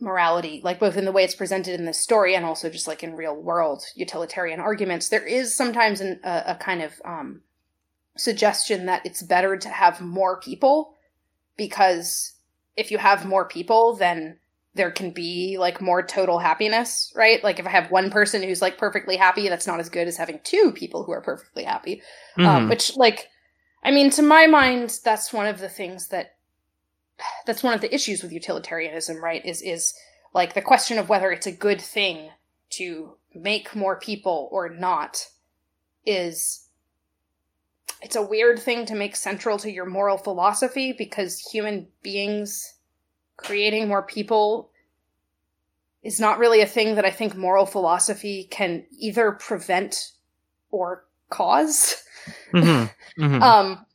morality, 0.00 0.60
like 0.62 0.78
both 0.78 0.96
in 0.96 1.04
the 1.04 1.12
way 1.12 1.24
it's 1.24 1.34
presented 1.34 1.78
in 1.78 1.84
this 1.84 2.00
story 2.00 2.34
and 2.34 2.44
also 2.44 2.70
just 2.70 2.86
like 2.86 3.02
in 3.02 3.16
real 3.16 3.34
world 3.34 3.82
utilitarian 3.96 4.60
arguments, 4.60 5.08
there 5.08 5.26
is 5.26 5.54
sometimes 5.54 6.00
an, 6.00 6.20
a, 6.24 6.42
a 6.46 6.54
kind 6.54 6.82
of 6.82 6.92
um, 7.04 7.42
suggestion 8.16 8.86
that 8.86 9.04
it's 9.04 9.22
better 9.22 9.56
to 9.56 9.68
have 9.68 10.00
more 10.00 10.40
people 10.40 10.94
because 11.56 12.34
if 12.76 12.90
you 12.90 12.98
have 12.98 13.26
more 13.26 13.44
people, 13.44 13.96
then 13.96 14.38
there 14.74 14.90
can 14.92 15.10
be 15.10 15.56
like 15.58 15.80
more 15.80 16.02
total 16.02 16.38
happiness, 16.38 17.12
right? 17.16 17.42
Like 17.42 17.58
if 17.58 17.66
I 17.66 17.70
have 17.70 17.90
one 17.90 18.10
person 18.10 18.42
who's 18.42 18.62
like 18.62 18.78
perfectly 18.78 19.16
happy, 19.16 19.48
that's 19.48 19.66
not 19.66 19.80
as 19.80 19.88
good 19.88 20.06
as 20.06 20.16
having 20.16 20.38
two 20.44 20.72
people 20.72 21.02
who 21.02 21.10
are 21.10 21.20
perfectly 21.20 21.64
happy. 21.64 22.02
Um, 22.36 22.66
Mhm. 22.66 22.68
which, 22.68 22.96
like, 22.96 23.28
I 23.82 23.90
mean, 23.90 24.10
to 24.10 24.22
my 24.22 24.46
mind, 24.46 25.00
that's 25.04 25.32
one 25.32 25.46
of 25.46 25.60
the 25.60 25.68
things 25.68 26.08
that 26.08 26.36
that's 27.46 27.62
one 27.62 27.74
of 27.74 27.80
the 27.80 27.92
issues 27.92 28.22
with 28.22 28.32
utilitarianism, 28.32 29.22
right? 29.22 29.44
Is 29.44 29.62
is 29.62 29.94
like 30.34 30.54
the 30.54 30.62
question 30.62 30.98
of 30.98 31.08
whether 31.08 31.30
it's 31.30 31.46
a 31.46 31.52
good 31.52 31.80
thing 31.80 32.30
to 32.70 33.14
make 33.34 33.74
more 33.74 33.98
people 33.98 34.48
or 34.52 34.68
not 34.68 35.28
is 36.04 36.66
it's 38.00 38.16
a 38.16 38.22
weird 38.22 38.58
thing 38.58 38.86
to 38.86 38.94
make 38.94 39.16
central 39.16 39.58
to 39.58 39.70
your 39.70 39.86
moral 39.86 40.18
philosophy 40.18 40.92
because 40.92 41.38
human 41.38 41.88
beings 42.02 42.74
creating 43.36 43.88
more 43.88 44.02
people 44.02 44.70
is 46.02 46.20
not 46.20 46.38
really 46.38 46.60
a 46.60 46.66
thing 46.66 46.94
that 46.94 47.04
I 47.04 47.10
think 47.10 47.34
moral 47.34 47.66
philosophy 47.66 48.44
can 48.50 48.84
either 48.96 49.32
prevent 49.32 50.12
or 50.70 51.04
cause. 51.30 52.02
Mhm, 52.52 52.90
mhm. 53.18 53.42
Um, 53.42 53.86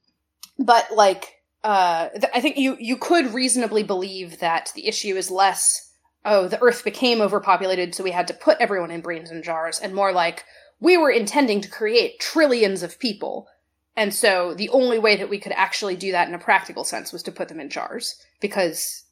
but 0.57 0.91
like, 0.91 1.41
uh, 1.63 2.09
th- 2.09 2.31
I 2.33 2.41
think 2.41 2.57
you 2.57 2.77
you 2.79 2.97
could 2.97 3.33
reasonably 3.33 3.83
believe 3.83 4.39
that 4.39 4.71
the 4.75 4.87
issue 4.87 5.15
is 5.15 5.29
less, 5.29 5.91
oh, 6.25 6.47
the 6.47 6.61
Earth 6.61 6.83
became 6.83 7.21
overpopulated, 7.21 7.93
so 7.93 8.03
we 8.03 8.11
had 8.11 8.27
to 8.27 8.33
put 8.33 8.57
everyone 8.59 8.91
in 8.91 9.01
brains 9.01 9.31
and 9.31 9.43
jars, 9.43 9.79
and 9.79 9.93
more 9.93 10.11
like 10.11 10.45
we 10.79 10.97
were 10.97 11.11
intending 11.11 11.61
to 11.61 11.69
create 11.69 12.19
trillions 12.19 12.83
of 12.83 12.99
people, 12.99 13.47
and 13.95 14.13
so 14.13 14.53
the 14.53 14.69
only 14.69 14.99
way 14.99 15.15
that 15.15 15.29
we 15.29 15.39
could 15.39 15.53
actually 15.53 15.95
do 15.95 16.11
that 16.11 16.27
in 16.27 16.33
a 16.33 16.39
practical 16.39 16.83
sense 16.83 17.13
was 17.13 17.23
to 17.23 17.31
put 17.31 17.47
them 17.47 17.59
in 17.59 17.69
jars 17.69 18.15
because 18.39 19.03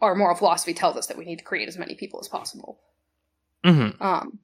our 0.00 0.14
moral 0.14 0.36
philosophy 0.36 0.74
tells 0.74 0.96
us 0.96 1.06
that 1.06 1.18
we 1.18 1.24
need 1.24 1.38
to 1.38 1.44
create 1.44 1.68
as 1.68 1.78
many 1.78 1.94
people 1.94 2.20
as 2.20 2.28
possible. 2.28 2.80
Mhm. 3.64 4.00
Um, 4.00 4.38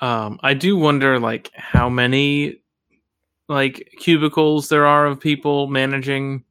Um, 0.00 0.38
I 0.42 0.54
do 0.54 0.76
wonder, 0.76 1.18
like, 1.18 1.50
how 1.54 1.88
many 1.88 2.60
like 3.48 3.90
cubicles 3.98 4.68
there 4.68 4.86
are 4.86 5.06
of 5.06 5.18
people 5.18 5.66
managing 5.66 6.44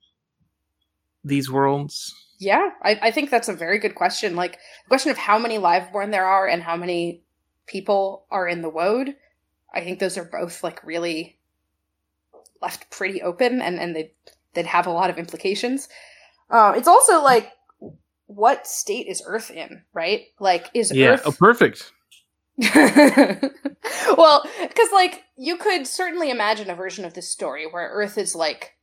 these 1.24 1.50
worlds. 1.52 2.14
yeah, 2.40 2.70
I, 2.84 3.00
I 3.04 3.12
think 3.12 3.30
that's 3.30 3.50
a 3.50 3.54
very 3.54 3.80
good 3.80 3.96
question. 3.96 4.36
Like 4.36 4.54
the 4.54 4.90
question 4.90 5.12
of 5.12 5.18
how 5.18 5.38
many 5.38 5.58
liveborn 5.58 6.12
there 6.12 6.26
are 6.26 6.48
and 6.48 6.64
how 6.64 6.76
many 6.76 7.22
people 7.66 8.26
are 8.32 8.48
in 8.48 8.62
the 8.62 8.70
Wode. 8.70 9.16
I 9.74 9.82
think 9.82 10.00
those 10.00 10.18
are 10.18 10.24
both 10.24 10.64
like 10.64 10.84
really 10.84 11.38
left 12.62 12.90
pretty 12.90 13.22
open, 13.22 13.62
and 13.62 13.80
and 13.80 13.96
they 13.96 14.14
they'd 14.54 14.66
have 14.66 14.88
a 14.88 14.92
lot 14.92 15.10
of 15.10 15.18
implications. 15.18 15.88
Uh, 16.50 16.74
it's 16.76 16.88
also 16.88 17.22
like 17.22 17.52
what 18.26 18.66
state 18.66 19.08
is 19.08 19.22
Earth 19.26 19.52
in, 19.52 19.84
right? 19.94 20.26
Like 20.40 20.68
is 20.74 20.92
Yeah. 20.92 21.10
Earth 21.10 21.24
Oh, 21.26 21.32
perfect. 21.32 21.92
well, 24.18 24.44
because 24.62 24.90
like 24.94 25.24
you 25.38 25.58
could 25.58 25.86
certainly 25.88 26.30
imagine 26.30 26.70
a 26.70 26.76
version 26.76 27.06
of 27.06 27.14
this 27.14 27.30
story 27.30 27.66
where 27.68 27.90
Earth 27.94 28.18
is 28.18 28.36
like 28.36 28.74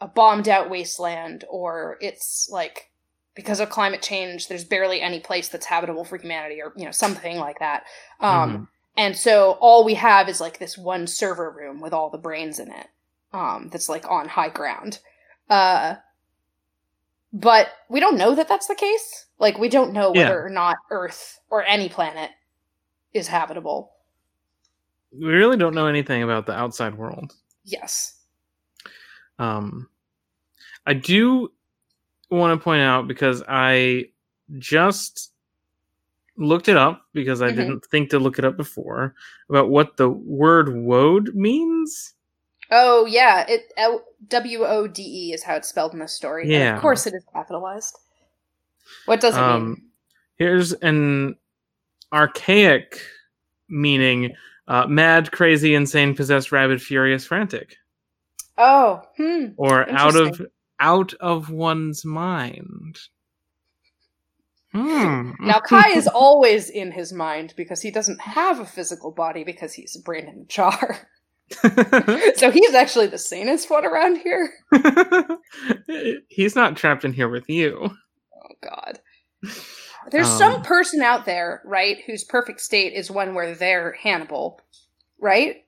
a 0.00 0.08
bombed 0.08 0.48
out 0.48 0.70
wasteland, 0.70 1.44
or 1.50 1.98
it's 2.00 2.48
like 2.50 2.90
because 3.34 3.60
of 3.60 3.70
climate 3.70 4.02
change, 4.02 4.48
there's 4.48 4.64
barely 4.64 5.00
any 5.00 5.20
place 5.20 5.48
that's 5.48 5.66
habitable 5.66 6.04
for 6.04 6.18
humanity, 6.18 6.60
or 6.62 6.72
you 6.76 6.84
know 6.84 6.90
something 6.90 7.38
like 7.38 7.58
that. 7.60 7.84
Um, 8.20 8.50
Mhm. 8.50 8.68
And 8.96 9.16
so 9.16 9.52
all 9.60 9.84
we 9.84 9.94
have 9.94 10.28
is 10.28 10.40
like 10.40 10.58
this 10.58 10.76
one 10.76 11.06
server 11.06 11.50
room 11.50 11.80
with 11.80 11.92
all 11.92 12.10
the 12.10 12.18
brains 12.18 12.58
in 12.58 12.70
it, 12.72 12.88
um, 13.32 13.68
that's 13.72 13.88
like 13.88 14.04
on 14.10 14.28
high 14.28 14.48
ground. 14.50 14.98
Uh, 15.48 15.96
but 17.32 17.68
we 17.88 18.00
don't 18.00 18.16
know 18.18 18.34
that 18.34 18.48
that's 18.48 18.66
the 18.66 18.74
case. 18.74 19.26
Like 19.38 19.58
we 19.58 19.68
don't 19.68 19.92
know 19.92 20.12
Yeah. 20.12 20.24
whether 20.24 20.44
or 20.44 20.50
not 20.50 20.76
Earth 20.90 21.38
or 21.50 21.64
any 21.64 21.88
planet 21.88 22.30
is 23.14 23.26
habitable. 23.28 23.92
We 25.12 25.26
really 25.26 25.56
don't 25.56 25.74
know 25.74 25.86
anything 25.86 26.22
about 26.22 26.46
the 26.46 26.52
outside 26.52 26.94
world. 26.96 27.32
Yes. 27.64 28.16
Um, 29.38 29.88
I 30.86 30.94
do 30.94 31.50
want 32.30 32.58
to 32.58 32.62
point 32.62 32.82
out 32.82 33.08
because 33.08 33.42
I 33.48 34.06
just 34.58 35.32
looked 36.36 36.68
it 36.68 36.76
up 36.76 37.02
because 37.12 37.42
I 37.42 37.50
Mhm. 37.50 37.56
didn't 37.56 37.84
think 37.86 38.10
to 38.10 38.18
look 38.18 38.38
it 38.38 38.44
up 38.44 38.56
before 38.56 39.14
about 39.48 39.68
what 39.68 39.96
the 39.96 40.08
word 40.08 40.74
"wode" 40.74 41.34
means. 41.34 42.14
Oh 42.70 43.04
yeah, 43.04 43.44
it 43.48 43.72
W 44.28 44.64
O 44.64 44.86
D 44.86 45.02
E 45.02 45.32
is 45.34 45.42
how 45.42 45.56
it's 45.56 45.68
spelled 45.68 45.92
in 45.92 45.98
the 45.98 46.08
story. 46.08 46.42
and 46.44 46.52
Yeah. 46.52 46.76
of 46.76 46.80
course 46.80 47.06
it 47.06 47.14
is 47.14 47.24
capitalized. 47.32 47.98
What 49.06 49.20
does 49.20 49.34
it 49.36 49.40
mean? 49.40 49.50
Um, 49.50 49.90
here's 50.36 50.72
an 50.74 51.36
archaic 52.12 53.00
meaning: 53.68 54.34
uh, 54.68 54.86
mad, 54.86 55.32
crazy, 55.32 55.74
insane, 55.74 56.14
possessed, 56.14 56.52
rabid, 56.52 56.80
furious, 56.82 57.26
frantic, 57.26 57.76
Oh, 58.58 59.02
hmm. 59.16 59.46
or 59.56 59.88
out 59.90 60.16
of 60.16 60.40
out 60.80 61.14
of 61.14 61.50
one's 61.50 62.04
mind. 62.04 62.98
Hmm. 64.72 65.32
Now 65.40 65.60
Kai 65.60 65.90
is 65.90 66.06
always 66.06 66.70
in 66.70 66.92
his 66.92 67.12
mind 67.12 67.54
because 67.56 67.80
he 67.80 67.90
doesn't 67.90 68.20
have 68.20 68.60
a 68.60 68.66
physical 68.66 69.10
body 69.10 69.42
because 69.44 69.72
he's 69.72 69.96
a 69.96 70.02
brain 70.02 70.28
in 70.28 70.40
a 70.40 70.44
jar. 70.44 71.08
so 72.36 72.50
he's 72.52 72.74
actually 72.74 73.08
the 73.08 73.18
sanest 73.18 73.68
one 73.70 73.84
around 73.84 74.18
here. 74.18 74.52
He's 76.28 76.54
not 76.54 76.76
trapped 76.76 77.04
in 77.04 77.12
here 77.12 77.28
with 77.28 77.50
you. 77.50 77.90
Oh 77.90 78.54
God. 78.62 79.00
There's 80.10 80.28
Um, 80.28 80.38
some 80.38 80.62
person 80.62 81.02
out 81.02 81.24
there, 81.26 81.62
right, 81.64 81.98
whose 82.06 82.24
perfect 82.24 82.60
state 82.60 82.92
is 82.94 83.10
one 83.10 83.34
where 83.34 83.54
they're 83.54 83.92
Hannibal, 83.92 84.60
right? 85.20 85.64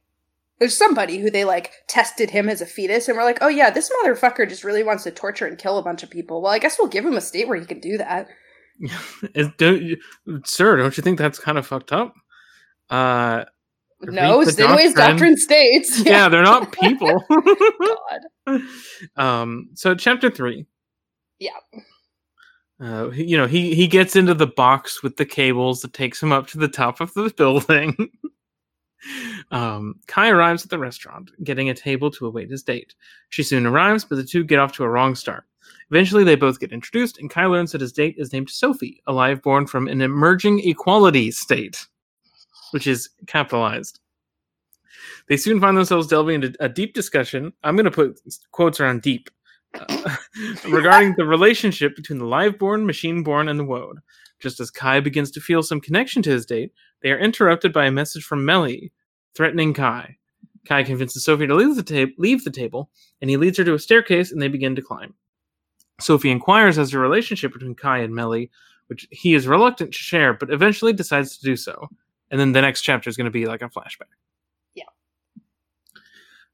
There's 0.59 0.77
somebody 0.77 1.19
who 1.19 1.29
they 1.31 1.45
like 1.45 1.73
tested 1.89 2.31
him 2.31 2.49
as 2.49 2.61
a 2.61 2.67
fetus 2.67 3.09
and 3.09 3.17
we're 3.17 3.25
like, 3.25 3.39
oh 3.41 3.49
yeah, 3.49 3.71
this 3.71 3.91
motherfucker 4.05 4.49
just 4.49 4.63
really 4.65 4.85
wants 4.85 5.03
to 5.05 5.11
torture 5.11 5.47
and 5.47 5.59
kill 5.59 5.77
a 5.77 5.83
bunch 5.83 6.03
of 6.03 6.11
people. 6.11 6.41
Well, 6.41 6.53
I 6.53 6.59
guess 6.61 6.79
we'll 6.79 6.89
give 6.89 7.05
him 7.05 7.17
a 7.17 7.21
state 7.21 7.49
where 7.49 7.59
he 7.59 7.67
can 7.67 7.81
do 7.81 7.99
that. 7.99 8.29
don't 9.59 9.99
sir, 10.45 10.77
don't 10.77 10.97
you 10.97 11.03
think 11.03 11.19
that's 11.19 11.39
kind 11.39 11.59
of 11.59 11.67
fucked 11.67 11.93
up? 11.93 12.15
Uh, 12.91 13.45
No, 14.01 14.39
Zinwei's 14.41 14.95
doctrine. 14.95 14.95
doctrine 14.95 15.37
states. 15.37 16.01
yeah, 16.05 16.29
they're 16.29 16.43
not 16.43 16.73
people. 16.73 17.25
God. 18.47 18.61
um, 19.17 19.71
so 19.75 19.95
chapter 19.95 20.31
three. 20.31 20.67
Yeah. 21.39 21.51
Uh, 22.81 23.11
you 23.11 23.37
know, 23.37 23.47
he 23.47 23.75
he 23.75 23.87
gets 23.87 24.17
into 24.17 24.35
the 24.35 24.47
box 24.47 25.03
with 25.03 25.17
the 25.17 25.25
cables 25.25 25.83
that 25.83 25.93
takes 25.93 26.23
him 26.23 26.33
up 26.33 26.47
to 26.49 26.59
the 26.59 26.69
top 26.69 27.01
of 27.01 27.13
the 27.15 27.33
building. 27.37 28.11
um, 29.51 29.97
Kai 30.07 30.31
arrives 30.31 30.65
at 30.65 30.71
the 30.71 30.79
restaurant, 30.79 31.31
getting 31.45 31.71
a 31.71 31.75
table 31.75 32.11
to 32.11 32.27
await 32.27 32.51
his 32.51 32.63
date. 32.63 32.95
She 33.31 33.43
soon 33.43 33.67
arrives, 33.67 34.05
but 34.05 34.17
the 34.17 34.25
two 34.25 34.45
get 34.45 34.59
off 34.59 34.73
to 34.73 34.85
a 34.85 34.89
wrong 34.89 35.15
start. 35.15 35.45
Eventually, 35.91 36.25
they 36.25 36.37
both 36.37 36.59
get 36.59 36.73
introduced, 36.73 37.19
and 37.19 37.31
Kai 37.31 37.47
learns 37.47 37.73
that 37.73 37.81
his 37.81 37.93
date 37.93 38.17
is 38.19 38.33
named 38.33 38.51
Sophie, 38.51 39.03
alive 39.07 39.43
born 39.43 39.67
from 39.67 39.89
an 39.89 40.01
emerging 40.01 40.61
equality 40.61 41.31
state, 41.31 41.87
which 42.71 42.87
is 42.87 43.11
capitalized. 43.27 44.01
They 45.29 45.37
soon 45.37 45.61
find 45.61 45.77
themselves 45.77 46.07
delving 46.07 46.43
into 46.43 46.55
a 46.61 46.69
deep 46.69 46.95
discussion. 46.95 47.53
I'm 47.63 47.77
going 47.77 47.85
to 47.85 47.91
put 47.91 48.21
quotes 48.51 48.81
around 48.81 49.03
deep 49.03 49.31
uh, 49.75 50.17
regarding 50.69 51.15
the 51.17 51.25
relationship 51.25 51.97
between 51.97 52.19
the 52.19 52.27
live-born, 52.27 52.87
machine-born, 52.87 53.49
and 53.49 53.59
the 53.59 53.65
woad. 53.65 53.99
Just 54.41 54.61
as 54.61 54.71
Kai 54.71 55.01
begins 55.01 55.31
to 55.33 55.41
feel 55.41 55.63
some 55.63 55.81
connection 55.81 56.23
to 56.23 56.31
his 56.31 56.47
date, 56.47 56.73
they 57.03 57.11
are 57.11 57.19
interrupted 57.19 57.73
by 57.73 57.87
a 57.87 57.93
message 57.93 58.25
from 58.25 58.45
Melhi, 58.45 58.91
threatening 59.35 59.73
Kai. 59.73 60.17
Kai 60.67 60.83
convinces 60.83 61.25
Sophie 61.25 61.47
to 61.47 61.55
leave 61.55 61.77
the, 61.77 61.83
ta- 61.83 62.13
leave 62.19 62.45
the 62.45 62.51
table, 62.51 62.91
and 63.21 63.31
he 63.31 63.37
leads 63.37 63.59
her 63.59 63.65
to 63.65 63.75
a 63.75 63.79
staircase, 63.79 64.33
and 64.33 64.41
they 64.41 64.49
begin 64.49 64.75
to 64.77 64.83
climb. 64.83 65.15
Sophie 66.01 66.31
inquires 66.31 66.79
as 66.79 66.91
to 66.91 66.97
the 66.97 67.01
relationship 67.01 67.53
between 67.53 67.75
Kai 67.75 67.99
and 67.99 68.13
Melhi, 68.13 68.51
which 68.89 69.07
he 69.11 69.35
is 69.35 69.47
reluctant 69.47 69.93
to 69.93 69.99
share, 69.99 70.35
but 70.35 70.51
eventually 70.51 70.93
decides 70.93 71.39
to 71.39 71.45
do 71.45 71.57
so. 71.57 71.89
And 72.31 72.41
then 72.41 72.53
the 72.53 72.61
next 72.61 72.83
chapter 72.83 73.09
is 73.09 73.17
going 73.17 73.27
to 73.27 73.31
be 73.31 73.47
like 73.47 73.63
a 73.63 73.69
flashback. 73.69 74.11
Yeah. 74.75 74.85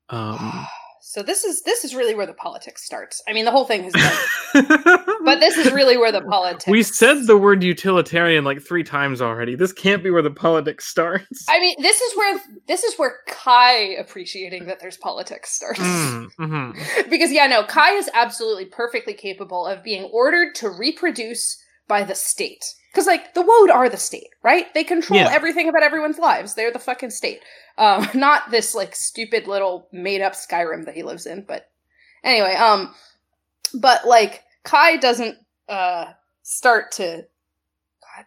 Um, 0.08 0.66
So 1.08 1.22
this 1.22 1.42
is 1.42 1.62
this 1.62 1.86
is 1.86 1.94
really 1.94 2.14
where 2.14 2.26
the 2.26 2.34
politics 2.34 2.84
starts. 2.84 3.22
I 3.26 3.32
mean, 3.32 3.46
the 3.46 3.50
whole 3.50 3.64
thing 3.64 3.90
been, 3.90 4.12
but 5.24 5.40
this 5.40 5.56
is 5.56 5.72
really 5.72 5.96
where 5.96 6.12
the 6.12 6.20
politics. 6.20 6.66
we 6.66 6.82
said 6.82 7.26
the 7.26 7.38
word 7.38 7.62
utilitarian 7.62 8.44
like 8.44 8.60
three 8.60 8.84
times 8.84 9.22
already. 9.22 9.54
This 9.54 9.72
can't 9.72 10.04
be 10.04 10.10
where 10.10 10.20
the 10.20 10.30
politics 10.30 10.86
starts. 10.86 11.46
I 11.48 11.60
mean, 11.60 11.80
this 11.80 11.98
is 11.98 12.14
where 12.14 12.40
this 12.66 12.84
is 12.84 12.98
where 12.98 13.20
Kai 13.26 13.94
appreciating 13.98 14.66
that 14.66 14.80
there's 14.80 14.98
politics 14.98 15.50
starts. 15.50 15.80
Mm, 15.80 16.28
mhm. 16.38 17.10
because 17.10 17.32
yeah, 17.32 17.46
no, 17.46 17.64
Kai 17.64 17.92
is 17.92 18.10
absolutely 18.12 18.66
perfectly 18.66 19.14
capable 19.14 19.66
of 19.66 19.82
being 19.82 20.10
ordered 20.12 20.54
to 20.56 20.68
reproduce 20.68 21.56
by 21.88 22.04
the 22.04 22.14
state. 22.14 22.66
Because 22.98 23.06
like 23.06 23.32
the 23.34 23.42
Wode 23.42 23.70
are 23.70 23.88
the 23.88 23.96
state, 23.96 24.30
right? 24.42 24.74
They 24.74 24.82
control 24.82 25.20
Yeah. 25.20 25.28
everything 25.30 25.68
about 25.68 25.84
everyone's 25.84 26.18
lives. 26.18 26.54
They're 26.54 26.72
the 26.72 26.80
fucking 26.80 27.10
state. 27.10 27.40
Um, 27.76 28.08
not 28.14 28.50
this 28.50 28.74
like 28.74 28.96
stupid 28.96 29.46
little 29.46 29.86
made 29.92 30.20
up 30.20 30.32
Skyrim 30.32 30.84
that 30.86 30.96
he 30.96 31.04
lives 31.04 31.24
in. 31.24 31.42
But 31.42 31.70
anyway, 32.24 32.56
um, 32.56 32.92
but 33.72 34.04
like 34.04 34.42
Kai 34.64 34.96
doesn't 34.96 35.36
uh 35.68 36.06
start 36.42 36.90
to. 36.92 37.04
God, 38.02 38.24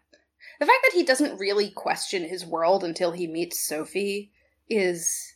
the 0.61 0.65
fact 0.65 0.79
that 0.85 0.93
he 0.93 1.03
doesn't 1.03 1.37
really 1.37 1.69
question 1.69 2.23
his 2.23 2.45
world 2.45 2.85
until 2.85 3.11
he 3.11 3.27
meets 3.27 3.59
Sophie 3.59 4.31
is, 4.69 5.35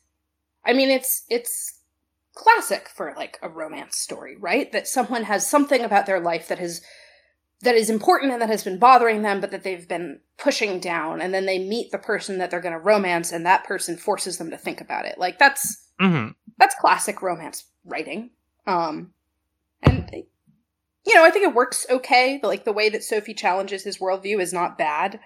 I 0.65 0.71
mean, 0.71 0.89
it's 0.89 1.23
it's 1.29 1.81
classic 2.35 2.87
for 2.87 3.13
like 3.17 3.37
a 3.41 3.49
romance 3.49 3.97
story, 3.97 4.37
right? 4.37 4.71
That 4.71 4.87
someone 4.87 5.23
has 5.23 5.45
something 5.45 5.81
about 5.81 6.05
their 6.05 6.21
life 6.21 6.47
that 6.47 6.59
has 6.59 6.81
that 7.61 7.75
is 7.75 7.89
important 7.89 8.31
and 8.33 8.41
that 8.41 8.49
has 8.49 8.63
been 8.63 8.79
bothering 8.79 9.21
them, 9.21 9.41
but 9.41 9.51
that 9.51 9.63
they've 9.63 9.87
been 9.87 10.19
pushing 10.37 10.79
down, 10.79 11.21
and 11.21 11.33
then 11.33 11.45
they 11.45 11.59
meet 11.59 11.91
the 11.91 11.97
person 11.97 12.37
that 12.37 12.51
they're 12.51 12.61
going 12.61 12.73
to 12.73 12.79
romance, 12.79 13.31
and 13.31 13.45
that 13.45 13.63
person 13.63 13.97
forces 13.97 14.37
them 14.37 14.49
to 14.51 14.57
think 14.57 14.81
about 14.81 15.05
it. 15.05 15.17
Like 15.17 15.39
that's 15.39 15.83
Mhm. 15.99 16.35
that's 16.57 16.75
classic 16.75 17.21
romance 17.21 17.65
writing. 17.85 18.31
Um, 18.67 19.13
and 19.81 20.09
you 21.05 21.13
know, 21.13 21.23
I 21.23 21.29
think 21.31 21.45
it 21.47 21.53
works 21.55 21.85
okay. 21.89 22.39
Like 22.43 22.65
the 22.65 22.73
way 22.73 22.89
that 22.89 23.03
Sophie 23.03 23.33
challenges 23.35 23.83
his 23.83 23.99
worldview 23.99 24.41
is 24.41 24.51
not 24.51 24.77
bad. 24.77 25.19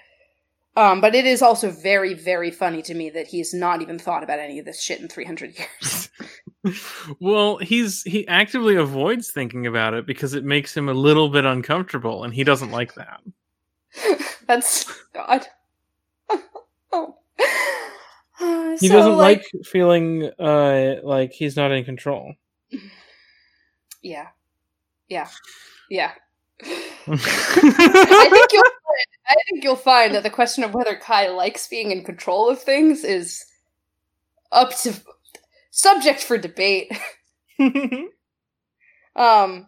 Um, 0.75 1.01
but 1.01 1.15
it 1.15 1.25
is 1.25 1.41
also 1.41 1.71
very, 1.71 2.13
very 2.13 2.51
funny 2.51 2.81
to 2.83 2.93
me 2.93 3.09
that 3.09 3.27
he's 3.27 3.53
not 3.53 3.81
even 3.81 3.97
thought 3.97 4.23
about 4.23 4.39
any 4.39 4.59
of 4.59 4.65
this 4.65 4.81
shit 4.81 4.99
in 5.01 5.07
300 5.07 5.57
years. 5.57 6.09
well, 7.19 7.57
he's 7.57 8.03
he 8.03 8.27
actively 8.27 8.75
avoids 8.75 9.31
thinking 9.31 9.65
about 9.65 9.93
it 9.93 10.05
because 10.05 10.33
it 10.33 10.43
makes 10.43 10.75
him 10.75 10.89
a 10.89 10.93
little 10.93 11.29
bit 11.29 11.45
uncomfortable, 11.45 12.23
and 12.23 12.33
he 12.33 12.43
doesn't 12.43 12.71
like 12.71 12.93
that. 12.95 13.21
That's 14.47 14.85
God. 15.13 15.47
oh. 16.91 17.15
He 18.79 18.87
So, 18.87 18.93
doesn't 18.93 19.17
like, 19.17 19.45
feeling 19.65 20.31
uh 20.39 20.95
like 21.03 21.31
he's 21.33 21.55
not 21.55 21.71
in 21.71 21.83
control. 21.83 22.33
Yeah. 24.01 24.27
Yeah. 25.07 25.27
Yeah. 25.89 26.11
I 27.07 28.27
think 28.31 28.53
you'll 28.53 28.63
I 29.27 29.35
think 29.49 29.63
you'll 29.63 29.75
find 29.75 30.13
that 30.15 30.23
the 30.23 30.29
question 30.29 30.63
of 30.63 30.73
whether 30.73 30.95
Kai 30.95 31.29
likes 31.29 31.67
being 31.67 31.91
in 31.91 32.03
control 32.03 32.49
of 32.49 32.61
things 32.61 33.03
is 33.03 33.45
up 34.51 34.75
to 34.81 34.93
subject 35.79 36.21
for 36.21 36.37
debate. 36.37 36.91
um 39.15 39.67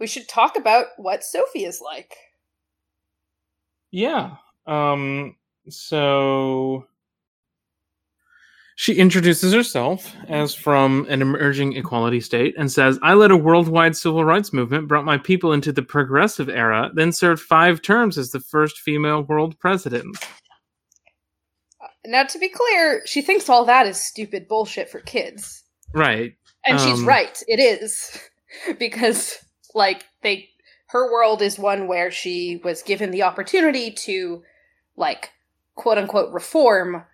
we 0.00 0.06
should 0.06 0.28
talk 0.28 0.56
about 0.56 0.86
what 0.96 1.22
Sophie 1.22 1.64
is 1.64 1.80
like. 1.80 2.16
Yeah. 3.90 4.36
Um 4.66 5.36
so 5.68 6.86
she 8.74 8.94
introduces 8.94 9.52
herself 9.52 10.16
as 10.28 10.54
from 10.54 11.06
an 11.08 11.22
emerging 11.22 11.76
equality 11.76 12.20
state 12.20 12.54
and 12.58 12.72
says, 12.72 12.98
I 13.02 13.14
led 13.14 13.30
a 13.30 13.36
worldwide 13.36 13.96
civil 13.96 14.24
rights 14.24 14.52
movement, 14.52 14.88
brought 14.88 15.04
my 15.04 15.18
people 15.18 15.52
into 15.52 15.72
the 15.72 15.82
progressive 15.82 16.48
era, 16.48 16.90
then 16.94 17.12
served 17.12 17.42
five 17.42 17.80
terms 17.82 18.18
as 18.18 18.30
the 18.30 18.40
first 18.40 18.78
female 18.78 19.22
world 19.22 19.56
president. 19.60 20.16
Now, 22.04 22.24
to 22.24 22.38
be 22.38 22.48
clear, 22.48 23.02
she 23.06 23.22
thinks 23.22 23.48
all 23.48 23.64
that 23.66 23.86
is 23.86 24.02
stupid 24.02 24.48
bullshit 24.48 24.90
for 24.90 25.00
kids. 25.00 25.62
Right. 25.94 26.34
And 26.64 26.80
she's 26.80 27.00
Um, 27.00 27.06
right. 27.08 27.42
It 27.46 27.60
is. 27.60 28.18
because, 28.78 29.38
like, 29.74 30.04
they. 30.22 30.48
Her 30.88 31.10
world 31.10 31.40
is 31.40 31.58
one 31.58 31.88
where 31.88 32.10
she 32.10 32.60
was 32.62 32.82
given 32.82 33.12
the 33.12 33.22
opportunity 33.22 33.92
to, 33.92 34.42
like, 34.94 35.30
quote 35.74 35.96
unquote, 35.96 36.32
reform 36.32 37.04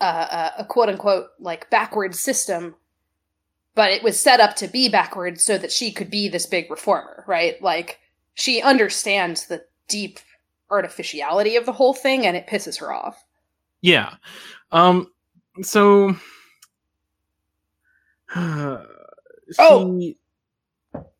uh, 0.00 0.50
a, 0.56 0.62
a 0.62 0.64
quote 0.64 0.88
unquote, 0.88 1.26
like, 1.40 1.68
backward 1.68 2.14
system. 2.14 2.76
But 3.74 3.90
it 3.90 4.02
was 4.04 4.20
set 4.20 4.40
up 4.40 4.54
to 4.56 4.68
be 4.68 4.88
backward 4.88 5.40
so 5.40 5.58
that 5.58 5.72
she 5.72 5.90
could 5.90 6.10
be 6.10 6.28
this 6.28 6.46
big 6.46 6.70
reformer, 6.70 7.24
right? 7.26 7.60
Like, 7.60 7.98
she 8.34 8.62
understands 8.62 9.46
the 9.46 9.64
deep 9.88 10.20
artificiality 10.70 11.56
of 11.56 11.66
the 11.66 11.72
whole 11.72 11.94
thing 11.94 12.26
and 12.26 12.36
it 12.36 12.46
pisses 12.46 12.78
her 12.78 12.92
off. 12.92 13.24
Yeah. 13.80 14.14
Um 14.72 15.10
so 15.62 16.14
Oh. 18.36 19.98
she- 20.00 20.18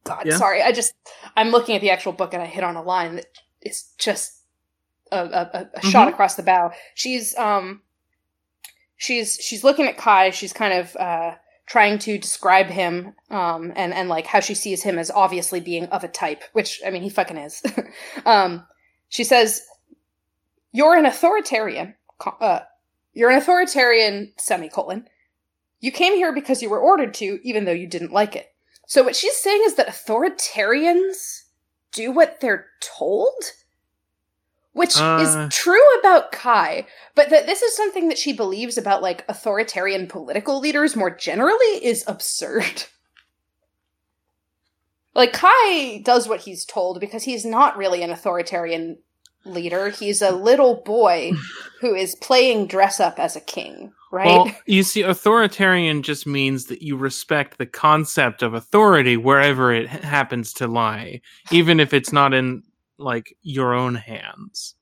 God, 0.05 0.27
Yeah? 0.27 0.37
sorry. 0.37 0.63
I 0.63 0.73
just 0.73 0.95
I'm 1.37 1.51
looking 1.51 1.75
at 1.75 1.81
the 1.83 1.91
actual 1.91 2.13
book 2.13 2.33
and 2.33 2.43
I 2.43 2.47
hit 2.47 2.65
on 2.65 2.77
a 2.77 2.83
line 2.83 3.17
that 3.17 3.27
is 3.61 3.93
just 3.99 4.33
a, 5.13 5.19
a, 5.19 5.51
a- 5.53 5.71
a 5.75 5.83
shot 5.87 6.09
across 6.09 6.35
the 6.37 6.43
bow. 6.43 6.71
She's 6.95 7.37
um 7.37 7.83
she's 8.97 9.35
she's 9.41 9.65
looking 9.65 9.87
at 9.87 9.99
Kai. 9.99 10.31
She's 10.31 10.53
kind 10.53 10.73
of 10.75 10.97
uh 10.97 11.35
trying 11.67 11.99
to 11.99 12.17
describe 12.19 12.67
him 12.69 13.13
um 13.31 13.73
and 13.77 13.93
and 13.93 14.09
like 14.09 14.25
how 14.27 14.41
she 14.41 14.55
sees 14.55 14.83
him 14.83 14.99
as 14.99 15.11
obviously 15.11 15.61
being 15.61 15.85
of 15.87 16.05
a 16.05 16.09
type, 16.09 16.43
which 16.55 16.81
I 16.87 16.91
mean 16.91 17.03
he 17.03 17.11
fucking 17.11 17.37
is. 17.37 17.63
um 18.27 18.67
she 19.11 19.25
says 19.25 19.61
you're 20.73 20.95
an 20.97 21.05
authoritarian. 21.07 21.95
Uh, 22.25 22.61
you're 23.13 23.31
an 23.31 23.39
authoritarian 23.39 24.33
semicolon. 24.39 25.09
You 25.81 25.93
came 25.93 26.15
here 26.15 26.33
because 26.33 26.63
you 26.63 26.71
were 26.71 26.81
ordered 26.81 27.15
to, 27.15 27.39
even 27.43 27.65
though 27.65 27.73
you 27.73 27.87
didn't 27.87 28.13
like 28.13 28.35
it. 28.35 28.53
So 28.87 29.03
what 29.03 29.15
she's 29.17 29.37
saying 29.37 29.63
is 29.65 29.75
that 29.75 29.89
authoritarians 29.89 31.43
do 31.93 32.11
what 32.11 32.41
they're 32.41 32.67
told? 32.81 33.53
Which 34.73 34.97
Uh. 34.99 35.19
is 35.49 35.55
true 35.55 35.83
about 36.01 36.33
Kai, 36.33 36.87
but 37.15 37.31
that 37.31 37.47
this 37.47 37.63
is 37.63 37.77
something 37.77 38.09
that 38.09 38.19
she 38.19 38.33
believes 38.33 38.79
about 38.79 39.03
like 39.03 39.25
authoritarian 39.29 40.07
political 40.07 40.59
leaders 40.61 40.97
more 40.97 41.11
generally 41.11 41.85
is 41.85 42.05
absurd. 42.07 42.85
Like 45.15 45.33
Kai 45.33 46.01
does 46.05 46.29
what 46.29 46.43
he's 46.43 46.65
told 46.65 47.01
because 47.01 47.25
he's 47.25 47.45
not 47.45 47.77
really 47.77 48.03
an 48.05 48.11
authoritarian 48.11 48.99
leader. 49.49 49.91
He's 49.91 50.23
a 50.23 50.33
little 50.33 50.83
boy 50.85 51.33
who 51.81 51.95
is 51.95 52.15
playing 52.17 52.67
dress 52.67 53.01
up 53.01 53.19
as 53.19 53.37
a 53.37 53.41
king, 53.41 53.93
right? 54.11 54.27
Well, 54.27 54.51
you 54.67 54.83
see, 54.83 55.03
authoritarian 55.03 56.03
just 56.03 56.27
means 56.27 56.67
that 56.67 56.83
you 56.83 56.97
respect 56.97 57.59
the 57.59 57.67
concept 57.67 58.43
of 58.43 58.55
authority 58.55 59.17
wherever 59.17 59.73
it 59.73 59.89
happens 59.89 60.53
to 60.55 60.67
lie, 60.67 61.21
even 61.51 61.81
if 61.81 61.93
it's 61.95 62.13
not 62.13 62.35
in 62.35 62.63
like 62.99 63.37
your 63.43 63.75
own 63.75 63.95
hands. 63.95 64.75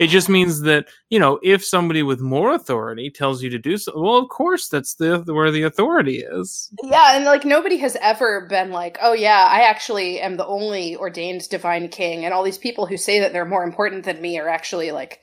It 0.00 0.08
just 0.08 0.28
means 0.28 0.62
that 0.62 0.86
you 1.10 1.18
know 1.18 1.38
if 1.42 1.64
somebody 1.64 2.02
with 2.02 2.20
more 2.20 2.54
authority 2.54 3.10
tells 3.10 3.42
you 3.42 3.50
to 3.50 3.58
do 3.58 3.76
so, 3.78 3.92
well, 4.00 4.16
of 4.16 4.28
course 4.28 4.68
that's 4.68 4.94
the 4.94 5.18
where 5.26 5.50
the 5.50 5.62
authority 5.62 6.18
is. 6.18 6.70
Yeah, 6.82 7.16
and 7.16 7.24
like 7.24 7.44
nobody 7.44 7.76
has 7.78 7.96
ever 8.00 8.46
been 8.48 8.70
like, 8.70 8.98
oh 9.02 9.12
yeah, 9.12 9.46
I 9.50 9.62
actually 9.62 10.20
am 10.20 10.36
the 10.36 10.46
only 10.46 10.96
ordained 10.96 11.48
divine 11.48 11.88
king, 11.88 12.24
and 12.24 12.34
all 12.34 12.42
these 12.42 12.58
people 12.58 12.86
who 12.86 12.96
say 12.96 13.20
that 13.20 13.32
they're 13.32 13.44
more 13.44 13.64
important 13.64 14.04
than 14.04 14.20
me 14.20 14.38
are 14.38 14.48
actually 14.48 14.90
like 14.92 15.20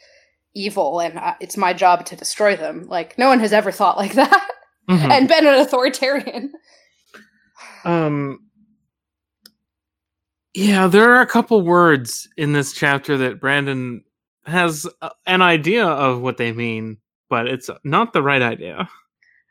evil, 0.53 0.99
and 0.99 1.17
uh, 1.17 1.35
it's 1.39 1.57
my 1.57 1.73
job 1.73 2.05
to 2.05 2.15
destroy 2.15 2.55
them. 2.55 2.85
Like 2.87 3.17
no 3.17 3.27
one 3.27 3.39
has 3.39 3.53
ever 3.53 3.71
thought 3.71 3.97
like 3.97 4.13
that 4.15 4.47
Mhm. 4.89 5.09
and 5.11 5.27
been 5.27 5.45
an 5.45 5.55
authoritarian. 5.55 6.51
Um. 7.85 8.39
Yeah, 10.53 10.87
there 10.87 11.13
are 11.15 11.21
a 11.21 11.27
couple 11.27 11.61
words 11.61 12.27
in 12.35 12.51
this 12.51 12.73
chapter 12.73 13.17
that 13.19 13.39
Brandon 13.39 14.03
has 14.45 14.87
uh, 15.01 15.09
an 15.25 15.41
idea 15.41 15.85
of 15.85 16.21
what 16.21 16.37
they 16.37 16.51
mean, 16.51 16.97
but 17.29 17.47
it's 17.47 17.69
not 17.83 18.13
the 18.13 18.23
right 18.23 18.41
idea. 18.41 18.89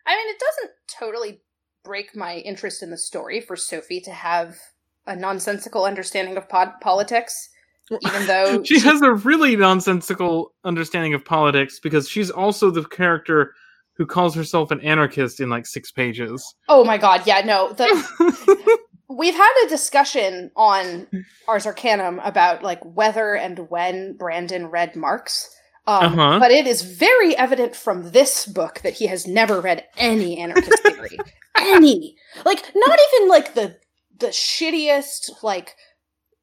I 0.07 0.17
mean, 0.17 0.35
it 0.35 0.41
doesn't 0.41 0.73
totally 0.99 1.43
break 1.85 2.17
my 2.17 2.37
interest 2.37 2.83
in 2.83 2.91
the 2.91 2.99
story 2.99 3.41
for 3.41 3.57
Sophie 3.57 4.01
to 4.03 4.11
have 4.11 4.57
a 5.07 5.17
nonsensical 5.17 5.85
understanding 5.85 6.37
of 6.37 6.49
pod- 6.49 6.81
politics, 6.81 7.49
even 7.91 8.27
though 8.27 8.63
she 8.65 8.79
has 8.81 9.03
a 9.03 9.13
really 9.13 9.57
nonsensical 9.57 10.53
understanding 10.65 11.15
of 11.15 11.25
politics 11.25 11.81
because 11.81 12.09
she's 12.09 12.31
also 12.31 12.71
the 12.71 12.85
character 12.85 13.55
who 13.95 14.07
calls 14.07 14.35
herself 14.35 14.71
an 14.71 14.81
anarchist 14.81 15.41
in 15.41 15.51
like 15.51 15.67
six 15.67 15.91
pages. 15.91 16.55
Oh 16.69 16.85
my 16.85 16.99
god, 16.99 17.27
yeah, 17.27 17.41
no. 17.41 17.73
The 17.73 18.79
we've 19.11 19.35
had 19.35 19.65
a 19.67 19.69
discussion 19.69 20.51
on 20.57 21.07
Ars 21.49 21.67
Arcanum 21.67 22.21
about 22.21 22.63
like 22.63 22.81
whether 22.85 23.35
and 23.35 23.69
when 23.71 24.17
Brandon 24.17 24.67
read 24.67 24.97
Marx. 24.97 25.51
Um, 25.87 26.19
Uh-huh. 26.19 26.39
But 26.39 26.51
it 26.53 26.67
is 26.67 26.83
very 26.83 27.37
evident 27.37 27.75
from 27.75 28.13
this 28.13 28.47
book 28.47 28.81
that 28.83 28.95
he 28.95 29.07
has 29.09 29.27
never 29.27 29.61
read 29.61 29.85
any 29.97 30.39
anarchist 30.39 30.83
theory. 30.83 31.19
any. 31.59 32.17
Like, 32.45 32.63
not 32.75 32.99
even 33.15 33.29
like 33.29 33.55
the 33.55 33.77
the 34.19 34.29
shittiest, 34.29 35.43
like 35.43 35.75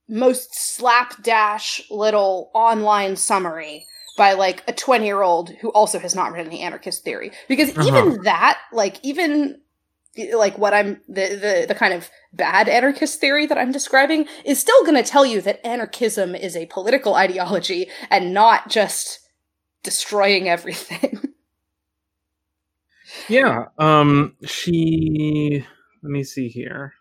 most 0.10 0.56
slapdash 0.56 1.82
little 1.92 2.50
online 2.54 3.16
summary 3.16 3.86
by 4.18 4.34
like 4.34 4.64
a 4.68 4.74
20 4.74 5.06
year 5.06 5.22
old 5.22 5.50
who 5.62 5.70
also 5.70 6.00
has 6.00 6.16
not 6.16 6.32
read 6.32 6.48
any 6.48 6.62
anarchist 6.62 7.04
theory. 7.04 7.32
Because 7.48 7.70
Uh-huh. 7.78 7.88
even 7.88 8.24
that, 8.24 8.58
like 8.74 8.98
even 9.04 9.62
like 10.36 10.58
what 10.58 10.74
I'm 10.74 11.02
the, 11.08 11.28
the 11.30 11.66
the 11.68 11.76
kind 11.76 11.94
of 11.94 12.10
bad 12.34 12.70
anarchist 12.70 13.20
theory 13.20 13.46
that 13.46 13.58
I'm 13.58 13.72
describing 13.72 14.28
is 14.46 14.60
still 14.60 14.84
going 14.84 15.02
to 15.02 15.10
tell 15.10 15.26
you 15.26 15.42
that 15.42 15.66
anarchism 15.66 16.36
is 16.36 16.56
a 16.56 16.66
political 16.68 17.16
ideology 17.16 17.88
and 18.10 18.34
not 18.34 18.70
just 18.70 19.20
destroying 19.84 20.50
everything. 20.50 21.34
yeah. 23.30 23.66
Um. 23.78 24.36
She. 24.46 25.66
Let 26.04 26.12
me 26.12 26.24
see 26.24 26.50
here. 26.50 26.94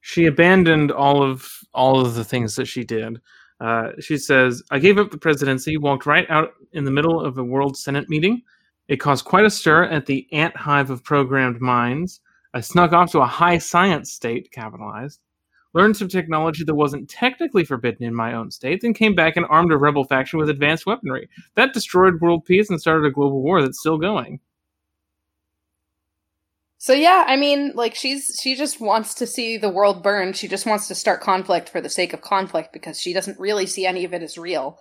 She 0.00 0.26
abandoned 0.26 0.92
all 0.92 1.22
of 1.22 1.48
all 1.74 2.00
of 2.00 2.14
the 2.14 2.24
things 2.24 2.56
that 2.56 2.66
she 2.66 2.84
did. 2.84 3.20
Uh, 3.60 3.92
she 4.00 4.18
says, 4.18 4.62
"I 4.70 4.78
gave 4.78 4.98
up 4.98 5.10
the 5.10 5.18
presidency, 5.18 5.76
walked 5.76 6.06
right 6.06 6.28
out 6.30 6.52
in 6.72 6.84
the 6.84 6.90
middle 6.90 7.20
of 7.20 7.38
a 7.38 7.44
World 7.44 7.76
Senate 7.76 8.08
meeting. 8.08 8.42
It 8.88 8.96
caused 8.96 9.24
quite 9.24 9.44
a 9.44 9.50
stir 9.50 9.84
at 9.84 10.06
the 10.06 10.28
ant 10.32 10.56
hive 10.56 10.90
of 10.90 11.02
programmed 11.02 11.60
minds. 11.60 12.20
I 12.54 12.60
snuck 12.60 12.92
off 12.92 13.12
to 13.12 13.20
a 13.20 13.26
high 13.26 13.58
science 13.58 14.12
state, 14.12 14.50
capitalized, 14.52 15.20
learned 15.74 15.96
some 15.96 16.08
technology 16.08 16.64
that 16.64 16.74
wasn't 16.74 17.10
technically 17.10 17.64
forbidden 17.64 18.06
in 18.06 18.14
my 18.14 18.32
own 18.32 18.50
state, 18.50 18.80
then 18.80 18.94
came 18.94 19.14
back 19.14 19.36
and 19.36 19.44
armed 19.48 19.72
a 19.72 19.76
rebel 19.76 20.04
faction 20.04 20.38
with 20.38 20.48
advanced 20.48 20.86
weaponry. 20.86 21.28
That 21.54 21.74
destroyed 21.74 22.20
world 22.20 22.44
peace 22.44 22.70
and 22.70 22.80
started 22.80 23.06
a 23.06 23.10
global 23.10 23.42
war 23.42 23.60
that's 23.60 23.80
still 23.80 23.98
going." 23.98 24.40
so 26.86 26.92
yeah, 26.92 27.24
I 27.26 27.34
mean, 27.34 27.72
like 27.74 27.96
she's 27.96 28.38
she 28.40 28.54
just 28.54 28.80
wants 28.80 29.14
to 29.14 29.26
see 29.26 29.56
the 29.56 29.68
world 29.68 30.04
burn. 30.04 30.32
She 30.32 30.46
just 30.46 30.66
wants 30.66 30.86
to 30.86 30.94
start 30.94 31.20
conflict 31.20 31.68
for 31.68 31.80
the 31.80 31.88
sake 31.88 32.12
of 32.12 32.20
conflict 32.20 32.72
because 32.72 33.00
she 33.00 33.12
doesn't 33.12 33.40
really 33.40 33.66
see 33.66 33.86
any 33.86 34.04
of 34.04 34.14
it 34.14 34.22
as 34.22 34.38
real. 34.38 34.78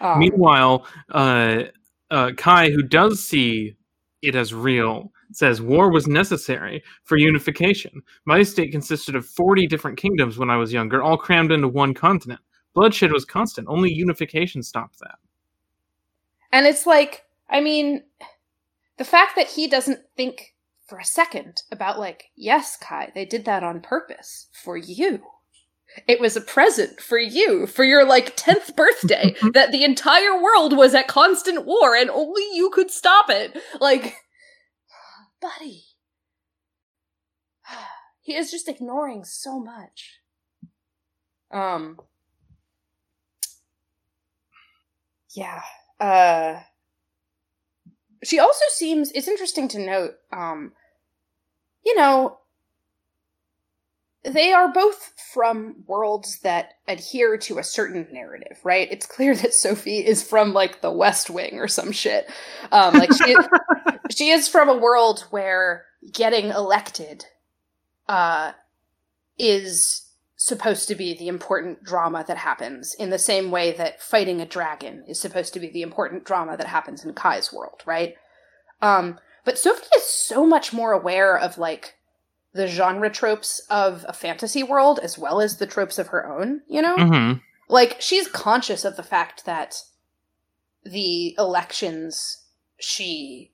Um, 0.00 0.18
Meanwhile, 0.18 0.84
uh, 1.12 1.64
uh, 2.10 2.32
Kai, 2.36 2.70
who 2.70 2.82
does 2.82 3.24
see 3.24 3.76
it 4.22 4.34
as 4.34 4.54
real, 4.54 5.12
says 5.32 5.60
war 5.60 5.90
was 5.90 6.06
necessary 6.06 6.82
for 7.04 7.16
unification. 7.16 8.02
My 8.24 8.42
state 8.42 8.72
consisted 8.72 9.14
of 9.14 9.26
40 9.26 9.66
different 9.66 9.98
kingdoms 9.98 10.38
when 10.38 10.50
I 10.50 10.56
was 10.56 10.72
younger, 10.72 11.02
all 11.02 11.16
crammed 11.16 11.52
into 11.52 11.68
one 11.68 11.94
continent. 11.94 12.40
Bloodshed 12.74 13.12
was 13.12 13.24
constant. 13.24 13.68
Only 13.68 13.92
unification 13.92 14.62
stopped 14.62 15.00
that. 15.00 15.18
And 16.52 16.66
it's 16.66 16.86
like, 16.86 17.24
I 17.50 17.60
mean, 17.60 18.02
the 18.96 19.04
fact 19.04 19.36
that 19.36 19.48
he 19.48 19.68
doesn't 19.68 20.00
think 20.16 20.54
for 20.86 20.98
a 20.98 21.04
second 21.04 21.62
about, 21.70 21.98
like, 21.98 22.30
yes, 22.36 22.76
Kai, 22.76 23.12
they 23.14 23.24
did 23.24 23.44
that 23.44 23.62
on 23.62 23.80
purpose 23.80 24.48
for 24.52 24.76
you. 24.76 25.22
It 26.06 26.20
was 26.20 26.36
a 26.36 26.40
present 26.40 27.00
for 27.00 27.18
you 27.18 27.66
for 27.66 27.84
your 27.84 28.04
like 28.04 28.36
10th 28.36 28.76
birthday 28.76 29.34
that 29.52 29.72
the 29.72 29.84
entire 29.84 30.40
world 30.40 30.76
was 30.76 30.94
at 30.94 31.08
constant 31.08 31.64
war 31.64 31.94
and 31.94 32.10
only 32.10 32.42
you 32.52 32.70
could 32.70 32.90
stop 32.90 33.30
it. 33.30 33.56
Like, 33.80 34.16
buddy. 35.40 35.84
He 38.20 38.34
is 38.34 38.50
just 38.50 38.68
ignoring 38.68 39.24
so 39.24 39.58
much. 39.58 40.18
Um, 41.50 41.98
yeah. 45.34 45.62
Uh, 45.98 46.60
she 48.22 48.38
also 48.38 48.64
seems, 48.70 49.10
it's 49.12 49.28
interesting 49.28 49.66
to 49.68 49.78
note, 49.78 50.14
um, 50.30 50.72
you 51.84 51.96
know, 51.96 52.38
they 54.24 54.52
are 54.52 54.72
both 54.72 55.12
from 55.32 55.76
worlds 55.86 56.40
that 56.40 56.74
adhere 56.86 57.36
to 57.38 57.58
a 57.58 57.64
certain 57.64 58.06
narrative, 58.10 58.58
right? 58.64 58.88
It's 58.90 59.06
clear 59.06 59.34
that 59.36 59.54
Sophie 59.54 60.04
is 60.04 60.22
from 60.22 60.52
like 60.52 60.80
the 60.80 60.90
West 60.90 61.30
Wing 61.30 61.58
or 61.58 61.68
some 61.68 61.92
shit. 61.92 62.28
Um, 62.72 62.94
like 62.94 63.12
she, 63.12 63.32
is, 63.32 63.48
she 64.10 64.30
is 64.30 64.48
from 64.48 64.68
a 64.68 64.76
world 64.76 65.26
where 65.30 65.84
getting 66.12 66.46
elected 66.48 67.24
uh, 68.08 68.52
is 69.38 70.08
supposed 70.36 70.88
to 70.88 70.94
be 70.94 71.16
the 71.16 71.28
important 71.28 71.82
drama 71.82 72.24
that 72.26 72.38
happens 72.38 72.94
in 72.94 73.10
the 73.10 73.18
same 73.18 73.50
way 73.50 73.72
that 73.72 74.00
fighting 74.00 74.40
a 74.40 74.46
dragon 74.46 75.04
is 75.08 75.20
supposed 75.20 75.52
to 75.52 75.60
be 75.60 75.68
the 75.68 75.82
important 75.82 76.24
drama 76.24 76.56
that 76.56 76.68
happens 76.68 77.04
in 77.04 77.12
Kai's 77.12 77.52
world, 77.52 77.82
right? 77.86 78.14
Um, 78.80 79.18
but 79.44 79.58
Sophie 79.58 79.86
is 79.96 80.04
so 80.04 80.46
much 80.46 80.72
more 80.72 80.92
aware 80.92 81.36
of 81.36 81.58
like 81.58 81.97
the 82.52 82.66
genre 82.66 83.10
tropes 83.10 83.60
of 83.70 84.04
a 84.08 84.12
fantasy 84.12 84.62
world 84.62 84.98
as 85.02 85.18
well 85.18 85.40
as 85.40 85.58
the 85.58 85.66
tropes 85.66 85.98
of 85.98 86.08
her 86.08 86.26
own, 86.26 86.62
you 86.66 86.82
know? 86.82 86.96
Mm-hmm. 86.96 87.38
Like 87.68 88.00
she's 88.00 88.26
conscious 88.28 88.84
of 88.84 88.96
the 88.96 89.02
fact 89.02 89.44
that 89.44 89.82
the 90.84 91.34
elections 91.38 92.44
she 92.78 93.52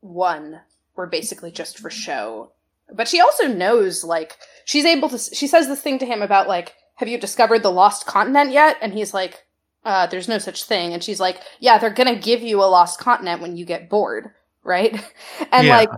won 0.00 0.60
were 0.96 1.06
basically 1.06 1.50
just 1.50 1.78
for 1.78 1.90
show. 1.90 2.52
But 2.92 3.08
she 3.08 3.20
also 3.20 3.46
knows 3.46 4.02
like 4.02 4.36
she's 4.64 4.84
able 4.84 5.08
to 5.10 5.18
she 5.18 5.46
says 5.46 5.68
this 5.68 5.80
thing 5.80 5.98
to 5.98 6.06
him 6.06 6.22
about 6.22 6.48
like 6.48 6.74
have 6.96 7.08
you 7.08 7.18
discovered 7.18 7.62
the 7.62 7.70
lost 7.70 8.06
continent 8.06 8.50
yet? 8.52 8.76
And 8.80 8.92
he's 8.92 9.12
like 9.14 9.44
uh, 9.84 10.06
there's 10.06 10.28
no 10.28 10.38
such 10.38 10.64
thing. 10.64 10.92
And 10.92 11.02
she's 11.02 11.20
like, 11.20 11.40
yeah, 11.58 11.78
they're 11.78 11.90
gonna 11.90 12.16
give 12.16 12.42
you 12.42 12.62
a 12.62 12.66
lost 12.66 12.98
continent 12.98 13.40
when 13.40 13.56
you 13.56 13.64
get 13.64 13.88
bored, 13.88 14.30
right? 14.62 14.92
And 15.52 15.66
Yeah. 15.66 15.76
like, 15.78 15.90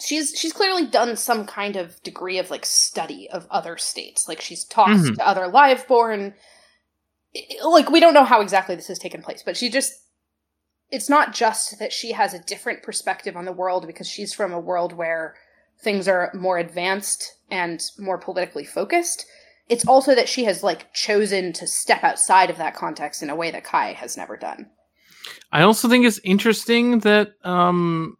she's 0.00 0.38
she's 0.38 0.52
clearly 0.52 0.86
done 0.86 1.16
some 1.16 1.46
kind 1.46 1.76
of 1.76 2.02
degree 2.02 2.38
of 2.38 2.50
like 2.50 2.64
study 2.66 3.28
of 3.30 3.46
other 3.50 3.76
states. 3.76 4.28
Like 4.28 4.40
she's 4.40 4.64
talked 4.64 4.90
Mhm. 4.90 5.14
to 5.16 5.26
other 5.26 5.42
liveborn. 5.48 6.34
I- 7.34 7.64
Like 7.64 7.90
we 7.90 8.00
don't 8.00 8.14
know 8.14 8.24
how 8.24 8.40
exactly 8.40 8.74
this 8.76 8.88
has 8.88 8.98
taken 8.98 9.22
place, 9.22 9.42
but 9.44 9.56
she 9.56 9.68
just 9.70 9.92
it's 10.90 11.08
not 11.08 11.34
just 11.34 11.78
that 11.80 11.92
she 11.92 12.12
has 12.12 12.32
a 12.32 12.38
different 12.38 12.82
perspective 12.82 13.36
on 13.36 13.44
the 13.44 13.52
world 13.52 13.86
because 13.86 14.08
she's 14.08 14.32
from 14.32 14.52
a 14.52 14.60
world 14.60 14.92
where 14.92 15.34
things 15.82 16.06
are 16.08 16.30
more 16.32 16.58
advanced 16.58 17.34
and 17.50 17.82
more 17.98 18.18
politically 18.18 18.64
focused. 18.64 19.26
It's 19.68 19.86
also 19.86 20.14
that 20.14 20.28
she 20.28 20.44
has 20.44 20.62
like 20.62 20.92
chosen 20.94 21.52
to 21.54 21.66
step 21.66 22.04
outside 22.04 22.50
of 22.50 22.58
that 22.58 22.76
context 22.76 23.20
in 23.22 23.30
a 23.30 23.34
way 23.36 23.50
that 23.50 23.64
Kai 23.64 23.94
has 23.94 24.16
never 24.16 24.36
done. 24.36 24.70
I 25.50 25.62
also 25.62 25.88
think 25.88 26.06
it's 26.06 26.20
interesting 26.22 27.00
that 27.00 27.30
um 27.44 28.16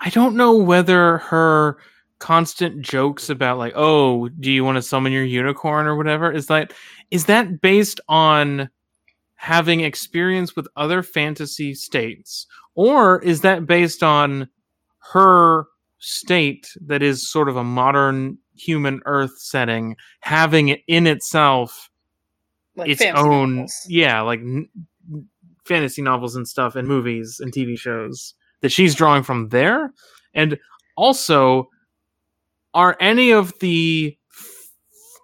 I 0.00 0.10
don't 0.10 0.36
know 0.36 0.54
whether 0.56 1.18
her 1.18 1.78
constant 2.18 2.82
jokes 2.82 3.30
about 3.30 3.58
like, 3.58 3.72
"Oh, 3.76 4.28
do 4.28 4.50
you 4.50 4.64
want 4.64 4.76
to 4.76 4.82
summon 4.82 5.12
your 5.12 5.24
unicorn 5.24 5.86
or 5.86 5.96
whatever?" 5.96 6.30
is 6.32 6.46
that 6.46 6.72
is 7.10 7.26
that 7.26 7.60
based 7.60 8.00
on 8.08 8.68
having 9.36 9.80
experience 9.80 10.56
with 10.56 10.66
other 10.76 11.02
fantasy 11.02 11.72
states 11.74 12.46
or 12.74 13.20
is 13.22 13.40
that 13.42 13.66
based 13.66 14.02
on 14.02 14.48
her 15.12 15.64
state 15.98 16.68
that 16.84 17.02
is 17.02 17.28
sort 17.30 17.48
of 17.48 17.56
a 17.56 17.62
modern 17.64 18.36
human 18.56 19.00
earth 19.06 19.38
setting 19.38 19.94
having 20.20 20.70
in 20.88 21.06
itself 21.06 21.88
Like 22.74 22.88
its 22.90 23.02
own 23.02 23.54
novels. 23.56 23.86
yeah 23.88 24.20
like 24.22 24.40
n- 24.40 24.68
fantasy 25.64 26.02
novels 26.02 26.34
and 26.34 26.46
stuff 26.48 26.74
and 26.74 26.88
movies 26.88 27.38
and 27.40 27.52
tv 27.52 27.78
shows 27.78 28.34
that 28.60 28.72
she's 28.72 28.94
drawing 28.94 29.22
from 29.22 29.48
there. 29.48 29.92
And 30.34 30.58
also 30.96 31.68
are 32.74 32.96
any 33.00 33.30
of 33.32 33.58
the 33.60 34.16
f- 34.32 34.46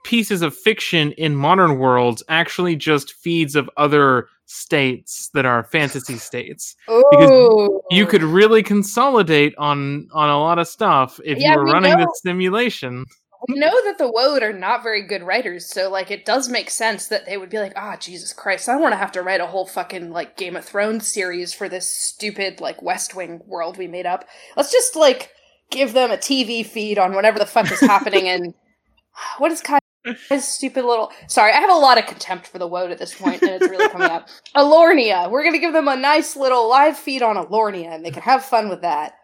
pieces 0.04 0.42
of 0.42 0.56
fiction 0.56 1.12
in 1.12 1.36
modern 1.36 1.78
worlds 1.78 2.22
actually 2.28 2.76
just 2.76 3.12
feeds 3.12 3.54
of 3.54 3.68
other 3.76 4.28
states 4.46 5.30
that 5.34 5.44
are 5.46 5.64
fantasy 5.64 6.16
states? 6.16 6.74
Because 6.86 7.30
Oh, 7.30 7.80
you 7.90 8.06
could 8.06 8.22
really 8.22 8.62
consolidate 8.62 9.54
on 9.58 10.08
on 10.12 10.30
a 10.30 10.38
lot 10.38 10.58
of 10.58 10.66
stuff 10.68 11.20
if 11.24 11.38
Yeah, 11.38 11.52
you 11.52 11.58
were 11.58 11.64
we 11.66 11.72
running 11.72 11.92
know. 11.92 11.98
this 12.04 12.20
simulation 12.22 13.04
We 13.48 13.58
know 13.58 13.72
that 13.84 13.98
the 13.98 14.10
Wode 14.10 14.42
are 14.42 14.52
not 14.52 14.82
very 14.82 15.02
good 15.02 15.22
writers, 15.22 15.66
so 15.66 15.90
like 15.90 16.10
it 16.10 16.24
does 16.24 16.48
make 16.48 16.70
sense 16.70 17.08
that 17.08 17.26
they 17.26 17.36
would 17.36 17.50
be 17.50 17.58
like, 17.58 17.74
ah, 17.76 17.96
Jesus 17.96 18.32
Christ, 18.32 18.68
I 18.68 18.72
don't 18.72 18.82
want 18.82 18.92
to 18.92 18.98
have 18.98 19.12
to 19.12 19.22
write 19.22 19.40
a 19.40 19.46
whole 19.46 19.66
fucking 19.66 20.10
like 20.10 20.36
Game 20.36 20.56
of 20.56 20.64
Thrones 20.64 21.06
series 21.06 21.52
for 21.52 21.68
this 21.68 21.88
stupid 21.88 22.60
like 22.60 22.80
West 22.80 23.14
Wing 23.14 23.42
world 23.46 23.76
we 23.76 23.86
made 23.86 24.06
up. 24.06 24.24
Let's 24.56 24.72
just 24.72 24.96
like 24.96 25.30
give 25.70 25.92
them 25.92 26.10
a 26.10 26.16
TV 26.16 26.64
feed 26.64 26.98
on 26.98 27.14
whatever 27.14 27.38
the 27.38 27.46
fuck 27.46 27.70
is 27.70 27.80
happening 27.80 28.28
and 28.28 28.54
what 29.38 29.52
is 29.52 29.60
Kai's 30.30 30.48
stupid 30.48 30.84
little 30.84 31.12
sorry, 31.28 31.52
I 31.52 31.60
have 31.60 31.70
a 31.70 31.74
lot 31.74 31.98
of 31.98 32.06
contempt 32.06 32.46
for 32.46 32.58
the 32.58 32.66
Wode 32.66 32.90
at 32.90 32.98
this 32.98 33.14
point, 33.14 33.42
and 33.42 33.50
it's 33.50 33.68
really 33.68 33.88
coming 33.88 34.10
out. 34.10 34.30
Alornia. 34.56 35.30
We're 35.30 35.44
gonna 35.44 35.58
give 35.58 35.72
them 35.72 35.88
a 35.88 35.96
nice 35.96 36.36
little 36.36 36.68
live 36.68 36.96
feed 36.96 37.22
on 37.22 37.36
Alornia 37.36 37.94
and 37.94 38.04
they 38.04 38.10
can 38.10 38.22
have 38.22 38.44
fun 38.44 38.68
with 38.68 38.82
that. 38.82 39.14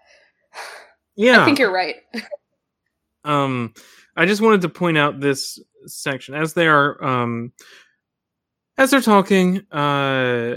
yeah 1.17 1.41
I 1.41 1.45
think 1.45 1.59
you're 1.59 1.73
right. 1.73 1.97
um 3.25 3.75
i 4.21 4.27
just 4.27 4.43
wanted 4.43 4.61
to 4.61 4.69
point 4.69 4.99
out 4.99 5.19
this 5.21 5.59
section. 5.87 6.35
As 6.35 6.53
they 6.53 6.69
are 6.69 7.03
um 7.03 7.53
as 8.77 8.91
they're 8.91 9.01
talking 9.01 9.59
uh 9.73 10.57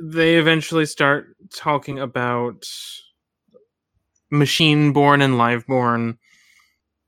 they 0.00 0.36
eventually 0.36 0.86
start 0.86 1.36
talking 1.54 1.98
about 1.98 2.64
machine 4.30 4.92
born 4.92 5.20
and 5.22 5.36
live 5.38 5.66
born. 5.66 6.18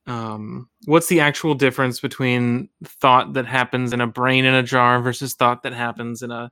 Um 0.06 0.68
what's 0.84 1.08
the 1.08 1.20
actual 1.20 1.54
difference 1.54 2.00
between 2.00 2.68
thought 2.84 3.32
that 3.34 3.46
happens 3.46 3.92
in 3.92 4.00
a 4.00 4.06
brain 4.06 4.44
in 4.44 4.54
a 4.54 4.62
jar 4.62 5.00
versus 5.00 5.34
thought 5.34 5.62
that 5.62 5.72
happens 5.72 6.22
in 6.22 6.30
a 6.30 6.50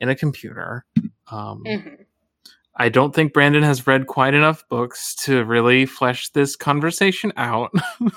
in 0.00 0.08
a 0.08 0.16
computer? 0.16 0.84
Um 1.30 1.62
Mhm. 1.64 2.03
I 2.76 2.88
don't 2.88 3.14
think 3.14 3.32
Brandon 3.32 3.62
has 3.62 3.86
read 3.86 4.06
quite 4.08 4.34
enough 4.34 4.68
books 4.68 5.14
to 5.24 5.44
really 5.44 5.86
flesh 5.86 6.30
this 6.30 6.56
conversation 6.56 7.32
out. 7.36 7.70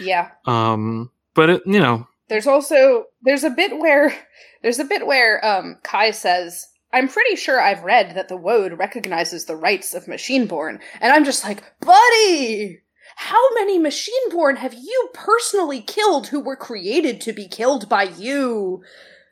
Yeah. 0.00 0.30
um, 0.46 1.10
but 1.34 1.50
it, 1.50 1.62
you 1.66 1.78
know, 1.78 2.06
There's 2.28 2.46
also 2.46 3.04
there's 3.22 3.44
a 3.44 3.50
bit 3.50 3.78
where 3.78 4.14
there's 4.62 4.78
a 4.78 4.84
bit 4.84 5.06
where 5.06 5.44
um 5.44 5.76
Kai 5.82 6.10
says, 6.10 6.66
"I'm 6.92 7.06
pretty 7.08 7.36
sure 7.36 7.60
I've 7.60 7.84
read 7.84 8.14
that 8.14 8.28
the 8.28 8.36
Wode 8.36 8.78
recognizes 8.78 9.44
the 9.44 9.56
rights 9.56 9.94
of 9.94 10.08
Machineborn," 10.08 10.80
and 11.00 11.12
I'm 11.12 11.24
just 11.24 11.44
like, 11.44 11.62
"Buddy, 11.80 12.80
how 13.16 13.54
many 13.54 13.78
Machineborn 13.78 14.56
have 14.56 14.74
you 14.74 15.10
personally 15.12 15.82
killed 15.82 16.28
who 16.28 16.40
were 16.40 16.56
created 16.56 17.20
to 17.22 17.32
be 17.32 17.46
killed 17.46 17.88
by 17.88 18.04
you?" 18.04 18.82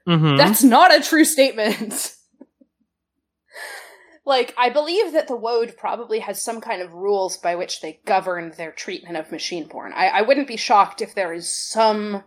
mhm. 0.07 0.37
That's 0.37 0.63
not 0.63 0.95
a 0.95 1.01
true 1.03 1.25
statement. 1.25 2.15
like, 4.25 4.55
I 4.57 4.71
believe 4.71 5.13
that 5.13 5.27
the 5.27 5.37
Wode 5.37 5.77
probably 5.77 6.21
has 6.21 6.41
some 6.41 6.61
kind 6.61 6.81
of 6.81 6.95
rules 6.95 7.37
by 7.37 7.57
which 7.57 7.81
they 7.81 8.01
govern 8.05 8.53
their 8.57 8.71
treatment 8.71 9.17
of 9.17 9.33
machine 9.33 9.67
born. 9.67 9.93
I, 9.95 10.09
I 10.09 10.23
wouldn't 10.23 10.47
be 10.47 10.57
shocked 10.57 11.03
if 11.03 11.15
there 11.15 11.33
is 11.33 11.53
some 11.53 12.23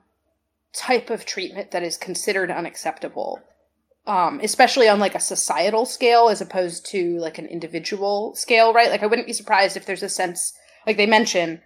type 0.74 1.10
of 1.10 1.26
treatment 1.26 1.72
that 1.72 1.84
is 1.84 1.96
considered 1.96 2.52
unacceptable. 2.52 3.40
Um, 4.06 4.40
especially 4.44 4.88
on 4.88 5.00
like 5.00 5.16
a 5.16 5.20
societal 5.20 5.86
scale 5.86 6.30
as 6.30 6.42
opposed 6.42 6.86
to 6.88 7.18
like 7.18 7.40
an 7.40 7.48
individual 7.48 8.36
scale, 8.36 8.72
right? 8.72 8.92
Like 8.92 9.02
I 9.02 9.08
wouldn't 9.08 9.28
be 9.28 9.34
surprised 9.34 9.76
if 9.76 9.86
there's 9.86 10.04
a 10.04 10.10
sense 10.10 10.54
like 10.86 10.98
they 10.98 11.08
mention 11.08 11.62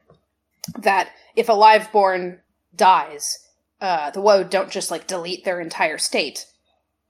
that 0.78 1.10
if 1.36 1.50
a 1.50 1.54
live 1.54 1.92
born 1.92 2.40
dies, 2.74 3.46
uh, 3.82 4.12
the 4.12 4.22
Wode 4.22 4.50
don't 4.50 4.72
just 4.72 4.92
like 4.92 5.08
delete 5.08 5.44
their 5.44 5.60
entire 5.60 5.98
state. 5.98 6.46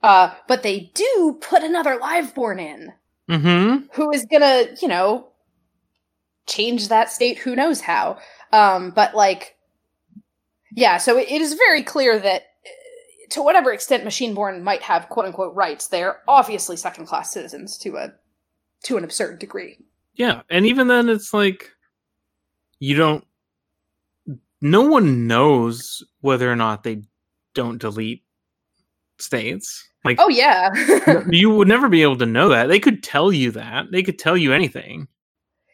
Uh, 0.02 0.34
but 0.48 0.62
they 0.62 0.90
do 0.94 1.38
put 1.40 1.62
another 1.62 1.96
liveborn 1.96 2.58
in 2.58 2.94
Mhm. 3.30 3.88
who 3.94 4.10
is 4.12 4.26
gonna, 4.30 4.64
you 4.82 4.88
know, 4.88 5.28
change 6.46 6.88
that 6.88 7.10
state 7.10 7.38
who 7.38 7.54
knows 7.54 7.80
how. 7.80 8.18
Um, 8.52 8.90
but 8.90 9.14
like, 9.14 9.56
yeah, 10.74 10.98
so 10.98 11.16
it, 11.16 11.28
it 11.30 11.40
is 11.40 11.54
very 11.54 11.82
clear 11.82 12.18
that 12.18 12.42
uh, 12.42 13.28
to 13.30 13.42
whatever 13.42 13.72
extent 13.72 14.04
machine-born 14.04 14.64
might 14.64 14.82
have 14.82 15.08
quote 15.08 15.26
unquote 15.26 15.54
rights, 15.54 15.88
they're 15.88 16.20
obviously 16.26 16.76
second 16.76 17.06
class 17.06 17.32
citizens 17.32 17.78
to 17.78 17.96
a 17.96 18.12
to 18.84 18.96
an 18.96 19.04
absurd 19.04 19.38
degree. 19.38 19.78
Yeah, 20.14 20.42
and 20.50 20.66
even 20.66 20.88
then, 20.88 21.08
it's 21.08 21.32
like 21.32 21.70
you 22.80 22.96
don't. 22.96 23.24
no 24.60 24.82
one 24.82 25.26
knows 25.26 26.02
whether 26.20 26.50
or 26.50 26.56
not 26.56 26.82
they 26.82 27.02
don't 27.54 27.78
delete 27.78 28.24
states. 29.22 29.86
Like, 30.04 30.18
oh 30.20 30.28
yeah, 30.28 30.70
you 31.30 31.50
would 31.50 31.68
never 31.68 31.88
be 31.88 32.02
able 32.02 32.16
to 32.18 32.26
know 32.26 32.48
that. 32.48 32.68
They 32.68 32.80
could 32.80 33.02
tell 33.02 33.32
you 33.32 33.50
that. 33.52 33.90
They 33.92 34.02
could 34.02 34.18
tell 34.18 34.36
you 34.36 34.52
anything. 34.52 35.08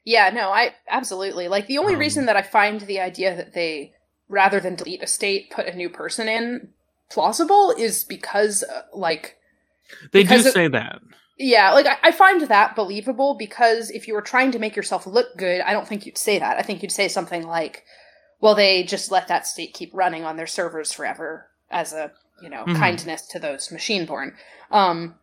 Yeah, 0.04 0.30
no, 0.30 0.50
I 0.50 0.74
absolutely 0.88 1.48
like 1.48 1.66
the 1.66 1.78
only 1.78 1.94
Um, 1.94 2.00
reason 2.00 2.26
that 2.26 2.36
I 2.36 2.42
find 2.42 2.80
the 2.80 3.00
idea 3.00 3.36
that 3.36 3.54
they 3.54 3.92
rather 4.28 4.58
than 4.60 4.74
delete 4.74 5.02
a 5.02 5.06
state 5.06 5.50
put 5.50 5.66
a 5.66 5.76
new 5.76 5.88
person 5.88 6.28
in 6.28 6.68
plausible 7.10 7.72
is 7.78 8.02
because 8.04 8.64
uh, 8.64 8.82
like 8.92 9.36
They 10.12 10.22
Because 10.22 10.42
do 10.42 10.48
it- 10.48 10.54
say 10.54 10.68
that. 10.68 10.98
yeah 11.38 11.72
like 11.72 11.86
I, 11.86 11.96
I 12.08 12.10
find 12.12 12.40
that 12.42 12.74
believable 12.74 13.36
because 13.38 13.90
if 13.90 14.08
you 14.08 14.14
were 14.14 14.22
trying 14.22 14.50
to 14.52 14.58
make 14.58 14.74
yourself 14.74 15.06
look 15.06 15.36
good 15.36 15.60
i 15.60 15.72
don't 15.72 15.86
think 15.86 16.04
you'd 16.06 16.18
say 16.18 16.38
that 16.40 16.56
i 16.58 16.62
think 16.62 16.82
you'd 16.82 16.90
say 16.90 17.06
something 17.06 17.46
like 17.46 17.84
well 18.40 18.56
they 18.56 18.82
just 18.82 19.12
let 19.12 19.28
that 19.28 19.46
state 19.46 19.72
keep 19.74 19.90
running 19.94 20.24
on 20.24 20.36
their 20.36 20.46
servers 20.48 20.90
forever 20.92 21.46
as 21.70 21.92
a 21.92 22.10
you 22.40 22.48
know 22.48 22.64
Mhm. 22.64 22.76
kindness 22.76 23.22
to 23.28 23.38
those 23.38 23.70
machine 23.70 24.06
born. 24.06 24.36
Um 24.70 25.16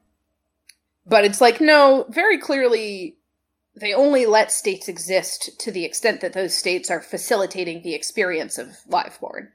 but 1.05 1.25
it's 1.25 1.41
like 1.41 1.59
no 1.59 2.05
very 2.09 2.37
clearly 2.37 3.17
they 3.75 3.93
only 3.93 4.25
let 4.25 4.51
states 4.51 4.87
exist 4.87 5.49
to 5.59 5.71
the 5.71 5.83
extent 5.83 6.21
that 6.21 6.33
those 6.33 6.55
states 6.55 6.91
are 6.91 7.01
facilitating 7.01 7.81
the 7.81 7.95
experience 7.95 8.57
of 8.57 8.77
liveborn 8.89 9.49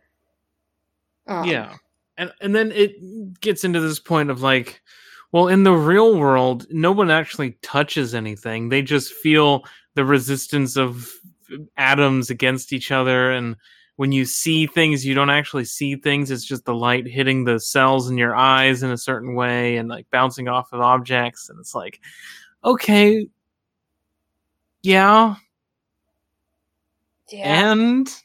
um, 1.28 1.48
yeah. 1.48 1.74
And 2.16 2.32
and 2.40 2.54
then 2.54 2.72
it 2.72 3.40
gets 3.40 3.62
into 3.64 3.80
this 3.80 4.00
point 4.00 4.30
of 4.30 4.42
like 4.42 4.82
well 5.30 5.48
in 5.48 5.62
the 5.62 5.72
real 5.72 6.18
world 6.18 6.66
no 6.70 6.90
one 6.90 7.10
actually 7.10 7.58
touches 7.62 8.14
anything. 8.14 8.68
They 8.70 8.82
just 8.82 9.12
feel 9.12 9.64
the 9.94 10.04
resistance 10.04 10.76
of 10.76 11.12
atoms 11.76 12.30
against 12.30 12.72
each 12.72 12.90
other 12.90 13.30
and 13.30 13.56
when 13.98 14.12
you 14.12 14.24
see 14.24 14.66
things 14.66 15.04
you 15.04 15.12
don't 15.12 15.28
actually 15.28 15.64
see 15.64 15.96
things. 15.96 16.30
It's 16.30 16.44
just 16.44 16.64
the 16.64 16.74
light 16.74 17.06
hitting 17.06 17.44
the 17.44 17.58
cells 17.58 18.08
in 18.08 18.16
your 18.16 18.34
eyes 18.34 18.82
in 18.82 18.90
a 18.90 18.96
certain 18.96 19.34
way 19.34 19.76
and 19.76 19.88
like 19.88 20.08
bouncing 20.10 20.46
off 20.46 20.72
of 20.72 20.80
objects. 20.80 21.48
And 21.48 21.58
it's 21.58 21.74
like 21.74 22.00
okay 22.64 23.28
yeah. 24.82 25.36
Yeah. 27.30 27.70
And? 27.70 28.08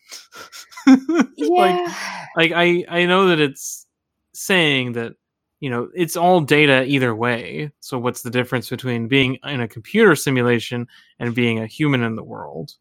Like 0.86 1.30
yeah. 1.38 1.95
like 2.36 2.51
i 2.51 2.84
i 2.89 3.05
know 3.05 3.28
that 3.28 3.39
it's 3.39 3.88
saying 4.34 4.91
that 4.93 5.13
you 5.61 5.69
know 5.69 5.89
it's 5.95 6.17
all 6.17 6.41
data 6.41 6.84
either 6.84 7.15
way. 7.15 7.71
So 7.80 7.97
what's 7.97 8.21
the 8.21 8.30
difference 8.30 8.69
between 8.69 9.07
being 9.07 9.38
in 9.45 9.61
a 9.61 9.67
computer 9.69 10.13
simulation 10.13 10.89
and 11.19 11.34
being 11.34 11.59
a 11.59 11.67
human 11.67 12.03
in 12.03 12.17
the 12.17 12.24
world? 12.24 12.74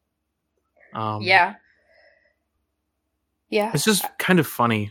Um 0.95 1.23
yeah 1.23 1.55
yeah. 3.53 3.71
It's 3.75 3.85
just 3.85 4.05
kind 4.19 4.41
of 4.41 4.47
funny. 4.47 4.91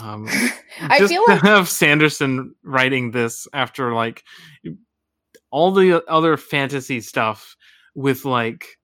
Um 0.00 0.28
I 0.80 0.98
just 1.00 1.12
feel 1.12 1.24
to 1.26 1.32
like 1.32 1.42
have 1.42 1.68
sanderson 1.68 2.54
writing 2.62 3.10
this 3.10 3.48
after 3.52 3.92
like 3.92 4.22
all 5.50 5.72
the 5.72 6.04
other 6.08 6.36
fantasy 6.36 7.00
stuff 7.00 7.56
with 7.96 8.24
like 8.24 8.78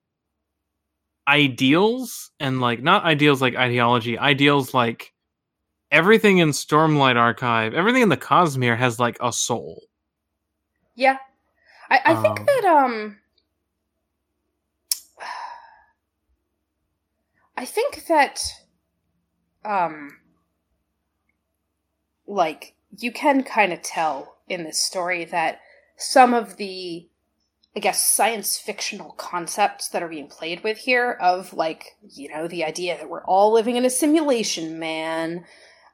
ideals 1.29 2.33
and 2.41 2.61
like 2.61 2.83
not 2.83 3.05
ideals 3.05 3.41
like 3.41 3.55
ideology 3.55 4.19
ideals 4.19 4.75
like 4.75 5.13
everything 5.93 6.39
in 6.39 6.49
stormlight 6.51 7.17
archive 7.17 7.75
everything 7.75 8.03
in 8.03 8.09
the 8.09 8.17
cosmere 8.17 8.77
has 8.77 8.99
like 8.99 9.17
a 9.23 9.33
soul. 9.33 9.85
Yeah. 10.97 11.19
I, 11.91 12.01
I 12.07 12.15
think 12.23 12.41
Um, 12.41 12.47
that 12.47 12.65
um 12.65 13.19
I 17.57 17.65
think 17.65 18.07
that 18.09 18.43
um 19.65 20.19
like 22.27 22.75
you 22.97 23.13
can 23.13 23.43
kind 23.43 23.73
of 23.73 23.83
tell 23.83 24.37
in 24.49 24.65
this 24.65 24.81
story 24.81 25.25
that 25.25 25.61
some 25.97 26.35
of 26.35 26.57
the 26.57 27.09
I 27.77 27.81
guess 27.81 28.05
science 28.05 28.57
fictional 28.57 29.13
concepts 29.13 29.89
that 29.89 30.03
are 30.03 30.09
being 30.09 30.29
played 30.29 30.63
with 30.63 30.79
here 30.79 31.19
of 31.21 31.53
like, 31.53 31.97
you 32.09 32.29
know, 32.29 32.47
the 32.47 32.63
idea 32.65 32.97
that 32.97 33.11
we're 33.11 33.25
all 33.25 33.53
living 33.53 33.75
in 33.75 33.85
a 33.85 33.91
simulation, 33.91 34.79
man. 34.79 35.45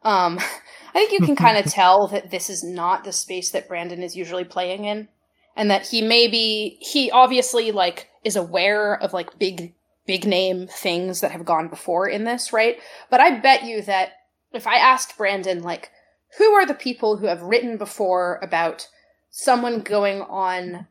Um 0.03 0.39
I 0.93 0.93
think 0.93 1.13
you 1.13 1.21
can 1.21 1.37
kind 1.47 1.57
of 1.57 1.71
tell 1.71 2.09
that 2.09 2.31
this 2.31 2.51
is 2.51 2.63
not 2.63 3.05
the 3.05 3.13
space 3.13 3.51
that 3.53 3.69
Brandon 3.69 4.03
is 4.03 4.17
usually 4.17 4.45
playing 4.45 4.85
in 4.85 5.09
and 5.57 5.71
that 5.71 5.89
he 5.89 6.03
maybe 6.03 6.79
he 6.81 7.11
obviously 7.11 7.73
like 7.73 8.11
is 8.25 8.37
aware 8.37 8.95
of 8.95 9.13
like 9.13 9.39
big 9.39 9.75
big 10.11 10.27
name 10.27 10.67
things 10.67 11.21
that 11.21 11.31
have 11.31 11.45
gone 11.45 11.69
before 11.69 12.09
in 12.09 12.25
this, 12.25 12.53
right? 12.53 12.81
But 13.11 13.21
I 13.21 13.39
bet 13.39 13.63
you 13.63 13.81
that 13.83 14.15
if 14.53 14.67
I 14.67 14.75
asked 14.75 15.17
Brandon 15.17 15.63
like 15.63 15.93
who 16.37 16.51
are 16.51 16.67
the 16.67 16.75
people 16.75 17.19
who 17.19 17.27
have 17.27 17.43
written 17.43 17.77
before 17.77 18.41
about 18.43 18.89
someone 19.31 19.83
going 19.83 20.23
on 20.23 20.89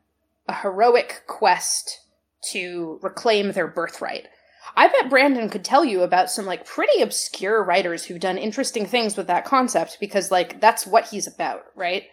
a 0.48 0.54
heroic 0.54 1.24
quest 1.26 2.00
to 2.52 2.98
reclaim 3.02 3.52
their 3.52 3.66
birthright? 3.66 4.26
I 4.74 4.88
bet 4.88 5.10
Brandon 5.10 5.50
could 5.50 5.66
tell 5.66 5.84
you 5.84 6.00
about 6.00 6.30
some 6.30 6.46
like 6.46 6.64
pretty 6.64 7.02
obscure 7.02 7.62
writers 7.62 8.06
who've 8.06 8.20
done 8.20 8.38
interesting 8.38 8.86
things 8.86 9.18
with 9.18 9.26
that 9.26 9.44
concept 9.44 9.98
because 10.00 10.30
like 10.30 10.62
that's 10.62 10.86
what 10.86 11.08
he's 11.08 11.26
about, 11.26 11.66
right? 11.76 12.04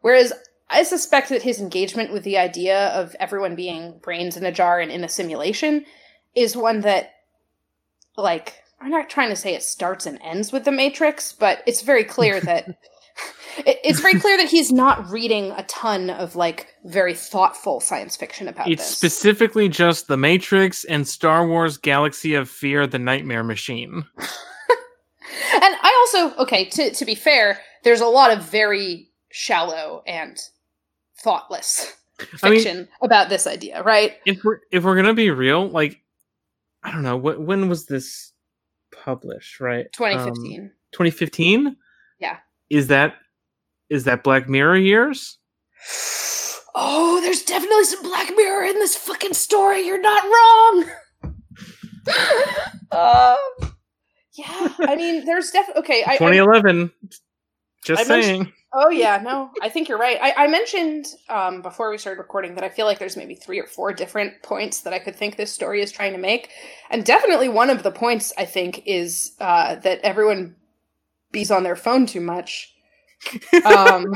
Whereas 0.00 0.32
I 0.68 0.82
suspect 0.82 1.28
that 1.28 1.42
his 1.42 1.60
engagement 1.60 2.12
with 2.12 2.24
the 2.24 2.36
idea 2.36 2.88
of 2.88 3.14
everyone 3.20 3.54
being 3.54 4.00
brains 4.02 4.36
in 4.36 4.44
a 4.44 4.50
jar 4.50 4.80
and 4.80 4.90
in 4.90 5.04
a 5.04 5.08
simulation 5.08 5.84
is 6.34 6.56
one 6.56 6.80
that 6.80 7.12
like 8.16 8.54
I'm 8.80 8.90
not 8.90 9.10
trying 9.10 9.30
to 9.30 9.36
say 9.36 9.54
it 9.54 9.62
starts 9.62 10.06
and 10.06 10.20
ends 10.22 10.52
with 10.52 10.64
the 10.64 10.72
Matrix, 10.72 11.32
but 11.32 11.62
it's 11.66 11.82
very 11.82 12.04
clear 12.04 12.40
that 12.42 12.68
it, 13.58 13.78
it's 13.84 14.00
very 14.00 14.18
clear 14.20 14.36
that 14.36 14.48
he's 14.48 14.70
not 14.72 15.08
reading 15.10 15.50
a 15.52 15.64
ton 15.64 16.10
of 16.10 16.36
like 16.36 16.68
very 16.84 17.14
thoughtful 17.14 17.80
science 17.80 18.16
fiction 18.16 18.48
about 18.48 18.68
it's 18.70 18.82
this. 18.86 18.96
specifically 18.96 19.68
just 19.68 20.06
the 20.06 20.16
matrix 20.16 20.84
and 20.84 21.06
star 21.08 21.46
wars 21.46 21.76
galaxy 21.76 22.34
of 22.34 22.48
fear 22.48 22.86
the 22.86 22.98
nightmare 22.98 23.42
machine 23.42 24.04
And 25.54 25.74
I 25.82 26.06
also, 26.16 26.42
okay, 26.42 26.64
to, 26.66 26.90
to 26.90 27.04
be 27.04 27.14
fair, 27.14 27.60
there's 27.84 28.00
a 28.00 28.06
lot 28.06 28.32
of 28.36 28.42
very 28.44 29.08
shallow 29.30 30.02
and 30.06 30.38
thoughtless 31.22 31.94
I 32.42 32.50
mean- 32.50 32.60
fiction 32.60 32.88
about 33.02 33.28
this 33.28 33.46
idea, 33.46 33.82
right? 33.82 34.16
if 34.24 34.42
we're 34.44 34.60
if 34.70 34.84
we're 34.84 34.96
gonna 34.96 35.14
be 35.14 35.30
real 35.30 35.68
like 35.68 36.00
i 36.82 36.90
don't 36.92 37.02
know 37.02 37.16
what 37.16 37.40
when 37.40 37.68
was 37.68 37.86
this 37.86 38.32
published 39.04 39.60
right 39.60 39.86
Um, 39.86 39.90
2015. 40.34 40.70
2015 40.92 41.76
Yeah. 42.20 42.38
is 42.70 42.86
that 42.88 43.14
is 43.90 44.04
that 44.04 44.22
black 44.24 44.48
mirror 44.48 44.76
years 44.76 45.38
oh, 46.80 47.20
there's 47.22 47.42
definitely 47.42 47.84
some 47.84 48.02
Black 48.02 48.30
Mirror 48.36 48.64
in 48.66 48.74
this 48.78 48.94
fucking 48.96 49.34
story. 49.34 49.80
You're 49.86 50.00
not 50.00 50.22
wrong. 50.24 50.84
uh, 52.92 53.36
yeah, 54.36 54.68
I 54.80 54.94
mean, 54.96 55.24
there's 55.24 55.50
definitely 55.50 55.80
okay. 55.82 56.04
I, 56.04 56.12
I 56.14 56.16
2011 56.18 56.90
just 57.84 58.00
I 58.00 58.04
mentioned- 58.08 58.44
saying 58.44 58.52
Oh 58.74 58.90
yeah, 58.90 59.18
no, 59.24 59.50
I 59.62 59.70
think 59.70 59.88
you're 59.88 59.96
right. 59.98 60.18
I, 60.20 60.44
I 60.44 60.46
mentioned 60.46 61.06
um, 61.30 61.62
before 61.62 61.90
we 61.90 61.96
started 61.96 62.18
recording 62.18 62.54
that 62.56 62.64
I 62.64 62.68
feel 62.68 62.84
like 62.84 62.98
there's 62.98 63.16
maybe 63.16 63.34
three 63.34 63.58
or 63.58 63.66
four 63.66 63.94
different 63.94 64.42
points 64.42 64.82
that 64.82 64.92
I 64.92 64.98
could 64.98 65.16
think 65.16 65.36
this 65.36 65.50
story 65.50 65.80
is 65.80 65.90
trying 65.90 66.12
to 66.12 66.18
make, 66.18 66.50
and 66.90 67.02
definitely 67.02 67.48
one 67.48 67.70
of 67.70 67.82
the 67.82 67.90
points 67.90 68.30
I 68.36 68.44
think 68.44 68.82
is 68.84 69.32
uh, 69.40 69.76
that 69.76 70.00
everyone 70.02 70.54
bees 71.32 71.50
on 71.50 71.62
their 71.62 71.76
phone 71.76 72.04
too 72.04 72.20
much. 72.20 72.74
Um, 73.64 74.14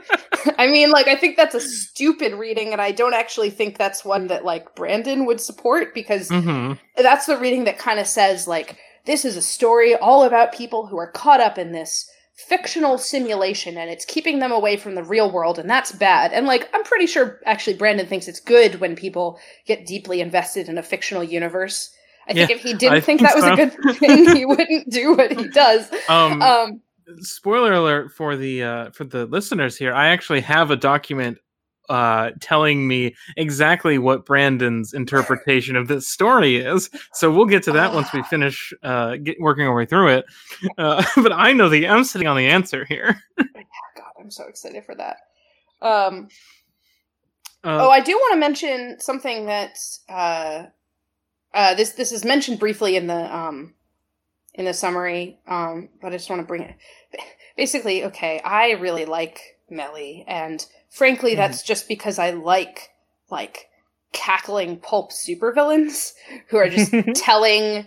I 0.58 0.66
mean, 0.66 0.90
like 0.90 1.08
I 1.08 1.16
think 1.16 1.36
that's 1.38 1.54
a 1.54 1.60
stupid 1.60 2.34
reading, 2.34 2.72
and 2.72 2.82
I 2.82 2.92
don't 2.92 3.14
actually 3.14 3.50
think 3.50 3.78
that's 3.78 4.04
one 4.04 4.26
that 4.26 4.44
like 4.44 4.74
Brandon 4.76 5.24
would 5.24 5.40
support 5.40 5.94
because 5.94 6.28
hmm 6.28 6.74
that's 6.96 7.24
the 7.24 7.38
reading 7.38 7.64
that 7.64 7.78
kind 7.78 7.98
of 7.98 8.06
says 8.06 8.46
like 8.46 8.76
this 9.06 9.24
is 9.24 9.36
a 9.36 9.42
story 9.42 9.94
all 9.94 10.24
about 10.24 10.52
people 10.52 10.86
who 10.86 10.98
are 10.98 11.10
caught 11.10 11.40
up 11.40 11.56
in 11.56 11.72
this 11.72 12.08
fictional 12.34 12.98
simulation 12.98 13.78
and 13.78 13.88
it's 13.88 14.04
keeping 14.04 14.40
them 14.40 14.50
away 14.50 14.76
from 14.76 14.96
the 14.96 15.04
real 15.04 15.30
world 15.30 15.58
and 15.58 15.70
that's 15.70 15.92
bad. 15.92 16.32
And 16.32 16.46
like 16.46 16.68
i'm 16.74 16.82
pretty 16.84 17.06
sure 17.06 17.40
actually 17.46 17.76
brandon 17.76 18.06
thinks 18.06 18.26
it's 18.28 18.40
good 18.40 18.80
when 18.80 18.96
people 18.96 19.38
get 19.66 19.86
deeply 19.86 20.20
invested 20.20 20.68
in 20.68 20.76
a 20.78 20.82
fictional 20.82 21.22
universe. 21.22 21.90
I 22.26 22.32
think 22.34 22.50
Yeah, 22.50 22.56
if 22.56 22.62
he 22.62 22.74
didn't 22.74 23.02
think 23.02 23.20
think 23.20 23.20
that 23.20 23.34
was 23.36 23.44
so. 23.44 23.52
a 23.52 23.56
good 23.56 23.96
thing 23.98 24.36
he 24.36 24.44
wouldn't 24.46 24.90
do 24.90 25.14
what 25.14 25.30
he 25.32 25.48
does. 25.48 25.90
Um, 26.08 26.42
um 26.42 26.80
spoiler 27.20 27.72
alert 27.74 28.10
for 28.12 28.34
the 28.36 28.62
uh 28.62 28.90
for 28.90 29.04
the 29.04 29.26
listeners 29.26 29.76
here 29.76 29.92
i 29.92 30.08
actually 30.08 30.40
have 30.40 30.70
a 30.70 30.76
document 30.76 31.36
uh 31.88 32.30
telling 32.40 32.88
me 32.88 33.14
exactly 33.36 33.98
what 33.98 34.24
brandon's 34.24 34.92
interpretation 34.94 35.76
of 35.76 35.88
this 35.88 36.06
story 36.08 36.56
is. 36.56 36.90
So 37.12 37.30
we'll 37.30 37.46
get 37.46 37.62
to 37.64 37.72
that 37.72 37.92
once 37.94 38.12
we 38.12 38.22
finish 38.24 38.72
uh 38.82 39.16
get 39.16 39.40
working 39.40 39.66
our 39.66 39.74
way 39.74 39.86
through 39.86 40.08
it. 40.08 40.24
Uh, 40.78 41.04
but 41.16 41.32
i 41.32 41.52
know 41.52 41.68
the 41.68 41.88
i'm 41.88 42.04
sitting 42.04 42.28
on 42.28 42.36
the 42.36 42.46
answer 42.46 42.84
here. 42.84 43.22
God 43.38 44.12
i'm 44.20 44.30
so 44.30 44.44
excited 44.48 44.84
for 44.84 44.94
that. 44.94 45.16
Um 45.82 46.28
uh, 47.64 47.78
oh, 47.80 47.88
I 47.88 48.00
do 48.00 48.12
want 48.12 48.34
to 48.34 48.40
mention 48.40 49.00
something 49.00 49.46
that 49.46 49.78
uh, 50.06 50.64
uh, 51.54 51.74
this 51.74 51.92
this 51.92 52.12
is 52.12 52.24
mentioned 52.24 52.58
briefly 52.58 52.94
in 52.96 53.06
the 53.06 53.34
um, 53.34 53.72
in 54.52 54.66
the 54.66 54.74
summary, 54.74 55.38
um, 55.46 55.88
but 56.02 56.08
I 56.08 56.16
just 56.16 56.28
want 56.28 56.42
to 56.42 56.46
bring 56.46 56.62
it. 56.62 56.76
Basically, 57.56 58.04
okay, 58.04 58.40
I 58.44 58.72
really 58.72 59.06
like 59.06 59.40
Melhi, 59.72 60.24
and 60.26 60.64
frankly, 60.94 61.32
mm-hmm. 61.32 61.38
that's 61.38 61.62
just 61.62 61.88
because 61.88 62.18
I 62.18 62.30
like 62.30 62.90
like 63.30 63.68
cackling 64.12 64.78
pulp 64.78 65.10
supervillains 65.10 66.12
who 66.48 66.56
are 66.56 66.68
just 66.68 66.94
telling 67.16 67.86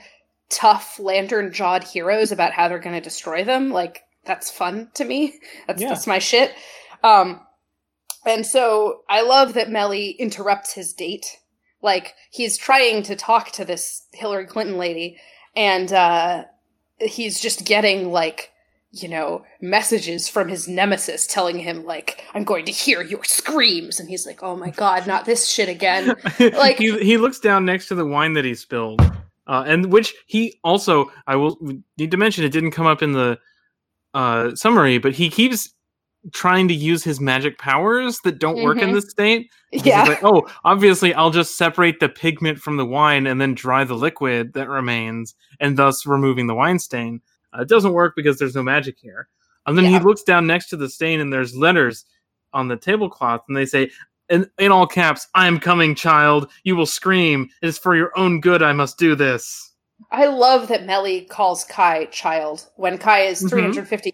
tough 0.50 1.00
lantern 1.00 1.52
jawed 1.52 1.84
heroes 1.84 2.32
about 2.32 2.52
how 2.54 2.68
they're 2.68 2.80
going 2.80 2.96
to 2.96 3.02
destroy 3.02 3.44
them. 3.44 3.72
Like 3.72 4.04
that's 4.26 4.52
fun 4.52 4.90
to 4.96 5.06
me. 5.06 5.36
That's 5.66 5.82
yeah. 5.82 5.90
that's 5.90 6.06
my 6.06 6.20
shit. 6.20 6.54
Um, 7.04 7.42
and 8.26 8.46
so 8.46 9.02
I 9.10 9.22
love 9.22 9.54
that 9.54 9.70
Melhi 9.70 10.18
interrupts 10.18 10.74
his 10.74 10.94
date. 10.94 11.38
Like 11.82 12.14
he's 12.30 12.58
trying 12.58 13.04
to 13.04 13.16
talk 13.16 13.52
to 13.54 13.64
this 13.64 14.06
Hillary 14.12 14.48
Clinton 14.48 14.78
lady, 14.78 15.18
and 15.56 15.94
uh, 15.94 16.44
he's 17.00 17.40
just 17.40 17.66
getting 17.66 18.12
like 18.12 18.52
you 18.92 19.08
know 19.08 19.44
messages 19.62 20.30
from 20.30 20.48
his 20.48 20.68
nemesis 20.68 21.28
telling 21.28 21.60
him 21.60 21.86
like 21.86 22.24
i'm 22.34 22.44
going 22.44 22.66
to 22.66 22.72
hear 22.72 23.02
your 23.02 23.24
screams 23.24 24.00
and 24.00 24.10
he's 24.10 24.26
like 24.26 24.42
oh 24.42 24.56
my 24.56 24.70
god 24.70 25.06
not 25.06 25.26
this 25.26 25.50
shit 25.50 25.68
again 25.68 26.16
like 26.40 26.78
he, 26.78 26.98
he 27.00 27.18
looks 27.18 27.40
down 27.40 27.66
next 27.66 27.88
to 27.88 27.96
the 27.96 28.06
wine 28.06 28.34
that 28.34 28.46
he 28.46 28.56
spilled 28.56 29.02
uh, 29.48 29.64
and 29.68 29.92
which 29.92 30.14
he 30.26 30.58
also 30.64 31.12
i 31.28 31.36
will 31.36 31.58
need 31.98 32.12
to 32.12 32.18
mention 32.18 32.46
it 32.46 32.52
didn't 32.52 32.72
come 32.72 32.88
up 32.88 33.02
in 33.02 33.12
the 33.12 33.38
uh, 34.14 34.56
summary 34.56 34.98
but 34.98 35.14
he 35.14 35.30
keeps 35.30 35.74
trying 36.34 36.68
to 36.68 36.74
use 36.74 37.04
his 37.04 37.20
magic 37.20 37.58
powers 37.58 38.20
that 38.24 38.40
don't 38.40 38.56
mm-hmm. 38.56 38.66
work 38.66 38.78
in 38.78 38.86
mm-hmm. 38.86 38.96
this 38.96 39.10
state. 39.10 39.50
Yeah. 39.72 40.04
Like, 40.04 40.24
oh, 40.24 40.48
obviously, 40.64 41.14
I'll 41.14 41.30
just 41.30 41.58
separate 41.58 42.00
the 42.00 42.10
pigment 42.10 42.60
from 42.60 42.78
the 42.78 42.86
wine 42.86 43.28
and 43.28 43.40
then 43.40 43.54
dry 43.54 43.84
the 43.84 43.96
liquid 43.96 44.54
that 44.54 44.70
remains, 44.70 45.36
and 45.60 45.78
thus 45.78 46.06
removing 46.06 46.48
the 46.48 46.56
wine 46.56 46.80
stain. 46.80 47.22
Uh, 47.58 47.62
it 47.62 47.68
doesn't 47.68 47.94
work 47.94 48.14
because 48.16 48.38
there's 48.38 48.56
no 48.56 48.64
magic 48.64 48.98
here. 49.00 49.28
And 49.66 49.78
then 49.78 49.86
yeah. 49.86 50.00
he 50.00 50.06
looks 50.06 50.24
down 50.24 50.48
next 50.48 50.70
to 50.70 50.78
the 50.78 50.90
stain, 50.90 51.20
and 51.20 51.32
there's 51.32 51.56
letters 51.56 52.06
on 52.54 52.68
the 52.68 52.78
tablecloth, 52.78 53.44
and 53.48 53.58
they 53.58 53.66
say, 53.66 53.90
in, 54.30 54.50
in 54.58 54.72
all 54.72 54.88
caps, 54.88 55.28
I 55.36 55.48
am 55.48 55.60
coming, 55.60 55.96
child. 55.96 56.50
You 56.64 56.76
will 56.76 56.86
scream. 56.86 57.50
It 57.62 57.68
is 57.68 57.78
for 57.78 57.96
your 57.96 58.18
own 58.18 58.42
good 58.42 58.62
I 58.62 58.74
must 58.74 58.98
do 58.98 59.16
this. 59.16 59.72
I 60.12 60.28
love 60.28 60.68
that 60.68 60.86
Melhi 60.86 61.28
calls 61.28 61.64
Kai 61.64 62.06
child 62.06 62.68
when 62.76 62.98
Kai 62.98 63.22
is 63.22 63.40
mm-hmm. 63.40 63.50
350 63.50 64.14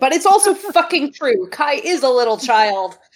but 0.00 0.12
it's 0.12 0.26
also 0.26 0.54
fucking 0.72 1.12
true. 1.12 1.48
Kai 1.48 1.74
is 1.74 2.02
a 2.02 2.08
little 2.08 2.38
child. 2.38 2.98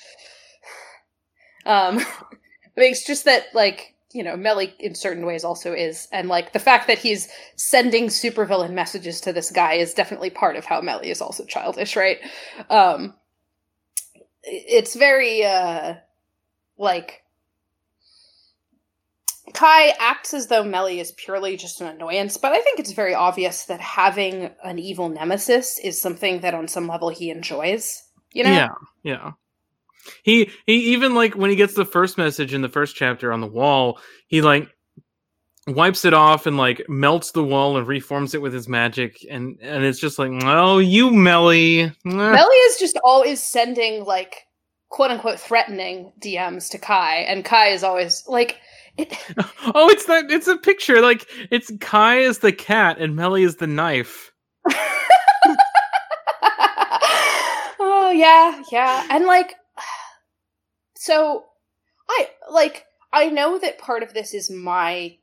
Um, 1.66 1.99
I 1.99 2.81
mean, 2.81 2.93
it's 2.93 3.05
just 3.05 3.26
that, 3.26 3.49
like, 3.53 3.95
you 4.12 4.22
know, 4.22 4.36
Melhi 4.36 4.72
in 4.78 4.94
certain 4.94 5.26
ways 5.26 5.44
also 5.44 5.72
is, 5.72 6.09
and 6.12 6.28
like 6.28 6.52
the 6.52 6.59
fact 6.59 6.86
that 6.86 6.98
he's 6.98 7.28
sending 7.56 8.06
supervillain 8.06 8.72
messages 8.72 9.20
to 9.22 9.32
this 9.32 9.50
guy 9.50 9.74
is 9.74 9.94
definitely 9.94 10.30
part 10.30 10.56
of 10.56 10.64
how 10.64 10.80
Melhi 10.80 11.06
is 11.06 11.20
also 11.20 11.44
childish, 11.44 11.94
right? 11.96 12.18
Um, 12.70 13.14
it's 14.42 14.96
very 14.96 15.44
uh, 15.44 15.96
like 16.78 17.22
Kai 19.52 19.94
acts 19.98 20.32
as 20.32 20.46
though 20.46 20.64
Melhi 20.64 21.00
is 21.00 21.12
purely 21.12 21.56
just 21.56 21.80
an 21.80 21.88
annoyance, 21.88 22.36
but 22.36 22.52
I 22.52 22.61
think 22.61 22.78
it's 22.78 22.92
very 22.92 23.14
obvious 23.14 23.64
that 23.64 23.80
having 23.80 24.50
an 24.64 24.78
evil 24.78 25.09
nemesis 25.09 25.78
is 25.78 26.00
something 26.00 26.40
that 26.40 26.54
on 26.54 26.68
some 26.68 26.86
level 26.86 27.11
he 27.11 27.30
enjoys. 27.30 28.04
You 28.32 28.44
know? 28.44 28.50
Yeah, 28.50 28.68
yeah. 29.02 29.32
He 30.22 30.50
he 30.66 30.92
even 30.92 31.14
like 31.14 31.34
when 31.34 31.50
he 31.50 31.56
gets 31.56 31.74
the 31.74 31.84
first 31.84 32.18
message 32.18 32.54
in 32.54 32.62
the 32.62 32.68
first 32.68 32.96
chapter 32.96 33.32
on 33.32 33.40
the 33.40 33.46
wall, 33.46 33.98
he 34.26 34.42
like 34.42 34.68
wipes 35.66 36.04
it 36.04 36.14
off 36.14 36.46
and 36.46 36.56
like 36.56 36.82
melts 36.88 37.32
the 37.32 37.44
wall 37.44 37.76
and 37.76 37.86
reforms 37.86 38.34
it 38.34 38.42
with 38.42 38.54
his 38.54 38.68
magic 38.68 39.24
and 39.30 39.59
and 39.61 39.84
it's 39.84 40.00
just 40.00 40.18
like, 40.18 40.30
"Oh, 40.44 40.78
you 40.78 41.11
Melhi." 41.11 41.94
Melhi 42.06 42.66
is 42.68 42.78
just 42.78 42.98
always 43.04 43.42
sending 43.42 44.04
like 44.04 44.46
quote 44.88 45.11
unquote 45.11 45.38
threatening 45.38 46.12
DMs 46.20 46.70
to 46.70 46.78
Kai 46.78 47.16
and 47.18 47.44
Kai 47.44 47.68
is 47.68 47.82
always 47.84 48.24
like 48.26 48.59
oh, 49.74 49.88
it's 49.90 50.06
that. 50.06 50.30
It's 50.30 50.48
a 50.48 50.56
picture. 50.56 51.00
Like 51.00 51.28
it's 51.50 51.70
Kai 51.80 52.18
is 52.18 52.40
the 52.40 52.52
cat 52.52 52.98
and 52.98 53.16
Melhi 53.16 53.44
is 53.44 53.56
the 53.56 53.66
knife. 53.68 54.32
oh 57.78 58.11
yeah, 58.12 58.61
yeah, 58.72 59.06
and 59.11 59.26
like, 59.26 59.54
so 60.99 61.44
I 62.09 62.28
like. 62.51 62.86
I 63.11 63.30
know 63.30 63.59
that 63.59 63.78
part 63.78 64.03
of 64.03 64.12
this 64.12 64.34
is 64.34 64.51
my 64.51 65.16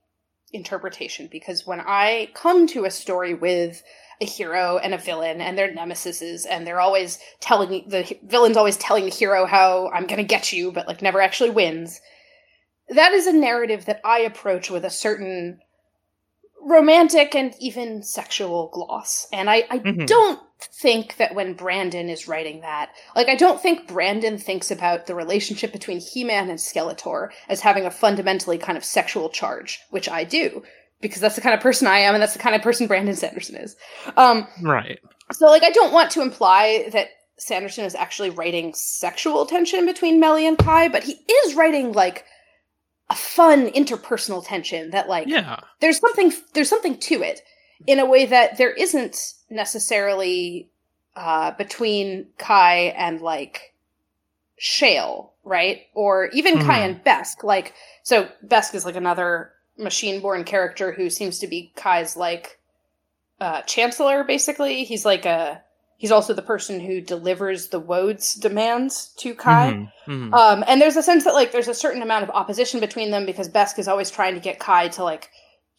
interpretation 0.52 1.28
because 1.32 1.68
when 1.68 1.80
I 1.80 2.32
come 2.34 2.66
to 2.68 2.86
a 2.86 2.92
story 2.92 3.36
with 3.36 3.84
a 4.20 4.26
hero 4.26 4.80
and 4.80 4.94
a 4.94 4.98
villain 4.98 5.40
and 5.40 5.56
their 5.56 5.72
nemesises 5.72 6.48
and 6.50 6.66
they're 6.66 6.80
always 6.80 7.20
telling 7.42 7.88
the 7.88 8.18
villain's 8.24 8.58
always 8.58 8.78
telling 8.78 9.04
the 9.04 9.12
hero 9.12 9.46
how 9.46 9.90
I'm 9.90 10.08
gonna 10.08 10.24
get 10.24 10.52
you, 10.52 10.72
but 10.72 10.88
like 10.88 11.04
never 11.04 11.22
actually 11.22 11.52
wins 11.52 12.02
that 12.90 13.14
is 13.14 13.28
a 13.28 13.34
narrative 13.34 13.86
that 13.86 14.02
I 14.04 14.20
approach 14.20 14.70
with 14.70 14.86
a 14.86 14.90
certain 14.90 15.60
romantic 16.62 17.36
and 17.36 17.54
even 17.60 18.04
sexual 18.04 18.70
gloss. 18.74 19.28
And 19.34 19.50
I, 19.50 19.66
I 19.70 19.80
mm-hmm. 19.80 20.06
don't 20.06 20.40
think 20.60 21.18
that 21.18 21.36
when 21.36 21.54
Brandon 21.54 22.10
is 22.10 22.28
writing 22.28 22.62
that, 22.62 22.90
like, 23.16 23.28
I 23.28 23.36
don't 23.36 23.62
think 23.62 23.88
Brandon 23.88 24.38
thinks 24.38 24.72
about 24.72 25.08
the 25.08 25.16
relationship 25.16 25.72
between 25.72 26.00
He 26.00 26.24
Man 26.24 26.50
and 26.50 26.60
Skeletor 26.60 27.30
as 27.50 27.62
having 27.62 27.86
a 27.86 27.92
fundamentally 27.92 28.58
kind 28.58 28.78
of 28.78 28.86
sexual 28.86 29.30
charge, 29.30 29.80
which 29.90 30.10
I 30.10 30.24
do, 30.24 30.64
because 31.02 31.22
that's 31.22 31.36
the 31.36 31.42
kind 31.42 31.56
of 31.56 31.62
person 31.62 31.88
I 31.88 32.00
am 32.00 32.16
and 32.16 32.22
that's 32.22 32.34
the 32.34 32.40
kind 32.40 32.56
of 32.56 32.62
person 32.62 32.88
Brandon 32.88 33.16
Sanderson 33.16 33.58
is. 33.58 33.76
Um, 34.18 34.48
right. 34.62 35.00
So, 35.32 35.48
like, 35.48 35.64
I 35.64 35.72
don't 35.72 35.94
want 35.94 36.12
to 36.12 36.22
imply 36.22 36.90
that 36.94 37.10
Sanderson 37.38 37.86
is 37.86 37.96
actually 37.96 38.30
writing 38.30 38.74
sexual 38.74 39.46
tension 39.46 39.86
between 39.86 40.22
Melhi 40.22 40.48
and 40.48 40.58
Kai, 40.58 40.88
but 40.90 41.04
he 41.04 41.14
is 41.14 41.56
writing, 41.56 41.92
like, 41.92 42.26
a 43.10 43.16
fun 43.16 43.68
interpersonal 43.68 44.46
tension 44.46 44.90
that 44.90 45.08
like 45.08 45.28
yeah 45.28 45.60
there's 45.80 46.00
something 46.00 46.34
there's 46.54 46.70
something 46.70 46.98
to 46.98 47.22
it 47.22 47.42
in 47.88 48.00
a 48.00 48.06
way 48.06 48.26
that 48.26 48.58
there 48.58 48.72
isn't 48.72 49.34
necessarily 49.50 50.70
uh 51.16 51.52
between 51.52 52.28
kai 52.38 52.94
and 52.98 53.22
like 53.22 53.74
shale 54.58 55.34
right 55.44 55.84
or 55.94 56.28
even 56.28 56.56
mm-hmm. 56.56 56.68
kai 56.68 56.80
and 56.80 57.04
besk 57.04 57.44
like 57.44 57.74
so 58.04 58.28
besk 58.44 58.74
is 58.74 58.86
like 58.86 58.96
another 58.96 59.52
machine 59.78 60.22
born 60.22 60.44
character 60.44 60.92
who 60.92 61.10
seems 61.10 61.40
to 61.40 61.48
be 61.48 61.72
kai's 61.76 62.16
like 62.16 62.60
uh 63.42 63.62
chancellor 63.64 64.24
basically 64.24 64.84
he's 64.84 65.06
like 65.06 65.26
a 65.26 65.62
He's 65.98 66.12
also 66.12 66.34
the 66.34 66.42
person 66.42 66.80
who 66.82 67.00
delivers 67.00 67.70
the 67.70 67.80
Wode's 67.80 68.36
demands 68.36 69.14
to 69.18 69.34
Kai. 69.34 69.72
Mm-hmm, 69.72 70.12
mm-hmm. 70.12 70.34
Um, 70.34 70.64
and 70.68 70.82
there's 70.82 70.98
a 70.98 71.04
sense 71.04 71.24
that 71.24 71.34
like 71.34 71.52
there's 71.54 71.70
a 71.70 71.74
certain 71.74 72.02
amount 72.02 72.24
of 72.24 72.30
opposition 72.32 72.82
between 72.82 73.12
them 73.12 73.26
because 73.26 73.48
Besk 73.48 73.80
is 73.80 73.88
always 73.88 74.12
trying 74.12 74.34
to 74.34 74.42
get 74.42 74.60
Kai 74.60 74.90
to 74.90 75.04
like 75.04 75.30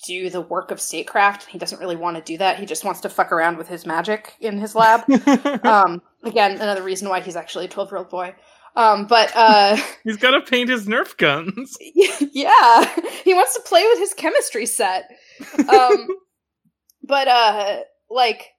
do 0.05 0.31
the 0.31 0.41
work 0.41 0.71
of 0.71 0.81
statecraft. 0.81 1.47
He 1.47 1.59
doesn't 1.59 1.81
really 1.81 1.97
want 1.97 2.17
to 2.17 2.23
do 2.23 2.39
that. 2.39 2.59
He 2.59 2.67
just 2.67 2.85
wants 2.85 3.01
to 3.01 3.09
fuck 3.09 3.33
around 3.33 3.57
with 3.57 3.69
his 3.69 3.87
magic 3.87 4.35
in 4.41 4.59
his 4.59 4.75
lab. 4.75 5.09
um, 5.65 6.03
again, 6.23 6.53
another 6.53 6.83
reason 6.83 7.09
why 7.09 7.21
he's 7.21 7.37
actually 7.37 7.65
a 7.65 7.69
12 7.69 7.91
year 7.91 7.99
old 7.99 8.11
boy. 8.11 8.35
Um, 8.77 9.07
but 9.07 9.33
uh, 9.35 9.77
he's 10.05 10.19
got 10.19 10.33
to 10.33 10.41
paint 10.43 10.69
his 10.69 10.87
Nerf 10.87 11.17
guns. 11.17 11.77
yeah, 11.81 12.95
he 13.25 13.33
wants 13.33 13.55
to 13.55 13.63
play 13.63 13.85
with 13.85 13.99
his 13.99 14.13
chemistry 14.15 14.67
set. 14.67 15.09
Um, 15.69 16.09
but 17.03 17.27
uh, 17.27 17.79
like 18.11 18.53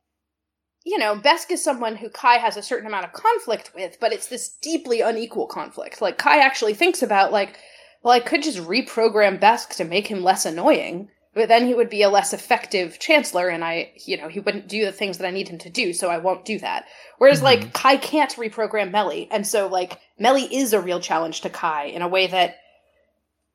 you 0.88 0.98
know, 0.98 1.18
Besk 1.18 1.52
is 1.52 1.62
someone 1.62 1.98
who 1.98 2.10
Kai 2.10 2.38
has 2.38 2.56
a 2.56 2.64
certain 2.64 2.88
amount 2.88 3.04
of 3.04 3.12
conflict 3.12 3.72
with, 3.76 3.98
but 4.00 4.14
it's 4.14 4.28
this 4.28 4.56
deeply 4.62 5.02
unequal 5.02 5.46
conflict. 5.46 6.02
Like 6.02 6.18
Kai 6.18 6.40
actually 6.40 6.74
thinks 6.74 7.04
about 7.04 7.34
like, 7.34 7.60
well, 8.04 8.14
I 8.14 8.22
could 8.22 8.42
just 8.42 8.60
reprogram 8.60 9.38
Besk 9.38 9.76
to 9.76 9.84
make 9.84 10.08
him 10.08 10.24
less 10.24 10.46
annoying, 10.46 11.10
but 11.38 11.48
then 11.48 11.66
he 11.66 11.74
would 11.74 11.90
be 11.90 12.02
a 12.02 12.10
less 12.10 12.34
effective 12.34 13.00
chancellor, 13.00 13.48
and 13.48 13.64
I, 13.64 13.92
you 14.06 14.18
know, 14.18 14.28
he 14.28 14.40
wouldn't 14.40 14.68
do 14.68 14.84
the 14.84 14.92
things 14.92 15.18
that 15.18 15.28
I 15.28 15.32
need 15.32 15.48
him 15.48 15.60
to 15.60 15.70
do, 15.70 15.94
so 15.94 16.10
I 16.10 16.18
won't 16.18 16.44
do 16.44 16.60
that. 16.60 16.86
Whereas 17.20 17.38
mm-hmm. 17.38 17.64
like 17.64 17.74
Kai 17.74 17.98
can't 17.98 18.36
reprogram 18.36 18.92
Melhi, 18.92 19.28
and 19.32 19.46
so 19.46 19.68
like 19.68 20.00
Melhi 20.20 20.48
is 20.52 20.74
a 20.74 20.82
real 20.82 21.00
challenge 21.00 21.42
to 21.42 21.50
Kai 21.50 21.86
in 21.86 22.02
a 22.02 22.08
way 22.08 22.28
that 22.28 22.58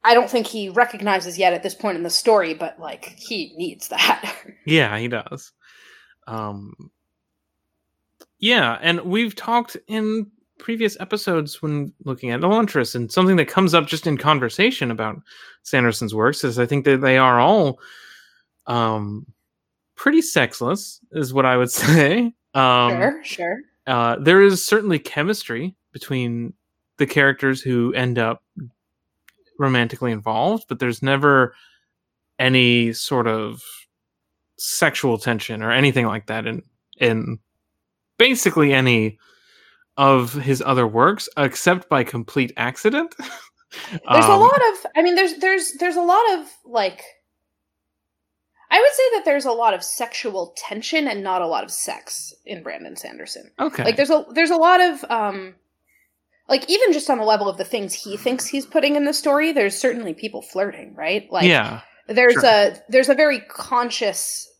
I 0.04 0.14
don't 0.14 0.30
think 0.30 0.46
he 0.46 0.68
recognizes 0.68 1.38
yet 1.38 1.52
at 1.52 1.62
this 1.62 1.74
point 1.74 1.96
in 1.96 2.02
the 2.02 2.10
story, 2.10 2.54
but 2.54 2.78
like 2.78 3.04
he 3.18 3.52
needs 3.56 3.88
that. 3.88 4.34
yeah, 4.66 4.98
he 4.98 5.08
does. 5.08 5.52
Um 6.26 6.90
yeah, 8.38 8.78
and 8.80 9.02
we've 9.02 9.36
talked 9.36 9.76
in 9.86 10.30
previous 10.62 10.96
episodes 11.00 11.60
when 11.60 11.92
looking 12.04 12.30
at 12.30 12.40
Elantris, 12.40 12.94
and 12.94 13.10
something 13.10 13.36
that 13.36 13.48
comes 13.48 13.74
up 13.74 13.86
just 13.86 14.06
in 14.06 14.16
conversation 14.16 14.90
about 14.90 15.20
Sanderson's 15.64 16.14
works 16.14 16.44
is 16.44 16.58
I 16.58 16.66
think 16.66 16.84
that 16.84 17.00
they 17.00 17.18
are 17.18 17.40
all 17.40 17.80
um, 18.66 19.26
pretty 19.96 20.22
sexless, 20.22 21.00
is 21.10 21.34
what 21.34 21.44
I 21.44 21.56
would 21.56 21.70
say. 21.82 22.32
Um, 22.54 22.90
sure, 22.92 23.24
sure. 23.24 23.58
Uh, 23.86 24.16
there 24.20 24.40
is 24.40 24.64
certainly 24.64 25.00
chemistry 25.00 25.74
between 25.92 26.54
the 26.98 27.06
characters 27.06 27.60
who 27.60 27.92
end 27.94 28.18
up 28.18 28.44
romantically 29.58 30.12
involved, 30.12 30.66
but 30.68 30.78
there's 30.78 31.02
never 31.02 31.54
any 32.38 32.92
sort 32.92 33.26
of 33.26 33.62
sexual 34.58 35.18
tension 35.18 35.60
or 35.60 35.72
anything 35.72 36.06
like 36.06 36.26
that 36.26 36.46
in 36.46 36.62
in 36.98 37.38
basically 38.16 38.72
any 38.72 39.18
of 39.96 40.32
his 40.32 40.62
other 40.64 40.86
works 40.86 41.28
except 41.36 41.88
by 41.88 42.04
complete 42.04 42.52
accident. 42.56 43.14
There's 43.90 44.26
a 44.26 44.32
Um, 44.32 44.40
lot 44.40 44.60
of 44.72 44.86
I 44.94 45.02
mean 45.02 45.14
there's 45.14 45.34
there's 45.38 45.72
there's 45.80 45.96
a 45.96 46.02
lot 46.02 46.22
of 46.34 46.46
like 46.66 47.02
I 48.70 48.78
would 48.80 48.92
say 48.92 49.02
that 49.14 49.24
there's 49.24 49.44
a 49.44 49.52
lot 49.52 49.74
of 49.74 49.82
sexual 49.82 50.54
tension 50.56 51.08
and 51.08 51.22
not 51.22 51.42
a 51.42 51.46
lot 51.46 51.64
of 51.64 51.70
sex 51.70 52.34
in 52.44 52.62
Brandon 52.62 52.96
Sanderson. 52.96 53.50
Okay. 53.58 53.84
Like 53.84 53.96
there's 53.96 54.10
a 54.10 54.26
there's 54.34 54.50
a 54.50 54.56
lot 54.56 54.80
of 54.80 55.04
um 55.10 55.54
like 56.48 56.68
even 56.68 56.92
just 56.92 57.08
on 57.08 57.18
the 57.18 57.24
level 57.24 57.48
of 57.48 57.56
the 57.56 57.64
things 57.64 57.94
he 57.94 58.16
thinks 58.18 58.46
he's 58.46 58.66
putting 58.66 58.96
in 58.96 59.04
the 59.06 59.14
story, 59.14 59.52
there's 59.52 59.76
certainly 59.76 60.12
people 60.12 60.42
flirting, 60.42 60.94
right? 60.94 61.26
Like 61.30 61.48
yeah. 61.48 61.80
there's 62.08 62.34
sure. 62.34 62.44
a 62.44 62.76
there's 62.90 63.08
a 63.08 63.14
very 63.14 63.40
conscious 63.40 64.51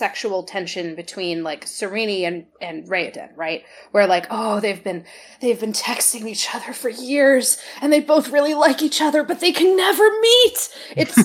sexual 0.00 0.42
tension 0.42 0.94
between 0.94 1.44
like 1.44 1.66
Sarene 1.66 2.26
and 2.26 2.46
and 2.58 2.88
Raoden, 2.88 3.36
right? 3.36 3.64
Where 3.90 4.06
like, 4.06 4.26
oh, 4.30 4.58
they've 4.58 4.82
been 4.82 5.04
they've 5.42 5.60
been 5.60 5.74
texting 5.74 6.26
each 6.26 6.54
other 6.54 6.72
for 6.72 6.88
years 6.88 7.58
and 7.82 7.92
they 7.92 8.00
both 8.00 8.30
really 8.30 8.54
like 8.54 8.80
each 8.80 9.02
other, 9.02 9.22
but 9.22 9.40
they 9.40 9.52
can 9.52 9.76
never 9.76 10.08
meet. 10.20 10.68
It's 10.96 11.18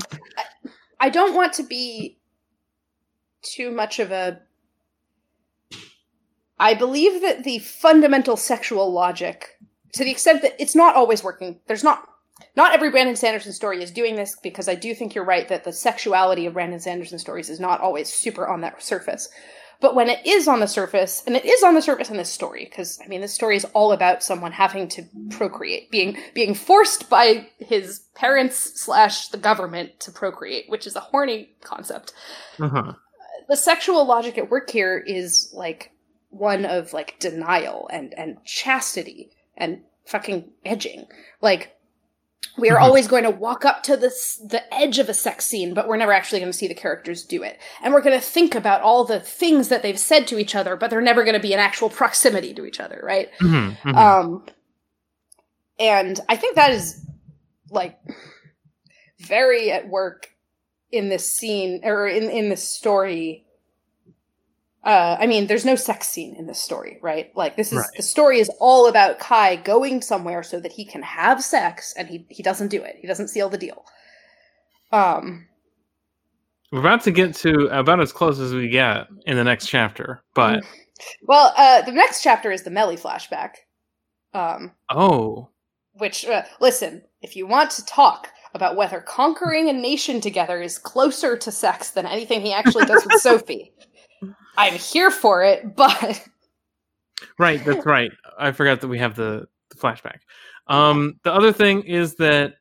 I 1.00 1.10
don't 1.10 1.34
want 1.34 1.54
to 1.54 1.64
be 1.64 2.20
too 3.42 3.72
much 3.72 3.98
of 3.98 4.12
a 4.12 4.40
I 6.58 6.74
believe 6.74 7.20
that 7.22 7.42
the 7.42 7.58
fundamental 7.58 8.36
sexual 8.36 8.92
logic 8.92 9.58
to 9.94 10.04
the 10.04 10.12
extent 10.12 10.42
that 10.42 10.54
it's 10.60 10.76
not 10.76 10.94
always 10.94 11.24
working. 11.24 11.58
There's 11.66 11.82
not 11.82 12.06
not 12.56 12.72
every 12.72 12.90
Brandon 12.90 13.16
Sanderson 13.16 13.52
story 13.52 13.82
is 13.82 13.90
doing 13.90 14.16
this 14.16 14.36
because 14.42 14.68
I 14.68 14.74
do 14.74 14.94
think 14.94 15.14
you're 15.14 15.24
right 15.24 15.48
that 15.48 15.64
the 15.64 15.72
sexuality 15.72 16.46
of 16.46 16.54
Brandon 16.54 16.80
Sanderson 16.80 17.18
stories 17.18 17.50
is 17.50 17.60
not 17.60 17.80
always 17.80 18.12
super 18.12 18.48
on 18.48 18.62
that 18.62 18.82
surface. 18.82 19.28
But 19.80 19.94
when 19.94 20.08
it 20.08 20.24
is 20.26 20.48
on 20.48 20.60
the 20.60 20.66
surface, 20.66 21.22
and 21.26 21.36
it 21.36 21.44
is 21.44 21.62
on 21.62 21.74
the 21.74 21.82
surface 21.82 22.08
in 22.08 22.16
this 22.16 22.30
story, 22.30 22.64
because 22.64 22.98
I 23.04 23.08
mean, 23.08 23.20
this 23.20 23.34
story 23.34 23.56
is 23.56 23.66
all 23.66 23.92
about 23.92 24.22
someone 24.22 24.52
having 24.52 24.88
to 24.88 25.04
procreate, 25.28 25.90
being 25.90 26.16
being 26.32 26.54
forced 26.54 27.10
by 27.10 27.48
his 27.58 28.00
parents 28.14 28.80
slash 28.80 29.28
the 29.28 29.36
government 29.36 30.00
to 30.00 30.10
procreate, 30.10 30.70
which 30.70 30.86
is 30.86 30.96
a 30.96 31.00
horny 31.00 31.50
concept. 31.62 32.14
uh-huh. 32.58 32.94
The 33.48 33.56
sexual 33.56 34.04
logic 34.06 34.38
at 34.38 34.50
work 34.50 34.70
here 34.70 34.96
is 34.96 35.50
like 35.52 35.92
one 36.30 36.64
of 36.64 36.94
like 36.94 37.18
denial 37.18 37.88
and 37.92 38.14
and 38.18 38.42
chastity 38.44 39.30
and 39.58 39.82
fucking 40.06 40.52
edging. 40.64 41.06
Like 41.42 41.75
we 42.58 42.70
are 42.70 42.78
Mhm. 42.78 42.82
always 42.82 43.08
going 43.08 43.24
to 43.24 43.30
walk 43.30 43.64
up 43.64 43.82
to 43.84 43.96
this 43.96 44.36
the 44.36 44.62
edge 44.74 44.98
of 44.98 45.08
a 45.08 45.14
sex 45.14 45.44
scene, 45.44 45.74
but 45.74 45.88
we're 45.88 45.96
never 45.96 46.12
actually 46.12 46.40
going 46.40 46.52
to 46.52 46.56
see 46.56 46.68
the 46.68 46.74
characters 46.74 47.24
do 47.24 47.42
it. 47.42 47.58
And 47.82 47.92
we're 47.92 48.00
going 48.02 48.18
to 48.18 48.24
think 48.24 48.54
about 48.54 48.82
all 48.82 49.04
the 49.04 49.20
things 49.20 49.68
that 49.68 49.82
they've 49.82 49.98
said 49.98 50.26
to 50.28 50.38
each 50.38 50.54
other, 50.54 50.76
but 50.76 50.90
they're 50.90 51.00
never 51.00 51.24
going 51.24 51.34
to 51.34 51.40
be 51.40 51.52
in 51.52 51.58
actual 51.58 51.88
proximity 51.90 52.54
to 52.54 52.64
each 52.66 52.80
other, 52.80 53.00
right? 53.02 53.30
Mhm, 53.40 53.76
mhm. 53.82 53.94
Um, 53.96 54.46
and 55.78 56.20
I 56.28 56.36
think 56.36 56.56
that 56.56 56.72
is 56.72 57.00
like 57.70 57.98
very 59.18 59.70
at 59.72 59.88
work 59.88 60.30
in 60.92 61.08
this 61.08 61.30
scene 61.30 61.80
or 61.84 62.06
in 62.06 62.30
in 62.30 62.48
this 62.48 62.68
story. 62.68 63.45
Uh, 64.86 65.16
I 65.18 65.26
mean, 65.26 65.48
there's 65.48 65.64
no 65.64 65.74
sex 65.74 66.08
scene 66.08 66.36
in 66.36 66.46
this 66.46 66.60
story, 66.60 66.98
right? 67.02 67.32
Like 67.36 67.56
this 67.56 67.72
is 67.72 67.78
Right. 67.78 67.88
the 67.96 68.02
story 68.04 68.38
is 68.38 68.48
all 68.60 68.86
about 68.88 69.18
Kai 69.18 69.56
going 69.56 70.00
somewhere 70.00 70.44
so 70.44 70.60
that 70.60 70.70
he 70.70 70.84
can 70.84 71.02
have 71.02 71.42
sex, 71.42 71.92
and 71.98 72.06
he 72.08 72.24
he 72.30 72.42
doesn't 72.42 72.68
do 72.68 72.82
it. 72.82 72.96
He 73.00 73.08
doesn't 73.08 73.28
seal 73.28 73.48
the 73.48 73.58
deal. 73.58 73.84
Um, 74.92 75.48
We're 76.70 76.80
about 76.80 77.02
to 77.02 77.10
get 77.10 77.34
to 77.36 77.66
about 77.76 78.00
as 78.00 78.12
close 78.12 78.38
as 78.38 78.54
we 78.54 78.68
get 78.68 79.08
in 79.26 79.36
the 79.36 79.42
next 79.44 79.66
chapter, 79.66 80.22
but 80.34 80.64
well, 81.22 81.52
uh, 81.56 81.82
the 81.82 81.90
next 81.92 82.22
chapter 82.22 82.52
is 82.52 82.62
the 82.62 82.70
Melhi 82.70 82.98
flashback. 83.00 83.54
Um, 84.34 84.72
oh, 84.90 85.48
Which, 85.94 86.24
uh, 86.26 86.42
listen, 86.60 87.02
if 87.22 87.34
you 87.34 87.46
want 87.46 87.70
to 87.72 87.84
talk 87.86 88.28
about 88.54 88.76
whether 88.76 89.00
conquering 89.00 89.68
a 89.68 89.72
nation 89.72 90.20
together 90.20 90.62
is 90.62 90.78
closer 90.78 91.36
to 91.36 91.50
sex 91.50 91.90
than 91.90 92.06
anything 92.06 92.40
he 92.40 92.52
actually 92.52 92.84
does 92.86 93.04
with 93.04 93.20
Sophie, 93.20 93.72
I'm 94.56 94.74
here 94.74 95.10
for 95.10 95.42
it, 95.42 95.76
but 95.76 96.26
right, 97.38 97.64
that's 97.64 97.86
right. 97.86 98.10
I 98.38 98.52
forgot 98.52 98.80
that 98.80 98.88
we 98.88 98.98
have 98.98 99.14
the, 99.16 99.46
the 99.70 99.76
flashback. 99.76 100.18
Um, 100.66 101.20
the 101.22 101.32
other 101.32 101.52
thing 101.52 101.82
is 101.82 102.16
that 102.16 102.54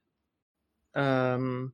um, 0.95 1.73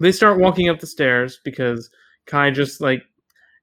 they 0.00 0.12
start 0.12 0.38
walking 0.38 0.68
up 0.68 0.80
the 0.80 0.86
stairs 0.86 1.40
because 1.44 1.90
Kai 2.26 2.50
just 2.50 2.80
like 2.80 3.02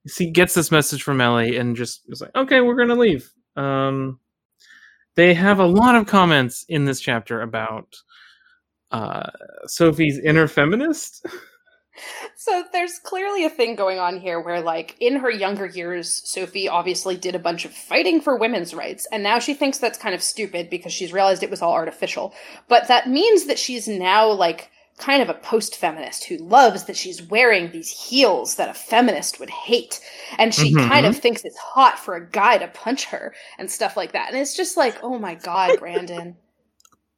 see 0.08 0.30
gets 0.30 0.54
this 0.54 0.72
message 0.72 1.04
from 1.04 1.22
Ellie 1.22 1.58
and 1.58 1.76
just 1.76 2.02
is 2.10 2.22
like, 2.22 2.36
okay, 2.36 2.62
we're 2.62 2.76
gonna 2.76 2.96
leave. 2.96 3.32
Um, 3.56 4.20
they 5.16 5.34
have 5.34 5.60
a 5.60 5.66
lot 5.66 5.96
of 5.96 6.08
comments 6.08 6.66
in 6.70 6.86
this 6.86 7.00
chapter 7.00 7.42
about 7.42 7.96
uh, 8.92 9.30
Sophie's 9.66 10.20
inner 10.20 10.48
feminist. 10.48 11.26
so 12.36 12.64
there's 12.72 13.00
clearly 13.00 13.46
a 13.46 13.50
thing 13.50 13.76
going 13.76 14.00
on 14.00 14.20
here 14.20 14.40
where, 14.40 14.62
like, 14.62 14.96
in 15.00 15.18
her 15.18 15.30
younger 15.30 15.66
years, 15.66 16.22
Sophie 16.30 16.68
obviously 16.68 17.16
did 17.16 17.36
a 17.36 17.40
bunch 17.40 17.66
of 17.66 17.74
fighting 17.74 18.22
for 18.22 18.36
women's 18.38 18.74
rights, 18.74 19.08
and 19.12 19.24
now 19.24 19.40
she 19.40 19.54
thinks 19.54 19.78
that's 19.78 19.98
kind 19.98 20.16
of 20.16 20.22
stupid 20.24 20.70
because 20.70 20.94
she's 20.94 21.14
realized 21.14 21.44
it 21.44 21.50
was 21.50 21.62
all 21.62 21.74
artificial. 21.74 22.34
But 22.68 22.88
that 22.88 23.10
means 23.10 23.46
that 23.46 23.60
she's 23.60 23.88
now, 23.88 24.32
like, 24.32 24.70
kind 24.98 25.22
of 25.24 25.30
a 25.30 25.34
post 25.34 25.76
feminist 25.78 26.26
who 26.26 26.38
loves 26.38 26.84
that 26.86 26.96
she's 26.96 27.24
wearing 27.24 27.72
these 27.72 27.90
heels 27.90 28.56
that 28.56 28.70
a 28.70 28.74
feminist 28.74 29.40
would 29.40 29.50
hate. 29.50 30.00
And 30.38 30.54
she 30.54 30.76
Mhm. 30.76 30.88
kind 30.88 31.06
of 31.08 31.18
thinks 31.18 31.44
it's 31.44 31.58
hot 31.58 31.98
for 31.98 32.16
a 32.16 32.30
guy 32.30 32.60
to 32.60 32.68
punch 32.68 33.06
her 33.06 33.34
and 33.58 33.72
stuff 33.72 33.98
like 33.98 34.12
that. 34.12 34.30
And 34.30 34.38
it's 34.38 34.56
just 34.56 34.78
like, 34.78 34.96
oh 35.02 35.18
my 35.18 35.36
God, 35.36 35.80
Brandon. 35.80 36.38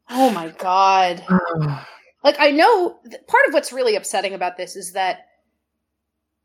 oh 0.10 0.30
my 0.30 0.50
God. 0.50 1.24
Like, 2.24 2.36
I 2.40 2.52
know 2.52 2.98
th- 3.10 3.26
part 3.28 3.48
of 3.48 3.54
what's 3.54 3.74
really 3.74 3.96
upsetting 3.96 4.34
about 4.34 4.58
this 4.58 4.76
is 4.76 4.94
that 4.94 5.28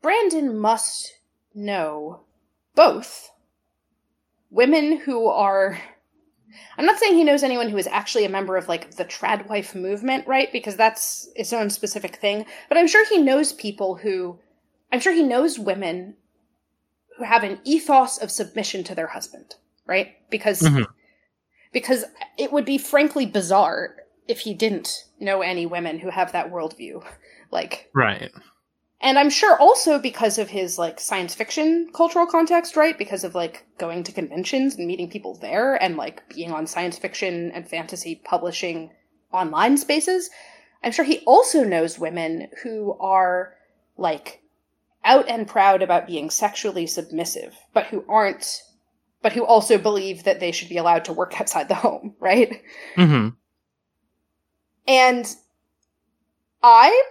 Brandon 0.01 0.57
must 0.57 1.13
know 1.53 2.21
both 2.75 3.31
women 4.49 4.97
who 4.97 5.27
are. 5.27 5.79
I'm 6.77 6.85
not 6.85 6.97
saying 6.99 7.15
he 7.15 7.23
knows 7.23 7.43
anyone 7.43 7.69
who 7.69 7.77
is 7.77 7.87
actually 7.87 8.25
a 8.25 8.29
member 8.29 8.57
of 8.57 8.67
like 8.67 8.95
the 8.95 9.05
tradwife 9.05 9.75
movement, 9.75 10.27
right? 10.27 10.51
Because 10.51 10.75
that's 10.75 11.29
its 11.35 11.53
own 11.53 11.69
specific 11.69 12.15
thing. 12.15 12.45
But 12.67 12.77
I'm 12.77 12.87
sure 12.87 13.05
he 13.05 13.17
knows 13.21 13.53
people 13.53 13.95
who. 13.95 14.39
I'm 14.91 14.99
sure 14.99 15.13
he 15.13 15.21
knows 15.23 15.59
women 15.59 16.15
who 17.17 17.23
have 17.23 17.43
an 17.43 17.59
ethos 17.63 18.17
of 18.17 18.31
submission 18.31 18.83
to 18.85 18.95
their 18.95 19.07
husband, 19.07 19.55
right? 19.85 20.15
Because 20.31 20.61
Mhm. 20.61 20.87
because 21.71 22.05
it 22.37 22.51
would 22.51 22.65
be 22.65 22.77
frankly 22.79 23.25
bizarre 23.27 23.95
if 24.29 24.41
he 24.41 24.53
didn't 24.53 25.05
know 25.19 25.41
any 25.41 25.65
women 25.65 25.99
who 25.99 26.09
have 26.09 26.31
that 26.31 26.49
worldview. 26.49 27.03
Like, 27.51 27.89
right. 27.95 28.31
and 29.01 29.17
I'm 29.17 29.31
sure 29.31 29.57
also 29.57 29.97
because 29.97 30.37
of 30.37 30.49
his 30.49 30.77
like 30.77 30.99
science 30.99 31.33
fiction 31.33 31.89
cultural 31.95 32.27
context, 32.27 32.75
right? 32.75 32.95
Because 32.95 33.23
of 33.23 33.33
like 33.33 33.65
going 33.79 34.03
to 34.03 34.11
conventions 34.11 34.75
and 34.75 34.85
meeting 34.85 35.09
people 35.09 35.39
there 35.39 35.73
and 35.81 35.97
like 35.97 36.29
being 36.29 36.51
on 36.51 36.67
science 36.67 36.99
fiction 36.99 37.49
and 37.55 37.67
fantasy 37.67 38.21
publishing 38.23 38.91
online 39.33 39.77
spaces. 39.77 40.29
I'm 40.83 40.91
sure 40.91 41.05
he 41.05 41.23
also 41.25 41.63
knows 41.63 41.97
women 41.97 42.49
who 42.61 42.95
are 42.99 43.55
like 43.97 44.43
out 45.03 45.27
and 45.27 45.47
proud 45.47 45.81
about 45.81 46.05
being 46.05 46.29
sexually 46.29 46.85
submissive, 46.85 47.55
but 47.73 47.87
who 47.87 48.05
aren't, 48.07 48.61
but 49.23 49.33
who 49.33 49.43
also 49.43 49.79
believe 49.79 50.23
that 50.25 50.39
they 50.39 50.51
should 50.51 50.69
be 50.69 50.77
allowed 50.77 51.05
to 51.05 51.13
work 51.13 51.33
outside 51.41 51.67
the 51.67 51.73
home, 51.73 52.13
right? 52.19 52.61
hmm 52.95 53.29
And 54.89 55.33
I, 56.63 57.03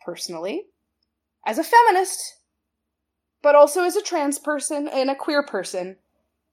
personally, 0.00 0.66
as 1.44 1.58
a 1.58 1.64
feminist, 1.64 2.36
but 3.42 3.56
also 3.56 3.82
as 3.82 3.96
a 3.96 4.02
trans 4.02 4.38
person 4.38 4.86
and 4.86 5.10
a 5.10 5.16
queer 5.16 5.42
person, 5.42 5.96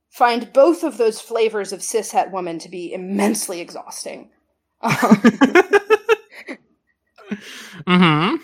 find 0.09 0.51
both 0.51 0.83
of 0.83 0.97
those 0.97 1.21
flavors 1.21 1.73
of 1.73 1.81
cishet 1.81 2.31
woman 2.31 2.57
to 2.57 2.69
be 2.69 2.91
immensely 2.91 3.61
exhausting. 3.61 4.31
Um, 4.81 5.21
hmm 7.87 8.35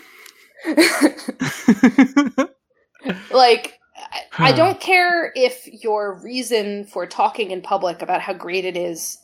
like, 3.32 3.80
I, 3.96 4.20
I 4.38 4.52
don't 4.52 4.80
care 4.80 5.32
if 5.34 5.66
your 5.82 6.20
reason 6.22 6.84
for 6.84 7.06
talking 7.06 7.50
in 7.50 7.60
public 7.60 8.02
about 8.02 8.20
how 8.20 8.34
great 8.34 8.64
it 8.64 8.76
is 8.76 9.18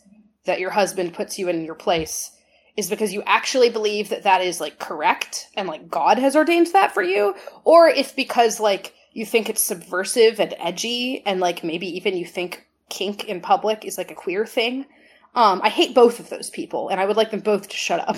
that 0.45 0.59
your 0.59 0.71
husband 0.71 1.15
puts 1.15 1.39
you 1.39 1.49
in 1.49 1.65
your 1.65 1.77
place 1.77 2.33
is 2.77 2.91
because 2.91 3.13
you 3.13 3.23
actually 3.27 3.71
believe 3.71 4.09
that 4.11 4.25
that 4.25 4.43
is 4.43 4.61
like 4.61 4.79
correct 4.79 5.49
and 5.57 5.67
like 5.69 5.89
God 5.89 6.19
has 6.19 6.37
ordained 6.37 6.69
that 6.69 6.93
for 6.93 7.03
you, 7.03 7.35
or 7.65 7.89
if 7.89 8.15
because 8.15 8.61
like 8.61 8.95
you 9.13 9.25
think 9.25 9.49
it's 9.49 9.63
subversive 9.63 10.41
and 10.41 10.55
edgy 10.59 11.23
and 11.25 11.41
like 11.41 11.65
maybe 11.65 11.87
even 11.97 12.17
you 12.17 12.27
think 12.27 12.67
kink 12.91 13.25
in 13.25 13.41
public 13.41 13.85
is 13.85 13.97
like 13.99 14.11
a 14.11 14.15
queer 14.15 14.45
thing. 14.47 14.87
Um, 15.35 15.61
I 15.63 15.69
hate 15.69 15.95
both 15.95 16.21
of 16.21 16.31
those 16.31 16.51
people, 16.51 16.89
and 16.89 17.01
I 17.01 17.05
would 17.05 17.17
like 17.17 17.31
them 17.31 17.41
both 17.41 17.69
to 17.69 17.77
shut 17.77 18.09
up. 18.09 18.17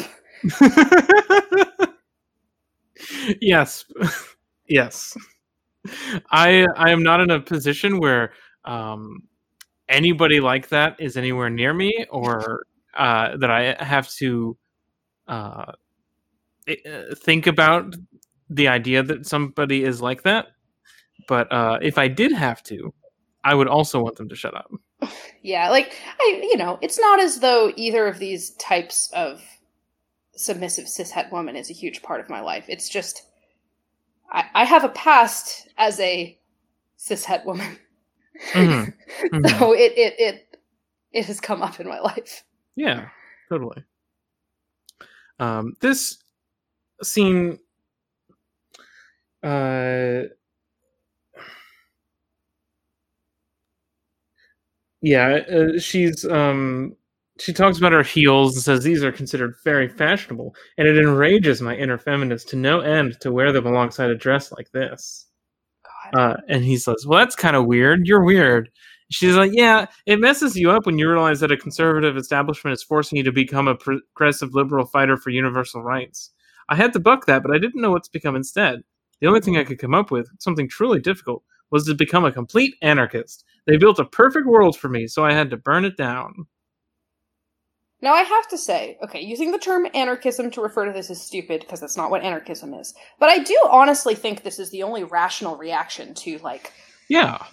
yes. 3.41 3.85
Yes. 4.71 5.17
I 6.31 6.67
I 6.77 6.91
am 6.91 7.03
not 7.03 7.21
in 7.21 7.31
a 7.31 7.41
position 7.41 8.01
where 8.01 8.33
um, 8.67 9.23
anybody 9.89 10.41
like 10.41 10.69
that 10.69 11.01
is 11.01 11.17
anywhere 11.17 11.49
near 11.49 11.73
me 11.73 12.05
or 12.11 12.67
uh, 12.99 13.36
that 13.36 13.51
I 13.51 13.82
have 13.82 14.11
to 14.14 14.57
uh, 15.28 15.72
think 17.16 17.46
about 17.46 17.96
the 18.51 18.68
idea 18.68 19.03
that 19.03 19.26
somebody 19.26 19.84
is 19.84 20.03
like 20.03 20.22
that. 20.24 20.49
But 21.26 21.51
uh, 21.53 21.78
if 21.80 21.99
I 21.99 22.09
did 22.09 22.32
have 22.32 22.62
to, 22.64 22.92
I 23.44 23.55
would 23.55 23.68
also 23.68 24.03
want 24.03 24.16
them 24.16 24.28
to 24.28 24.36
shut 24.36 24.55
up. 24.55 24.70
Yeah, 25.42 25.70
like 25.70 25.94
I, 26.18 26.40
you 26.42 26.57
know, 26.57 26.78
it's 26.82 26.99
not 26.99 27.20
as 27.20 27.38
though 27.38 27.72
either 27.76 28.07
of 28.07 28.18
these 28.18 28.51
types 28.57 29.11
of 29.12 29.40
submissive 30.34 30.86
cishet 30.86 31.30
woman 31.30 31.57
is 31.57 31.70
a 31.70 31.74
huge 31.74 32.03
part 32.03 32.20
of 32.20 32.28
my 32.28 32.40
life. 32.40 32.64
It's 32.68 32.88
just 32.88 33.22
I, 34.30 34.44
I 34.55 34.64
have 34.64 34.84
a 34.84 34.88
past 34.90 35.68
as 35.78 36.01
a 36.01 36.38
cishet 36.99 37.44
woman, 37.44 37.78
mm-hmm. 38.53 38.90
Mm-hmm. 39.36 39.59
so 39.59 39.72
it 39.72 39.92
it 39.96 40.14
it 40.18 40.59
it 41.12 41.26
has 41.26 41.40
come 41.40 41.62
up 41.62 41.78
in 41.80 41.88
my 41.88 42.01
life. 42.01 42.44
Yeah, 42.79 43.11
totally. 43.51 43.85
Um, 45.39 45.74
this 45.81 46.18
scene, 47.03 47.59
uh, 49.43 50.29
yeah, 55.01 55.39
uh, 55.51 55.79
she's 55.79 56.24
um 56.24 56.97
she 57.39 57.53
talks 57.53 57.79
about 57.79 57.93
her 57.93 58.03
heels 58.03 58.55
and 58.57 58.64
says 58.64 58.83
these 58.83 59.05
are 59.05 59.12
considered 59.12 59.55
very 59.64 59.89
fashionable, 59.89 60.55
and 60.76 60.89
it 60.89 60.97
enrages 60.99 61.62
my 61.62 61.76
inner 61.76 61.99
feminist 61.99 62.49
to 62.51 62.57
no 62.57 62.81
end 62.81 63.20
to 63.20 63.31
wear 63.33 63.53
them 63.53 63.66
alongside 63.66 64.11
a 64.11 64.16
dress 64.16 64.51
like 64.53 64.70
this. 64.72 65.26
Uh, 66.14 66.37
and 66.49 66.64
he 66.64 66.76
says, 66.79 67.07
"Well, 67.07 67.20
that's 67.20 67.37
kind 67.37 67.57
of 67.57 67.66
weird. 67.66 68.07
You're 68.07 68.24
weird." 68.24 68.70
She's 69.11 69.35
like, 69.35 69.53
"Yeah, 69.55 69.87
it 70.07 70.21
messes 70.21 70.55
you 70.55 70.71
up 70.71 70.85
when 70.85 70.99
you 70.99 71.09
realize 71.09 71.41
that 71.41 71.53
a 71.53 71.57
conservative 71.57 72.17
establishment 72.17 72.75
is 72.75 72.83
forcing 72.83 73.17
you 73.17 73.25
to 73.25 73.33
become 73.33 73.67
a 73.67 73.75
progressive 73.75 74.55
liberal 74.55 74.85
fighter 74.85 75.17
for 75.17 75.31
universal 75.31 75.83
rights. 75.83 76.31
I 76.69 76.75
had 76.75 76.93
to 76.93 77.01
buck 77.01 77.25
that, 77.27 77.43
but 77.43 77.55
I 77.55 77.59
didn't 77.59 77.81
know 77.81 77.91
what 77.91 78.05
to 78.05 78.13
become 78.13 78.37
instead. 78.37 78.83
The 79.21 79.27
only 79.27 79.41
thing 79.41 79.57
I 79.57 79.65
could 79.65 79.79
come 79.79 79.95
up 79.95 80.11
with, 80.11 80.29
something 80.39 80.69
truly 80.69 81.01
difficult, 81.01 81.43
was 81.71 81.87
to 81.87 81.95
become 81.95 82.27
a 82.27 82.33
complete 82.33 82.75
anarchist. 82.83 83.45
They 83.67 83.79
built 83.79 83.99
a 83.99 84.05
perfect 84.05 84.47
world 84.47 84.79
for 84.79 84.89
me, 84.89 85.07
so 85.07 85.25
I 85.25 85.33
had 85.33 85.49
to 85.51 85.57
burn 85.57 85.87
it 85.87 85.97
down." 85.97 86.47
Now, 88.01 88.13
I 88.13 88.23
have 88.23 88.47
to 88.49 88.59
say, 88.59 88.97
okay, 89.03 89.21
using 89.21 89.51
the 89.51 89.59
term 89.59 89.89
anarchism 89.93 90.51
to 90.53 90.61
refer 90.61 90.85
to 90.85 90.93
this 90.93 91.11
is 91.11 91.21
stupid 91.21 91.63
because 91.63 91.81
that's 91.81 91.97
not 91.97 92.11
what 92.11 92.23
anarchism 92.23 92.73
is. 92.75 92.95
But 93.19 93.31
I 93.31 93.39
do 93.39 93.59
honestly 93.71 94.15
think 94.15 94.43
this 94.43 94.61
is 94.61 94.71
the 94.71 94.85
only 94.85 95.03
rational 95.03 95.57
reaction 95.57 96.15
to, 96.15 96.39
like, 96.39 96.73
yeah, 97.09 97.45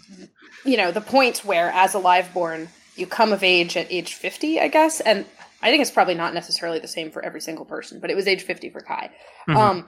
you 0.65 0.77
know, 0.77 0.91
the 0.91 1.01
point 1.01 1.39
where, 1.45 1.69
as 1.69 1.95
a 1.95 1.99
liveborn, 1.99 2.67
you 2.95 3.05
come 3.07 3.31
of 3.31 3.43
age 3.43 3.77
at 3.77 3.91
age 3.91 4.13
50, 4.15 4.59
I 4.59 4.67
guess. 4.67 4.99
And 4.99 5.25
I 5.61 5.69
think 5.69 5.81
it's 5.81 5.91
probably 5.91 6.15
not 6.15 6.33
necessarily 6.33 6.79
the 6.79 6.87
same 6.87 7.11
for 7.11 7.23
every 7.23 7.41
single 7.41 7.65
person, 7.65 7.99
but 7.99 8.09
it 8.09 8.15
was 8.15 8.27
age 8.27 8.43
50 8.43 8.69
for 8.71 8.81
Kai. 8.81 9.11
Mm-hmm. 9.47 9.57
Um, 9.57 9.87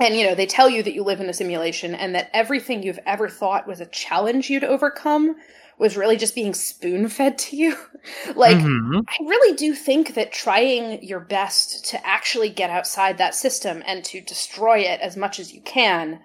and, 0.00 0.16
you 0.16 0.24
know, 0.24 0.34
they 0.34 0.46
tell 0.46 0.70
you 0.70 0.82
that 0.82 0.94
you 0.94 1.02
live 1.02 1.20
in 1.20 1.28
a 1.28 1.34
simulation 1.34 1.94
and 1.94 2.14
that 2.14 2.30
everything 2.32 2.82
you've 2.82 3.00
ever 3.04 3.28
thought 3.28 3.66
was 3.66 3.80
a 3.80 3.86
challenge 3.86 4.48
you'd 4.48 4.64
overcome 4.64 5.36
was 5.76 5.96
really 5.96 6.16
just 6.16 6.34
being 6.34 6.54
spoon 6.54 7.08
fed 7.08 7.36
to 7.38 7.56
you. 7.56 7.76
like, 8.34 8.56
mm-hmm. 8.56 9.00
I 9.06 9.28
really 9.28 9.56
do 9.56 9.74
think 9.74 10.14
that 10.14 10.32
trying 10.32 11.02
your 11.02 11.20
best 11.20 11.84
to 11.86 12.06
actually 12.06 12.48
get 12.48 12.70
outside 12.70 13.18
that 13.18 13.34
system 13.34 13.82
and 13.86 14.04
to 14.04 14.20
destroy 14.20 14.78
it 14.78 15.00
as 15.00 15.16
much 15.16 15.38
as 15.38 15.52
you 15.52 15.60
can, 15.60 16.20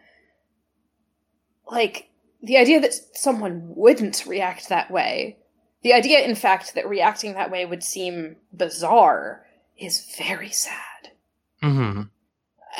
like, 1.69 2.09
the 2.43 2.57
idea 2.57 2.79
that 2.81 2.93
someone 3.15 3.63
wouldn't 3.75 4.25
react 4.27 4.69
that 4.69 4.91
way, 4.91 5.37
the 5.81 5.93
idea, 5.93 6.19
in 6.19 6.35
fact, 6.35 6.75
that 6.75 6.87
reacting 6.87 7.33
that 7.33 7.49
way 7.49 7.65
would 7.65 7.83
seem 7.83 8.35
bizarre 8.55 9.45
is 9.77 10.13
very 10.17 10.49
sad. 10.49 11.11
Mm-hmm. 11.63 12.01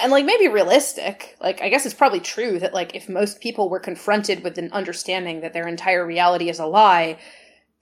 And 0.02 0.12
like 0.12 0.26
maybe 0.26 0.48
realistic. 0.48 1.38
Like 1.40 1.62
i 1.62 1.70
guess 1.70 1.86
it's 1.86 1.96
probably 1.96 2.20
true 2.20 2.60
that 2.60 2.74
like 2.74 2.96
if 2.96 3.08
most 3.08 3.40
people 3.42 3.70
were 3.70 3.80
confronted 3.80 4.44
with 4.44 4.58
an 4.58 4.72
understanding 4.72 5.42
that 5.42 5.54
their 5.54 5.68
entire 5.68 6.06
reality 6.06 6.50
is 6.50 6.60
a 6.60 6.66
lie 6.66 7.18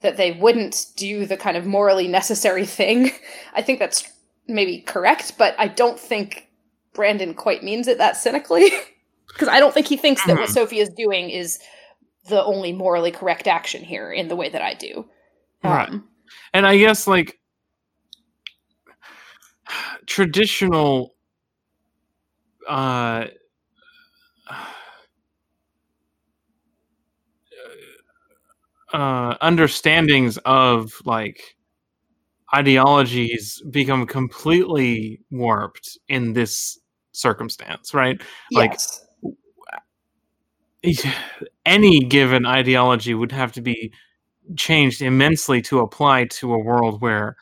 that 0.00 0.16
they 0.16 0.32
wouldn't 0.32 0.86
do 0.96 1.26
the 1.26 1.36
kind 1.36 1.56
of 1.56 1.64
morally 1.64 2.08
necessary 2.08 2.66
thing 2.66 3.10
i 3.54 3.62
think 3.62 3.78
that's 3.78 4.12
maybe 4.46 4.80
correct 4.80 5.38
but 5.38 5.54
i 5.58 5.68
don't 5.68 5.98
think 5.98 6.48
brandon 6.92 7.34
quite 7.34 7.62
means 7.62 7.88
it 7.88 7.98
that 7.98 8.16
cynically 8.16 8.70
because 9.32 9.48
i 9.48 9.60
don't 9.60 9.74
think 9.74 9.86
he 9.86 9.96
thinks 9.96 10.24
that 10.26 10.36
what 10.36 10.44
mm-hmm. 10.44 10.52
sophie 10.52 10.78
is 10.78 10.88
doing 10.90 11.30
is 11.30 11.58
the 12.28 12.42
only 12.44 12.72
morally 12.72 13.10
correct 13.10 13.46
action 13.46 13.82
here 13.82 14.12
in 14.12 14.28
the 14.28 14.36
way 14.36 14.48
that 14.48 14.62
i 14.62 14.74
do 14.74 15.04
right 15.64 15.88
um, 15.88 16.08
and 16.52 16.66
i 16.66 16.76
guess 16.76 17.06
like 17.06 17.38
traditional 20.06 21.14
uh, 22.68 23.26
uh, 28.92 29.36
understandings 29.40 30.38
of 30.44 30.92
like 31.04 31.56
ideologies 32.54 33.62
become 33.70 34.06
completely 34.06 35.20
warped 35.30 35.98
in 36.08 36.34
this 36.34 36.78
circumstance, 37.12 37.94
right? 37.94 38.20
Yes. 38.50 38.58
Like 38.58 38.78
any 41.66 42.00
given 42.00 42.46
ideology 42.46 43.14
would 43.14 43.32
have 43.32 43.52
to 43.52 43.62
be 43.62 43.92
changed 44.56 45.02
immensely 45.02 45.62
to 45.62 45.80
apply 45.80 46.24
to 46.24 46.52
a 46.52 46.58
world 46.58 47.00
where 47.00 47.36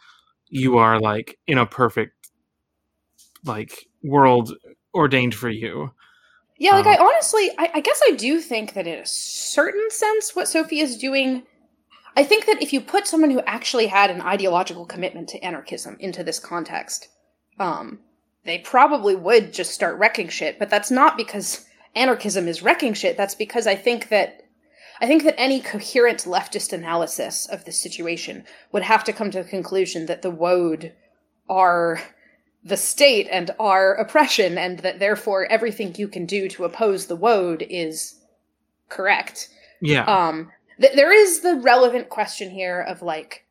you 0.48 0.78
are 0.78 1.00
like 1.00 1.38
in 1.46 1.58
a 1.58 1.66
perfect 1.66 2.28
like 3.44 3.86
world 4.02 4.52
ordained 4.94 5.34
for 5.34 5.48
you. 5.48 5.90
Yeah, 6.58 6.72
like 6.72 6.86
um, 6.86 6.92
I 6.92 6.96
honestly, 6.98 7.50
I, 7.58 7.70
I 7.74 7.80
guess 7.80 8.00
I 8.06 8.12
do 8.12 8.40
think 8.40 8.74
that 8.74 8.86
in 8.86 8.98
a 8.98 9.06
certain 9.06 9.90
sense, 9.90 10.36
what 10.36 10.48
Sophie 10.48 10.80
is 10.80 10.98
doing, 10.98 11.44
I 12.16 12.22
think 12.22 12.44
that 12.46 12.60
if 12.60 12.72
you 12.72 12.82
put 12.82 13.06
someone 13.06 13.30
who 13.30 13.40
actually 13.40 13.86
had 13.86 14.10
an 14.10 14.20
ideological 14.20 14.84
commitment 14.84 15.28
to 15.30 15.42
anarchism 15.42 15.96
into 16.00 16.22
this 16.22 16.38
context, 16.38 17.08
um, 17.58 18.00
they 18.44 18.58
probably 18.58 19.16
would 19.16 19.54
just 19.54 19.70
start 19.70 19.98
wrecking 19.98 20.28
shit. 20.28 20.58
But 20.58 20.68
that's 20.68 20.90
not 20.90 21.16
because 21.16 21.64
anarchism 21.94 22.48
is 22.48 22.62
wrecking 22.62 22.94
shit. 22.94 23.16
That's 23.16 23.34
because 23.34 23.66
I 23.66 23.74
think 23.74 24.08
that 24.08 24.42
I 25.00 25.06
think 25.06 25.24
that 25.24 25.40
any 25.40 25.60
coherent 25.60 26.24
leftist 26.24 26.72
analysis 26.72 27.46
of 27.46 27.64
the 27.64 27.72
situation 27.72 28.44
would 28.70 28.82
have 28.82 29.02
to 29.04 29.12
come 29.12 29.30
to 29.30 29.42
the 29.42 29.48
conclusion 29.48 30.06
that 30.06 30.20
the 30.20 30.30
Wode 30.30 30.92
are 31.48 32.02
the 32.62 32.76
state 32.76 33.26
and 33.30 33.50
are 33.58 33.94
oppression, 33.94 34.58
and 34.58 34.80
that 34.80 34.98
therefore 34.98 35.46
everything 35.46 35.94
you 35.96 36.06
can 36.06 36.26
do 36.26 36.48
to 36.50 36.64
oppose 36.64 37.06
the 37.06 37.16
Wode 37.16 37.66
is 37.68 38.20
correct. 38.90 39.48
Yeah. 39.80 40.04
Um, 40.04 40.50
th- 40.78 40.94
there 40.94 41.12
is 41.12 41.40
the 41.40 41.56
relevant 41.56 42.10
question 42.10 42.50
here 42.50 42.80
of 42.82 43.00
like 43.00 43.46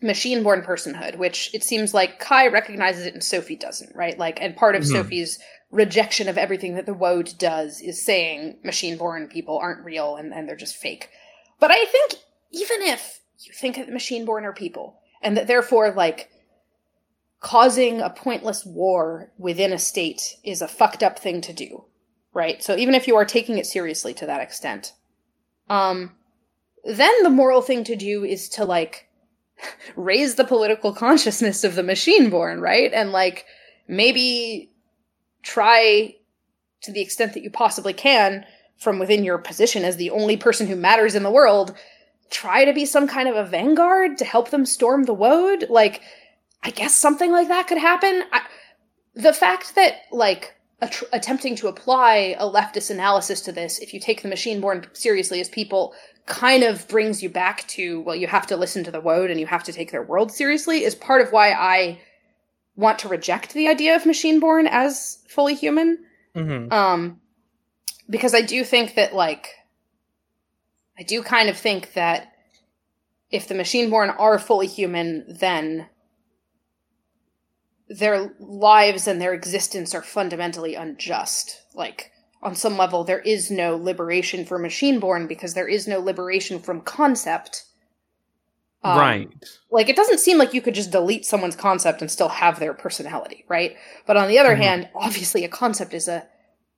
machine 0.00 0.42
born 0.42 0.62
personhood, 0.62 1.18
which 1.18 1.50
it 1.54 1.62
seems 1.62 1.92
like 1.92 2.18
Kai 2.18 2.46
recognizes 2.48 3.06
it 3.06 3.14
and 3.14 3.22
Sophie 3.22 3.56
doesn't, 3.56 3.94
right? 3.94 4.18
Like, 4.18 4.40
and 4.40 4.56
part 4.56 4.76
of 4.76 4.82
mm-hmm. 4.82 4.92
Sophie's 4.92 5.38
rejection 5.74 6.28
of 6.28 6.38
everything 6.38 6.76
that 6.76 6.86
the 6.86 6.94
Wode 6.94 7.34
does 7.36 7.80
is 7.80 8.04
saying 8.04 8.58
machine 8.62 8.96
born 8.96 9.26
people 9.26 9.58
aren't 9.58 9.84
real 9.84 10.16
and, 10.16 10.32
and 10.32 10.48
they're 10.48 10.56
just 10.56 10.76
fake. 10.76 11.10
But 11.58 11.72
I 11.72 11.84
think 11.84 12.14
even 12.52 12.80
if 12.82 13.20
you 13.40 13.52
think 13.52 13.76
that 13.76 13.92
machine 13.92 14.24
born 14.24 14.44
are 14.44 14.52
people, 14.52 15.00
and 15.20 15.36
that 15.36 15.48
therefore, 15.48 15.90
like, 15.90 16.30
causing 17.40 18.00
a 18.00 18.08
pointless 18.08 18.64
war 18.64 19.32
within 19.36 19.72
a 19.72 19.78
state 19.78 20.36
is 20.44 20.62
a 20.62 20.68
fucked 20.68 21.02
up 21.02 21.18
thing 21.18 21.40
to 21.40 21.52
do, 21.52 21.84
right? 22.32 22.62
So 22.62 22.76
even 22.76 22.94
if 22.94 23.08
you 23.08 23.16
are 23.16 23.24
taking 23.24 23.58
it 23.58 23.66
seriously 23.66 24.14
to 24.14 24.26
that 24.26 24.40
extent, 24.40 24.92
um, 25.68 26.12
then 26.84 27.22
the 27.22 27.30
moral 27.30 27.62
thing 27.62 27.84
to 27.84 27.96
do 27.96 28.24
is 28.24 28.48
to 28.50 28.64
like 28.64 29.08
raise 29.96 30.36
the 30.36 30.44
political 30.44 30.92
consciousness 30.92 31.64
of 31.64 31.74
the 31.74 31.82
machine 31.82 32.30
born, 32.30 32.60
right? 32.60 32.92
And 32.92 33.10
like 33.12 33.44
maybe 33.88 34.73
try 35.44 36.16
to 36.82 36.92
the 36.92 37.00
extent 37.00 37.34
that 37.34 37.42
you 37.42 37.50
possibly 37.50 37.92
can 37.92 38.44
from 38.76 38.98
within 38.98 39.24
your 39.24 39.38
position 39.38 39.84
as 39.84 39.96
the 39.96 40.10
only 40.10 40.36
person 40.36 40.66
who 40.66 40.76
matters 40.76 41.14
in 41.14 41.22
the 41.22 41.30
world, 41.30 41.74
try 42.30 42.64
to 42.64 42.72
be 42.72 42.84
some 42.84 43.06
kind 43.06 43.28
of 43.28 43.36
a 43.36 43.44
vanguard 43.44 44.18
to 44.18 44.24
help 44.24 44.50
them 44.50 44.66
storm 44.66 45.04
the 45.04 45.14
wode. 45.14 45.66
Like, 45.70 46.02
I 46.62 46.70
guess 46.70 46.94
something 46.94 47.30
like 47.30 47.48
that 47.48 47.68
could 47.68 47.78
happen. 47.78 48.24
I, 48.32 48.42
the 49.14 49.32
fact 49.32 49.74
that 49.76 49.94
like 50.10 50.54
tr- 50.90 51.04
attempting 51.12 51.56
to 51.56 51.68
apply 51.68 52.36
a 52.38 52.48
leftist 52.48 52.90
analysis 52.90 53.40
to 53.42 53.52
this, 53.52 53.78
if 53.78 53.94
you 53.94 54.00
take 54.00 54.22
the 54.22 54.28
machine 54.28 54.60
born 54.60 54.86
seriously 54.92 55.40
as 55.40 55.48
people, 55.48 55.94
kind 56.26 56.62
of 56.62 56.88
brings 56.88 57.22
you 57.22 57.28
back 57.28 57.66
to 57.68 58.00
well, 58.02 58.16
you 58.16 58.26
have 58.26 58.46
to 58.46 58.56
listen 58.56 58.82
to 58.84 58.90
the 58.90 59.00
Wode 59.00 59.30
and 59.30 59.38
you 59.38 59.46
have 59.46 59.64
to 59.64 59.72
take 59.72 59.92
their 59.92 60.02
world 60.02 60.32
seriously. 60.32 60.84
Is 60.84 60.94
part 60.94 61.20
of 61.20 61.32
why 61.32 61.52
I 61.52 62.00
want 62.76 62.98
to 63.00 63.08
reject 63.08 63.54
the 63.54 63.68
idea 63.68 63.96
of 63.96 64.06
machine 64.06 64.40
born 64.40 64.66
as 64.66 65.18
fully 65.28 65.54
human. 65.54 65.98
Mm-hmm. 66.34 66.72
Um, 66.72 67.20
because 68.08 68.34
I 68.34 68.42
do 68.42 68.64
think 68.64 68.94
that 68.94 69.14
like 69.14 69.48
I 70.98 71.02
do 71.02 71.22
kind 71.22 71.48
of 71.48 71.56
think 71.56 71.94
that 71.94 72.32
if 73.30 73.48
the 73.48 73.54
machine 73.54 73.90
born 73.90 74.10
are 74.10 74.38
fully 74.38 74.66
human, 74.66 75.24
then 75.28 75.88
their 77.88 78.32
lives 78.38 79.06
and 79.06 79.20
their 79.20 79.34
existence 79.34 79.94
are 79.94 80.02
fundamentally 80.02 80.74
unjust. 80.74 81.62
Like 81.74 82.12
on 82.42 82.54
some 82.54 82.76
level, 82.76 83.04
there 83.04 83.20
is 83.20 83.50
no 83.50 83.76
liberation 83.76 84.44
for 84.44 84.58
machine 84.58 85.00
born 85.00 85.26
because 85.26 85.54
there 85.54 85.68
is 85.68 85.88
no 85.88 85.98
liberation 85.98 86.58
from 86.58 86.80
concept. 86.80 87.64
Um, 88.84 88.98
right. 88.98 89.30
Like 89.70 89.88
it 89.88 89.96
doesn't 89.96 90.20
seem 90.20 90.36
like 90.36 90.52
you 90.52 90.60
could 90.60 90.74
just 90.74 90.90
delete 90.90 91.24
someone's 91.24 91.56
concept 91.56 92.02
and 92.02 92.10
still 92.10 92.28
have 92.28 92.60
their 92.60 92.74
personality, 92.74 93.46
right? 93.48 93.76
But 94.06 94.18
on 94.18 94.28
the 94.28 94.38
other 94.38 94.50
mm-hmm. 94.50 94.62
hand, 94.62 94.88
obviously 94.94 95.42
a 95.44 95.48
concept 95.48 95.94
is 95.94 96.06
a 96.06 96.26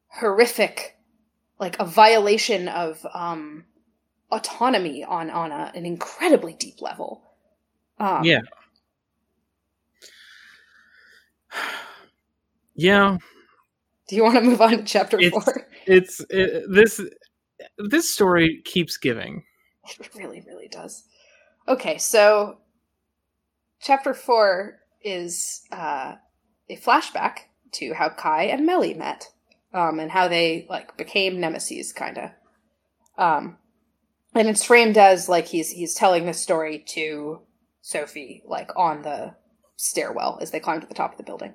horrific 0.08 0.96
like 1.58 1.78
a 1.80 1.84
violation 1.84 2.68
of 2.68 3.04
um 3.12 3.64
autonomy 4.30 5.02
on 5.04 5.30
on 5.30 5.50
a, 5.50 5.72
an 5.74 5.84
incredibly 5.84 6.54
deep 6.54 6.80
level. 6.80 7.22
Um, 7.98 8.24
yeah. 8.24 8.40
Yeah. 12.74 13.16
Do 14.08 14.16
you 14.16 14.22
want 14.22 14.36
to 14.36 14.42
move 14.42 14.60
on 14.60 14.70
to 14.70 14.84
chapter 14.84 15.18
it's, 15.18 15.30
four? 15.30 15.66
It's 15.86 16.20
it, 16.30 16.64
this 16.70 17.00
this 17.78 18.08
story 18.08 18.62
keeps 18.64 18.96
giving. 18.96 19.44
It 19.98 20.14
really, 20.14 20.42
really 20.46 20.68
does. 20.68 21.04
Okay, 21.68 21.98
so 21.98 22.58
chapter 23.80 24.14
four 24.14 24.78
is 25.02 25.62
uh, 25.72 26.14
a 26.68 26.76
flashback 26.76 27.38
to 27.72 27.94
how 27.94 28.08
Kai 28.08 28.44
and 28.44 28.68
Melhi 28.68 28.96
met, 28.96 29.28
um, 29.72 29.98
and 29.98 30.10
how 30.10 30.28
they 30.28 30.66
like 30.70 30.96
became 30.96 31.40
nemesis, 31.40 31.92
kind 31.92 32.18
of. 32.18 32.30
Um, 33.18 33.58
and 34.34 34.48
it's 34.48 34.64
framed 34.64 34.96
as 34.96 35.28
like 35.28 35.46
he's 35.46 35.70
he's 35.70 35.94
telling 35.94 36.26
this 36.26 36.40
story 36.40 36.84
to 36.88 37.40
Sophie, 37.80 38.42
like 38.46 38.70
on 38.76 39.02
the 39.02 39.34
stairwell 39.76 40.38
as 40.40 40.50
they 40.50 40.60
climb 40.60 40.80
to 40.80 40.86
the 40.86 40.94
top 40.94 41.12
of 41.12 41.18
the 41.18 41.24
building. 41.24 41.54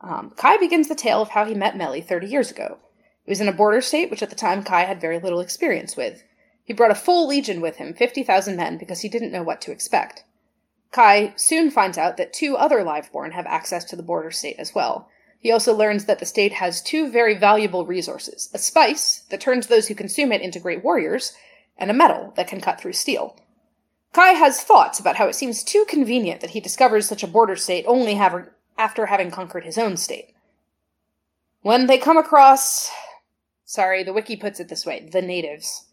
Um, 0.00 0.32
Kai 0.36 0.56
begins 0.56 0.88
the 0.88 0.94
tale 0.94 1.22
of 1.22 1.28
how 1.28 1.44
he 1.44 1.54
met 1.54 1.74
Melhi 1.74 2.04
30 2.04 2.26
years 2.26 2.50
ago. 2.50 2.78
It 3.24 3.30
was 3.30 3.40
in 3.40 3.48
a 3.48 3.52
border 3.52 3.80
state 3.80 4.10
which 4.10 4.22
at 4.22 4.30
the 4.30 4.36
time 4.36 4.64
Kai 4.64 4.82
had 4.82 5.00
very 5.00 5.20
little 5.20 5.40
experience 5.40 5.96
with. 5.96 6.22
He 6.64 6.72
brought 6.72 6.90
a 6.90 6.96
full 6.96 7.26
legion 7.26 7.60
with 7.60 7.76
him, 7.76 7.92
50,000 7.92 8.56
men, 8.56 8.78
because 8.78 9.00
he 9.00 9.08
didn't 9.08 9.32
know 9.32 9.42
what 9.42 9.60
to 9.62 9.72
expect. 9.72 10.24
Kai 10.92 11.32
soon 11.36 11.70
finds 11.70 11.98
out 11.98 12.16
that 12.18 12.32
two 12.32 12.56
other 12.56 12.84
Liveborn 12.84 13.32
have 13.32 13.46
access 13.46 13.84
to 13.86 13.96
the 13.96 14.02
border 14.02 14.30
state 14.30 14.56
as 14.58 14.74
well. 14.74 15.08
He 15.40 15.50
also 15.50 15.74
learns 15.74 16.04
that 16.04 16.20
the 16.20 16.26
state 16.26 16.52
has 16.52 16.80
two 16.80 17.10
very 17.10 17.34
valuable 17.34 17.84
resources 17.84 18.48
a 18.54 18.58
spice 18.58 19.24
that 19.30 19.40
turns 19.40 19.66
those 19.66 19.88
who 19.88 19.94
consume 19.94 20.30
it 20.30 20.42
into 20.42 20.60
great 20.60 20.84
warriors, 20.84 21.32
and 21.76 21.90
a 21.90 21.94
metal 21.94 22.32
that 22.36 22.46
can 22.46 22.60
cut 22.60 22.80
through 22.80 22.92
steel. 22.92 23.36
Kai 24.12 24.32
has 24.32 24.62
thoughts 24.62 25.00
about 25.00 25.16
how 25.16 25.26
it 25.26 25.34
seems 25.34 25.64
too 25.64 25.84
convenient 25.88 26.42
that 26.42 26.50
he 26.50 26.60
discovers 26.60 27.08
such 27.08 27.22
a 27.22 27.26
border 27.28 27.56
state 27.56 27.84
only 27.88 28.14
after 28.14 29.06
having 29.06 29.30
conquered 29.30 29.64
his 29.64 29.78
own 29.78 29.96
state. 29.96 30.34
When 31.62 31.86
they 31.86 31.98
come 31.98 32.18
across. 32.18 32.90
Sorry, 33.64 34.04
the 34.04 34.12
wiki 34.12 34.36
puts 34.36 34.60
it 34.60 34.68
this 34.68 34.84
way 34.84 35.08
the 35.10 35.22
natives. 35.22 35.86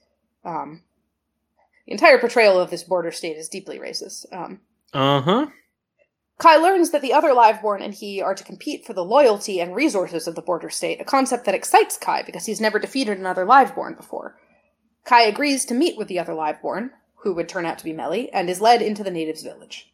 Um, 0.50 0.84
the 1.86 1.94
entire 1.94 2.18
portrayal 2.18 2.60
of 2.60 2.70
this 2.70 2.84
border 2.84 3.12
state 3.12 3.38
is 3.38 3.50
deeply 3.50 3.80
racist. 3.80 4.26
Um, 4.32 4.62
uh 4.94 5.22
huh. 5.22 5.48
Kai 6.40 6.56
learns 6.56 6.92
that 6.92 7.02
the 7.02 7.14
other 7.14 7.34
Liveborn 7.34 7.82
and 7.84 7.94
he 7.94 8.22
are 8.22 8.34
to 8.34 8.44
compete 8.46 8.86
for 8.86 8.94
the 8.94 9.04
loyalty 9.04 9.60
and 9.60 9.76
resources 9.76 10.26
of 10.26 10.36
the 10.36 10.42
border 10.42 10.70
state, 10.70 11.02
a 11.02 11.04
concept 11.04 11.46
that 11.46 11.56
excites 11.56 11.98
Kai 11.98 12.24
because 12.24 12.46
he's 12.46 12.62
never 12.62 12.80
defeated 12.80 13.18
another 13.18 13.46
Liveborn 13.46 13.98
before. 13.98 14.38
Kai 15.04 15.24
agrees 15.24 15.66
to 15.66 15.74
meet 15.74 15.98
with 15.98 16.08
the 16.08 16.18
other 16.18 16.34
Liveborn, 16.34 16.92
who 17.16 17.34
would 17.34 17.50
turn 17.50 17.66
out 17.66 17.78
to 17.80 17.84
be 17.84 17.92
Melhi, 17.92 18.30
and 18.32 18.50
is 18.50 18.62
led 18.62 18.82
into 18.82 19.04
the 19.04 19.12
natives' 19.12 19.44
village. 19.44 19.92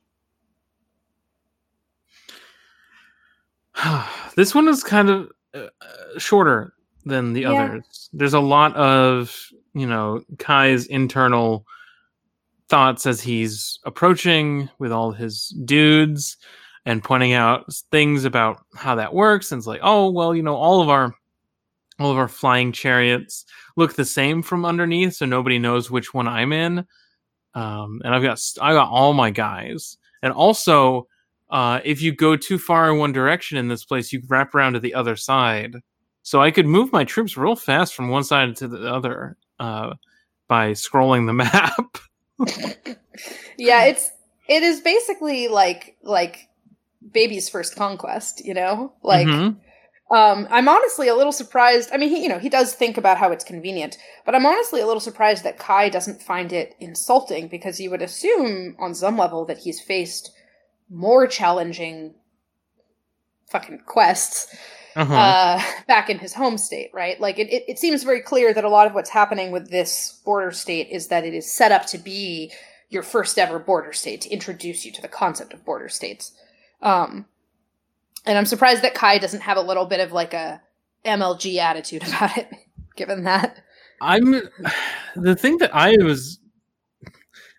this 4.36 4.54
one 4.54 4.68
is 4.68 4.84
kind 4.84 5.10
of 5.10 5.32
uh, 5.54 5.68
shorter 6.18 6.74
than 7.06 7.34
the 7.34 7.42
yeah. 7.42 7.64
others. 7.64 8.10
There's 8.14 8.34
a 8.34 8.40
lot 8.40 8.76
of, 8.76 9.36
you 9.76 9.86
know, 9.86 10.24
Kai's 10.40 10.88
internal 10.88 11.66
thoughts 12.70 13.06
as 13.06 13.22
he's 13.22 13.78
approaching 13.86 14.70
with 14.80 14.92
all 14.92 15.12
his 15.12 15.50
dudes 15.66 16.38
and 16.86 17.04
pointing 17.04 17.34
out 17.34 17.72
things 17.92 18.26
about 18.26 18.64
how 18.76 18.96
that 18.96 19.14
works 19.14 19.52
and 19.52 19.60
it's 19.60 19.68
like, 19.68 19.82
"Oh, 19.84 20.10
well, 20.10 20.34
you 20.34 20.42
know, 20.42 20.56
all 20.56 20.82
of 20.82 20.90
our 20.90 21.14
all 22.00 22.12
of 22.12 22.18
our 22.18 22.28
flying 22.28 22.72
chariots 22.72 23.46
look 23.76 23.96
the 23.96 24.06
same 24.06 24.42
from 24.42 24.66
underneath, 24.66 25.16
so 25.16 25.26
nobody 25.26 25.60
knows 25.60 25.92
which 25.92 26.14
one 26.14 26.28
I'm 26.28 26.52
in. 26.52 26.86
Um, 27.54 28.02
and 28.04 28.14
I've 28.14 28.24
got 28.24 28.42
I 28.62 28.74
got 28.74 28.90
all 28.90 29.14
my 29.14 29.30
guys, 29.30 29.98
and 30.22 30.34
also 30.34 31.08
uh, 31.50 31.80
if 31.86 32.02
you 32.02 32.14
go 32.14 32.36
too 32.36 32.58
far 32.58 32.92
in 32.92 32.98
one 32.98 33.14
direction 33.14 33.58
in 33.58 33.68
this 33.68 33.86
place, 33.86 34.12
you 34.12 34.22
wrap 34.28 34.56
around 34.56 34.74
to 34.74 34.80
the 34.80 34.94
other 34.94 35.16
side. 35.16 35.78
So 36.24 36.42
I 36.42 36.52
could 36.52 36.66
move 36.66 36.92
my 36.92 37.04
troops 37.04 37.38
real 37.38 37.56
fast 37.56 37.94
from 37.94 38.10
one 38.10 38.24
side 38.24 38.56
to 38.58 38.68
the 38.68 38.92
other 38.92 39.38
uh, 39.60 39.94
by 40.48 40.72
scrolling 40.72 41.26
the 41.26 41.34
map. 41.34 41.98
yeah, 43.58 43.86
it's 43.86 44.12
it 44.48 44.64
is 44.64 44.82
basically 44.82 45.48
like 45.48 45.98
like 46.04 46.50
baby's 47.12 47.50
first 47.50 47.76
conquest, 47.76 48.46
you 48.46 48.54
know, 48.54 48.94
like. 49.04 49.28
Mm-hmm 49.28 49.60
um, 50.12 50.48
I'm 50.52 50.70
honestly 50.70 51.08
a 51.08 51.16
little 51.16 51.32
surprised. 51.32 51.90
I 51.92 51.98
mean, 51.98 52.10
he, 52.10 52.22
you 52.22 52.30
know, 52.30 52.38
he 52.38 52.50
does 52.50 52.74
think 52.74 52.98
about 52.98 53.18
how 53.18 53.32
it's 53.32 53.44
convenient, 53.44 53.98
but 54.24 54.36
I'm 54.36 54.46
honestly 54.46 54.80
a 54.80 54.86
little 54.86 55.00
surprised 55.00 55.44
that 55.44 55.58
Kai 55.58 55.90
doesn't 55.90 56.22
find 56.22 56.54
it 56.54 56.76
insulting 56.80 57.48
because 57.48 57.80
you 57.80 57.90
would 57.90 58.04
assume 58.04 58.76
on 58.78 58.94
some 58.94 59.18
level 59.18 59.46
that 59.46 59.60
he's 59.60 59.82
faced 59.82 60.32
more 60.92 61.26
challenging 61.26 62.14
fucking 63.56 63.80
quests 63.86 64.54
uh-huh. 64.98 65.14
uh, 65.14 65.62
back 65.88 66.10
in 66.10 66.20
his 66.20 66.34
home 66.34 66.58
state, 66.58 66.92
right? 66.94 67.20
Like, 67.22 67.40
it, 67.40 67.50
it, 67.50 67.64
it 67.70 67.80
seems 67.80 68.04
very 68.04 68.22
clear 68.22 68.54
that 68.54 68.66
a 68.66 68.70
lot 68.70 68.86
of 68.86 68.94
what's 68.94 69.10
happening 69.10 69.52
with 69.52 69.70
this 69.70 70.20
border 70.26 70.52
state 70.52 70.90
is 70.92 71.08
that 71.08 71.24
it 71.24 71.34
is 71.34 71.50
set 71.50 71.72
up 71.72 71.86
to 71.88 71.98
be 71.98 72.52
your 72.90 73.02
first 73.02 73.40
ever 73.40 73.58
border 73.58 73.94
state 73.94 74.22
to 74.22 74.30
introduce 74.30 74.86
you 74.86 74.92
to 74.92 75.02
the 75.02 75.08
concept 75.08 75.54
of 75.54 75.64
border 75.64 75.88
states. 75.88 76.34
Um, 76.82 77.26
and 78.26 78.38
I'm 78.38 78.46
surprised 78.46 78.82
that 78.82 78.94
Kai 78.94 79.20
doesn't 79.20 79.42
have 79.42 79.58
a 79.58 79.62
little 79.62 79.86
bit 79.86 80.02
of 80.02 80.12
like 80.12 80.34
a 80.34 80.62
MLG 81.06 81.58
attitude 81.58 82.04
about 82.08 82.38
it, 82.38 82.50
given 82.98 83.24
that. 83.24 83.64
I'm 84.02 84.32
the 85.16 85.36
thing 85.36 85.60
that 85.60 85.74
I 85.74 85.96
was 86.04 86.40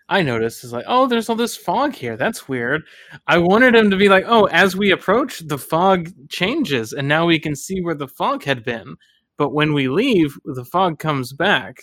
I 0.09 0.21
noticed 0.21 0.63
is 0.63 0.71
like, 0.71 0.85
oh, 0.87 1.07
there's 1.07 1.29
all 1.29 1.35
this 1.35 1.57
fog 1.57 1.93
here. 1.93 2.15
That's 2.15 2.47
weird. 2.47 2.83
I 3.27 3.37
wanted 3.37 3.75
him 3.75 3.89
to 3.89 3.97
be 3.97 4.09
like, 4.09 4.23
oh, 4.27 4.45
as 4.45 4.75
we 4.75 4.91
approach, 4.91 5.39
the 5.39 5.57
fog 5.57 6.09
changes, 6.29 6.93
and 6.93 7.07
now 7.07 7.25
we 7.25 7.39
can 7.39 7.55
see 7.55 7.81
where 7.81 7.95
the 7.95 8.07
fog 8.07 8.43
had 8.43 8.63
been. 8.63 8.95
But 9.37 9.53
when 9.53 9.73
we 9.73 9.87
leave, 9.89 10.37
the 10.45 10.65
fog 10.65 10.99
comes 10.99 11.33
back. 11.33 11.77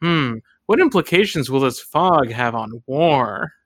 Hmm, 0.00 0.34
what 0.66 0.80
implications 0.80 1.50
will 1.50 1.60
this 1.60 1.80
fog 1.80 2.30
have 2.30 2.54
on 2.54 2.82
war? 2.86 3.52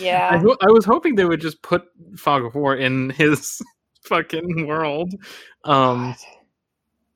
Yeah. 0.00 0.30
I, 0.32 0.38
ho- 0.38 0.56
I, 0.60 0.70
was 0.70 0.84
hoping 0.84 1.14
they 1.14 1.24
would 1.24 1.40
just 1.40 1.62
put 1.62 1.84
Fog 2.16 2.44
of 2.44 2.54
War 2.54 2.76
in 2.76 3.10
his 3.10 3.62
fucking 4.04 4.66
world. 4.66 5.14
Um 5.64 6.10
God. 6.10 6.16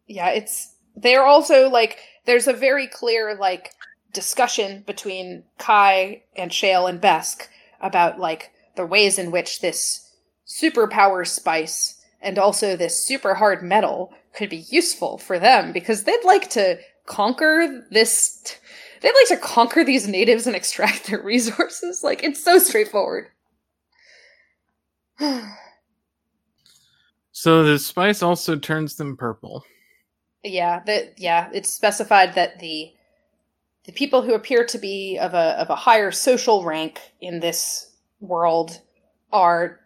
Yeah, 0.07 0.29
it's 0.31 0.75
they're 0.97 1.27
also 1.27 1.69
like 1.69 1.99
there's 2.29 2.47
a 2.47 2.53
very 2.53 2.87
clear 2.87 3.35
like 3.35 3.73
discussion 4.13 4.85
between 4.87 5.45
Kai 5.59 6.23
and 6.37 6.53
Shale 6.53 6.87
and 6.87 7.01
Besk 7.01 7.49
about 7.81 8.21
like 8.21 8.51
the 8.77 8.85
ways 8.85 9.19
in 9.19 9.31
which 9.31 9.61
this 9.61 10.13
superpower 10.47 11.27
spice 11.27 12.05
and 12.21 12.39
also 12.39 12.77
this 12.77 13.03
super 13.03 13.35
hard 13.35 13.63
metal 13.63 14.13
could 14.35 14.51
be 14.51 14.67
useful 14.69 15.17
for 15.17 15.39
them 15.39 15.73
because 15.73 16.05
they'd 16.05 16.25
like 16.25 16.51
to 16.51 16.79
conquer 17.07 17.87
this 17.91 18.59
They'd 19.01 19.15
like 19.15 19.29
to 19.29 19.37
conquer 19.37 19.85
these 19.85 20.09
natives 20.09 20.47
and 20.47 20.57
extract 20.57 21.07
their 21.07 21.23
resources. 21.23 22.01
Like, 22.09 22.25
it's 22.25 22.43
so 22.43 22.59
straightforward. 22.59 23.29
so 27.33 27.63
the 27.63 27.79
spice 27.79 28.23
also 28.23 28.57
turns 28.57 28.97
them 28.97 29.17
purple. 29.17 29.65
Yeah, 30.45 30.83
that 30.87 31.19
yeah, 31.19 31.51
it's 31.53 31.69
specified 31.69 32.35
that 32.35 32.61
the 32.61 32.93
the 33.85 33.93
people 33.93 34.23
who 34.23 34.35
appear 34.35 34.65
to 34.67 34.79
be 34.79 35.19
of 35.19 35.35
a 35.35 35.61
of 35.61 35.71
a 35.71 35.77
higher 35.77 36.11
social 36.11 36.65
rank 36.65 37.01
in 37.21 37.41
this 37.41 37.97
world 38.21 38.81
are 39.33 39.81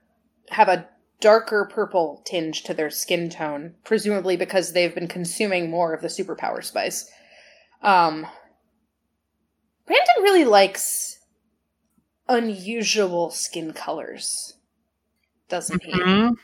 have 0.51 0.69
a 0.69 0.89
darker 1.21 1.71
purple 1.73 2.21
tinge 2.27 2.65
to 2.65 2.75
their 2.75 2.91
skin 2.91 3.31
tone, 3.31 3.75
presumably 3.85 4.37
because 4.37 4.73
they've 4.73 4.95
been 4.95 5.09
consuming 5.09 5.71
more 5.71 5.95
of 5.95 6.03
the 6.03 6.09
superpower 6.09 6.63
spice. 6.63 7.09
Um, 7.81 8.27
Brandon 9.87 10.23
really 10.23 10.45
likes 10.45 11.19
unusual 12.29 13.31
skin 13.31 13.73
colors, 13.73 14.55
doesn't 15.49 15.83
mm-hmm. 15.83 16.29
he? 16.29 16.41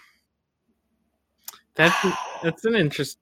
That's 1.75 2.07
that's 2.43 2.65
an 2.65 2.75
interest. 2.75 3.19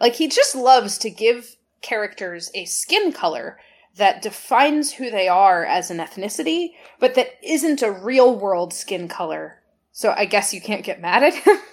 Like 0.00 0.14
he 0.14 0.28
just 0.28 0.54
loves 0.54 0.98
to 0.98 1.10
give 1.10 1.56
characters 1.82 2.50
a 2.54 2.64
skin 2.64 3.12
color 3.12 3.58
that 3.96 4.22
defines 4.22 4.92
who 4.92 5.10
they 5.10 5.28
are 5.28 5.64
as 5.64 5.90
an 5.90 5.98
ethnicity, 5.98 6.70
but 6.98 7.14
that 7.14 7.32
isn't 7.42 7.82
a 7.82 7.90
real 7.90 8.38
world 8.38 8.72
skin 8.72 9.08
color. 9.08 9.62
So 9.92 10.14
I 10.16 10.24
guess 10.24 10.54
you 10.54 10.60
can't 10.60 10.84
get 10.84 11.00
mad 11.00 11.22
at 11.22 11.34
him. 11.34 11.56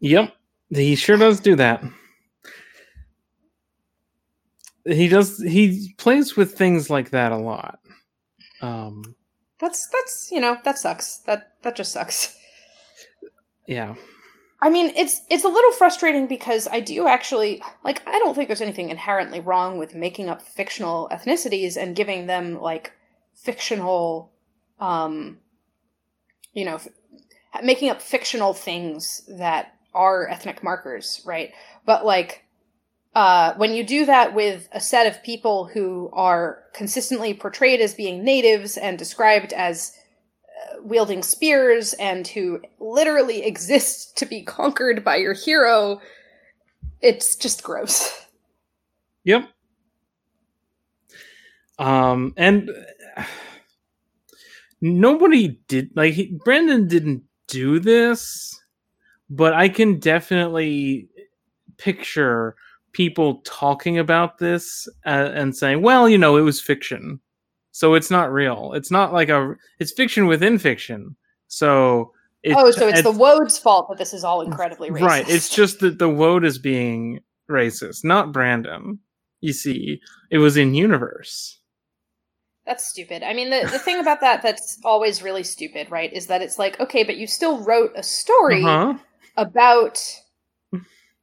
Yep, 0.00 0.34
he 0.68 0.94
sure 0.94 1.16
does 1.16 1.40
do 1.40 1.56
that. 1.56 1.82
He 4.84 5.08
does. 5.08 5.42
He 5.42 5.94
plays 5.96 6.36
with 6.36 6.56
things 6.56 6.90
like 6.90 7.10
that 7.10 7.32
a 7.32 7.36
lot. 7.36 7.80
Um, 8.60 9.16
that's 9.58 9.88
that's 9.88 10.30
you 10.30 10.40
know 10.40 10.58
that 10.64 10.78
sucks. 10.78 11.18
That 11.20 11.54
that 11.62 11.74
just 11.74 11.92
sucks. 11.92 12.36
Yeah. 13.66 13.96
I 14.60 14.70
mean, 14.70 14.92
it's 14.96 15.20
it's 15.30 15.44
a 15.44 15.48
little 15.48 15.72
frustrating 15.72 16.26
because 16.26 16.66
I 16.66 16.80
do 16.80 17.06
actually 17.06 17.62
like 17.84 18.02
I 18.06 18.18
don't 18.18 18.34
think 18.34 18.48
there's 18.48 18.60
anything 18.60 18.90
inherently 18.90 19.40
wrong 19.40 19.78
with 19.78 19.94
making 19.94 20.28
up 20.28 20.42
fictional 20.42 21.08
ethnicities 21.12 21.76
and 21.76 21.94
giving 21.94 22.26
them 22.26 22.60
like 22.60 22.92
fictional 23.34 24.32
um 24.80 25.38
you 26.52 26.64
know, 26.64 26.74
f- 26.74 26.88
making 27.62 27.90
up 27.90 28.02
fictional 28.02 28.52
things 28.52 29.22
that 29.28 29.74
are 29.94 30.28
ethnic 30.28 30.62
markers, 30.62 31.22
right? 31.24 31.52
But 31.86 32.04
like 32.04 32.44
uh, 33.14 33.54
when 33.54 33.74
you 33.74 33.84
do 33.84 34.06
that 34.06 34.34
with 34.34 34.68
a 34.72 34.80
set 34.80 35.06
of 35.06 35.22
people 35.22 35.66
who 35.66 36.10
are 36.12 36.62
consistently 36.74 37.34
portrayed 37.34 37.80
as 37.80 37.94
being 37.94 38.22
natives 38.22 38.76
and 38.76 38.98
described 38.98 39.52
as 39.52 39.92
wielding 40.82 41.22
spears 41.22 41.92
and 41.94 42.26
who 42.26 42.60
literally 42.78 43.42
exist 43.44 44.16
to 44.18 44.26
be 44.26 44.42
conquered 44.42 45.04
by 45.04 45.16
your 45.16 45.34
hero, 45.34 46.00
it's 47.00 47.36
just 47.36 47.62
gross. 47.62 48.26
Yep. 49.24 49.48
Um, 51.78 52.34
and 52.36 52.70
nobody 54.80 55.60
did 55.68 55.90
like 55.94 56.14
he, 56.14 56.38
Brandon 56.44 56.88
didn't 56.88 57.22
do 57.46 57.78
this, 57.78 58.60
but 59.30 59.54
I 59.54 59.68
can 59.68 59.98
definitely 59.98 61.08
picture 61.76 62.56
people 62.92 63.42
talking 63.44 63.98
about 63.98 64.38
this 64.38 64.88
uh, 65.06 65.30
and 65.34 65.56
saying, 65.56 65.82
"Well, 65.82 66.08
you 66.08 66.18
know, 66.18 66.36
it 66.36 66.42
was 66.42 66.60
fiction, 66.60 67.20
so 67.78 67.94
it's 67.94 68.10
not 68.10 68.32
real. 68.32 68.72
It's 68.74 68.90
not 68.90 69.12
like 69.12 69.28
a 69.28 69.54
it's 69.78 69.92
fiction 69.92 70.26
within 70.26 70.58
fiction." 70.58 71.14
So 71.46 72.12
it's, 72.42 72.56
oh, 72.58 72.70
so 72.72 72.88
it's, 72.88 73.02
the 73.02 73.12
Wode's 73.12 73.58
fault 73.58 73.88
that 73.88 73.98
this 73.98 74.12
is 74.12 74.24
all 74.24 74.40
incredibly 74.42 74.90
racist. 74.90 75.06
Right. 75.06 75.28
It's 75.28 75.48
just 75.48 75.78
that 75.80 75.98
the 75.98 76.08
Wode 76.08 76.44
is 76.44 76.58
being 76.58 77.20
racist, 77.48 78.04
not 78.04 78.32
Brandon. 78.32 78.98
You 79.40 79.52
see, 79.52 80.00
it 80.30 80.38
was 80.38 80.56
in 80.56 80.74
universe. 80.74 81.60
That's 82.66 82.84
stupid. 82.84 83.22
I 83.22 83.32
mean, 83.32 83.50
the, 83.50 83.68
the 83.70 83.78
thing 83.78 83.98
about 84.00 84.20
that 84.20 84.42
that's 84.42 84.78
always 84.84 85.22
really 85.22 85.44
stupid, 85.44 85.90
right, 85.90 86.12
is 86.12 86.26
that 86.26 86.42
it's 86.42 86.58
like, 86.58 86.78
okay, 86.80 87.02
but 87.04 87.16
you 87.16 87.26
still 87.26 87.64
wrote 87.64 87.92
a 87.96 88.02
story 88.02 88.62
Uh-huh. 88.62 88.98
about 89.36 89.98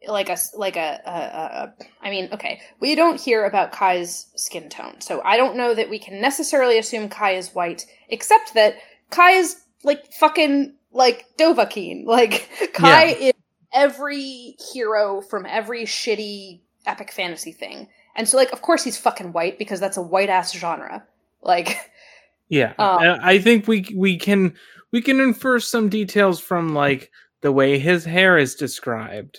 like 0.07 0.29
a 0.29 0.37
like 0.55 0.75
a, 0.75 1.01
a, 1.05 1.11
a, 1.11 1.73
I 2.01 2.09
mean, 2.09 2.29
okay, 2.33 2.61
we 2.79 2.95
don't 2.95 3.19
hear 3.19 3.45
about 3.45 3.71
Kai's 3.71 4.27
skin 4.35 4.69
tone, 4.69 5.01
so 5.01 5.21
I 5.23 5.37
don't 5.37 5.55
know 5.57 5.73
that 5.73 5.89
we 5.89 5.99
can 5.99 6.21
necessarily 6.21 6.77
assume 6.77 7.09
Kai 7.09 7.31
is 7.31 7.53
white, 7.55 7.85
except 8.09 8.53
that 8.53 8.75
Kai 9.09 9.31
is 9.31 9.57
like 9.83 10.11
fucking 10.13 10.75
like 10.91 11.25
Dovahkiin. 11.37 12.03
Like 12.07 12.49
Kai 12.73 13.05
Yeah. 13.05 13.27
is 13.27 13.33
every 13.73 14.55
hero 14.73 15.21
from 15.21 15.45
every 15.45 15.83
shitty 15.83 16.61
epic 16.85 17.11
fantasy 17.11 17.51
thing, 17.51 17.87
and 18.15 18.27
so 18.27 18.37
like, 18.37 18.51
of 18.51 18.61
course, 18.61 18.83
he's 18.83 18.97
fucking 18.97 19.33
white 19.33 19.57
because 19.59 19.79
that's 19.79 19.97
a 19.97 20.01
white 20.01 20.29
ass 20.29 20.53
genre. 20.53 21.03
Like, 21.41 21.77
Yeah, 22.49 22.73
Um, 22.79 23.19
I 23.21 23.39
think 23.39 23.67
we 23.67 23.85
we 23.95 24.17
can 24.17 24.53
we 24.91 25.01
can 25.01 25.19
infer 25.19 25.59
some 25.59 25.89
details 25.89 26.39
from 26.39 26.73
like 26.73 27.11
the 27.41 27.51
way 27.51 27.77
his 27.77 28.05
hair 28.05 28.37
is 28.37 28.55
described. 28.55 29.37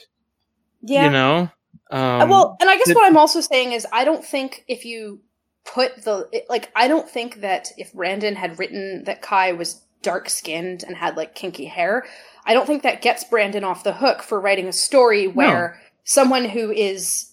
Yeah, 0.83 1.05
You 1.05 1.11
know. 1.11 1.51
Uh, 1.91 2.19
Um, 2.23 2.29
well, 2.31 2.57
and 2.61 2.69
I 2.69 2.77
guess 2.77 2.89
the- 2.89 2.95
what 2.95 3.05
I'm 3.07 3.17
also 3.17 3.41
saying 3.41 3.73
is 3.73 3.87
I 3.93 4.05
don't 4.05 4.25
think 4.25 4.65
if 4.67 4.85
you 4.85 5.21
put 5.65 6.05
the 6.05 6.29
it- 6.33 6.47
like 6.49 6.71
I 6.77 6.89
don't 6.89 7.09
think 7.09 7.41
that 7.43 7.69
if 7.77 7.93
Brandon 7.93 8.35
had 8.37 8.59
written 8.59 9.05
that 9.05 9.23
Kai 9.23 9.53
was 9.53 9.83
dark 10.03 10.29
skinned 10.31 10.85
and 10.85 10.97
had 10.97 11.17
like 11.17 11.35
kinky 11.35 11.65
hair, 11.67 12.05
I 12.45 12.55
don't 12.55 12.67
think 12.67 12.83
that 12.83 13.03
gets 13.03 13.25
Brandon 13.25 13.65
off 13.65 13.83
the 13.85 13.93
hook 13.95 14.23
for 14.23 14.41
writing 14.41 14.67
a 14.69 14.73
story 14.73 15.27
where 15.27 15.81
someone 16.05 16.45
who 16.45 16.71
is 16.71 17.33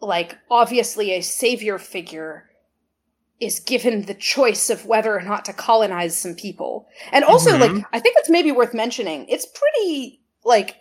like 0.00 0.36
obviously 0.50 1.12
a 1.12 1.20
savior 1.20 1.78
figure 1.78 2.48
is 3.40 3.60
given 3.60 4.02
the 4.06 4.14
choice 4.14 4.70
of 4.70 4.86
whether 4.86 5.16
or 5.16 5.22
not 5.22 5.44
to 5.44 5.52
colonize 5.52 6.16
some 6.16 6.34
people. 6.34 6.86
And 7.12 7.24
also 7.24 7.50
Mhm. 7.50 7.60
like 7.60 7.84
I 7.92 8.00
think 8.00 8.16
it's 8.18 8.30
maybe 8.30 8.50
worth 8.52 8.74
mentioning. 8.74 9.26
It's 9.28 9.46
pretty 9.46 10.20
like 10.44 10.76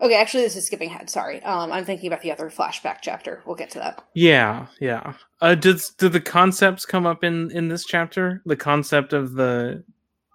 Okay, 0.00 0.14
actually, 0.14 0.42
this 0.42 0.56
is 0.56 0.66
skipping 0.66 0.90
ahead. 0.90 1.08
Sorry, 1.08 1.42
um, 1.42 1.72
I'm 1.72 1.84
thinking 1.84 2.08
about 2.08 2.20
the 2.20 2.30
other 2.30 2.50
flashback 2.50 2.98
chapter. 3.00 3.42
We'll 3.46 3.56
get 3.56 3.70
to 3.70 3.78
that. 3.78 4.04
yeah, 4.14 4.66
yeah. 4.78 5.14
Uh, 5.40 5.54
does 5.54 5.90
do 5.90 6.08
the 6.08 6.20
concepts 6.20 6.84
come 6.84 7.06
up 7.06 7.24
in 7.24 7.50
in 7.50 7.68
this 7.68 7.84
chapter? 7.84 8.42
The 8.44 8.56
concept 8.56 9.12
of 9.12 9.34
the 9.34 9.84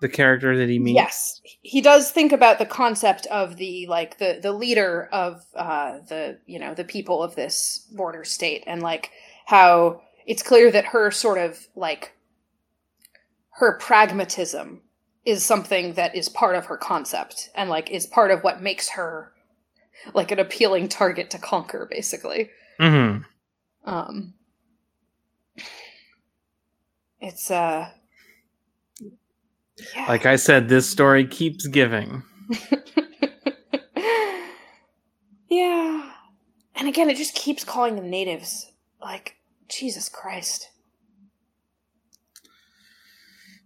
the 0.02 0.10
character 0.10 0.58
that 0.58 0.68
he 0.68 0.80
meets. 0.80 0.96
Yes, 0.96 1.42
he 1.62 1.80
does 1.80 2.12
think 2.12 2.32
about 2.32 2.58
the 2.58 2.66
concept 2.66 3.28
of 3.28 3.58
the 3.58 3.86
like 3.88 4.18
the 4.18 4.40
the 4.42 4.52
leader 4.52 5.08
of 5.12 5.46
uh, 5.56 6.00
the 6.10 6.40
you 6.48 6.58
know 6.60 6.74
the 6.74 6.84
people 6.84 7.22
of 7.22 7.36
this 7.36 7.88
border 7.92 8.24
state, 8.24 8.64
and 8.66 8.82
like 8.82 9.12
how 9.46 10.02
it's 10.26 10.44
clear 10.44 10.72
that 10.72 10.86
her 10.86 11.12
sort 11.12 11.38
of 11.38 11.68
like 11.76 12.14
her 13.52 13.78
pragmatism 13.78 14.82
is 15.24 15.46
something 15.46 15.94
that 15.94 16.16
is 16.16 16.30
part 16.30 16.56
of 16.56 16.66
her 16.66 16.78
concept, 16.78 17.52
and 17.54 17.70
like 17.70 17.92
is 17.92 18.08
part 18.08 18.32
of 18.32 18.44
what 18.44 18.60
makes 18.60 18.90
her 18.90 19.32
like 20.14 20.32
an 20.32 20.40
appealing 20.40 20.88
target 20.90 21.30
to 21.32 21.38
conquer, 21.38 21.88
basically. 21.90 22.50
hmm 22.80 23.18
Um, 23.86 24.34
it's 27.20 27.52
uh, 27.52 27.90
yeah. 29.00 30.06
Like 30.08 30.26
I 30.26 30.36
said, 30.36 30.70
this 30.70 30.90
story 30.90 31.26
keeps 31.26 31.68
giving. 31.68 32.24
yeah, 35.50 36.12
and 36.76 36.88
again, 36.88 37.10
it 37.10 37.18
just 37.18 37.36
keeps 37.36 37.64
calling 37.64 37.96
them 37.96 38.10
natives. 38.10 38.72
Like 39.02 39.36
Jesus 39.70 40.10
Christ. 40.10 40.70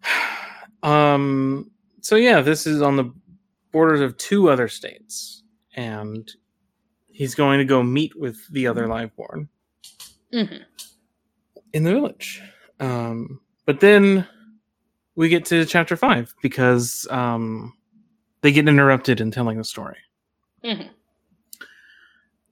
Um. 0.83 1.71
So 2.01 2.15
yeah, 2.15 2.41
this 2.41 2.67
is 2.67 2.79
on 2.83 2.95
the 2.95 3.11
borders 3.71 4.01
of 4.01 4.15
two 4.17 4.49
other 4.51 4.67
states, 4.67 5.41
and 5.75 6.29
he's 7.11 7.35
going 7.35 7.59
to 7.59 7.65
go 7.65 7.83
meet 7.83 8.17
with 8.19 8.37
the 8.51 8.67
other 8.67 8.87
liveborn 8.87 9.47
Mm-hmm. 10.33 10.63
in 11.73 11.83
the 11.83 11.91
village. 11.93 12.41
Um. 12.79 13.39
But 13.65 13.79
then 13.79 14.27
we 15.15 15.29
get 15.29 15.45
to 15.45 15.65
chapter 15.65 15.95
five 15.95 16.33
because 16.41 17.07
um 17.09 17.73
they 18.41 18.51
get 18.51 18.67
interrupted 18.67 19.21
in 19.21 19.31
telling 19.31 19.57
the 19.57 19.63
story. 19.63 19.97
Mhm. 20.63 20.89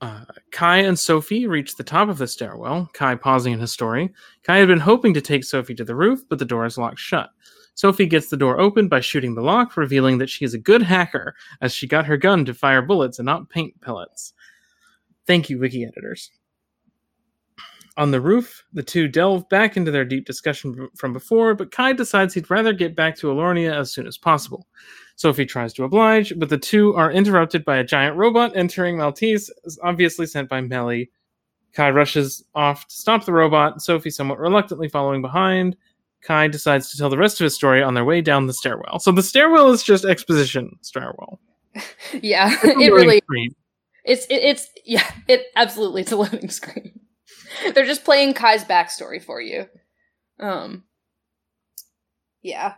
Uh, 0.02 0.26
Kai 0.52 0.78
and 0.80 0.98
Sophie 1.00 1.48
reach 1.48 1.76
the 1.76 1.84
top 1.84 2.10
of 2.10 2.18
the 2.18 2.28
stairwell, 2.28 2.90
Kai 2.94 3.16
pausing 3.16 3.54
in 3.54 3.60
his 3.60 3.72
story. 3.72 4.12
Kai 4.44 4.58
had 4.58 4.68
been 4.68 4.80
hoping 4.80 5.14
to 5.14 5.22
take 5.22 5.44
Sophie 5.46 5.76
to 5.76 5.86
the 5.86 5.96
roof, 5.96 6.22
but 6.30 6.40
the 6.40 6.46
door 6.46 6.66
is 6.66 6.78
locked 6.78 7.00
shut. 7.00 7.30
Sophie 7.76 8.06
gets 8.06 8.30
the 8.30 8.38
door 8.38 8.60
open 8.60 8.88
by 8.88 9.00
shooting 9.00 9.36
the 9.36 9.42
lock, 9.42 9.76
revealing 9.78 10.18
that 10.20 10.30
she 10.30 10.46
is 10.46 10.54
a 10.54 10.60
good 10.60 10.82
hacker, 10.82 11.36
as 11.62 11.74
she 11.74 11.88
got 11.88 12.06
her 12.06 12.18
gun 12.18 12.46
to 12.46 12.54
fire 12.54 12.82
bullets 12.82 13.20
and 13.20 13.26
not 13.26 13.50
paint 13.50 13.80
pellets. 13.82 14.34
Thank 15.26 15.50
you, 15.50 15.60
wiki 15.60 15.84
editors. 15.84 16.32
On 17.96 18.10
the 18.10 18.22
roof, 18.22 18.64
the 18.74 18.82
two 18.82 19.08
delve 19.08 19.48
back 19.50 19.78
into 19.78 19.92
their 19.92 20.06
deep 20.06 20.26
discussion 20.26 20.90
from 20.96 21.14
before, 21.14 21.54
but 21.54 21.72
Kai 21.72 21.94
decides 21.94 22.34
he'd 22.34 22.50
rather 22.50 22.74
get 22.74 22.96
back 22.96 23.16
to 23.18 23.28
Alornia 23.28 23.72
as 23.72 23.94
soon 23.94 24.08
as 24.08 24.18
possible. 24.18 24.68
Sophie 25.16 25.46
tries 25.46 25.74
to 25.74 25.84
oblige, 25.84 26.34
but 26.38 26.50
the 26.50 26.58
two 26.58 26.96
are 26.96 27.12
interrupted 27.12 27.64
by 27.64 27.78
a 27.78 27.84
giant 27.84 28.18
robot 28.18 28.56
entering 28.56 28.98
Maltese, 28.98 29.52
obviously 29.84 30.26
sent 30.26 30.50
by 30.50 30.60
Melhi. 30.60 31.10
Kai 31.74 31.92
rushes 31.92 32.44
off 32.56 32.88
to 32.88 32.96
stop 32.96 33.26
the 33.26 33.34
robot, 33.34 33.82
Sophie 33.82 34.10
somewhat 34.10 34.40
reluctantly 34.40 34.88
following 34.88 35.22
behind. 35.22 35.76
Kai 36.26 36.48
decides 36.48 36.92
to 36.92 36.98
tell 36.98 37.10
the 37.10 37.18
rest 37.18 37.40
of 37.40 37.46
his 37.46 37.56
story 37.56 37.84
on 37.84 37.94
their 37.94 38.06
way 38.06 38.22
down 38.22 38.48
the 38.48 38.54
stairwell. 38.54 39.00
So 39.00 39.12
the 39.12 39.24
stairwell 39.24 39.72
is 39.72 39.84
just 39.84 40.06
exposition 40.06 40.78
stairwell. 40.82 41.40
Yeah, 42.22 42.56
it 42.64 42.94
really 42.94 43.18
screen. 43.18 43.56
it's 44.06 44.26
it, 44.28 44.44
it's 44.44 44.68
yeah 44.86 45.10
it 45.28 45.48
absolutely 45.56 46.02
it's 46.04 46.12
a 46.12 46.16
loading 46.24 46.50
screen. 46.52 47.00
They're 47.74 47.86
just 47.86 48.04
playing 48.04 48.36
Kai's 48.36 48.64
backstory 48.64 49.22
for 49.24 49.42
you. 49.42 49.68
Um. 50.40 50.84
Yeah. 52.44 52.76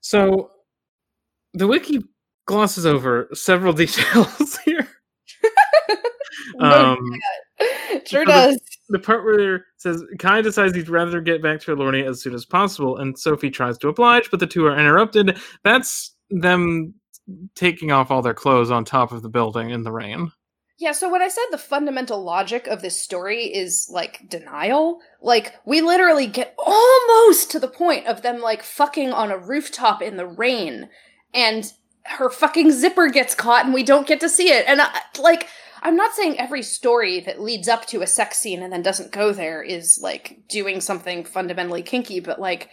So 0.00 0.50
the 1.54 1.68
wiki 1.68 2.00
glosses 2.46 2.84
over 2.84 3.28
several 3.32 3.72
details 3.84 4.58
here. 4.64 4.88
No, 6.56 6.96
sure 8.04 8.24
does. 8.24 8.60
The 8.88 8.98
part 8.98 9.24
where 9.24 9.64
says 9.76 10.02
Kai 10.18 10.42
decides 10.42 10.74
he'd 10.74 10.88
rather 10.88 11.20
get 11.20 11.42
back 11.42 11.60
to 11.60 11.74
Alornia 11.74 12.08
as 12.08 12.22
soon 12.22 12.34
as 12.34 12.44
possible, 12.44 12.98
and 12.98 13.18
Sophie 13.18 13.50
tries 13.50 13.78
to 13.78 13.88
oblige, 13.88 14.30
but 14.30 14.40
the 14.40 14.46
two 14.46 14.66
are 14.66 14.78
interrupted. 14.78 15.38
That's 15.64 16.14
them 16.30 16.94
taking 17.54 17.92
off 17.92 18.10
all 18.10 18.22
their 18.22 18.34
clothes 18.34 18.70
on 18.70 18.84
top 18.84 19.12
of 19.12 19.22
the 19.22 19.28
building 19.28 19.70
in 19.70 19.84
the 19.84 19.92
rain. 19.92 20.32
Yeah, 20.78 20.92
so 20.92 21.08
when 21.08 21.22
I 21.22 21.28
said 21.28 21.44
the 21.50 21.58
fundamental 21.58 22.22
logic 22.24 22.66
of 22.66 22.82
this 22.82 23.00
story 23.00 23.44
is 23.44 23.88
like 23.88 24.28
denial, 24.28 24.98
like 25.20 25.54
we 25.64 25.80
literally 25.80 26.26
get 26.26 26.56
almost 26.58 27.52
to 27.52 27.60
the 27.60 27.68
point 27.68 28.06
of 28.06 28.22
them 28.22 28.40
like 28.40 28.64
fucking 28.64 29.12
on 29.12 29.30
a 29.30 29.38
rooftop 29.38 30.02
in 30.02 30.16
the 30.16 30.26
rain 30.26 30.88
and 31.32 31.72
her 32.04 32.30
fucking 32.30 32.72
zipper 32.72 33.08
gets 33.08 33.34
caught 33.34 33.64
and 33.64 33.72
we 33.72 33.84
don't 33.84 34.08
get 34.08 34.18
to 34.20 34.28
see 34.28 34.48
it. 34.50 34.64
And 34.66 34.82
I, 34.82 34.90
like 35.20 35.46
I'm 35.82 35.96
not 35.96 36.14
saying 36.14 36.38
every 36.38 36.62
story 36.62 37.20
that 37.20 37.40
leads 37.40 37.68
up 37.68 37.86
to 37.86 38.02
a 38.02 38.06
sex 38.06 38.38
scene 38.38 38.62
and 38.62 38.72
then 38.72 38.82
doesn't 38.82 39.10
go 39.10 39.32
there 39.32 39.62
is 39.62 39.98
like 40.00 40.42
doing 40.48 40.80
something 40.80 41.24
fundamentally 41.24 41.82
kinky, 41.82 42.20
but 42.20 42.40
like 42.40 42.70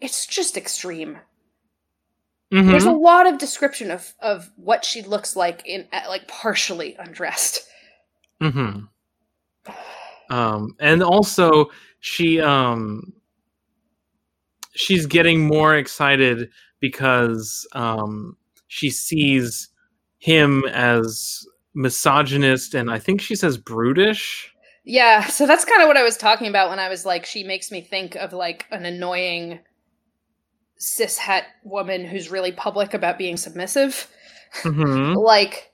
it's 0.00 0.26
just 0.26 0.56
extreme. 0.56 1.18
Mhm. 2.52 2.70
There's 2.70 2.84
a 2.84 2.92
lot 2.92 3.26
of 3.26 3.38
description 3.38 3.90
of 3.90 4.12
of 4.20 4.50
what 4.56 4.84
she 4.84 5.02
looks 5.02 5.34
like 5.34 5.62
in 5.66 5.88
like 6.08 6.28
partially 6.28 6.94
undressed. 6.98 7.66
hmm 8.40 8.80
Um, 10.28 10.74
and 10.78 11.02
also 11.02 11.70
she 12.00 12.40
um 12.40 13.12
she's 14.74 15.06
getting 15.06 15.46
more 15.46 15.74
excited 15.74 16.50
because 16.80 17.66
um 17.72 18.36
she 18.68 18.90
sees 18.90 19.70
him 20.18 20.64
as 20.68 21.46
misogynist 21.76 22.74
and 22.74 22.90
I 22.90 22.98
think 22.98 23.20
she 23.20 23.36
says 23.36 23.58
brutish. 23.58 24.52
Yeah, 24.84 25.26
so 25.26 25.46
that's 25.46 25.64
kind 25.64 25.82
of 25.82 25.88
what 25.88 25.96
I 25.96 26.02
was 26.02 26.16
talking 26.16 26.48
about 26.48 26.70
when 26.70 26.78
I 26.78 26.88
was 26.88 27.04
like, 27.04 27.26
she 27.26 27.44
makes 27.44 27.70
me 27.70 27.80
think 27.80 28.14
of 28.16 28.32
like 28.32 28.66
an 28.70 28.86
annoying 28.86 29.60
cis 30.78 31.18
het 31.18 31.44
woman 31.64 32.04
who's 32.04 32.30
really 32.30 32.52
public 32.52 32.94
about 32.94 33.18
being 33.18 33.36
submissive. 33.36 34.08
hmm 34.62 35.12
Like, 35.16 35.72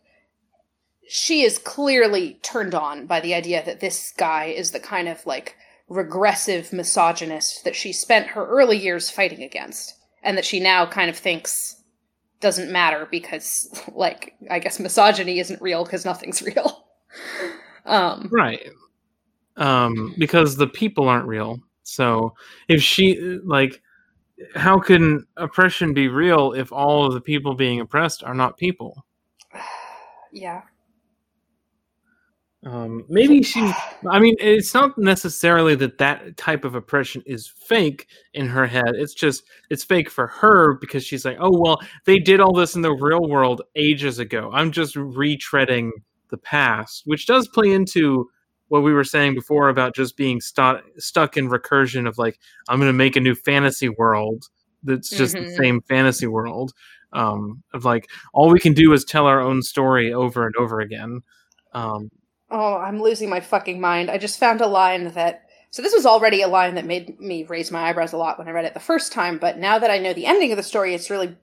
she 1.09 1.43
is 1.43 1.59
clearly 1.59 2.39
turned 2.43 2.75
on 2.75 3.07
by 3.07 3.21
the 3.21 3.35
idea 3.35 3.63
that 3.65 3.81
this 3.81 4.15
guy 4.17 4.47
is 4.47 4.71
the 4.71 4.81
kind 4.81 5.09
of 5.09 5.25
like 5.27 5.57
regressive 5.89 6.73
misogynist 6.73 7.65
that 7.65 7.77
she 7.77 7.93
spent 7.93 8.29
her 8.29 8.47
early 8.47 8.79
years 8.79 9.11
fighting 9.11 9.43
against, 9.43 9.95
and 10.23 10.39
that 10.39 10.45
she 10.47 10.59
now 10.59 10.87
kind 10.87 11.11
of 11.11 11.17
thinks 11.17 11.82
doesn't 12.43 12.71
matter 12.71 13.09
because, 13.11 13.83
like, 13.95 14.35
I 14.51 14.59
guess 14.59 14.79
misogyny 14.79 15.39
isn't 15.39 15.63
real 15.63 15.85
because 15.85 16.05
nothing's 16.05 16.43
real. 16.55 16.85
Um, 17.87 18.29
Right. 18.31 18.69
Um, 19.57 20.15
because 20.19 20.57
the 20.57 20.67
people 20.67 21.09
aren't 21.09 21.27
real. 21.27 21.61
So 21.83 22.35
if 22.69 22.83
she 22.83 23.19
like 23.45 23.83
how 24.55 24.79
can 24.79 25.27
oppression 25.37 25.95
be 25.95 26.09
real 26.09 26.53
if 26.53 26.73
all 26.73 27.07
of 27.07 27.15
the 27.15 27.21
people 27.21 27.55
being 27.55 27.81
oppressed 27.81 28.25
are 28.25 28.35
not 28.35 28.57
people? 28.57 29.05
yeah. 30.33 30.63
Um, 32.65 33.05
maybe 33.09 33.43
she's. 33.43 33.73
I 34.09 34.21
mean, 34.21 34.37
it's 34.39 34.73
not 34.73 34.97
necessarily 34.97 35.75
that 35.77 35.99
that 35.99 36.37
type 36.37 36.65
of 36.65 36.77
oppression 36.77 37.23
is 37.27 37.49
fake 37.49 38.07
in 38.35 38.47
her 38.47 38.67
head. 38.67 38.93
It's 38.95 39.15
just 39.15 39.43
it's 39.69 39.83
fake 39.83 40.09
for 40.09 40.29
her 40.29 40.75
because 40.75 41.05
she's 41.05 41.25
like, 41.25 41.39
oh 41.41 41.51
well, 41.59 41.81
they 42.05 42.19
did 42.21 42.41
all 42.41 42.53
this 42.53 42.77
in 42.77 42.83
the 42.83 42.93
real 42.93 43.29
world 43.29 43.63
ages 43.75 44.21
ago. 44.21 44.51
I'm 44.53 44.71
just 44.71 44.95
retreading 44.95 45.91
the 46.31 46.39
past, 46.39 47.03
which 47.05 47.27
does 47.27 47.49
play 47.49 47.73
into 47.73 48.31
what 48.69 48.83
we 48.83 48.93
were 48.95 49.05
saying 49.05 49.35
before 49.35 49.69
about 49.69 49.95
just 49.95 50.17
being 50.17 50.41
stu- 50.41 50.81
stuck 50.99 51.37
in 51.37 51.51
recursion 51.51 52.09
of 52.09 52.17
like, 52.17 52.39
I'm 52.69 52.79
going 52.79 52.89
to 52.89 52.93
make 52.95 53.17
a 53.17 53.21
new 53.21 53.35
fantasy 53.35 53.89
world 53.91 54.45
that's 54.83 55.11
just 55.11 55.35
the 55.35 55.41
Mhm. 55.41 55.57
same 55.57 55.81
fantasy 55.83 56.27
world. 56.27 56.73
Um, 57.13 57.63
of 57.75 57.85
like, 57.85 58.09
all 58.33 58.49
we 58.51 58.59
can 58.61 58.73
do 58.73 58.93
is 58.95 59.05
tell 59.05 59.27
our 59.27 59.41
own 59.43 59.61
story 59.63 60.15
over 60.15 60.47
and 60.47 60.57
over 60.57 60.81
again. 60.81 61.21
Um, 61.75 62.11
Oh, 62.55 62.77
I'm 62.77 63.01
losing 63.01 63.31
my 63.31 63.41
fucking 63.41 63.81
mind. 63.81 64.11
I 64.11 64.19
just 64.19 64.39
found 64.39 64.61
a 64.61 64.67
line 64.67 65.13
that. 65.15 65.47
So 65.71 65.81
this 65.81 65.95
was 65.95 66.05
already 66.05 66.43
a 66.43 66.49
line 66.49 66.75
that 66.75 66.85
made 66.85 67.19
me 67.19 67.45
raise 67.45 67.71
my 67.71 67.89
eyebrows 67.89 68.13
a 68.13 68.19
lot 68.19 68.39
when 68.39 68.47
I 68.47 68.51
read 68.51 68.67
it 68.67 68.75
the 68.75 68.81
first 68.81 69.11
time, 69.11 69.39
but 69.39 69.57
now 69.57 69.79
that 69.79 69.91
I 69.91 69.97
know 69.97 70.13
the 70.13 70.27
ending 70.27 70.53
of 70.53 70.59
the 70.59 70.63
story, 70.63 70.95
it's 70.95 71.09
really 71.09 71.35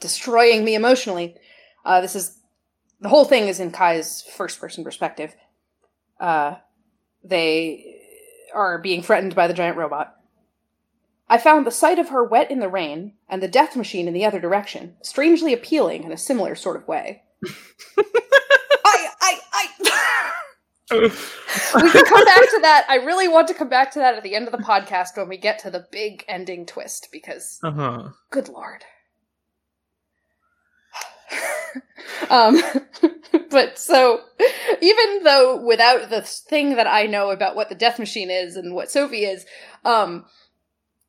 destroying 0.00 0.64
me 0.64 0.74
emotionally. 0.74 1.36
Uh, 1.84 2.00
this 2.00 2.16
is. 2.16 2.38
The 3.00 3.08
whole 3.08 3.24
thing 3.24 3.48
is 3.48 3.60
in 3.60 3.70
Kai's 3.70 4.22
first 4.36 4.60
person 4.60 4.84
perspective. 4.84 5.34
Uh, 6.20 6.56
they 7.24 8.00
are 8.54 8.78
being 8.78 9.02
threatened 9.02 9.34
by 9.34 9.46
the 9.46 9.54
giant 9.54 9.76
robot. 9.76 10.16
I 11.28 11.38
found 11.38 11.66
the 11.66 11.70
sight 11.70 11.98
of 11.98 12.10
her 12.10 12.22
wet 12.22 12.50
in 12.50 12.60
the 12.60 12.68
rain 12.68 13.14
and 13.28 13.42
the 13.42 13.48
death 13.48 13.74
machine 13.74 14.06
in 14.06 14.14
the 14.14 14.24
other 14.24 14.38
direction 14.38 14.96
strangely 15.02 15.52
appealing 15.52 16.04
in 16.04 16.12
a 16.12 16.16
similar 16.16 16.54
sort 16.54 16.76
of 16.76 16.86
way. 16.86 17.22
We 20.92 21.90
can 21.90 22.04
come 22.04 22.24
back 22.24 22.40
to 22.50 22.58
that. 22.62 22.86
I 22.88 22.96
really 22.96 23.28
want 23.28 23.48
to 23.48 23.54
come 23.54 23.68
back 23.68 23.90
to 23.92 23.98
that 23.98 24.14
at 24.14 24.22
the 24.22 24.34
end 24.34 24.46
of 24.46 24.52
the 24.52 24.58
podcast 24.58 25.16
when 25.16 25.28
we 25.28 25.36
get 25.36 25.58
to 25.60 25.70
the 25.70 25.86
big 25.90 26.24
ending 26.28 26.66
twist 26.66 27.08
because 27.12 27.58
uh 27.62 27.70
huh. 27.70 28.08
good 28.30 28.48
lord. 28.48 28.84
um 32.30 32.60
but 33.50 33.78
so 33.78 34.20
even 34.82 35.24
though 35.24 35.64
without 35.64 36.10
the 36.10 36.22
thing 36.22 36.76
that 36.76 36.86
I 36.86 37.06
know 37.06 37.30
about 37.30 37.56
what 37.56 37.68
the 37.68 37.74
death 37.74 37.98
machine 37.98 38.30
is 38.30 38.56
and 38.56 38.74
what 38.74 38.90
Sophie 38.90 39.24
is, 39.24 39.46
um 39.84 40.26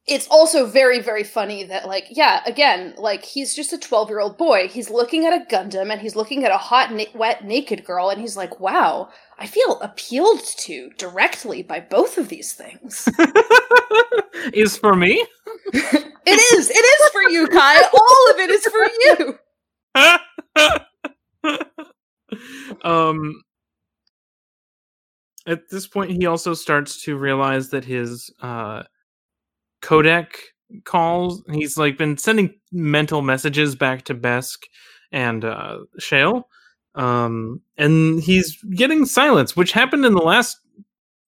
it's 0.06 0.28
also 0.28 0.66
very 0.66 1.00
very 1.00 1.24
funny 1.24 1.64
that 1.64 1.88
like 1.88 2.08
yeah 2.10 2.42
again 2.46 2.94
like 2.98 3.24
he's 3.24 3.56
just 3.56 3.72
a 3.72 3.78
12 3.78 4.10
year 4.10 4.20
old 4.20 4.38
boy. 4.38 4.68
He's 4.68 4.90
looking 4.90 5.26
at 5.26 5.34
a 5.34 5.46
gundam 5.46 5.92
and 5.92 6.02
he's 6.02 6.16
looking 6.16 6.44
at 6.44 6.52
a 6.52 6.58
hot 6.58 6.92
na- 6.92 7.06
wet 7.16 7.46
naked 7.46 7.86
girl 7.86 8.10
and 8.10 8.20
he's 8.20 8.36
like 8.36 8.60
wow 8.60 9.10
i 9.40 9.48
feel 9.48 9.80
appealed 9.82 10.42
to 10.58 10.90
directly 10.98 11.64
by 11.64 11.80
both 11.80 12.18
of 12.18 12.30
these 12.30 12.54
things. 12.54 13.08
Is 14.54 14.76
for 14.78 14.96
me. 14.96 15.26
it 15.74 16.58
is. 16.58 16.70
It 16.70 16.74
is 16.74 17.10
for 17.12 17.24
you 17.30 17.48
kai. 17.48 17.82
All 17.82 18.32
of 18.32 18.40
it 18.40 18.50
is 18.50 18.68
for 18.68 18.88
you. 19.06 19.40
Um 22.84 23.44
at 25.46 25.70
this 25.70 25.86
point 25.88 26.10
he 26.12 26.26
also 26.26 26.54
starts 26.54 27.02
to 27.04 27.16
realize 27.16 27.70
that 27.70 27.86
his 27.86 28.34
uh 28.42 28.84
codec 29.84 30.28
calls 30.86 31.44
he's 31.52 31.78
like 31.78 31.98
been 31.98 32.18
sending 32.18 32.56
mental 32.72 33.22
messages 33.22 33.76
back 33.76 34.04
to 34.04 34.16
Besk 34.16 34.64
and 35.12 35.46
uh 35.46 35.80
Shale 36.00 36.48
um 36.96 37.62
and 37.78 38.22
he's 38.22 38.58
getting 38.76 39.06
silence 39.06 39.56
which 39.56 39.72
happened 39.72 40.06
in 40.06 40.14
the 40.14 40.22
last 40.22 40.58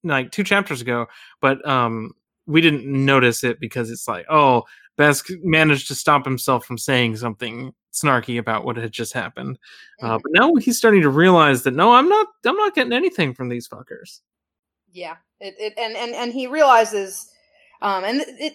like 0.04 0.32
two 0.32 0.44
chapters 0.44 0.82
ago 0.82 1.06
but 1.42 1.68
um 1.68 2.12
we 2.48 2.62
didn't 2.62 2.86
notice 2.86 3.44
it 3.44 3.60
because 3.60 3.92
it's 3.92 4.08
like 4.08 4.26
oh 4.30 4.64
Besk 4.98 5.28
managed 5.44 5.88
to 5.90 5.96
stop 5.96 6.26
himself 6.26 6.66
from 6.66 6.78
saying 6.78 7.18
something 7.18 7.74
snarky 7.94 8.40
about 8.40 8.66
what 8.66 8.78
had 8.78 8.92
just 8.92 9.14
happened 9.14 9.60
uh, 10.02 10.18
but 10.22 10.32
now 10.32 10.56
he's 10.56 10.78
starting 10.78 11.02
to 11.02 11.10
realize 11.10 11.64
that 11.64 11.74
no, 11.74 11.94
I'm 11.94 12.10
not. 12.10 12.28
I'm 12.46 12.58
not 12.58 12.76
getting 12.76 12.94
anything 12.94 13.34
from 13.34 13.50
these 13.50 13.68
fuckers. 13.68 14.22
yeah 14.92 15.16
it, 15.40 15.56
it 15.60 15.74
and, 15.78 15.96
and 15.96 16.14
and 16.14 16.34
he 16.34 16.48
realizes 16.48 17.30
um 17.82 18.04
and 18.04 18.22
it, 18.22 18.54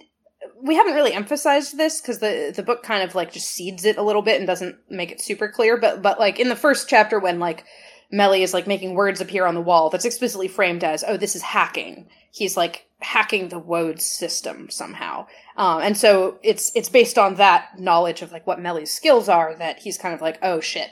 we 0.62 0.74
haven't 0.74 0.94
really 0.94 1.12
emphasized 1.12 1.76
this 1.76 2.01
because 2.01 2.18
the 2.18 2.52
the 2.55 2.62
book 2.62 2.82
kind 2.82 3.02
of 3.02 3.14
like 3.14 3.32
just 3.32 3.51
seeds 3.51 3.84
it 3.84 3.97
a 3.97 4.02
little 4.02 4.22
bit 4.22 4.38
and 4.38 4.47
doesn't 4.47 4.76
make 4.88 5.10
it 5.10 5.20
super 5.20 5.48
clear 5.48 5.76
but 5.76 6.02
but 6.02 6.18
like 6.18 6.38
in 6.38 6.48
the 6.48 6.56
first 6.56 6.88
chapter 6.88 7.18
when 7.18 7.38
like 7.38 7.64
Melhi 8.12 8.40
is 8.40 8.52
like 8.52 8.66
making 8.66 8.94
words 8.94 9.20
appear 9.20 9.47
on 9.47 9.55
the 9.55 9.60
wall 9.60 9.90
that's 9.90 10.05
explicitly 10.05 10.48
framed 10.48 10.82
as 10.82 11.05
oh 11.06 11.16
this 11.16 11.36
is 11.36 11.42
hacking 11.42 12.09
he's 12.30 12.56
like 12.56 12.86
hacking 13.01 13.48
the 13.48 13.59
Wodes 13.59 14.06
system 14.06 14.68
somehow. 14.70 15.26
Um 15.56 15.80
and 15.82 15.97
so 15.97 16.38
it's 16.42 16.70
it's 16.74 16.88
based 16.88 17.18
on 17.18 17.36
that 17.36 17.78
knowledge 17.78 18.22
of 18.22 18.32
like 18.32 18.47
what 18.47 18.59
Melhi's 18.59 18.92
skills 18.92 19.28
are 19.28 19.56
that 19.56 19.78
he's 19.80 19.98
kind 19.98 20.14
of 20.14 20.20
like 20.20 20.38
oh 20.42 20.60
shit. 20.60 20.90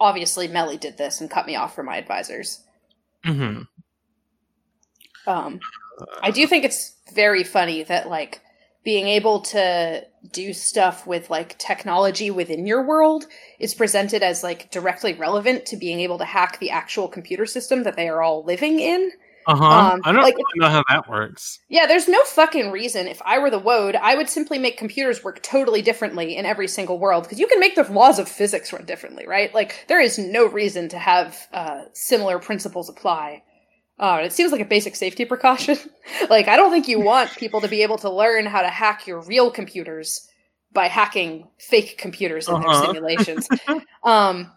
Obviously 0.00 0.48
Melhi 0.48 0.78
did 0.78 0.96
this 0.96 1.20
and 1.20 1.30
cut 1.30 1.46
me 1.46 1.56
off 1.56 1.74
from 1.74 1.86
my 1.86 1.96
advisors. 1.96 2.64
Mm-hmm. 3.26 3.62
um 5.26 5.60
I 6.22 6.30
do 6.30 6.46
think 6.46 6.64
it's 6.64 6.94
very 7.14 7.44
funny 7.44 7.82
that 7.84 8.08
like 8.08 8.40
being 8.84 9.06
able 9.08 9.40
to 9.40 10.04
do 10.32 10.52
stuff 10.52 11.06
with 11.06 11.30
like 11.30 11.58
technology 11.58 12.30
within 12.30 12.66
your 12.66 12.86
world 12.86 13.26
is 13.58 13.74
presented 13.74 14.22
as 14.22 14.42
like 14.42 14.70
directly 14.70 15.12
relevant 15.14 15.66
to 15.66 15.76
being 15.76 16.00
able 16.00 16.18
to 16.18 16.24
hack 16.24 16.58
the 16.58 16.70
actual 16.70 17.08
computer 17.08 17.46
system 17.46 17.82
that 17.82 17.96
they 17.96 18.08
are 18.08 18.22
all 18.22 18.44
living 18.44 18.80
in. 18.80 19.10
Uh 19.46 19.56
huh. 19.56 19.64
Um, 19.64 20.00
I 20.04 20.12
don't 20.12 20.22
like- 20.22 20.36
really 20.36 20.60
know 20.60 20.68
how 20.68 20.84
that 20.90 21.08
works. 21.08 21.58
Yeah, 21.68 21.86
there's 21.86 22.06
no 22.06 22.22
fucking 22.24 22.70
reason. 22.70 23.06
If 23.06 23.22
I 23.24 23.38
were 23.38 23.50
the 23.50 23.58
Wode, 23.58 23.96
I 23.96 24.14
would 24.14 24.28
simply 24.28 24.58
make 24.58 24.76
computers 24.76 25.24
work 25.24 25.42
totally 25.42 25.80
differently 25.80 26.36
in 26.36 26.44
every 26.44 26.68
single 26.68 26.98
world 26.98 27.24
because 27.24 27.40
you 27.40 27.46
can 27.46 27.58
make 27.58 27.74
the 27.74 27.90
laws 27.90 28.18
of 28.18 28.28
physics 28.28 28.72
run 28.72 28.84
differently, 28.84 29.26
right? 29.26 29.52
Like 29.54 29.86
there 29.88 30.00
is 30.00 30.18
no 30.18 30.46
reason 30.46 30.90
to 30.90 30.98
have 30.98 31.48
uh, 31.52 31.84
similar 31.94 32.38
principles 32.38 32.90
apply. 32.90 33.42
Uh, 33.98 34.20
it 34.22 34.32
seems 34.32 34.52
like 34.52 34.60
a 34.60 34.64
basic 34.64 34.94
safety 34.94 35.24
precaution. 35.24 35.76
like 36.30 36.46
I 36.48 36.56
don't 36.56 36.70
think 36.70 36.86
you 36.88 37.00
want 37.00 37.30
people 37.36 37.60
to 37.62 37.68
be 37.68 37.82
able 37.82 37.98
to 37.98 38.10
learn 38.10 38.46
how 38.46 38.62
to 38.62 38.68
hack 38.68 39.06
your 39.06 39.20
real 39.22 39.50
computers 39.50 40.28
by 40.72 40.86
hacking 40.86 41.48
fake 41.58 41.98
computers 41.98 42.48
in 42.48 42.54
Uh-huh. 42.54 42.70
their 42.80 42.86
simulations. 42.94 43.48
um, 44.04 44.52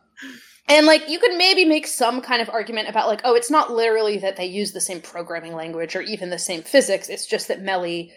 and 0.68 0.86
like 0.86 1.10
you 1.10 1.18
could 1.20 1.36
maybe 1.38 1.66
make 1.66 1.88
some 1.88 2.22
kind 2.22 2.42
of 2.42 2.50
argument 2.50 2.88
about 2.90 3.08
like, 3.08 3.22
oh, 3.24 3.34
it's 3.34 3.50
not 3.50 3.72
literally 3.72 4.18
that 4.20 4.36
they 4.38 4.46
use 4.46 4.74
the 4.74 4.82
same 4.82 5.02
programming 5.02 5.54
language 5.56 5.96
or 5.96 6.02
even 6.02 6.30
the 6.30 6.38
same 6.40 6.62
physics. 6.62 7.10
It's 7.10 7.26
just 7.26 7.48
that 7.48 7.64
Melhi 7.64 8.12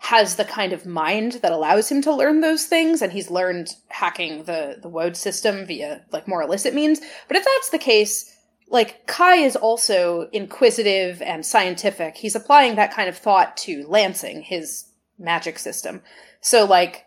has 0.00 0.36
the 0.36 0.44
kind 0.44 0.72
of 0.72 0.86
mind 0.86 1.32
that 1.42 1.50
allows 1.50 1.90
him 1.90 2.00
to 2.02 2.14
learn 2.14 2.40
those 2.40 2.66
things, 2.66 3.02
and 3.02 3.10
he's 3.12 3.32
learned 3.32 3.74
hacking 3.88 4.44
the 4.44 4.76
the 4.80 4.88
Wode 4.88 5.16
system 5.16 5.66
via 5.66 6.04
like 6.12 6.28
more 6.28 6.40
illicit 6.42 6.72
means. 6.72 7.00
But 7.26 7.36
if 7.36 7.44
that's 7.44 7.70
the 7.70 7.78
case, 7.78 8.32
like 8.70 9.06
Kai 9.06 9.36
is 9.36 9.56
also 9.56 10.28
inquisitive 10.32 11.22
and 11.22 11.44
scientific. 11.44 12.16
He's 12.16 12.34
applying 12.34 12.76
that 12.76 12.92
kind 12.92 13.08
of 13.08 13.16
thought 13.16 13.56
to 13.58 13.86
Lancing, 13.86 14.42
his 14.42 14.86
magic 15.18 15.58
system. 15.58 16.02
So 16.40 16.64
like 16.64 17.06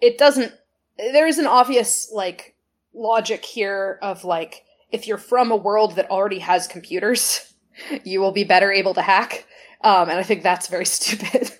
it 0.00 0.18
doesn't 0.18 0.52
there 0.98 1.26
is 1.26 1.38
an 1.38 1.46
obvious 1.46 2.10
like 2.12 2.54
logic 2.94 3.44
here 3.44 3.98
of 4.02 4.24
like 4.24 4.64
if 4.90 5.06
you're 5.06 5.18
from 5.18 5.50
a 5.50 5.56
world 5.56 5.96
that 5.96 6.10
already 6.10 6.40
has 6.40 6.66
computers, 6.66 7.54
you 8.04 8.20
will 8.20 8.32
be 8.32 8.44
better 8.44 8.70
able 8.70 8.94
to 8.94 9.02
hack. 9.02 9.46
Um, 9.80 10.08
and 10.08 10.18
I 10.18 10.22
think 10.22 10.42
that's 10.42 10.68
very 10.68 10.86
stupid. 10.86 11.50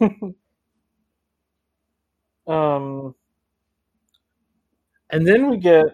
Um, 2.48 3.14
and 5.10 5.26
then 5.26 5.50
we 5.50 5.58
get 5.58 5.84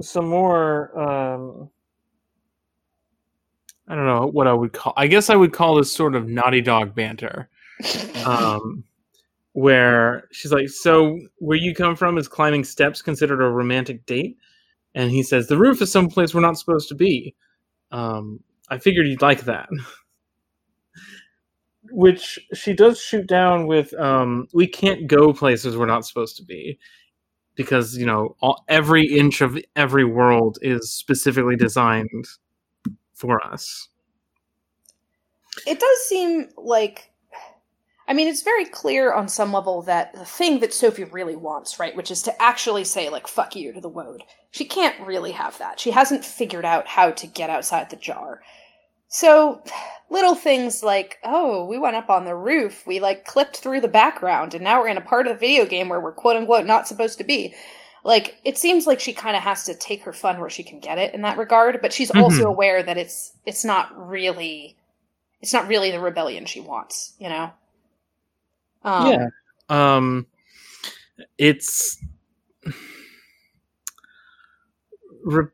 some 0.00 0.28
more. 0.28 0.98
Um, 0.98 1.70
I 3.88 3.94
don't 3.94 4.06
know 4.06 4.26
what 4.26 4.46
I 4.46 4.52
would 4.52 4.72
call. 4.72 4.92
I 4.96 5.06
guess 5.06 5.30
I 5.30 5.36
would 5.36 5.52
call 5.52 5.76
this 5.76 5.92
sort 5.92 6.14
of 6.14 6.28
naughty 6.28 6.60
dog 6.60 6.94
banter. 6.94 7.48
Um, 8.24 8.84
where 9.52 10.28
she's 10.32 10.52
like, 10.52 10.68
"So 10.68 11.18
where 11.38 11.56
you 11.56 11.74
come 11.74 11.96
from 11.96 12.18
is 12.18 12.28
climbing 12.28 12.64
steps 12.64 13.00
considered 13.02 13.40
a 13.40 13.48
romantic 13.48 14.04
date?" 14.06 14.36
And 14.94 15.10
he 15.10 15.22
says, 15.22 15.46
"The 15.46 15.58
roof 15.58 15.80
is 15.80 15.92
someplace 15.92 16.34
we're 16.34 16.40
not 16.40 16.58
supposed 16.58 16.88
to 16.88 16.94
be." 16.94 17.34
Um, 17.92 18.40
I 18.68 18.78
figured 18.78 19.06
you'd 19.06 19.22
like 19.22 19.42
that. 19.42 19.68
Which 21.90 22.38
she 22.52 22.72
does 22.72 23.00
shoot 23.00 23.26
down 23.28 23.66
with. 23.66 23.94
Um, 23.94 24.48
we 24.52 24.66
can't 24.66 25.06
go 25.06 25.32
places 25.32 25.76
we're 25.76 25.86
not 25.86 26.04
supposed 26.04 26.36
to 26.38 26.44
be 26.44 26.78
because 27.56 27.96
you 27.96 28.06
know 28.06 28.36
all, 28.40 28.64
every 28.68 29.06
inch 29.06 29.40
of 29.40 29.58
every 29.74 30.04
world 30.04 30.58
is 30.62 30.90
specifically 30.92 31.56
designed 31.56 32.26
for 33.14 33.44
us. 33.44 33.88
it 35.66 35.80
does 35.80 35.98
seem 36.06 36.48
like 36.56 37.10
I 38.08 38.12
mean, 38.12 38.28
it's 38.28 38.42
very 38.42 38.64
clear 38.64 39.12
on 39.12 39.28
some 39.28 39.52
level 39.52 39.82
that 39.82 40.12
the 40.12 40.24
thing 40.24 40.60
that 40.60 40.72
Sophie 40.72 41.04
really 41.04 41.34
wants, 41.34 41.80
right, 41.80 41.96
which 41.96 42.10
is 42.10 42.22
to 42.22 42.42
actually 42.42 42.84
say, 42.84 43.08
like, 43.08 43.26
fuck 43.26 43.56
you 43.56 43.72
to 43.72 43.80
the 43.80 43.88
Wode, 43.88 44.22
she 44.52 44.64
can't 44.64 45.04
really 45.04 45.32
have 45.32 45.58
that. 45.58 45.80
She 45.80 45.90
hasn't 45.90 46.24
figured 46.24 46.64
out 46.64 46.86
how 46.86 47.10
to 47.10 47.26
get 47.26 47.50
outside 47.50 47.90
the 47.90 47.96
jar. 47.96 48.42
So, 49.08 49.62
little 50.10 50.34
things 50.34 50.82
like, 50.82 51.18
oh, 51.24 51.64
we 51.66 51.78
went 51.78 51.96
up 51.96 52.10
on 52.10 52.24
the 52.24 52.34
roof, 52.36 52.86
we, 52.86 53.00
like, 53.00 53.24
clipped 53.24 53.56
through 53.58 53.80
the 53.80 53.88
background, 53.88 54.54
and 54.54 54.62
now 54.64 54.80
we're 54.80 54.88
in 54.88 54.96
a 54.96 55.00
part 55.00 55.26
of 55.26 55.32
the 55.34 55.38
video 55.38 55.66
game 55.66 55.88
where 55.88 56.00
we're 56.00 56.12
quote 56.12 56.36
unquote 56.36 56.66
not 56.66 56.86
supposed 56.88 57.18
to 57.18 57.24
be. 57.24 57.54
Like, 58.04 58.36
it 58.44 58.56
seems 58.56 58.86
like 58.86 59.00
she 59.00 59.12
kind 59.12 59.36
of 59.36 59.42
has 59.42 59.64
to 59.64 59.74
take 59.74 60.02
her 60.04 60.12
fun 60.12 60.38
where 60.40 60.50
she 60.50 60.62
can 60.62 60.78
get 60.78 60.98
it 60.98 61.12
in 61.14 61.22
that 61.22 61.38
regard, 61.38 61.80
but 61.82 61.92
she's 61.92 62.10
also 62.12 62.44
Mhm. 62.44 62.48
aware 62.48 62.82
that 62.82 62.96
it's 62.96 63.32
it's 63.46 63.64
not 63.64 63.90
really 64.08 64.76
it's 65.42 65.52
not 65.52 65.68
really 65.68 65.90
the 65.90 66.00
rebellion 66.00 66.46
she 66.46 66.60
wants, 66.60 67.14
you 67.18 67.28
know? 67.28 67.50
Um, 68.84 69.06
yeah. 69.06 69.26
Um, 69.68 70.26
it's 71.38 71.98
re- 75.24 75.48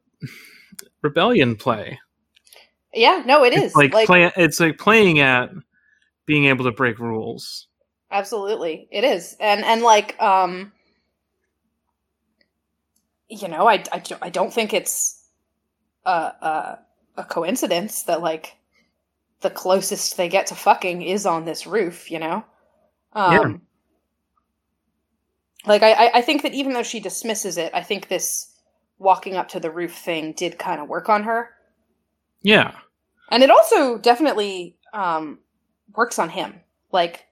rebellion 1.03 1.57
play. 1.57 1.99
Yeah, 2.94 3.23
no, 3.27 3.44
it 3.44 3.55
is. 3.55 3.77
It's 3.77 3.77
like, 3.77 3.93
like 3.93 4.06
play. 4.06 4.31
It's 4.36 4.60
like 4.60 4.78
playing 4.78 5.19
at 5.20 5.51
being 6.27 6.47
able 6.47 6.64
to 6.64 6.73
break 6.73 6.98
rules. 6.98 7.69
absolutely. 8.10 8.89
It 8.90 9.05
is. 9.05 9.36
And 9.40 9.64
and 9.64 9.82
like 9.82 10.20
um 10.23 10.73
you 13.28 13.48
know, 13.48 13.66
I 13.69 13.82
I 13.93 13.98
don't, 13.98 14.23
I 14.23 14.28
don't 14.31 14.52
think 14.52 14.73
it's 14.74 15.24
a, 16.05 16.10
a 16.10 16.78
a 17.19 17.24
coincidence 17.24 18.05
that 18.05 18.20
like 18.23 18.56
the 19.40 19.51
closest 19.51 20.16
they 20.16 20.28
get 20.28 20.47
to 20.48 20.55
fucking 20.55 21.02
is 21.02 21.27
on 21.27 21.44
this 21.44 21.66
roof, 21.66 22.10
you 22.10 22.19
know? 22.19 22.44
Um 23.14 23.32
Yeah. 23.32 23.56
Like 25.66 25.82
I- 25.82 26.10
I 26.14 26.23
think 26.23 26.43
that 26.43 26.55
even 26.55 26.73
though 26.73 26.82
she 26.82 27.01
dismisses 27.01 27.56
it, 27.56 27.73
I 27.74 27.82
think 27.82 28.09
this 28.09 28.52
walking 28.98 29.36
up 29.36 29.48
to 29.48 29.60
the 29.60 29.70
roof 29.70 29.97
thing 29.97 30.32
did 30.32 30.59
kind 30.59 30.81
of 30.81 30.89
work 30.89 31.09
on 31.09 31.24
her. 31.24 31.51
Yeah. 32.43 32.73
And 33.31 33.43
it 33.43 33.51
also 33.51 33.98
definitely 33.98 34.77
um, 34.93 35.39
works 35.94 36.19
on 36.19 36.28
him. 36.28 36.60
Like, 36.90 37.27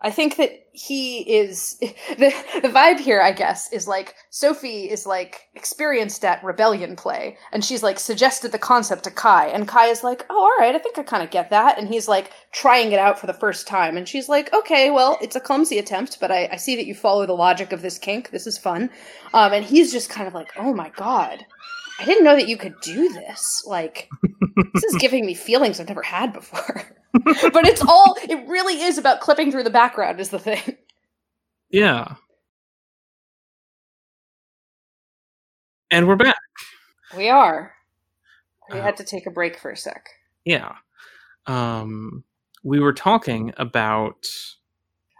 I 0.00 0.10
think 0.12 0.36
that 0.36 0.52
he 0.72 1.20
is 1.22 1.76
the 1.80 2.32
the 2.62 2.68
vibe 2.68 3.00
here. 3.00 3.20
I 3.20 3.32
guess 3.32 3.72
is 3.72 3.88
like 3.88 4.14
Sophie 4.30 4.88
is 4.88 5.06
like 5.06 5.48
experienced 5.54 6.24
at 6.24 6.42
rebellion 6.44 6.94
play, 6.94 7.36
and 7.52 7.64
she's 7.64 7.82
like 7.82 7.98
suggested 7.98 8.52
the 8.52 8.58
concept 8.58 9.04
to 9.04 9.10
Kai, 9.10 9.48
and 9.48 9.66
Kai 9.66 9.86
is 9.86 10.04
like, 10.04 10.24
"Oh, 10.30 10.40
all 10.40 10.64
right, 10.64 10.74
I 10.74 10.78
think 10.78 10.98
I 10.98 11.02
kind 11.02 11.22
of 11.22 11.30
get 11.30 11.50
that," 11.50 11.78
and 11.78 11.88
he's 11.88 12.06
like 12.06 12.30
trying 12.52 12.92
it 12.92 13.00
out 13.00 13.18
for 13.18 13.26
the 13.26 13.32
first 13.32 13.66
time, 13.66 13.96
and 13.96 14.08
she's 14.08 14.28
like, 14.28 14.52
"Okay, 14.52 14.90
well, 14.90 15.18
it's 15.20 15.36
a 15.36 15.40
clumsy 15.40 15.78
attempt, 15.78 16.18
but 16.20 16.30
I, 16.30 16.48
I 16.52 16.56
see 16.56 16.76
that 16.76 16.86
you 16.86 16.94
follow 16.94 17.26
the 17.26 17.32
logic 17.32 17.72
of 17.72 17.82
this 17.82 17.98
kink. 17.98 18.30
This 18.30 18.46
is 18.46 18.56
fun," 18.56 18.90
um, 19.34 19.52
and 19.52 19.64
he's 19.64 19.90
just 19.90 20.10
kind 20.10 20.28
of 20.28 20.34
like, 20.34 20.52
"Oh 20.56 20.72
my 20.72 20.90
god." 20.90 21.44
I 21.98 22.04
didn't 22.04 22.24
know 22.24 22.36
that 22.36 22.48
you 22.48 22.56
could 22.56 22.80
do 22.80 23.08
this. 23.12 23.62
Like, 23.66 24.08
this 24.74 24.84
is 24.84 24.96
giving 25.00 25.26
me 25.26 25.34
feelings 25.34 25.80
I've 25.80 25.88
never 25.88 26.02
had 26.02 26.32
before. 26.32 26.82
but 27.24 27.66
it's 27.66 27.82
all, 27.82 28.16
it 28.28 28.48
really 28.48 28.80
is 28.82 28.98
about 28.98 29.20
clipping 29.20 29.50
through 29.50 29.64
the 29.64 29.70
background, 29.70 30.20
is 30.20 30.28
the 30.30 30.38
thing. 30.38 30.76
Yeah. 31.70 32.14
And 35.90 36.06
we're 36.06 36.16
back. 36.16 36.38
We 37.16 37.28
are. 37.28 37.74
We 38.70 38.78
Uh, 38.78 38.82
had 38.82 38.96
to 38.98 39.04
take 39.04 39.26
a 39.26 39.30
break 39.30 39.58
for 39.58 39.70
a 39.70 39.76
sec. 39.76 40.08
Yeah. 40.44 40.76
Um, 41.46 42.24
we 42.62 42.80
were 42.80 42.92
talking 42.92 43.52
about. 43.56 44.26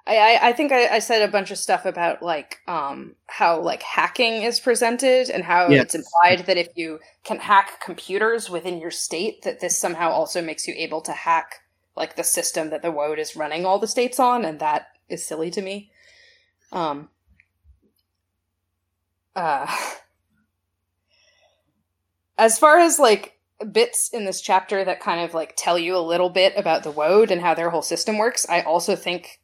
I, 0.09 0.17
I, 0.17 0.49
I 0.49 0.53
think 0.55 0.73
I, 0.73 0.89
I 0.97 0.99
said 1.01 1.23
a 1.23 1.31
bunch 1.31 1.51
of 1.51 1.59
stuff 1.59 1.85
about 1.85 2.23
like 2.23 2.59
um 2.67 3.15
how 3.27 3.61
like 3.61 3.83
hacking 3.83 4.43
is 4.43 4.59
presented 4.59 5.29
and 5.31 5.45
how 5.45 5.69
Yes. 5.69 5.85
it's 5.85 5.95
implied 5.97 6.47
that 6.47 6.57
if 6.57 6.69
you 6.75 6.99
can 7.25 7.39
hack 7.39 7.81
computers 7.85 8.49
within 8.49 8.79
your 8.81 8.91
state, 8.91 9.43
that 9.43 9.61
this 9.61 9.77
somehow 9.79 10.11
also 10.11 10.41
makes 10.43 10.67
you 10.67 10.75
able 10.77 11.03
to 11.03 11.13
hack 11.13 11.57
like 11.95 12.17
the 12.17 12.25
system 12.25 12.71
that 12.71 12.81
the 12.83 12.91
Wode 12.93 13.19
is 13.19 13.37
running 13.37 13.67
all 13.67 13.79
the 13.79 13.87
states 13.89 14.19
on, 14.19 14.45
and 14.45 14.61
that 14.61 14.87
is 15.09 15.27
silly 15.27 15.51
to 15.51 15.61
me. 15.63 15.91
Um. 16.73 17.11
Uh. 19.37 19.67
As 22.39 22.57
far 22.59 22.79
as 22.79 22.99
like 23.01 23.35
bits 23.73 24.11
in 24.13 24.25
this 24.25 24.41
chapter 24.41 24.85
that 24.85 25.01
kind 25.01 25.21
of 25.21 25.35
like 25.35 25.55
tell 25.57 25.77
you 25.77 25.97
a 25.97 25.99
little 25.99 26.31
bit 26.31 26.53
about 26.57 26.85
the 26.85 26.93
Wode 26.93 27.33
and 27.33 27.41
how 27.41 27.53
their 27.55 27.71
whole 27.71 27.83
system 27.83 28.17
works, 28.17 28.47
I 28.49 28.61
also 28.63 28.95
think 28.95 29.41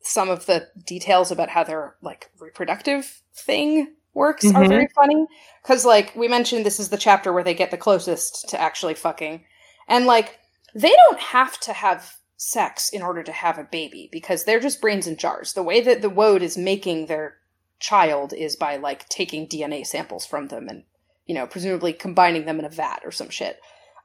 some 0.00 0.30
of 0.30 0.46
the 0.46 0.68
details 0.86 1.30
about 1.30 1.48
how 1.50 1.64
their 1.64 1.94
like 2.02 2.30
reproductive 2.38 3.22
thing 3.34 3.94
works 4.14 4.44
are 4.46 4.64
Mhm. 4.64 4.68
very 4.68 4.88
funny. 4.94 5.26
Because 5.62 5.84
like 5.84 6.14
we 6.16 6.28
mentioned 6.28 6.64
this 6.64 6.80
is 6.80 6.88
the 6.88 6.96
chapter 6.96 7.32
where 7.32 7.44
they 7.44 7.54
get 7.54 7.70
the 7.70 7.76
closest 7.76 8.48
to 8.48 8.60
actually 8.60 8.94
fucking. 8.94 9.44
And 9.86 10.06
like 10.06 10.38
they 10.74 10.94
don't 11.08 11.20
have 11.20 11.58
to 11.60 11.72
have 11.72 12.16
sex 12.36 12.90
in 12.90 13.02
order 13.02 13.22
to 13.22 13.32
have 13.32 13.58
a 13.58 13.64
baby 13.64 14.08
because 14.12 14.44
they're 14.44 14.60
just 14.60 14.80
brains 14.80 15.06
in 15.06 15.16
jars. 15.16 15.52
The 15.54 15.62
way 15.62 15.80
that 15.80 16.02
the 16.02 16.10
wode 16.10 16.42
is 16.42 16.56
making 16.56 17.06
their 17.06 17.36
child 17.80 18.32
is 18.32 18.56
by 18.56 18.76
like 18.76 19.08
taking 19.08 19.46
dna 19.46 19.86
samples 19.86 20.26
from 20.26 20.48
them 20.48 20.68
and 20.68 20.82
you 21.26 21.34
know 21.34 21.46
presumably 21.46 21.92
combining 21.92 22.44
them 22.44 22.58
in 22.58 22.64
a 22.64 22.68
vat 22.68 23.00
or 23.04 23.12
some 23.12 23.30
shit. 23.30 23.60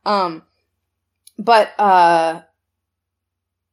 Um 0.05 0.43
but 1.39 1.71
uh 1.79 2.41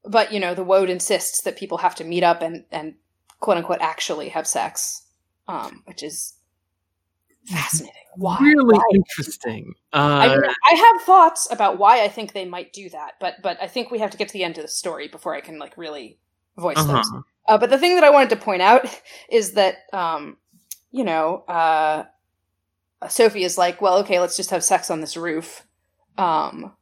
but 0.05 0.33
you 0.33 0.41
know 0.41 0.55
the 0.55 0.65
wode 0.65 0.91
insists 0.91 1.43
that 1.43 1.57
people 1.57 1.79
have 1.79 1.95
to 1.97 2.05
meet 2.05 2.23
up 2.23 2.43
and 2.43 2.65
and 2.71 2.95
quote 3.41 3.57
unquote 3.57 3.81
actually 3.81 4.29
have 4.31 4.47
sex 4.47 5.07
um 5.49 5.83
which 5.87 6.03
is 6.03 6.35
fascinating. 7.47 7.95
Why? 8.17 8.39
really 8.41 8.77
Why? 8.77 8.83
interesting. 8.95 9.73
I 9.93 10.27
Uh, 10.27 10.29
mean, 10.29 10.43
I 10.71 10.75
have 10.75 11.03
thoughts 11.03 11.47
about 11.51 11.79
why 11.79 12.03
I 12.03 12.09
think 12.09 12.33
they 12.33 12.45
might 12.45 12.73
do 12.73 12.91
that, 12.91 13.13
but 13.21 13.35
but 13.43 13.57
I 13.63 13.67
think 13.69 13.91
we 13.91 14.01
have 14.01 14.11
to 14.11 14.17
get 14.19 14.29
to 14.29 14.33
the 14.35 14.45
end 14.45 14.59
of 14.59 14.63
the 14.63 14.69
story 14.69 15.07
before 15.09 15.35
I 15.35 15.41
can 15.41 15.59
like 15.59 15.77
really 15.79 16.19
voice 16.59 16.77
those. 16.77 16.89
uh-huh. 16.89 17.23
Uh, 17.47 17.59
but 17.59 17.71
the 17.71 17.79
thing 17.79 17.95
that 17.95 18.05
I 18.05 18.11
wanted 18.11 18.31
to 18.31 18.37
point 18.37 18.63
out 18.63 18.85
is 19.31 19.53
that, 19.53 19.77
um, 19.93 20.37
you 20.91 21.05
know, 21.05 21.45
uh, 21.49 22.05
Sophie 23.09 23.45
is 23.45 23.57
like, 23.57 23.81
well, 23.81 23.99
okay, 23.99 24.19
let's 24.21 24.37
just 24.37 24.51
have 24.51 24.63
sex 24.65 24.91
on 24.91 25.01
this 25.01 25.17
roof. 25.17 25.65
Um, 26.19 26.75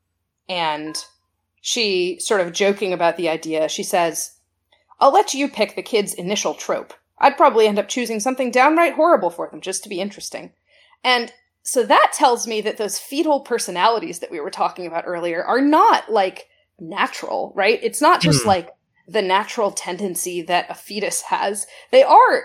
and 0.49 0.97
she, 1.69 2.19
sort 2.19 2.41
of 2.41 2.55
joking 2.55 2.95
about 2.95 3.19
the 3.19 3.29
idea, 3.29 3.69
she 3.69 3.83
says, 3.83 4.39
I'll 5.01 5.13
let 5.13 5.35
you 5.35 5.51
pick 5.51 5.77
the 5.77 5.83
kid's 5.83 6.15
initial 6.15 6.55
trope. 6.55 6.95
I'd 7.19 7.37
probably 7.37 7.67
end 7.67 7.79
up 7.79 7.89
choosing 7.89 8.21
something 8.21 8.51
downright 8.51 8.95
horrible 8.95 9.29
for 9.29 9.51
them 9.51 9.61
just 9.61 9.83
to 9.83 9.91
be 9.91 10.01
interesting. 10.01 10.53
And 11.05 11.31
so 11.63 11.83
that 11.83 12.13
tells 12.15 12.47
me 12.47 12.63
that 12.63 12.79
those 12.79 12.99
fetal 12.99 13.41
personalities 13.41 14.21
that 14.21 14.31
we 14.31 14.41
were 14.41 14.51
talking 14.51 14.87
about 14.87 15.05
earlier 15.07 15.45
are 15.45 15.61
not 15.61 16.11
like 16.11 16.49
natural, 16.81 17.53
right? 17.55 17.79
It's 17.83 18.01
not 18.01 18.23
just 18.23 18.45
Hmm. 18.45 18.49
like 18.49 18.71
the 19.07 19.21
natural 19.21 19.71
tendency 19.71 20.41
that 20.41 20.71
a 20.71 20.75
fetus 20.75 21.21
has. 21.21 21.67
They 21.91 22.03
are 22.03 22.45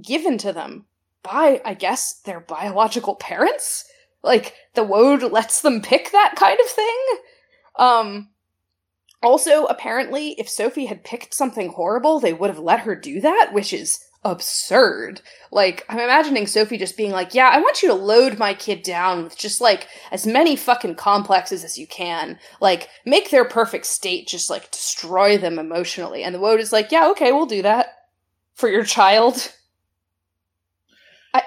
given 0.00 0.38
to 0.38 0.52
them 0.54 0.86
by, 1.22 1.60
I 1.62 1.74
guess, 1.74 2.14
their 2.14 2.40
biological 2.40 3.16
parents. 3.16 3.84
Like 4.22 4.54
the 4.72 4.82
wode 4.82 5.24
lets 5.24 5.60
them 5.60 5.82
pick 5.82 6.10
that 6.12 6.36
kind 6.36 6.58
of 6.58 6.70
thing. 6.70 7.04
Um 7.76 8.28
also 9.22 9.64
apparently 9.66 10.30
if 10.32 10.48
Sophie 10.48 10.86
had 10.86 11.04
picked 11.04 11.34
something 11.34 11.70
horrible, 11.70 12.20
they 12.20 12.32
would 12.32 12.50
have 12.50 12.58
let 12.58 12.80
her 12.80 12.94
do 12.94 13.20
that, 13.20 13.50
which 13.52 13.72
is 13.72 14.04
absurd. 14.24 15.20
Like, 15.50 15.84
I'm 15.88 15.98
imagining 15.98 16.46
Sophie 16.46 16.78
just 16.78 16.96
being 16.96 17.10
like, 17.10 17.34
yeah, 17.34 17.50
I 17.52 17.60
want 17.60 17.82
you 17.82 17.88
to 17.88 17.94
load 17.94 18.38
my 18.38 18.54
kid 18.54 18.82
down 18.82 19.24
with 19.24 19.36
just 19.36 19.60
like 19.60 19.88
as 20.10 20.26
many 20.26 20.56
fucking 20.56 20.94
complexes 20.94 21.64
as 21.64 21.76
you 21.76 21.86
can. 21.86 22.38
Like, 22.60 22.88
make 23.04 23.30
their 23.30 23.44
perfect 23.44 23.86
state, 23.86 24.28
just 24.28 24.48
like 24.48 24.70
destroy 24.70 25.38
them 25.38 25.58
emotionally. 25.58 26.22
And 26.22 26.34
the 26.34 26.40
Wode 26.40 26.60
is 26.60 26.72
like, 26.72 26.92
yeah, 26.92 27.08
okay, 27.10 27.32
we'll 27.32 27.46
do 27.46 27.62
that 27.62 27.88
for 28.54 28.68
your 28.68 28.84
child. 28.84 29.52
I, 31.34 31.42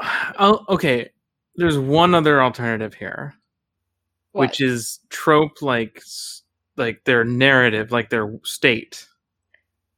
Oh, 0.38 0.64
okay. 0.68 1.10
There's 1.54 1.78
one 1.78 2.14
other 2.14 2.42
alternative 2.42 2.94
here, 2.94 3.34
what? 4.32 4.48
which 4.48 4.60
is 4.60 4.98
trope 5.10 5.62
like 5.62 6.02
like 6.82 7.04
their 7.04 7.24
narrative, 7.24 7.92
like 7.92 8.10
their 8.10 8.38
state. 8.44 9.06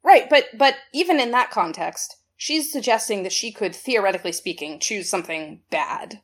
Right, 0.02 0.28
but 0.28 0.44
but 0.56 0.76
even 0.92 1.18
in 1.18 1.30
that 1.30 1.50
context, 1.50 2.16
she's 2.36 2.70
suggesting 2.70 3.22
that 3.22 3.32
she 3.32 3.50
could, 3.50 3.74
theoretically 3.74 4.32
speaking, 4.32 4.78
choose 4.78 5.08
something 5.08 5.60
bad 5.70 6.20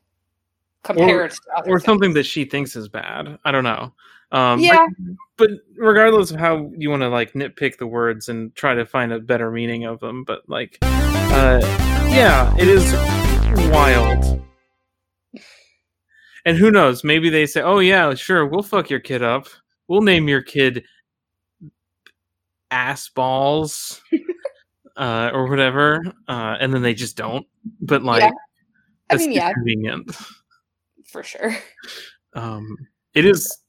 compared 0.82 1.32
to 1.32 1.40
other 1.56 1.70
or 1.70 1.78
things. 1.78 1.84
something 1.86 2.12
that 2.14 2.26
she 2.26 2.44
thinks 2.44 2.76
is 2.76 2.88
bad. 2.88 3.38
I 3.44 3.50
don't 3.50 3.64
know. 3.64 3.92
Um, 4.32 4.60
Yeah, 4.60 4.86
but, 5.36 5.48
but 5.48 5.50
regardless 5.76 6.30
of 6.30 6.38
how 6.38 6.70
you 6.76 6.90
want 6.90 7.02
to 7.02 7.08
like 7.08 7.32
nitpick 7.32 7.78
the 7.78 7.86
words 7.86 8.28
and 8.28 8.54
try 8.54 8.74
to 8.74 8.84
find 8.84 9.12
a 9.12 9.18
better 9.18 9.50
meaning 9.50 9.84
of 9.84 9.98
them, 10.00 10.24
but 10.24 10.48
like, 10.48 10.78
uh, 10.82 11.60
yeah, 12.10 12.54
it 12.56 12.68
is 12.68 12.92
wild. 13.70 14.42
And 16.44 16.56
who 16.56 16.70
knows? 16.70 17.04
Maybe 17.04 17.28
they 17.28 17.46
say, 17.46 17.60
"Oh 17.60 17.80
yeah, 17.80 18.14
sure, 18.14 18.46
we'll 18.46 18.62
fuck 18.62 18.88
your 18.88 19.00
kid 19.00 19.22
up. 19.22 19.46
We'll 19.90 20.00
name 20.02 20.26
your 20.28 20.40
kid 20.42 20.84
ass 22.70 23.08
balls." 23.10 24.00
Uh, 24.96 25.30
or 25.32 25.48
whatever, 25.48 26.02
uh, 26.28 26.56
and 26.60 26.74
then 26.74 26.82
they 26.82 26.92
just 26.92 27.16
don't. 27.16 27.46
But 27.80 28.02
like, 28.02 28.22
Yeah. 28.22 28.30
I 29.08 29.16
mean, 29.16 29.32
yeah, 29.32 29.52
convenient. 29.54 30.14
for 31.06 31.22
sure. 31.22 31.56
um 32.34 32.76
it 33.14 33.24
is 33.24 33.60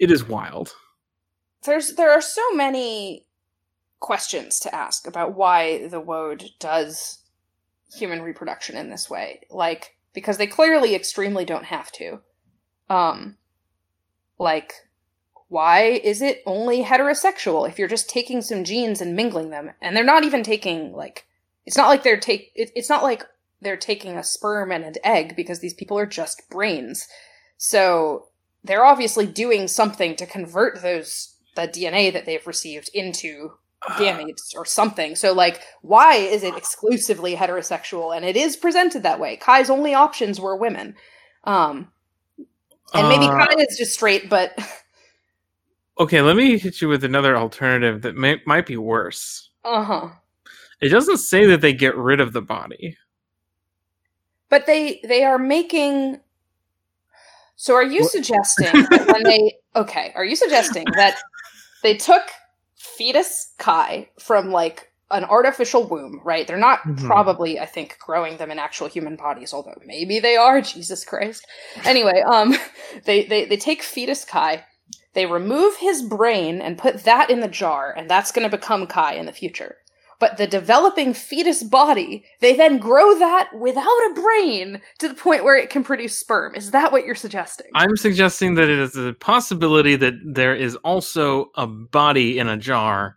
it 0.00 0.10
is 0.10 0.24
wild 0.26 0.74
There's 1.64 1.94
there 1.94 2.10
are 2.10 2.20
so 2.20 2.42
many 2.54 3.26
questions 4.00 4.58
to 4.60 4.74
ask 4.74 5.06
about 5.06 5.36
why 5.36 5.86
the 5.86 6.00
Wode 6.00 6.44
does 6.58 7.20
human 7.94 8.20
reproduction 8.22 8.76
in 8.76 8.90
this 8.90 9.08
way. 9.08 9.42
Like 9.48 9.96
because 10.12 10.38
they 10.38 10.48
clearly 10.48 10.96
extremely 10.96 11.44
don't 11.44 11.66
have 11.66 11.92
to. 11.92 12.20
Um 12.90 13.36
like 14.40 14.72
why 15.52 15.82
is 15.82 16.22
it 16.22 16.42
only 16.46 16.82
heterosexual 16.82 17.68
if 17.68 17.78
you're 17.78 17.86
just 17.86 18.08
taking 18.08 18.40
some 18.40 18.64
genes 18.64 19.02
and 19.02 19.14
mingling 19.14 19.50
them? 19.50 19.70
And 19.82 19.94
they're 19.94 20.02
not 20.02 20.24
even 20.24 20.42
taking 20.42 20.94
like 20.94 21.26
it's 21.66 21.76
not 21.76 21.88
like 21.88 22.02
they're 22.02 22.18
take 22.18 22.52
it, 22.54 22.72
it's 22.74 22.88
not 22.88 23.02
like 23.02 23.26
they're 23.60 23.76
taking 23.76 24.16
a 24.16 24.24
sperm 24.24 24.72
and 24.72 24.82
an 24.82 24.94
egg 25.04 25.36
because 25.36 25.60
these 25.60 25.74
people 25.74 25.98
are 25.98 26.06
just 26.06 26.48
brains. 26.48 27.06
So 27.58 28.28
they're 28.64 28.86
obviously 28.86 29.26
doing 29.26 29.68
something 29.68 30.16
to 30.16 30.24
convert 30.24 30.80
those 30.80 31.36
the 31.54 31.68
dna 31.68 32.10
that 32.14 32.24
they've 32.24 32.46
received 32.46 32.88
into 32.94 33.52
gametes 33.90 34.56
or 34.56 34.64
something. 34.64 35.14
So 35.14 35.34
like 35.34 35.60
why 35.82 36.14
is 36.14 36.44
it 36.44 36.56
exclusively 36.56 37.36
heterosexual? 37.36 38.16
And 38.16 38.24
it 38.24 38.38
is 38.38 38.56
presented 38.56 39.02
that 39.02 39.20
way. 39.20 39.36
Kai's 39.36 39.68
only 39.68 39.92
options 39.92 40.40
were 40.40 40.56
women. 40.56 40.94
Um 41.44 41.92
and 42.94 43.08
maybe 43.08 43.26
Uh, 43.26 43.36
kai 43.36 43.54
is 43.58 43.76
just 43.76 43.92
straight 43.92 44.30
but 44.30 44.58
okay 45.98 46.20
let 46.22 46.36
me 46.36 46.58
hit 46.58 46.80
you 46.80 46.88
with 46.88 47.04
another 47.04 47.36
alternative 47.36 48.02
that 48.02 48.16
may, 48.16 48.40
might 48.46 48.66
be 48.66 48.76
worse 48.76 49.50
uh-huh 49.64 50.08
it 50.80 50.88
doesn't 50.88 51.18
say 51.18 51.46
that 51.46 51.60
they 51.60 51.72
get 51.72 51.96
rid 51.96 52.18
of 52.20 52.32
the 52.32 52.42
body 52.42 52.96
But 54.48 54.66
they 54.66 55.00
they 55.04 55.24
are 55.24 55.38
making. 55.38 56.20
So 57.56 57.74
are 57.74 57.82
you 57.84 58.02
What- 58.02 58.10
suggesting 58.10 58.86
that 58.90 59.06
when 59.08 59.22
they 59.24 59.54
okay? 59.76 60.12
Are 60.14 60.24
you 60.24 60.36
suggesting 60.36 60.90
that 60.96 61.16
they 61.82 61.96
took 61.96 62.22
fetus 62.76 63.52
Kai 63.58 64.08
from 64.18 64.50
like 64.50 64.90
an 65.10 65.24
artificial 65.24 65.84
womb, 65.88 66.20
right? 66.24 66.46
They're 66.46 66.58
not 66.58 66.80
Mhm. 66.82 67.06
probably, 67.06 67.60
I 67.60 67.66
think, 67.66 67.96
growing 67.98 68.36
them 68.38 68.50
in 68.50 68.58
actual 68.58 68.88
human 68.88 69.16
bodies, 69.16 69.52
although 69.54 69.80
maybe 69.86 70.20
they 70.20 70.36
are. 70.36 70.60
Jesus 70.74 71.04
Christ. 71.04 71.46
Anyway, 71.84 72.20
um, 72.26 72.54
they 73.04 73.24
they 73.24 73.44
they 73.46 73.56
take 73.56 73.82
fetus 73.82 74.24
Kai. 74.24 74.64
They 75.14 75.26
remove 75.26 75.76
his 75.76 76.02
brain 76.02 76.60
and 76.60 76.78
put 76.78 77.04
that 77.04 77.30
in 77.30 77.40
the 77.40 77.48
jar, 77.48 77.92
and 77.96 78.08
that's 78.08 78.32
going 78.32 78.48
to 78.48 78.56
become 78.56 78.86
Kai 78.86 79.14
in 79.14 79.26
the 79.26 79.32
future. 79.32 79.76
But 80.18 80.36
the 80.36 80.46
developing 80.46 81.14
fetus 81.14 81.64
body, 81.64 82.24
they 82.40 82.54
then 82.54 82.78
grow 82.78 83.18
that 83.18 83.50
without 83.58 83.82
a 83.84 84.14
brain 84.14 84.80
to 85.00 85.08
the 85.08 85.14
point 85.14 85.42
where 85.42 85.56
it 85.56 85.68
can 85.68 85.82
produce 85.82 86.16
sperm. 86.16 86.54
Is 86.54 86.70
that 86.70 86.92
what 86.92 87.04
you're 87.04 87.16
suggesting? 87.16 87.66
i'm 87.74 87.96
suggesting 87.96 88.54
that 88.54 88.68
it 88.68 88.78
is 88.78 88.96
a 88.96 89.14
possibility 89.14 89.96
that 89.96 90.14
there 90.24 90.54
is 90.54 90.76
also 90.76 91.50
a 91.56 91.66
body 91.66 92.38
in 92.38 92.48
a 92.48 92.56
jar 92.56 93.16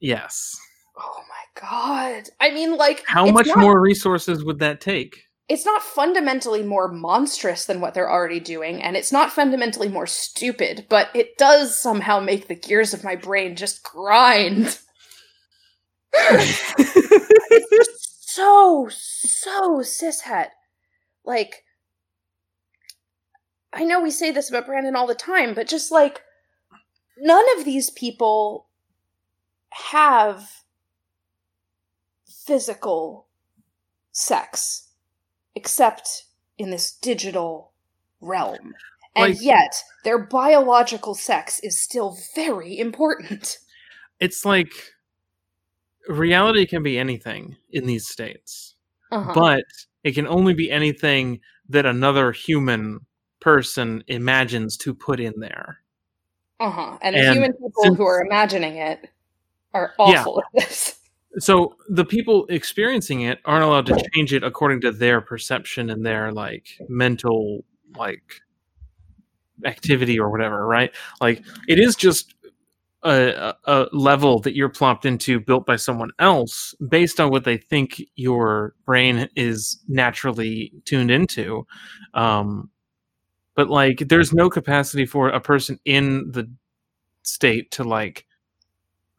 yes 0.00 0.56
oh 0.96 1.22
my 1.28 1.60
god! 1.60 2.24
I 2.40 2.50
mean, 2.50 2.76
like, 2.76 3.04
how 3.06 3.26
much 3.30 3.48
not- 3.48 3.58
more 3.58 3.80
resources 3.80 4.44
would 4.44 4.60
that 4.60 4.80
take 4.80 5.24
It's 5.48 5.64
not 5.64 5.82
fundamentally 5.82 6.62
more 6.62 6.88
monstrous 6.88 7.64
than 7.64 7.80
what 7.80 7.94
they're 7.94 8.10
already 8.10 8.38
doing, 8.40 8.82
and 8.82 8.96
it's 8.96 9.10
not 9.10 9.32
fundamentally 9.32 9.88
more 9.88 10.06
stupid. 10.06 10.84
But 10.90 11.08
it 11.14 11.38
does 11.38 11.80
somehow 11.80 12.20
make 12.20 12.48
the 12.48 12.54
gears 12.54 12.92
of 12.92 13.02
my 13.02 13.16
brain 13.16 13.56
just 13.56 13.82
grind. 13.82 14.78
so 18.20 18.88
so 18.90 19.80
cishet. 19.80 20.48
Like, 21.24 21.64
I 23.72 23.84
know 23.84 24.02
we 24.02 24.10
say 24.10 24.30
this 24.30 24.50
about 24.50 24.66
Brandon 24.66 24.96
all 24.96 25.06
the 25.06 25.14
time, 25.14 25.54
but 25.54 25.66
just 25.66 25.90
like 25.90 26.20
none 27.18 27.44
of 27.58 27.64
these 27.64 27.88
people 27.88 28.68
have 29.70 30.50
physical 32.26 33.28
sex 34.12 34.87
except 35.58 36.24
in 36.56 36.70
this 36.70 36.92
digital 36.92 37.72
realm. 38.20 38.74
And 39.16 39.34
Like- 39.34 39.42
yet, 39.42 39.82
their 40.04 40.18
biological 40.18 41.14
sex 41.16 41.58
is 41.60 41.76
still 41.80 42.16
very 42.36 42.78
important. 42.78 43.58
it's 44.20 44.44
like 44.44 44.72
reality 46.08 46.66
can 46.66 46.82
be 46.82 46.98
anything 46.98 47.56
in 47.70 47.86
these 47.86 48.08
states 48.08 48.74
Uh-huh. 49.12 49.32
but 49.34 49.64
it 50.02 50.12
can 50.14 50.26
only 50.26 50.54
be 50.54 50.70
anything 50.70 51.40
that 51.68 51.86
another 51.86 52.32
human 52.32 53.00
person 53.40 54.02
imagines 54.08 54.76
to 54.78 54.94
put 54.94 55.20
in 55.20 55.34
there. 55.38 55.78
uh-huh. 56.60 56.98
And 57.02 57.14
the 57.14 57.32
human 57.32 57.52
people 57.52 57.82
since- 57.82 57.96
who 57.96 58.04
are 58.06 58.20
imagining 58.24 58.76
it 58.76 59.08
are 59.74 59.94
Yeah. 59.98 60.04
awful 60.20 60.40
at 60.40 60.46
this. 60.54 60.97
So 61.38 61.76
the 61.88 62.04
people 62.04 62.46
experiencing 62.48 63.22
it 63.22 63.38
aren't 63.44 63.64
allowed 63.64 63.86
to 63.86 64.08
change 64.14 64.32
it 64.32 64.42
according 64.42 64.80
to 64.82 64.92
their 64.92 65.20
perception 65.20 65.90
and 65.90 66.04
their 66.04 66.32
like 66.32 66.78
mental 66.88 67.64
like 67.96 68.40
activity 69.64 70.18
or 70.18 70.30
whatever, 70.30 70.66
right? 70.66 70.94
Like 71.20 71.44
it 71.68 71.78
is 71.78 71.96
just 71.96 72.34
a, 73.02 73.54
a 73.64 73.86
level 73.92 74.40
that 74.40 74.54
you're 74.56 74.68
plopped 74.68 75.04
into 75.04 75.40
built 75.40 75.64
by 75.66 75.76
someone 75.76 76.10
else 76.18 76.74
based 76.88 77.20
on 77.20 77.30
what 77.30 77.44
they 77.44 77.56
think 77.56 78.02
your 78.16 78.74
brain 78.84 79.28
is 79.36 79.82
naturally 79.86 80.72
tuned 80.84 81.10
into 81.10 81.64
um 82.14 82.68
but 83.54 83.70
like 83.70 83.98
there's 84.08 84.32
no 84.32 84.50
capacity 84.50 85.06
for 85.06 85.28
a 85.28 85.40
person 85.40 85.78
in 85.84 86.30
the 86.32 86.50
state 87.22 87.70
to 87.70 87.84
like 87.84 88.26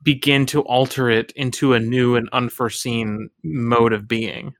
begin 0.03 0.45
to 0.47 0.61
alter 0.61 1.09
it 1.09 1.31
into 1.35 1.73
a 1.73 1.79
new 1.79 2.15
and 2.15 2.29
unforeseen 2.31 3.29
mode 3.43 3.93
of 3.93 4.07
being. 4.07 4.53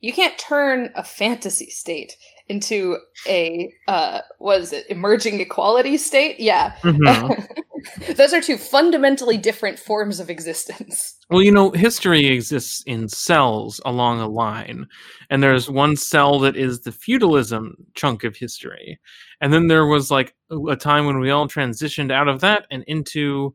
You 0.00 0.12
can't 0.12 0.38
turn 0.38 0.90
a 0.94 1.04
fantasy 1.04 1.70
state 1.70 2.16
into 2.48 2.98
a 3.26 3.72
uh 3.88 4.20
was 4.38 4.72
it 4.74 4.84
emerging 4.90 5.40
equality 5.40 5.96
state? 5.96 6.38
Yeah. 6.38 6.74
Mm-hmm. 6.82 8.12
those 8.14 8.34
are 8.34 8.40
two 8.40 8.58
fundamentally 8.58 9.38
different 9.38 9.78
forms 9.78 10.20
of 10.20 10.28
existence. 10.28 11.16
Well 11.30 11.42
you 11.42 11.50
know 11.50 11.70
history 11.70 12.26
exists 12.26 12.82
in 12.86 13.08
cells 13.08 13.80
along 13.86 14.20
a 14.20 14.28
line 14.28 14.86
and 15.30 15.42
there's 15.42 15.70
one 15.70 15.96
cell 15.96 16.38
that 16.40 16.54
is 16.54 16.82
the 16.82 16.92
feudalism 16.92 17.74
chunk 17.94 18.24
of 18.24 18.36
history. 18.36 19.00
And 19.40 19.52
then 19.54 19.68
there 19.68 19.86
was 19.86 20.10
like 20.10 20.34
a 20.68 20.76
time 20.76 21.06
when 21.06 21.20
we 21.20 21.30
all 21.30 21.48
transitioned 21.48 22.12
out 22.12 22.28
of 22.28 22.40
that 22.40 22.66
and 22.70 22.84
into 22.86 23.54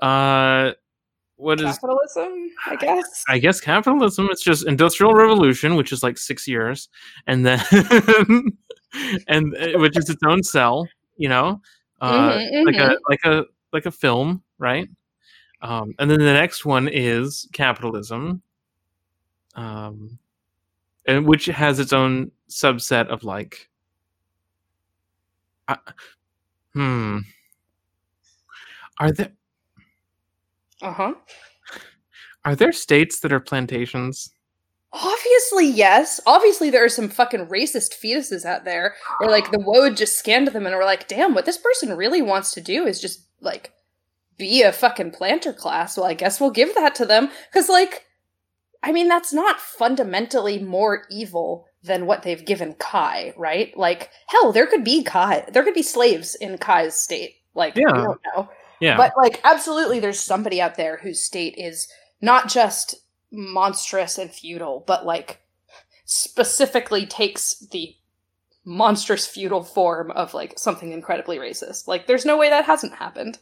uh 0.00 0.72
what 1.36 1.60
is 1.60 1.66
capitalism 1.66 2.50
i 2.66 2.76
guess? 2.76 3.24
I 3.28 3.38
guess 3.38 3.60
capitalism 3.60 4.28
it's 4.30 4.42
just 4.42 4.66
industrial 4.66 5.14
revolution 5.14 5.76
which 5.76 5.92
is 5.92 6.02
like 6.02 6.18
six 6.18 6.46
years 6.48 6.88
and 7.26 7.44
then 7.44 7.60
and 9.28 9.56
uh, 9.56 9.78
which 9.78 9.98
is 9.98 10.08
its 10.10 10.22
own 10.26 10.42
cell 10.42 10.88
you 11.16 11.28
know? 11.28 11.60
Uh, 12.00 12.32
mm-hmm, 12.32 12.66
like 12.66 12.76
mm-hmm. 12.76 12.90
a 12.90 12.96
like 13.08 13.20
a 13.24 13.44
like 13.72 13.86
a 13.86 13.90
film 13.90 14.42
right? 14.58 14.88
Um, 15.62 15.94
and 15.98 16.10
then 16.10 16.18
the 16.18 16.32
next 16.32 16.64
one 16.66 16.88
is 16.88 17.48
capitalism 17.52 18.42
um, 19.54 20.18
and 21.06 21.26
which 21.26 21.46
has 21.46 21.80
its 21.80 21.92
own 21.92 22.30
subset 22.48 23.08
of 23.08 23.24
like 23.24 23.68
uh, 25.68 25.76
hmm. 26.74 27.18
Are 28.98 29.12
there 29.12 29.32
uh 30.82 30.92
huh. 30.92 31.14
Are 32.44 32.54
there 32.54 32.72
states 32.72 33.20
that 33.20 33.32
are 33.32 33.40
plantations? 33.40 34.30
Obviously, 34.92 35.66
yes. 35.66 36.20
Obviously, 36.26 36.70
there 36.70 36.84
are 36.84 36.88
some 36.88 37.08
fucking 37.08 37.46
racist 37.46 37.94
fetuses 38.02 38.44
out 38.44 38.64
there 38.64 38.94
where, 39.18 39.30
like, 39.30 39.50
the 39.50 39.58
wode 39.58 39.96
just 39.96 40.18
scanned 40.18 40.48
them 40.48 40.64
and 40.64 40.74
were 40.74 40.84
like, 40.84 41.08
damn, 41.08 41.34
what 41.34 41.44
this 41.44 41.58
person 41.58 41.96
really 41.96 42.22
wants 42.22 42.54
to 42.54 42.60
do 42.60 42.86
is 42.86 43.00
just, 43.00 43.26
like, 43.40 43.72
be 44.38 44.62
a 44.62 44.72
fucking 44.72 45.10
planter 45.10 45.52
class. 45.52 45.96
Well, 45.96 46.06
I 46.06 46.14
guess 46.14 46.40
we'll 46.40 46.50
give 46.50 46.74
that 46.76 46.94
to 46.94 47.04
them. 47.04 47.30
Because, 47.50 47.68
like, 47.68 48.04
I 48.82 48.92
mean, 48.92 49.08
that's 49.08 49.32
not 49.32 49.60
fundamentally 49.60 50.60
more 50.60 51.02
evil 51.10 51.66
than 51.82 52.06
what 52.06 52.22
they've 52.22 52.44
given 52.44 52.74
Kai, 52.74 53.34
right? 53.36 53.76
Like, 53.76 54.10
hell, 54.28 54.52
there 54.52 54.66
could 54.66 54.84
be 54.84 55.02
Kai. 55.02 55.44
There 55.52 55.64
could 55.64 55.74
be 55.74 55.82
slaves 55.82 56.36
in 56.36 56.58
Kai's 56.58 56.94
state. 56.94 57.34
Like, 57.54 57.76
yeah. 57.76 57.88
I 57.88 57.92
don't 57.92 58.20
know. 58.34 58.48
Yeah. 58.80 58.96
But 58.96 59.12
like 59.16 59.40
absolutely 59.44 60.00
there's 60.00 60.20
somebody 60.20 60.60
out 60.60 60.76
there 60.76 60.98
whose 60.98 61.20
state 61.20 61.54
is 61.56 61.88
not 62.20 62.48
just 62.48 62.96
monstrous 63.32 64.18
and 64.18 64.30
feudal, 64.30 64.84
but 64.86 65.04
like 65.04 65.40
specifically 66.04 67.06
takes 67.06 67.58
the 67.72 67.94
monstrous 68.64 69.26
feudal 69.26 69.62
form 69.62 70.10
of 70.10 70.34
like 70.34 70.58
something 70.58 70.92
incredibly 70.92 71.38
racist. 71.38 71.86
Like 71.86 72.06
there's 72.06 72.24
no 72.26 72.36
way 72.36 72.48
that 72.50 72.64
hasn't 72.64 72.94
happened. 72.94 73.38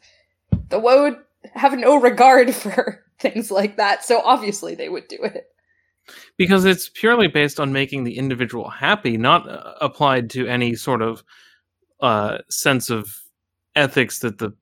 The 0.69 0.79
wode 0.79 1.19
have 1.55 1.77
no 1.77 1.97
regard 2.01 2.55
for 2.55 3.05
things 3.19 3.51
like 3.51 3.77
that, 3.77 4.05
so 4.05 4.21
obviously 4.21 4.75
they 4.75 4.89
would 4.89 5.09
do 5.09 5.19
it. 5.23 5.49
Because 6.37 6.67
it's 6.67 6.91
purely 6.91 7.29
based 7.29 7.59
on 7.59 7.73
making 7.73 8.05
the 8.05 8.19
individual 8.19 8.69
happy, 8.69 9.17
not 9.17 9.49
uh, 9.49 9.75
applied 9.81 10.29
to 10.31 10.47
any 10.47 10.75
sort 10.75 11.01
of 11.01 11.25
uh, 12.01 12.39
sense 12.51 12.91
of 12.91 13.23
ethics 13.75 14.19
that 14.19 14.37
the 14.37 14.53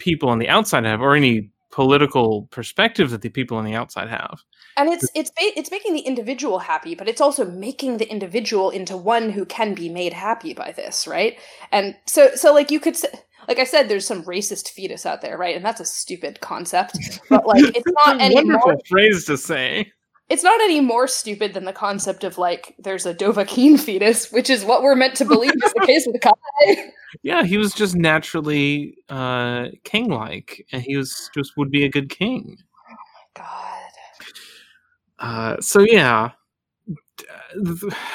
people 0.00 0.28
on 0.28 0.40
the 0.40 0.48
outside 0.48 0.84
have 0.84 1.00
or 1.00 1.14
any 1.14 1.50
political 1.70 2.48
perspective 2.50 3.10
that 3.10 3.22
the 3.22 3.28
people 3.28 3.56
on 3.56 3.64
the 3.64 3.74
outside 3.74 4.08
have 4.08 4.40
and 4.76 4.88
it's 4.88 5.08
it's 5.14 5.30
it's 5.38 5.70
making 5.70 5.94
the 5.94 6.00
individual 6.00 6.58
happy 6.58 6.96
but 6.96 7.08
it's 7.08 7.20
also 7.20 7.44
making 7.44 7.98
the 7.98 8.10
individual 8.10 8.70
into 8.70 8.96
one 8.96 9.30
who 9.30 9.44
can 9.44 9.72
be 9.72 9.88
made 9.88 10.12
happy 10.12 10.52
by 10.52 10.72
this 10.72 11.06
right 11.06 11.38
and 11.70 11.94
so 12.06 12.34
so 12.34 12.52
like 12.52 12.72
you 12.72 12.80
could 12.80 12.96
say 12.96 13.08
like 13.48 13.58
I 13.58 13.64
said, 13.64 13.88
there's 13.88 14.06
some 14.06 14.22
racist 14.24 14.68
fetus 14.68 15.06
out 15.06 15.22
there, 15.22 15.36
right? 15.36 15.56
And 15.56 15.64
that's 15.64 15.80
a 15.80 15.84
stupid 15.84 16.40
concept. 16.40 17.20
But 17.28 17.46
like, 17.46 17.64
it's 17.74 17.92
not 18.04 18.20
any 18.20 18.34
wonderful 18.36 18.72
more, 18.72 18.80
phrase 18.88 19.24
to 19.24 19.36
say. 19.36 19.90
It's 20.30 20.44
not 20.44 20.60
any 20.60 20.80
more 20.80 21.08
stupid 21.08 21.54
than 21.54 21.64
the 21.64 21.72
concept 21.72 22.22
of 22.22 22.38
like 22.38 22.76
there's 22.78 23.04
a 23.04 23.12
Dovahkiin 23.12 23.80
fetus, 23.80 24.30
which 24.30 24.48
is 24.48 24.64
what 24.64 24.82
we're 24.82 24.94
meant 24.94 25.16
to 25.16 25.24
believe 25.24 25.52
is 25.52 25.72
the 25.74 25.84
case 25.84 26.06
with 26.06 26.20
Kai. 26.20 26.32
Yeah, 27.24 27.42
he 27.42 27.58
was 27.58 27.74
just 27.74 27.96
naturally 27.96 28.96
uh, 29.08 29.66
king-like, 29.82 30.64
and 30.70 30.80
he 30.80 30.96
was 30.96 31.28
just 31.34 31.56
would 31.56 31.68
be 31.68 31.84
a 31.84 31.88
good 31.88 32.08
king. 32.08 32.56
Oh 32.88 32.94
my 33.36 33.42
god. 33.42 33.90
Uh, 35.18 35.60
so 35.60 35.80
yeah, 35.80 36.30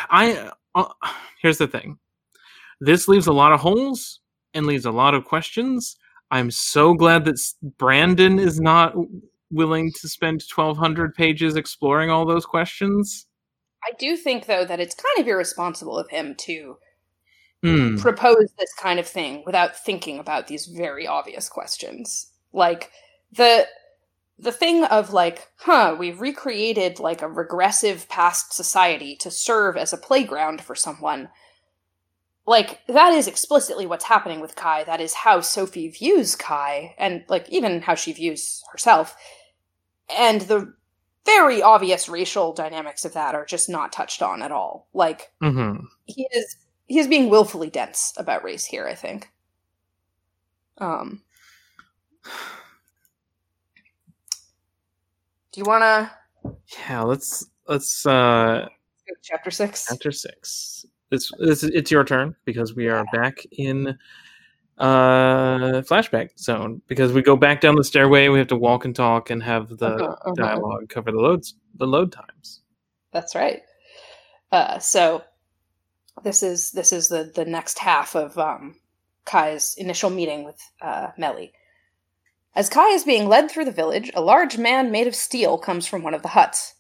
I 0.10 0.50
uh, 0.76 0.86
here's 1.42 1.58
the 1.58 1.68
thing. 1.68 1.98
This 2.80 3.10
leaves 3.10 3.28
a 3.28 3.34
lot 3.34 3.52
of 3.52 3.60
holes 3.60 4.22
and 4.54 4.66
leaves 4.66 4.86
a 4.86 4.92
lot 4.92 5.14
of 5.14 5.26
questions. 5.26 5.98
I'm 6.32 6.50
so 6.50 6.94
glad 6.94 7.26
that 7.26 7.38
Brandon 7.78 8.40
is 8.40 8.62
not 8.62 8.96
willing 9.56 9.92
to 10.02 10.08
spend 10.08 10.44
1200 10.54 11.16
pages 11.16 11.56
exploring 11.56 12.10
all 12.10 12.26
those 12.26 12.46
questions. 12.46 13.28
I 13.84 13.92
do 13.98 14.16
think 14.16 14.46
though 14.46 14.66
that 14.66 14.80
it's 14.80 14.96
kind 14.96 15.20
of 15.20 15.28
irresponsible 15.28 15.98
of 15.98 16.10
him 16.10 16.36
to 16.40 16.78
mm. 17.64 18.00
propose 18.00 18.52
this 18.58 18.74
kind 18.74 19.00
of 19.00 19.08
thing 19.08 19.44
without 19.46 19.78
thinking 19.78 20.20
about 20.20 20.48
these 20.48 20.66
very 20.66 21.06
obvious 21.08 21.50
questions. 21.50 22.32
Like 22.54 22.92
the 23.32 23.68
the 24.38 24.52
thing 24.52 24.84
of 24.84 25.14
like, 25.14 25.48
huh, 25.58 25.96
we've 25.98 26.20
recreated 26.20 27.00
like 27.00 27.22
a 27.22 27.28
regressive 27.28 28.10
past 28.10 28.54
society 28.54 29.16
to 29.18 29.32
serve 29.32 29.78
as 29.78 29.94
a 29.94 29.98
playground 29.98 30.62
for 30.62 30.76
someone. 30.76 31.30
Like 32.46 32.82
that 32.88 33.14
is 33.14 33.28
explicitly 33.28 33.86
what's 33.86 34.06
happening 34.06 34.42
with 34.42 34.56
Kai. 34.56 34.84
That 34.84 35.02
is 35.02 35.14
how 35.14 35.40
Sophie 35.40 35.90
views 35.90 36.36
Kai 36.36 36.96
and 36.98 37.24
like 37.30 37.48
even 37.50 37.82
how 37.82 37.96
she 37.96 38.12
views 38.14 38.62
herself. 38.72 39.16
And 40.10 40.42
the 40.42 40.74
very 41.26 41.62
obvious 41.62 42.08
racial 42.08 42.54
dynamics 42.54 43.04
of 43.04 43.14
that 43.14 43.36
are 43.36 43.46
just 43.46 43.68
not 43.68 43.92
touched 43.92 44.22
on 44.22 44.42
at 44.42 44.52
all. 44.52 44.88
Like 44.94 45.32
mm-hmm. 45.42 45.86
he 46.06 46.28
is 46.32 46.56
he's 46.88 47.08
being 47.08 47.30
willfully 47.30 47.70
dense 47.70 48.14
about 48.18 48.44
race 48.44 48.66
here, 48.66 48.88
I 48.88 48.94
think. 48.94 49.32
Um 50.78 51.22
Do 55.52 55.62
you 55.62 55.66
wanna 55.66 56.12
Yeah, 56.88 57.02
let's 57.02 57.48
let's 57.68 58.06
uh 58.06 58.68
chapter 59.24 59.50
six. 59.50 59.86
Chapter 59.90 60.12
six. 60.12 60.86
It's 61.12 61.32
it's 61.40 61.64
it's 61.64 61.92
your 61.92 62.04
turn 62.04 62.36
because 62.46 62.76
we 62.76 62.88
are 62.88 63.06
back 63.12 63.38
in 63.52 63.98
uh 64.78 65.82
flashback 65.84 66.38
zone 66.38 66.82
because 66.88 67.14
we 67.14 67.22
go 67.22 67.38
back 67.38 67.62
down 67.62 67.76
the 67.76 67.84
stairway 67.84 68.28
we 68.28 68.38
have 68.38 68.48
to 68.48 68.58
walk 68.58 68.84
and 68.84 68.94
talk 68.94 69.30
and 69.30 69.42
have 69.42 69.70
the 69.78 69.88
uh-huh, 69.88 70.04
uh-huh. 70.04 70.34
dialogue 70.36 70.90
cover 70.90 71.14
the 71.14 71.18
loads 71.18 71.56
the 71.76 71.88
load 71.88 72.12
times 72.12 72.62
that's 73.14 73.36
right 73.36 73.62
uh 74.52 74.78
so 74.78 75.24
this 76.24 76.44
is 76.44 76.72
this 76.72 76.94
is 76.94 77.10
the 77.10 77.32
the 77.36 77.46
next 77.46 77.80
half 77.80 78.16
of 78.16 78.38
um, 78.38 78.76
Kai's 79.26 79.76
initial 79.78 80.10
meeting 80.10 80.44
with 80.44 80.60
uh, 80.82 81.08
Melhi. 81.20 81.52
As 82.56 82.70
Kai 82.70 82.88
is 82.90 83.04
being 83.04 83.28
led 83.28 83.52
through 83.52 83.66
the 83.66 83.72
village, 83.72 84.12
a 84.14 84.22
large 84.22 84.58
man 84.58 84.92
made 84.92 85.08
of 85.08 85.16
steel 85.16 85.58
comes 85.58 85.86
from 85.86 86.04
one 86.04 86.14
of 86.14 86.22
the 86.22 86.30
huts. 86.30 86.76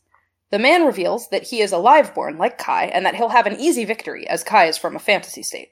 The 0.51 0.59
man 0.59 0.85
reveals 0.85 1.27
that 1.29 1.43
he 1.43 1.59
is 1.59 1.73
a 1.73 1.77
liveborn 1.77 2.37
like 2.37 2.57
Kai 2.57 2.85
and 2.85 3.05
that 3.05 3.15
he'll 3.15 3.29
have 3.29 3.47
an 3.47 3.59
easy 3.59 3.83
victory 3.83 4.27
as 4.29 4.43
Kai 4.43 4.67
is 4.67 4.77
from 4.77 4.95
a 4.95 4.99
fantasy 4.99 5.43
state. 5.43 5.69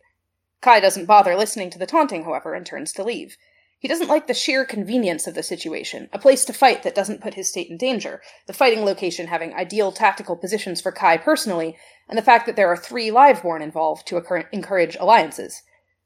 Kai 0.63 0.79
doesn't 0.79 1.07
bother 1.07 1.35
listening 1.35 1.69
to 1.71 1.77
the 1.77 1.85
taunting, 1.85 2.23
however, 2.23 2.53
and 2.53 2.65
turns 2.65 2.93
to 2.93 3.03
leave. 3.03 3.35
He 3.77 3.89
doesn't 3.89 4.07
like 4.07 4.27
the 4.27 4.33
sheer 4.33 4.63
convenience 4.63 5.27
of 5.27 5.35
the 5.35 5.43
situation, 5.43 6.07
a 6.13 6.17
place 6.17 6.45
to 6.45 6.53
fight 6.53 6.83
that 6.83 6.95
doesn't 6.95 7.19
put 7.19 7.33
his 7.33 7.49
state 7.49 7.69
in 7.69 7.75
danger, 7.75 8.21
the 8.47 8.53
fighting 8.53 8.85
location 8.85 9.27
having 9.27 9.53
ideal 9.53 9.91
tactical 9.91 10.37
positions 10.37 10.79
for 10.79 10.93
Kai 10.93 11.17
personally, 11.17 11.75
and 12.07 12.17
the 12.17 12.23
fact 12.23 12.45
that 12.45 12.55
there 12.55 12.69
are 12.69 12.77
three 12.77 13.09
Liveborn 13.09 13.61
involved 13.61 14.07
to 14.07 14.45
encourage 14.53 14.95
alliances. 15.01 15.63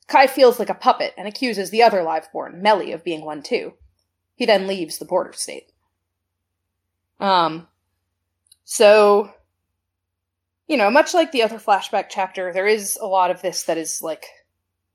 Kai 0.07 0.25
feels 0.25 0.57
like 0.57 0.71
a 0.71 0.73
puppet 0.73 1.13
and 1.19 1.27
accuses 1.27 1.69
the 1.69 1.83
other 1.83 2.01
Liveborn, 2.01 2.59
Melhi, 2.59 2.95
of 2.95 3.03
being 3.03 3.23
one 3.23 3.43
too. 3.43 3.73
He 4.33 4.47
then 4.47 4.65
leaves 4.65 4.97
the 4.97 5.05
border 5.05 5.33
state. 5.33 5.71
Um, 7.19 7.67
so, 8.63 9.33
you 10.67 10.77
know, 10.77 10.89
much 10.89 11.13
like 11.13 11.31
the 11.31 11.43
other 11.43 11.59
flashback 11.59 12.05
chapter, 12.09 12.51
there 12.51 12.65
is 12.65 12.97
a 12.99 13.05
lot 13.05 13.29
of 13.29 13.43
this 13.43 13.61
that 13.61 13.77
is 13.77 14.01
like 14.01 14.25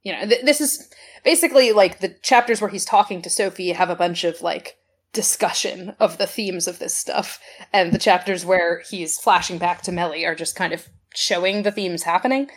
you 0.02 0.12
know, 0.12 0.26
th- 0.26 0.44
this 0.44 0.60
is 0.60 0.90
basically 1.24 1.72
like 1.72 2.00
the 2.00 2.14
chapters 2.22 2.60
where 2.60 2.70
he's 2.70 2.84
talking 2.84 3.22
to 3.22 3.30
Sophie 3.30 3.72
have 3.72 3.90
a 3.90 3.96
bunch 3.96 4.24
of 4.24 4.42
like 4.42 4.76
discussion 5.12 5.94
of 6.00 6.18
the 6.18 6.26
themes 6.26 6.66
of 6.66 6.78
this 6.78 6.96
stuff, 6.96 7.38
and 7.72 7.92
the 7.92 7.98
chapters 7.98 8.44
where 8.44 8.82
he's 8.88 9.18
flashing 9.18 9.58
back 9.58 9.82
to 9.82 9.90
Melhi 9.90 10.26
are 10.26 10.34
just 10.34 10.56
kind 10.56 10.72
of 10.72 10.88
showing 11.14 11.62
the 11.62 11.70
themes 11.70 12.02
happening. 12.04 12.48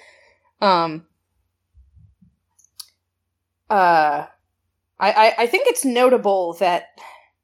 Um, 0.62 1.06
uh, 3.70 4.28
I, 4.98 5.12
I, 5.12 5.34
I 5.40 5.48
think 5.48 5.68
it's 5.68 5.84
notable 5.84 6.54
that, 6.54 6.98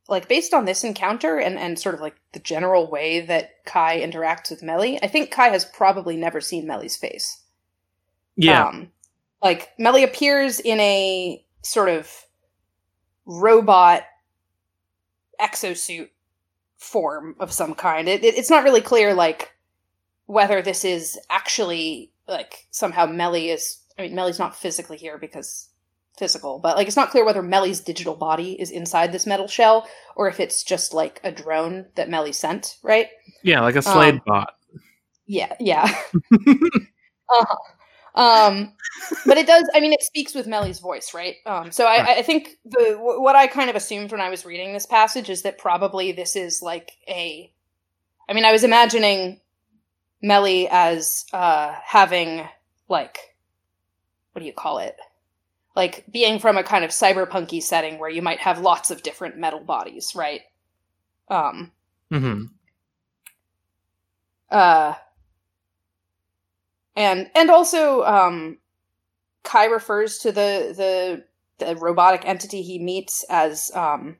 like, 0.07 0.29
based 0.29 0.53
on 0.53 0.63
this 0.63 0.85
encounter 0.85 1.37
and, 1.37 1.57
and 1.57 1.77
sort 1.77 1.93
of 1.93 1.99
like 1.99 2.15
the 2.31 2.39
general 2.39 2.89
way 2.89 3.19
that 3.19 3.65
Kai 3.65 3.99
interacts 3.99 4.49
with 4.49 4.61
Melhi, 4.61 4.97
I 5.03 5.07
think 5.07 5.29
Kai 5.29 5.49
has 5.49 5.65
probably 5.65 6.15
never 6.15 6.39
seen 6.39 6.65
Melhi's 6.65 6.95
face. 6.95 7.43
Yeah. 8.37 8.65
Um, 8.65 8.91
like 9.41 9.69
Melhi 9.79 10.03
appears 10.03 10.59
in 10.59 10.79
a 10.79 11.43
sort 11.63 11.89
of 11.89 12.09
robot 13.25 14.03
exosuit 15.39 16.09
form 16.77 17.35
of 17.39 17.51
some 17.51 17.73
kind. 17.73 18.07
It, 18.07 18.23
it, 18.23 18.35
it's 18.35 18.49
not 18.49 18.63
really 18.63 18.81
clear, 18.81 19.13
like 19.13 19.51
whether 20.25 20.61
this 20.61 20.85
is 20.85 21.19
actually 21.29 22.11
like 22.27 22.67
somehow 22.71 23.05
Melhi 23.05 23.53
is. 23.53 23.77
I 23.97 24.03
mean, 24.03 24.13
Melhi's 24.13 24.39
not 24.39 24.55
physically 24.55 24.97
here 24.97 25.17
because 25.17 25.69
physical, 26.17 26.59
but 26.59 26.77
like 26.77 26.87
it's 26.87 26.95
not 26.95 27.09
clear 27.09 27.25
whether 27.25 27.41
Melhi's 27.41 27.79
digital 27.81 28.15
body 28.15 28.59
is 28.59 28.71
inside 28.71 29.11
this 29.11 29.25
metal 29.25 29.47
shell 29.47 29.87
or 30.15 30.27
if 30.27 30.39
it's 30.39 30.63
just 30.63 30.93
like 30.93 31.19
a 31.23 31.31
drone 31.31 31.85
that 31.95 32.09
Melhi 32.09 32.33
sent, 32.33 32.77
right? 32.83 33.07
Yeah, 33.43 33.61
like 33.61 33.75
a 33.75 33.81
Slade 33.81 34.15
Um, 34.15 34.21
bot. 34.25 34.53
Yeah, 35.25 35.53
yeah. 35.59 35.93
uh-huh. 36.33 37.55
Um, 38.13 38.73
but 39.25 39.37
it 39.37 39.47
does. 39.47 39.69
I 39.73 39.79
mean, 39.79 39.93
it 39.93 40.03
speaks 40.03 40.35
with 40.35 40.47
Melhi's 40.47 40.79
voice, 40.79 41.13
right? 41.13 41.35
Um, 41.45 41.71
so 41.71 41.85
I, 41.85 42.17
I 42.17 42.21
think 42.21 42.57
the 42.65 42.95
what 42.99 43.35
I 43.35 43.47
kind 43.47 43.69
of 43.69 43.75
assumed 43.75 44.11
when 44.11 44.21
I 44.21 44.29
was 44.29 44.45
reading 44.45 44.73
this 44.73 44.85
passage 44.85 45.29
is 45.29 45.43
that 45.43 45.57
probably 45.57 46.11
this 46.11 46.35
is 46.35 46.61
like 46.61 46.91
a. 47.07 47.51
I 48.27 48.33
mean, 48.33 48.45
I 48.45 48.51
was 48.51 48.63
imagining 48.63 49.39
Melhi 50.23 50.67
as 50.69 51.25
uh, 51.33 51.73
having 51.83 52.47
like, 52.87 53.17
what 54.33 54.39
do 54.39 54.45
you 54.45 54.53
call 54.53 54.79
it? 54.79 54.95
Like 55.75 56.05
being 56.11 56.39
from 56.39 56.57
a 56.57 56.63
kind 56.63 56.83
of 56.83 56.91
cyberpunky 56.91 57.63
setting 57.63 57.97
where 57.97 58.09
you 58.09 58.21
might 58.21 58.39
have 58.39 58.59
lots 58.59 58.91
of 58.91 59.03
different 59.03 59.37
metal 59.37 59.61
bodies, 59.61 60.13
right? 60.15 60.41
Um, 61.29 61.71
hmm 62.09 62.43
uh 64.51 64.93
and 66.95 67.29
and 67.35 67.49
also 67.49 68.03
um 68.03 68.57
kai 69.43 69.65
refers 69.65 70.17
to 70.19 70.31
the 70.31 70.73
the 70.75 71.25
the 71.65 71.75
robotic 71.75 72.25
entity 72.25 72.61
he 72.61 72.79
meets 72.79 73.23
as 73.29 73.71
um 73.75 74.17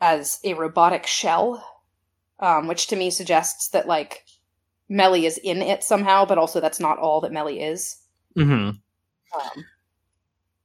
as 0.00 0.40
a 0.44 0.54
robotic 0.54 1.06
shell 1.06 1.64
um 2.40 2.66
which 2.66 2.86
to 2.86 2.96
me 2.96 3.10
suggests 3.10 3.68
that 3.68 3.86
like 3.86 4.24
melhi 4.90 5.24
is 5.24 5.38
in 5.38 5.60
it 5.62 5.84
somehow 5.84 6.24
but 6.24 6.38
also 6.38 6.60
that's 6.60 6.80
not 6.80 6.98
all 6.98 7.20
that 7.20 7.32
melhi 7.32 7.60
is 7.60 7.98
hmm 8.34 8.70
um, 9.34 9.64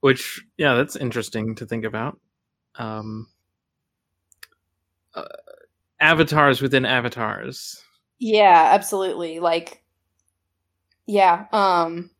Which, 0.00 0.44
yeah, 0.56 0.74
that's 0.74 0.96
interesting 0.96 1.54
to 1.56 1.66
think 1.66 1.84
about. 1.84 2.18
Um, 2.76 3.28
uh, 5.14 5.24
avatars 6.00 6.60
within 6.60 6.84
avatars. 6.84 7.82
yeah 8.18 8.70
absolutely 8.74 9.38
like 9.40 9.83
yeah 11.06 11.46
um 11.52 12.10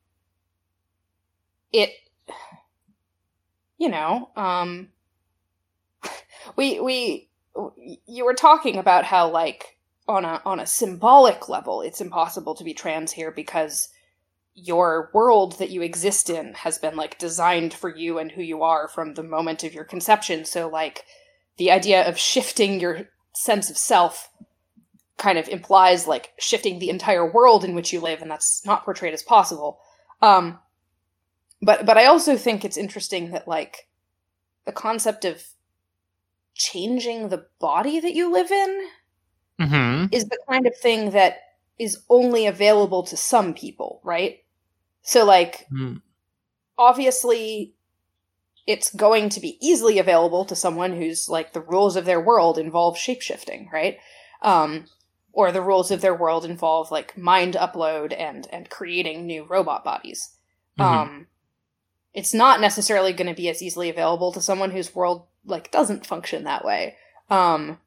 it 1.72 1.90
you 3.78 3.88
know 3.88 4.30
um 4.36 4.88
we 6.56 6.80
we 6.80 7.28
you 8.06 8.24
were 8.24 8.34
talking 8.34 8.76
about 8.78 9.04
how 9.04 9.30
like 9.30 9.78
on 10.06 10.24
a 10.24 10.42
on 10.44 10.60
a 10.60 10.66
symbolic 10.66 11.48
level 11.48 11.80
it's 11.80 12.00
impossible 12.00 12.54
to 12.54 12.64
be 12.64 12.74
trans 12.74 13.12
here 13.12 13.30
because 13.30 13.88
your 14.54 15.10
world 15.12 15.58
that 15.58 15.70
you 15.70 15.82
exist 15.82 16.30
in 16.30 16.54
has 16.54 16.78
been 16.78 16.96
like 16.96 17.18
designed 17.18 17.74
for 17.74 17.94
you 17.94 18.18
and 18.18 18.30
who 18.30 18.42
you 18.42 18.62
are 18.62 18.86
from 18.86 19.14
the 19.14 19.22
moment 19.22 19.64
of 19.64 19.74
your 19.74 19.84
conception. 19.84 20.44
So 20.44 20.68
like 20.68 21.04
the 21.56 21.70
idea 21.70 22.08
of 22.08 22.16
shifting 22.16 22.80
your 22.80 23.08
sense 23.34 23.68
of 23.68 23.76
self 23.76 24.30
kind 25.16 25.38
of 25.38 25.48
implies 25.48 26.06
like 26.06 26.32
shifting 26.38 26.78
the 26.78 26.90
entire 26.90 27.30
world 27.30 27.64
in 27.64 27.74
which 27.74 27.92
you 27.92 28.00
live 28.00 28.20
and 28.22 28.30
that's 28.30 28.64
not 28.66 28.84
portrayed 28.84 29.14
as 29.14 29.22
possible. 29.22 29.80
Um 30.20 30.58
but 31.62 31.86
but 31.86 31.96
i 31.96 32.04
also 32.06 32.36
think 32.36 32.64
it's 32.64 32.76
interesting 32.76 33.30
that 33.30 33.48
like 33.48 33.88
the 34.66 34.72
concept 34.72 35.24
of 35.24 35.42
changing 36.54 37.28
the 37.28 37.46
body 37.58 38.00
that 38.00 38.14
you 38.14 38.30
live 38.32 38.50
in 38.50 38.88
hmm 39.60 40.04
is 40.12 40.24
the 40.26 40.38
kind 40.48 40.66
of 40.66 40.76
thing 40.76 41.10
that 41.10 41.38
is 41.78 42.02
only 42.08 42.46
available 42.46 43.02
to 43.02 43.16
some 43.16 43.54
people 43.54 44.00
right? 44.04 44.38
So 45.02 45.24
like 45.24 45.66
Mm. 45.72 46.02
obviously 46.78 47.74
it's 48.66 48.94
going 48.94 49.28
to 49.30 49.40
be 49.40 49.58
easily 49.60 49.98
available 49.98 50.44
to 50.46 50.56
someone 50.56 50.92
who's 50.96 51.28
like 51.28 51.52
the 51.52 51.60
rules 51.60 51.96
of 51.96 52.04
their 52.04 52.20
world 52.20 52.58
involve 52.58 52.96
shapeshifting 52.96 53.70
right? 53.72 53.98
Um 54.42 54.86
or 55.34 55.50
the 55.52 55.60
rules 55.60 55.90
of 55.90 56.00
their 56.00 56.14
world 56.14 56.44
involve 56.44 56.90
like 56.90 57.18
mind 57.18 57.54
upload 57.54 58.14
and 58.18 58.46
and 58.52 58.70
creating 58.70 59.26
new 59.26 59.44
robot 59.44 59.84
bodies. 59.84 60.30
Mhm. 60.78 60.84
um 60.84 61.26
it's 62.14 62.32
not 62.32 62.60
necessarily 62.60 63.12
going 63.12 63.26
to 63.26 63.34
be 63.34 63.48
as 63.48 63.60
easily 63.60 63.90
available 63.90 64.30
to 64.32 64.40
someone 64.40 64.70
whose 64.70 64.94
world 64.94 65.26
like 65.44 65.70
doesn't 65.72 66.06
function 66.06 66.44
that 66.44 66.64
way. 66.64 66.96
Um 67.28 67.78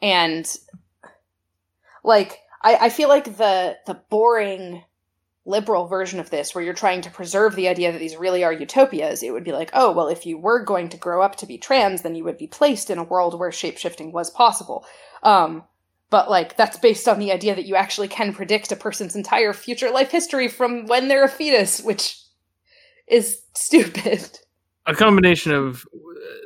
and 0.00 0.56
like 2.02 2.38
i 2.62 2.76
i 2.76 2.88
feel 2.88 3.08
like 3.08 3.36
the 3.36 3.76
the 3.86 4.00
boring 4.08 4.82
liberal 5.46 5.86
version 5.86 6.20
of 6.20 6.30
this 6.30 6.54
where 6.54 6.62
you're 6.62 6.74
trying 6.74 7.00
to 7.00 7.10
preserve 7.10 7.54
the 7.56 7.68
idea 7.68 7.90
that 7.92 7.98
these 7.98 8.16
really 8.16 8.44
are 8.44 8.52
utopias 8.52 9.22
it 9.22 9.32
would 9.32 9.44
be 9.44 9.52
like 9.52 9.70
oh 9.74 9.90
well 9.90 10.08
if 10.08 10.24
you 10.24 10.38
were 10.38 10.64
going 10.64 10.88
to 10.88 10.96
grow 10.96 11.22
up 11.22 11.36
to 11.36 11.46
be 11.46 11.58
trans 11.58 12.02
then 12.02 12.14
you 12.14 12.24
would 12.24 12.38
be 12.38 12.46
placed 12.46 12.90
in 12.90 12.98
a 12.98 13.04
world 13.04 13.38
where 13.38 13.50
shapeshifting 13.50 14.12
was 14.12 14.30
possible. 14.30 14.84
Um 15.22 15.64
but 16.10 16.28
like 16.28 16.56
that's 16.56 16.78
based 16.78 17.08
on 17.08 17.18
the 17.18 17.32
idea 17.32 17.54
that 17.54 17.66
you 17.66 17.76
actually 17.76 18.08
can 18.08 18.32
predict 18.32 18.70
a 18.72 18.76
person's 18.76 19.16
entire 19.16 19.52
future 19.52 19.90
life 19.90 20.10
history 20.10 20.48
from 20.48 20.86
when 20.86 21.08
they're 21.08 21.24
a 21.24 21.28
fetus 21.28 21.80
which 21.82 22.20
is 23.08 23.42
stupid 23.54 24.38
A 24.86 24.94
combination 24.94 25.52
of 25.52 25.84
uh, 25.94 25.98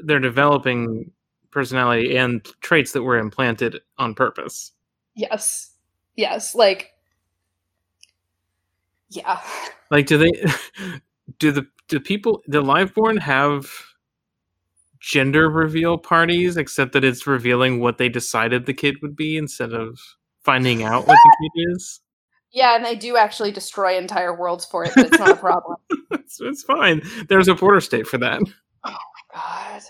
their 0.05 0.21
developing 0.21 1.11
personality 1.51 2.17
and 2.17 2.45
traits 2.61 2.93
that 2.93 3.03
were 3.03 3.19
implanted 3.19 3.81
on 3.99 4.15
purpose. 4.15 4.73
yes 5.15 5.73
yes 6.17 6.55
like 6.55 6.91
yeah 9.11 9.41
Like, 9.91 10.07
do 10.07 10.19
they? 10.19 10.31
Do 11.39 11.53
the 11.53 11.67
do 11.89 12.01
people 12.01 12.43
the 12.47 12.63
liveborn 12.63 13.19
have 13.19 13.71
gender 15.05 15.51
reveal 15.51 15.99
parties? 15.99 16.57
Except 16.57 16.93
that 16.93 17.05
it's 17.05 17.27
revealing 17.27 17.81
what 17.81 17.99
they 17.99 18.09
decided 18.09 18.65
the 18.67 18.75
kid 18.75 18.97
would 19.03 19.15
be 19.17 19.37
instead 19.37 19.73
of 19.73 19.99
finding 20.43 20.83
out 20.83 21.07
what 21.07 21.19
the 21.25 21.51
kid 21.57 21.71
is. 21.73 22.01
yeah 22.53 22.77
and 22.77 22.85
they 22.85 22.95
do 22.97 23.17
actually 23.17 23.51
destroy 23.53 23.97
entire 23.97 24.35
worlds 24.39 24.65
for 24.65 24.85
it 24.85 24.93
but 24.95 25.07
it's 25.07 25.19
not 25.19 25.31
a 25.33 25.37
problem 25.37 25.77
It's, 26.11 26.41
it's 26.41 26.63
fine. 26.63 27.03
There's 27.29 27.49
a 27.49 27.55
border 27.55 27.81
state 27.81 28.07
for 28.07 28.19
that. 28.19 28.41
Oh 28.85 28.91
my 28.91 28.95
god 29.35 29.83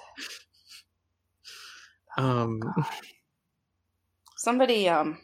Um, 2.17 2.61
somebody 4.37 4.89
um 4.89 5.19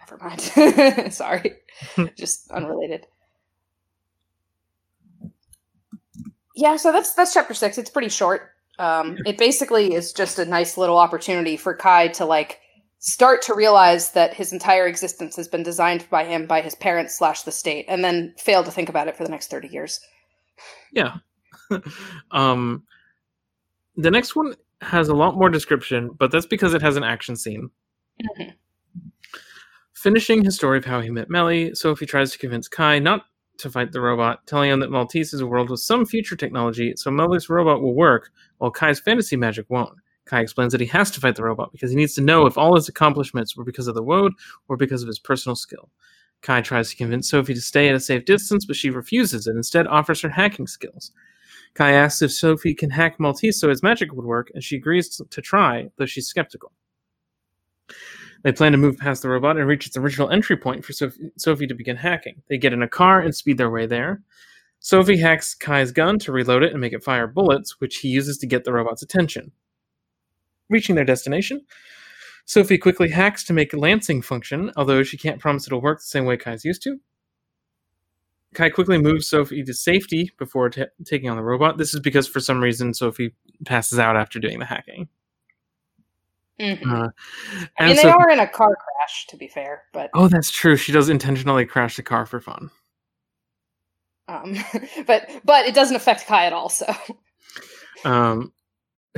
never 0.00 0.16
mind 0.24 0.40
sorry 1.12 1.52
just 2.16 2.50
unrelated 2.50 3.06
yeah 6.58 6.76
so 6.76 6.92
that's 6.92 7.14
that's 7.14 7.32
chapter 7.32 7.54
six 7.54 7.78
it's 7.78 7.90
pretty 7.90 8.08
short 8.08 8.50
um 8.78 9.16
it 9.26 9.38
basically 9.38 9.94
is 9.94 10.12
just 10.12 10.38
a 10.38 10.44
nice 10.44 10.76
little 10.76 10.98
opportunity 10.98 11.56
for 11.56 11.74
kai 11.74 12.08
to 12.08 12.24
like 12.24 12.60
start 13.00 13.42
to 13.42 13.54
realize 13.54 14.12
that 14.12 14.34
his 14.34 14.52
entire 14.52 14.86
existence 14.86 15.36
has 15.36 15.48
been 15.48 15.62
designed 15.62 16.08
by 16.10 16.24
him 16.24 16.46
by 16.46 16.60
his 16.60 16.74
parents 16.74 17.16
slash 17.16 17.42
the 17.42 17.52
state 17.52 17.84
and 17.88 18.04
then 18.04 18.34
fail 18.38 18.64
to 18.64 18.70
think 18.70 18.88
about 18.88 19.08
it 19.08 19.16
for 19.16 19.24
the 19.24 19.30
next 19.30 19.50
30 19.50 19.68
years 19.68 20.00
yeah. 20.92 21.16
um, 22.30 22.84
the 23.96 24.10
next 24.10 24.36
one 24.36 24.54
has 24.80 25.08
a 25.08 25.14
lot 25.14 25.36
more 25.36 25.50
description, 25.50 26.10
but 26.18 26.30
that's 26.30 26.46
because 26.46 26.74
it 26.74 26.82
has 26.82 26.96
an 26.96 27.04
action 27.04 27.36
scene. 27.36 27.70
Mhm. 28.22 28.54
Finishing 29.94 30.44
his 30.44 30.54
story 30.54 30.78
of 30.78 30.84
how 30.84 31.00
he 31.00 31.10
met 31.10 31.28
Melhi, 31.28 31.76
Sophie 31.76 32.06
tries 32.06 32.30
to 32.32 32.38
convince 32.38 32.68
Kai 32.68 33.00
not 33.00 33.26
to 33.58 33.70
fight 33.70 33.92
the 33.92 34.00
robot, 34.00 34.46
telling 34.46 34.70
him 34.70 34.80
that 34.80 34.90
Maltese 34.90 35.34
is 35.34 35.40
a 35.40 35.46
world 35.46 35.70
with 35.70 35.80
some 35.80 36.06
future 36.06 36.36
technology, 36.36 36.94
so 36.96 37.10
Melhi's 37.10 37.48
robot 37.48 37.82
will 37.82 37.94
work, 37.94 38.30
while 38.58 38.70
Kai's 38.70 39.00
fantasy 39.00 39.36
magic 39.36 39.66
won't. 39.68 39.98
Kai 40.24 40.40
explains 40.40 40.72
that 40.72 40.80
he 40.80 40.86
has 40.88 41.10
to 41.10 41.20
fight 41.20 41.36
the 41.36 41.42
robot 41.42 41.72
because 41.72 41.90
he 41.90 41.96
needs 41.96 42.14
to 42.14 42.20
know 42.20 42.46
if 42.46 42.58
all 42.58 42.74
his 42.74 42.88
accomplishments 42.88 43.56
were 43.56 43.64
because 43.64 43.88
of 43.88 43.94
the 43.94 44.02
Wode 44.02 44.32
or 44.68 44.76
because 44.76 45.02
of 45.02 45.08
his 45.08 45.18
personal 45.18 45.56
skill. 45.56 45.88
Kai 46.42 46.60
tries 46.60 46.90
to 46.90 46.96
convince 46.96 47.30
Sophie 47.30 47.54
to 47.54 47.60
stay 47.60 47.88
at 47.88 47.94
a 47.94 48.00
safe 48.00 48.24
distance, 48.24 48.64
but 48.64 48.76
she 48.76 48.90
refuses 48.90 49.46
and 49.46 49.56
instead 49.56 49.86
offers 49.86 50.20
her 50.20 50.28
hacking 50.28 50.66
skills. 50.66 51.12
Kai 51.74 51.92
asks 51.92 52.22
if 52.22 52.32
Sophie 52.32 52.74
can 52.74 52.90
hack 52.90 53.18
Maltese 53.18 53.58
so 53.58 53.68
his 53.68 53.82
magic 53.82 54.12
would 54.12 54.24
work, 54.24 54.50
and 54.54 54.62
she 54.62 54.76
agrees 54.76 55.16
to 55.16 55.40
try, 55.40 55.90
though 55.96 56.06
she's 56.06 56.28
skeptical. 56.28 56.72
They 58.42 58.52
plan 58.52 58.72
to 58.72 58.78
move 58.78 58.98
past 58.98 59.22
the 59.22 59.28
robot 59.28 59.56
and 59.56 59.66
reach 59.66 59.86
its 59.86 59.96
original 59.96 60.30
entry 60.30 60.56
point 60.56 60.84
for 60.84 60.92
Sophie, 60.92 61.66
to 61.66 61.74
begin 61.74 61.96
hacking. 61.96 62.42
They 62.48 62.58
get 62.58 62.72
in 62.72 62.82
a 62.82 62.88
car 62.88 63.20
and 63.20 63.34
speed 63.34 63.58
their 63.58 63.70
way 63.70 63.86
there. 63.86 64.22
Sophie 64.80 65.18
hacks 65.18 65.54
Kai's 65.54 65.90
gun 65.90 66.18
to 66.20 66.32
reload 66.32 66.62
it 66.62 66.72
and 66.72 66.80
make 66.80 66.92
it 66.92 67.02
fire 67.02 67.26
bullets, 67.26 67.80
which 67.80 67.96
he 67.96 68.08
uses 68.08 68.38
to 68.38 68.46
get 68.46 68.64
the 68.64 68.72
robot's 68.72 69.02
attention. 69.02 69.50
Reaching 70.70 70.94
their 70.94 71.04
destination, 71.04 71.62
Sophie 72.44 72.78
quickly 72.78 73.10
hacks 73.10 73.42
to 73.44 73.52
make 73.52 73.72
lancing 73.74 74.22
function, 74.22 74.70
although 74.76 75.02
she 75.02 75.18
can't 75.18 75.40
promise 75.40 75.66
it'll 75.66 75.80
work 75.80 75.98
the 75.98 76.06
same 76.06 76.24
way 76.24 76.36
Kai's 76.36 76.64
used 76.64 76.82
to. 76.84 77.00
Kai 78.54 78.70
quickly 78.70 78.98
moves 78.98 79.26
Sophie 79.26 79.62
to 79.64 79.74
safety 79.74 80.30
before 80.38 80.70
t- 80.70 80.84
taking 81.04 81.28
on 81.28 81.36
the 81.36 81.42
robot. 81.42 81.76
This 81.76 81.92
is 81.92 82.00
because 82.00 82.26
for 82.26 82.40
some 82.40 82.62
reason 82.62 82.94
Sophie 82.94 83.34
passes 83.66 83.98
out 83.98 84.16
after 84.16 84.38
doing 84.38 84.58
the 84.58 84.64
hacking. 84.64 85.08
Mhm. 86.60 86.86
Uh, 86.86 87.10
I 87.78 87.86
mean, 87.86 87.96
they 87.96 88.02
so- 88.02 88.10
are 88.10 88.30
in 88.30 88.40
a 88.40 88.46
car 88.48 88.74
crash, 88.76 89.26
to 89.28 89.36
be 89.36 89.46
fair, 89.48 89.84
but 89.92 90.10
oh, 90.14 90.28
that's 90.28 90.50
true. 90.50 90.76
She 90.76 90.92
does 90.92 91.08
intentionally 91.08 91.64
crash 91.66 91.96
the 91.96 92.02
car 92.02 92.26
for 92.26 92.40
fun. 92.40 92.70
um, 94.28 94.56
but 95.06 95.28
but 95.44 95.66
it 95.66 95.74
doesn't 95.74 95.96
affect 95.96 96.26
Kai 96.26 96.46
at 96.46 96.52
all. 96.52 96.68
So 96.68 96.92
Um, 98.04 98.52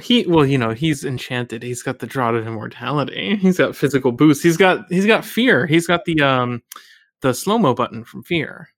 he 0.00 0.26
well, 0.26 0.46
you 0.46 0.56
know, 0.58 0.70
he's 0.70 1.04
enchanted. 1.04 1.62
He's 1.62 1.82
got 1.82 1.98
the 1.98 2.06
draught 2.06 2.38
of 2.38 2.46
immortality. 2.46 3.36
He's 3.36 3.58
got 3.58 3.76
physical 3.76 4.12
boost. 4.12 4.42
He's 4.42 4.56
got 4.56 4.84
he's 4.90 5.06
got 5.06 5.24
fear. 5.24 5.66
He's 5.66 5.86
got 5.86 6.04
the 6.04 6.20
um 6.22 6.62
the 7.22 7.34
slow 7.34 7.58
mo 7.58 7.74
button 7.74 8.04
from 8.04 8.22
fear. 8.22 8.68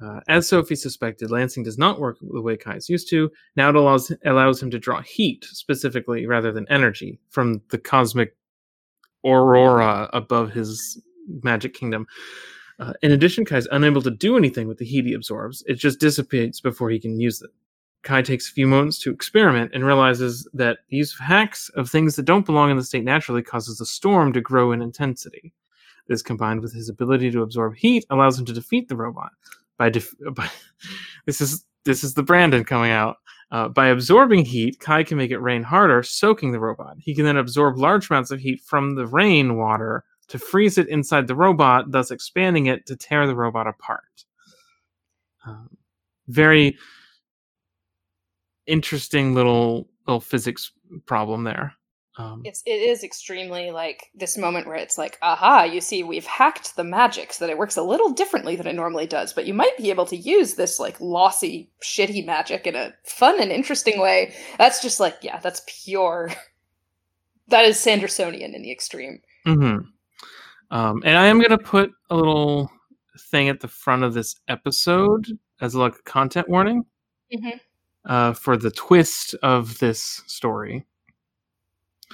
Uh, 0.00 0.20
as 0.28 0.48
Sophie 0.48 0.76
suspected, 0.76 1.30
Lancing 1.30 1.64
does 1.64 1.78
not 1.78 1.98
work 1.98 2.18
the 2.20 2.40
way 2.40 2.56
Kai 2.56 2.76
is 2.76 2.88
used 2.88 3.10
to. 3.10 3.30
Now 3.56 3.68
it 3.68 3.74
allows 3.74 4.12
allows 4.24 4.62
him 4.62 4.70
to 4.70 4.78
draw 4.78 5.02
heat 5.02 5.44
specifically 5.44 6.26
rather 6.26 6.52
than 6.52 6.68
energy 6.68 7.18
from 7.30 7.60
the 7.70 7.78
cosmic 7.78 8.36
aurora 9.24 10.08
above 10.12 10.52
his 10.52 11.02
magic 11.42 11.74
kingdom. 11.74 12.06
Uh, 12.78 12.92
in 13.02 13.10
addition, 13.10 13.44
Kai 13.44 13.56
is 13.56 13.68
unable 13.72 14.02
to 14.02 14.10
do 14.10 14.36
anything 14.36 14.68
with 14.68 14.78
the 14.78 14.84
heat 14.84 15.04
he 15.04 15.14
absorbs. 15.14 15.64
It 15.66 15.74
just 15.74 15.98
dissipates 15.98 16.60
before 16.60 16.90
he 16.90 17.00
can 17.00 17.18
use 17.18 17.42
it. 17.42 17.50
Kai 18.04 18.22
takes 18.22 18.48
a 18.48 18.52
few 18.52 18.68
moments 18.68 19.00
to 19.00 19.10
experiment 19.10 19.72
and 19.74 19.84
realizes 19.84 20.48
that 20.54 20.78
the 20.88 20.98
use 20.98 21.12
of 21.12 21.18
hacks 21.18 21.68
of 21.70 21.90
things 21.90 22.14
that 22.14 22.24
don't 22.24 22.46
belong 22.46 22.70
in 22.70 22.76
the 22.76 22.84
state 22.84 23.04
naturally 23.04 23.42
causes 23.42 23.78
the 23.78 23.86
storm 23.86 24.32
to 24.32 24.40
grow 24.40 24.70
in 24.70 24.80
intensity. 24.80 25.52
This, 26.06 26.22
combined 26.22 26.60
with 26.60 26.72
his 26.72 26.88
ability 26.88 27.32
to 27.32 27.42
absorb 27.42 27.74
heat, 27.74 28.06
allows 28.10 28.38
him 28.38 28.46
to 28.46 28.52
defeat 28.52 28.88
the 28.88 28.96
robot. 28.96 29.32
By, 29.78 29.90
def- 29.90 30.14
by 30.32 30.48
this 31.26 31.40
is 31.40 31.64
this 31.84 32.04
is 32.04 32.14
the 32.14 32.22
Brandon 32.22 32.64
coming 32.64 32.90
out. 32.90 33.16
Uh, 33.50 33.68
by 33.68 33.86
absorbing 33.86 34.44
heat, 34.44 34.78
Kai 34.78 35.02
can 35.02 35.16
make 35.16 35.30
it 35.30 35.38
rain 35.38 35.62
harder, 35.62 36.02
soaking 36.02 36.52
the 36.52 36.60
robot. 36.60 36.96
He 36.98 37.14
can 37.14 37.24
then 37.24 37.38
absorb 37.38 37.78
large 37.78 38.10
amounts 38.10 38.30
of 38.30 38.40
heat 38.40 38.60
from 38.60 38.94
the 38.94 39.06
rain 39.06 39.56
water 39.56 40.04
to 40.28 40.38
freeze 40.38 40.76
it 40.76 40.88
inside 40.88 41.26
the 41.26 41.34
robot, 41.34 41.90
thus 41.90 42.10
expanding 42.10 42.66
it 42.66 42.84
to 42.86 42.96
tear 42.96 43.26
the 43.26 43.34
robot 43.34 43.66
apart. 43.66 44.24
Um, 45.46 45.70
very 46.26 46.76
interesting 48.66 49.34
little 49.34 49.88
little 50.06 50.20
physics 50.20 50.70
problem 51.06 51.44
there. 51.44 51.74
Um, 52.18 52.42
it's 52.44 52.62
it 52.66 52.72
is 52.72 53.04
extremely 53.04 53.70
like 53.70 54.10
this 54.14 54.36
moment 54.36 54.66
where 54.66 54.76
it's 54.76 54.98
like, 54.98 55.18
aha, 55.22 55.62
you 55.62 55.80
see, 55.80 56.02
we've 56.02 56.26
hacked 56.26 56.74
the 56.74 56.82
magic 56.84 57.32
so 57.32 57.46
that 57.46 57.50
it 57.52 57.56
works 57.58 57.76
a 57.76 57.82
little 57.82 58.10
differently 58.12 58.56
than 58.56 58.66
it 58.66 58.74
normally 58.74 59.06
does, 59.06 59.32
but 59.32 59.46
you 59.46 59.54
might 59.54 59.76
be 59.78 59.90
able 59.90 60.04
to 60.06 60.16
use 60.16 60.54
this 60.54 60.80
like 60.80 61.00
lossy, 61.00 61.70
shitty 61.82 62.26
magic 62.26 62.66
in 62.66 62.74
a 62.74 62.92
fun 63.04 63.40
and 63.40 63.52
interesting 63.52 64.00
way. 64.00 64.34
That's 64.58 64.82
just 64.82 64.98
like, 65.00 65.16
yeah, 65.22 65.38
that's 65.38 65.62
pure. 65.84 66.30
That 67.50 67.64
is 67.64 67.78
Sandersonian 67.78 68.54
in 68.54 68.60
the 68.60 68.70
extreme. 68.70 69.22
mhm. 69.46 69.86
um, 70.70 71.02
and 71.02 71.16
I 71.16 71.28
am 71.28 71.40
gonna 71.40 71.56
put 71.56 71.90
a 72.10 72.14
little 72.14 72.70
thing 73.30 73.48
at 73.48 73.60
the 73.60 73.68
front 73.68 74.02
of 74.02 74.12
this 74.12 74.34
episode 74.48 75.26
as 75.62 75.74
like 75.74 75.94
a 75.94 76.02
content 76.02 76.48
warning 76.50 76.84
Mm-hmm. 77.32 77.56
uh, 78.04 78.32
for 78.34 78.56
the 78.58 78.70
twist 78.70 79.34
of 79.42 79.78
this 79.78 80.22
story. 80.26 80.84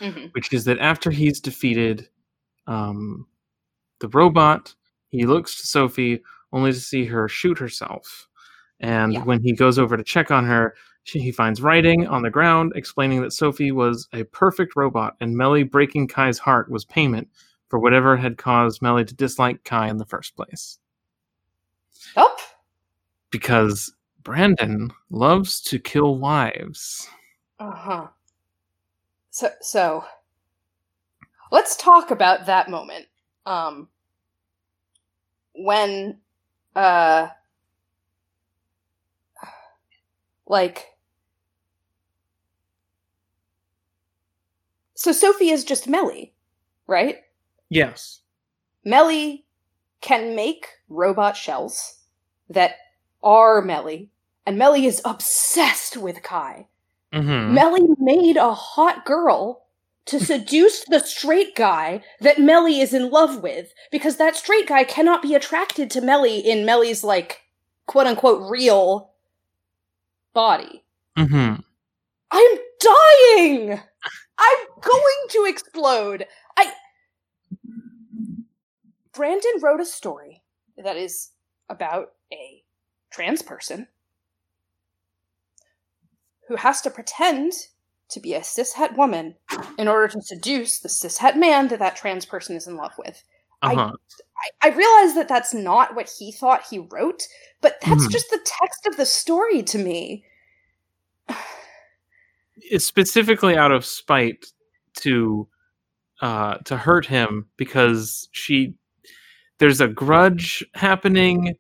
Mm-hmm. 0.01 0.27
which 0.33 0.53
is 0.53 0.65
that 0.65 0.79
after 0.81 1.11
he's 1.11 1.41
defeated 1.41 2.09
um, 2.67 3.27
the 4.01 4.09
robot, 4.09 4.75
he 5.11 5.25
looks 5.25 5.61
to 5.61 5.67
Sophie 5.67 6.21
only 6.53 6.73
to 6.73 6.81
see 6.81 7.05
her 7.05 7.29
shoot 7.29 7.59
herself. 7.59 8.27
And 8.81 9.13
Yeah. 9.15 9.23
when 9.25 9.41
he 9.41 9.53
goes 9.53 9.79
over 9.79 9.97
to 9.97 10.03
check 10.03 10.31
on 10.33 10.45
her, 10.47 10.75
she, 11.05 11.21
he 11.21 11.31
finds 11.31 11.63
writing 11.63 12.07
on 12.09 12.23
the 12.23 12.31
ground 12.31 12.73
explaining 12.75 13.23
that 13.23 13.33
Sophie 13.33 13.71
was 13.73 14.09
a 14.13 14.25
perfect 14.25 14.75
robot 14.75 15.17
and 15.21 15.37
Melhi 15.37 15.71
breaking 15.71 16.09
Kai's 16.09 16.39
heart 16.39 16.69
was 16.71 16.85
payment 16.85 17.29
for 17.69 17.79
whatever 17.79 18.17
had 18.17 18.37
caused 18.39 18.81
Melhi 18.83 19.07
to 19.07 19.15
dislike 19.15 19.63
Kai 19.65 19.89
in 19.89 19.99
the 19.99 20.07
first 20.07 20.35
place. 20.35 20.79
Oh. 22.17 22.37
Because 23.31 23.93
Brandon 24.23 24.91
loves 25.11 25.61
to 25.63 25.79
kill 25.79 26.19
wives. 26.19 27.09
Uh 27.59 27.71
huh. 27.73 28.07
So 29.35 29.51
so 29.61 30.05
let's 31.51 31.75
talk 31.75 32.13
about 32.13 32.47
that 32.47 32.71
moment. 32.71 33.07
Um 33.45 33.89
when 35.57 36.21
uh 36.77 37.27
like 40.47 40.87
So 44.95 45.11
Sophie 45.11 45.51
is 45.51 45.65
just 45.65 45.89
Melhi, 45.89 46.31
right? 46.87 47.17
Yes. 47.71 48.21
Melhi 48.87 49.43
can 50.01 50.37
make 50.37 50.69
robot 50.89 51.37
shells 51.37 52.03
that 52.49 52.77
are 53.21 53.61
Melhi, 53.63 54.11
and 54.47 54.57
Melhi 54.57 54.85
is 54.85 55.03
obsessed 55.05 55.97
with 55.97 56.23
Kai. 56.23 56.69
Hmm 57.23 57.57
Melhi 57.57 57.97
made 57.99 58.37
a 58.37 58.53
hot 58.53 59.05
girl 59.05 59.63
to 60.07 60.21
seduce 60.25 60.85
the 60.85 61.01
straight 61.01 61.55
guy 61.55 62.03
that 62.21 62.37
Melhi 62.37 62.83
is 62.83 62.93
in 62.93 63.11
love 63.11 63.43
with 63.43 63.73
because 63.91 64.17
that 64.17 64.37
straight 64.37 64.69
guy 64.69 64.85
cannot 64.85 65.23
be 65.23 65.35
attracted 65.35 65.91
to 65.93 66.01
Melhi 66.01 66.43
in 66.43 66.67
Melhi's 66.67 67.05
like 67.05 67.43
quote 67.87 68.07
unquote 68.07 68.51
real 68.51 69.11
body. 70.33 70.85
Mm-hmm. 71.17 71.61
I'm 72.31 72.57
dying. 72.81 73.81
I'm 74.39 74.67
going 74.81 75.29
to 75.31 75.47
explode. 75.49 76.27
I 76.57 76.73
Brandon 79.13 79.53
wrote 79.63 79.81
a 79.81 79.87
story 79.87 80.43
that 80.77 80.97
is 80.97 81.31
about 81.69 82.13
a 82.33 82.65
trans 83.11 83.43
person 83.43 83.87
who 86.49 86.57
has 86.57 86.81
to 86.83 86.91
pretend 86.91 87.53
to 88.11 88.21
be 88.21 88.35
a 88.35 88.41
cishet 88.41 88.97
woman 88.97 89.35
in 89.79 89.89
order 89.89 90.09
to 90.09 90.21
seduce 90.23 90.81
the 90.81 90.89
cishet 90.89 91.37
man 91.37 91.69
that 91.69 91.79
that 91.79 91.97
trans 91.97 92.27
person 92.27 92.55
is 92.57 92.67
in 92.67 92.77
love 92.77 92.93
with. 92.99 93.23
I- 93.63 93.73
Uh-huh. 93.75 93.93
I, 94.63 94.69
I 94.69 94.77
realize 94.77 95.15
that 95.15 95.27
that's 95.29 95.55
not 95.55 95.95
what 95.95 96.11
he 96.19 96.31
thought 96.33 96.67
he 96.69 96.81
wrote, 96.91 97.23
but 97.63 97.79
that's 97.81 98.07
Mhm. 98.07 98.11
just 98.11 98.29
the 98.31 98.41
text 98.45 98.87
of 98.87 98.97
the 98.97 99.07
story 99.07 99.63
to 99.63 99.79
me. 99.79 100.25
it's 102.57 102.87
specifically 102.87 103.57
out 103.57 103.73
of 103.73 103.85
spite 103.85 104.47
to 104.95 105.49
uh 106.21 106.55
to 106.59 106.77
hurt 106.77 107.05
him 107.07 107.47
because 107.57 108.29
she 108.33 108.75
there's 109.59 109.81
a 109.81 109.89
grudge 109.89 110.65
happening 110.75 111.55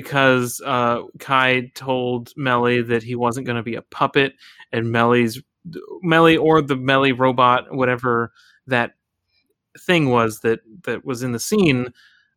because 0.00 0.60
uh 0.64 1.02
Kai 1.18 1.70
told 1.74 2.32
Melhi 2.36 2.86
that 2.86 3.02
he 3.02 3.14
wasn't 3.14 3.46
going 3.46 3.56
to 3.56 3.62
be 3.62 3.74
a 3.74 3.82
puppet 3.82 4.34
and 4.72 4.86
Melhi's 4.86 5.42
Melhi 6.04 6.40
or 6.40 6.62
the 6.62 6.76
Melhi 6.76 7.18
robot 7.18 7.74
whatever 7.74 8.32
that 8.66 8.92
thing 9.80 10.10
was 10.10 10.40
that 10.40 10.60
that 10.84 11.04
was 11.04 11.22
in 11.22 11.32
the 11.32 11.40
scene 11.40 11.92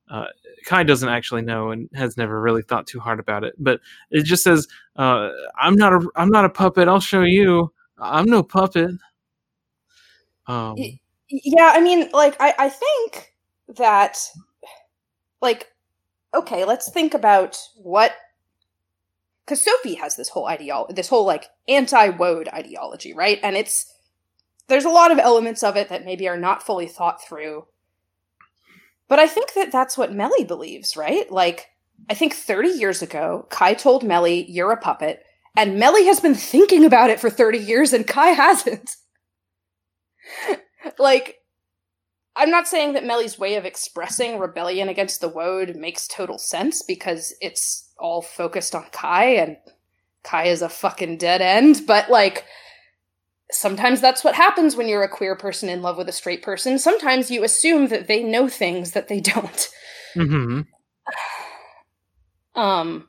uh, 0.10 0.26
Kai 0.66 0.84
doesn't 0.84 1.08
actually 1.08 1.42
know 1.42 1.72
and 1.72 1.90
has 1.94 2.18
never 2.18 2.42
really 2.42 2.64
thought 2.64 2.86
too 2.86 3.00
hard 3.00 3.20
about 3.22 3.46
it, 3.46 3.56
but 3.58 3.80
it 4.10 4.26
just 4.26 4.44
says, 4.44 4.68
uh, 4.98 5.30
"I'm 5.58 5.76
not 5.76 5.94
a 5.94 6.06
I'm 6.18 6.30
not 6.30 6.44
a 6.44 6.50
puppet. 6.50 6.90
I'll 6.90 7.00
show 7.00 7.22
you. 7.22 7.72
I'm 7.98 8.26
no 8.26 8.44
puppet." 8.44 8.92
Um, 10.48 10.76
yeah 11.32 11.72
i 11.76 11.82
mean 11.82 12.10
like 12.12 12.36
i 12.40 12.54
i 12.60 12.70
think 12.70 13.34
that 13.78 14.18
like 15.42 15.71
okay 16.34 16.66
let's 16.66 16.90
think 16.90 17.14
about 17.14 17.60
what 17.76 18.14
because 19.46 19.62
sophie 19.64 19.96
has 19.96 20.16
this 20.16 20.30
whole 20.30 20.48
ideology 20.48 20.94
this 20.94 21.10
whole 21.10 21.26
like 21.26 21.50
anti-wode 21.68 22.48
ideology 22.50 23.14
right 23.14 23.40
and 23.44 23.56
it's 23.56 23.94
there's 24.68 24.86
a 24.86 24.90
lot 24.90 25.12
of 25.12 25.20
elements 25.20 25.64
of 25.64 25.76
it 25.76 25.90
that 25.90 26.06
maybe 26.06 26.28
are 26.28 26.38
not 26.38 26.64
fully 26.64 26.88
thought 26.88 27.24
through 27.24 27.66
But 29.10 29.20
I 29.20 29.28
think 29.28 29.56
that 29.56 29.74
that's 29.74 29.98
what 29.98 30.14
Melhi 30.14 30.48
believes, 30.48 30.96
right? 30.96 31.30
Like, 31.30 31.68
I 32.10 32.14
think 32.14 32.34
30 32.34 32.70
years 32.70 33.02
ago, 33.02 33.46
Kai 33.50 33.74
told 33.74 34.04
Melhi, 34.04 34.46
You're 34.48 34.72
a 34.72 34.78
puppet. 34.78 35.22
And 35.58 35.78
Melhi 35.78 36.06
has 36.06 36.22
been 36.22 36.34
thinking 36.34 36.86
about 36.86 37.10
it 37.10 37.20
for 37.20 37.30
30 37.30 37.58
years 37.58 37.92
and 37.92 38.08
Kai 38.08 38.30
hasn't. 38.30 38.96
like, 40.98 41.41
I'm 42.36 42.50
not 42.50 42.68
saying 42.68 42.94
that 42.94 43.06
Melhi's 43.06 43.38
way 43.38 43.56
of 43.56 43.66
expressing 43.66 44.40
rebellion 44.40 44.88
against 44.88 45.20
the 45.20 45.28
Wode 45.28 45.76
makes 45.76 46.08
total 46.08 46.38
sense 46.38 46.82
because 46.82 47.34
it's 47.42 47.90
all 47.98 48.22
focused 48.22 48.74
on 48.74 48.86
Kai 48.92 49.36
and 49.36 49.58
Kai 50.24 50.46
is 50.46 50.62
a 50.62 50.70
fucking 50.70 51.18
dead 51.18 51.42
end, 51.42 51.82
but 51.86 52.10
like, 52.10 52.46
sometimes 53.52 54.00
that's 54.00 54.24
what 54.24 54.36
happens 54.36 54.76
when 54.76 54.88
you're 54.88 55.04
a 55.04 55.10
queer 55.10 55.36
person 55.36 55.68
in 55.68 55.82
love 55.82 55.98
with 55.98 56.08
a 56.08 56.14
straight 56.14 56.42
person. 56.42 56.80
Sometimes 56.80 57.30
you 57.30 57.44
assume 57.44 57.88
that 57.88 58.08
they 58.08 58.24
know 58.24 58.48
things 58.48 58.92
that 58.92 59.08
they 59.08 59.20
don't. 59.20 59.70
Mm-hmm. 60.16 60.62
Um, 62.54 63.08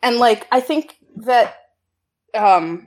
and 0.00 0.18
like 0.18 0.46
I 0.52 0.60
think 0.60 0.94
that, 1.16 1.56
um, 2.32 2.86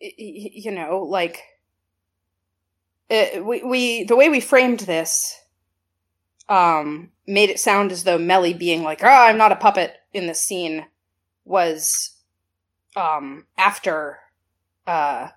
you 0.00 0.70
know, 0.70 1.00
like 1.02 1.42
it, 3.08 3.44
we 3.44 3.62
we 3.62 4.04
the 4.04 4.16
way 4.16 4.28
we 4.28 4.40
framed 4.40 4.80
this, 4.80 5.34
um, 6.48 7.10
made 7.26 7.50
it 7.50 7.60
sound 7.60 7.92
as 7.92 8.04
though 8.04 8.18
Melhi 8.18 8.56
being 8.58 8.82
like, 8.82 9.02
"Oh, 9.02 9.06
I'm 9.08 9.38
not 9.38 9.52
a 9.52 9.56
puppet" 9.56 9.94
in 10.12 10.26
the 10.26 10.34
scene 10.34 10.86
was, 11.44 12.16
um, 12.96 13.46
after, 13.56 14.18
uh, 14.86 15.28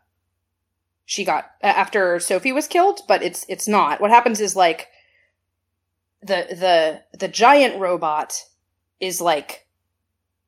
she 1.05 1.23
got 1.25 1.51
after 1.61 2.19
Sophie 2.19 2.51
was 2.53 2.67
killed, 2.67 3.01
but 3.07 3.23
it's 3.23 3.45
it's 3.49 3.67
not. 3.67 4.01
What 4.01 4.11
happens 4.11 4.39
is 4.41 4.55
like 4.55 4.87
the 6.21 6.47
the 6.51 7.17
the 7.17 7.27
giant 7.27 7.79
robot 7.79 8.33
is 8.99 9.19
like 9.21 9.65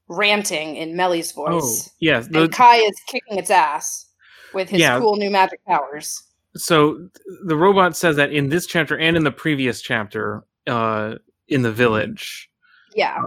ranting 0.07 0.75
in 0.75 0.93
Melhi's 0.95 1.33
Oh, 1.35 1.59
voice, 1.59 1.89
yes. 1.99 2.27
The, 2.27 2.43
and 2.43 2.53
Kai 2.53 2.77
is 2.77 2.95
kicking 3.07 3.37
its 3.37 3.49
ass 3.49 4.05
with 4.53 4.69
his 4.69 4.81
Yeah. 4.81 4.99
cool 4.99 5.15
new 5.17 5.29
magic 5.31 5.63
powers. 5.65 6.23
So 6.55 7.07
the 7.45 7.55
robot 7.55 7.95
says 7.97 8.15
that 8.17 8.31
in 8.31 8.49
this 8.49 8.65
chapter 8.67 8.97
and 8.97 9.15
in 9.17 9.23
the 9.23 9.31
previous 9.31 9.81
chapter, 9.81 10.43
uh, 10.67 11.15
in 11.47 11.61
the 11.61 11.71
village, 11.71 12.49
Yeah, 12.95 13.17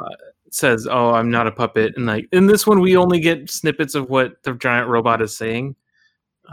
it 0.47 0.55
says, 0.55 0.86
"Oh, 0.90 1.11
I'm 1.11 1.31
not 1.31 1.47
a 1.47 1.53
puppet." 1.53 1.94
And 1.97 2.07
like 2.07 2.28
in 2.32 2.47
this 2.47 2.66
one, 2.66 2.81
we 2.81 2.97
only 2.97 3.20
get 3.20 3.51
snippets 3.51 3.94
of 3.94 4.09
what 4.09 4.43
the 4.44 4.55
giant 4.55 4.89
robot 4.89 5.20
is 5.23 5.36
saying. 5.36 5.77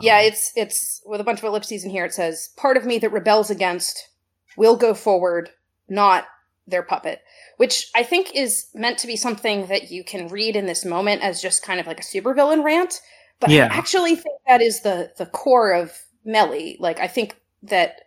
yeah. 0.01 0.17
Um, 0.19 0.25
It's 0.25 0.51
it's 0.55 1.01
with 1.05 1.21
a 1.21 1.23
bunch 1.23 1.39
of 1.39 1.45
ellipses 1.45 1.83
in 1.83 1.91
here. 1.91 2.05
It 2.05 2.13
says, 2.13 2.49
"Part 2.57 2.77
of 2.77 2.85
me 2.85 2.97
that 2.99 3.11
rebels 3.11 3.49
against 3.51 4.09
will 4.57 4.75
go 4.75 4.93
forward, 4.93 5.51
not 5.89 6.25
their 6.67 6.83
puppet," 6.83 7.21
which 7.57 7.89
I 7.95 8.01
think 8.03 8.35
is 8.35 8.67
meant 8.73 8.97
to 8.99 9.07
be 9.07 9.15
something 9.15 9.67
that 9.67 9.91
you 9.91 10.03
can 10.03 10.27
read 10.29 10.55
in 10.55 10.65
this 10.65 10.83
moment 10.85 11.21
as 11.21 11.41
just 11.41 11.61
kind 11.63 11.79
of 11.79 11.85
like 11.87 11.99
a 11.99 12.03
supervillain 12.03 12.63
rant. 12.63 12.99
But 13.39 13.51
Yeah. 13.51 13.69
I 13.71 13.77
actually 13.77 14.15
think 14.15 14.39
that 14.47 14.61
is 14.61 14.81
the 14.81 15.11
the 15.17 15.27
core 15.27 15.71
of 15.73 15.95
Melhi. 16.25 16.77
Like 16.79 16.99
I 16.99 17.07
think 17.07 17.39
that 17.63 18.01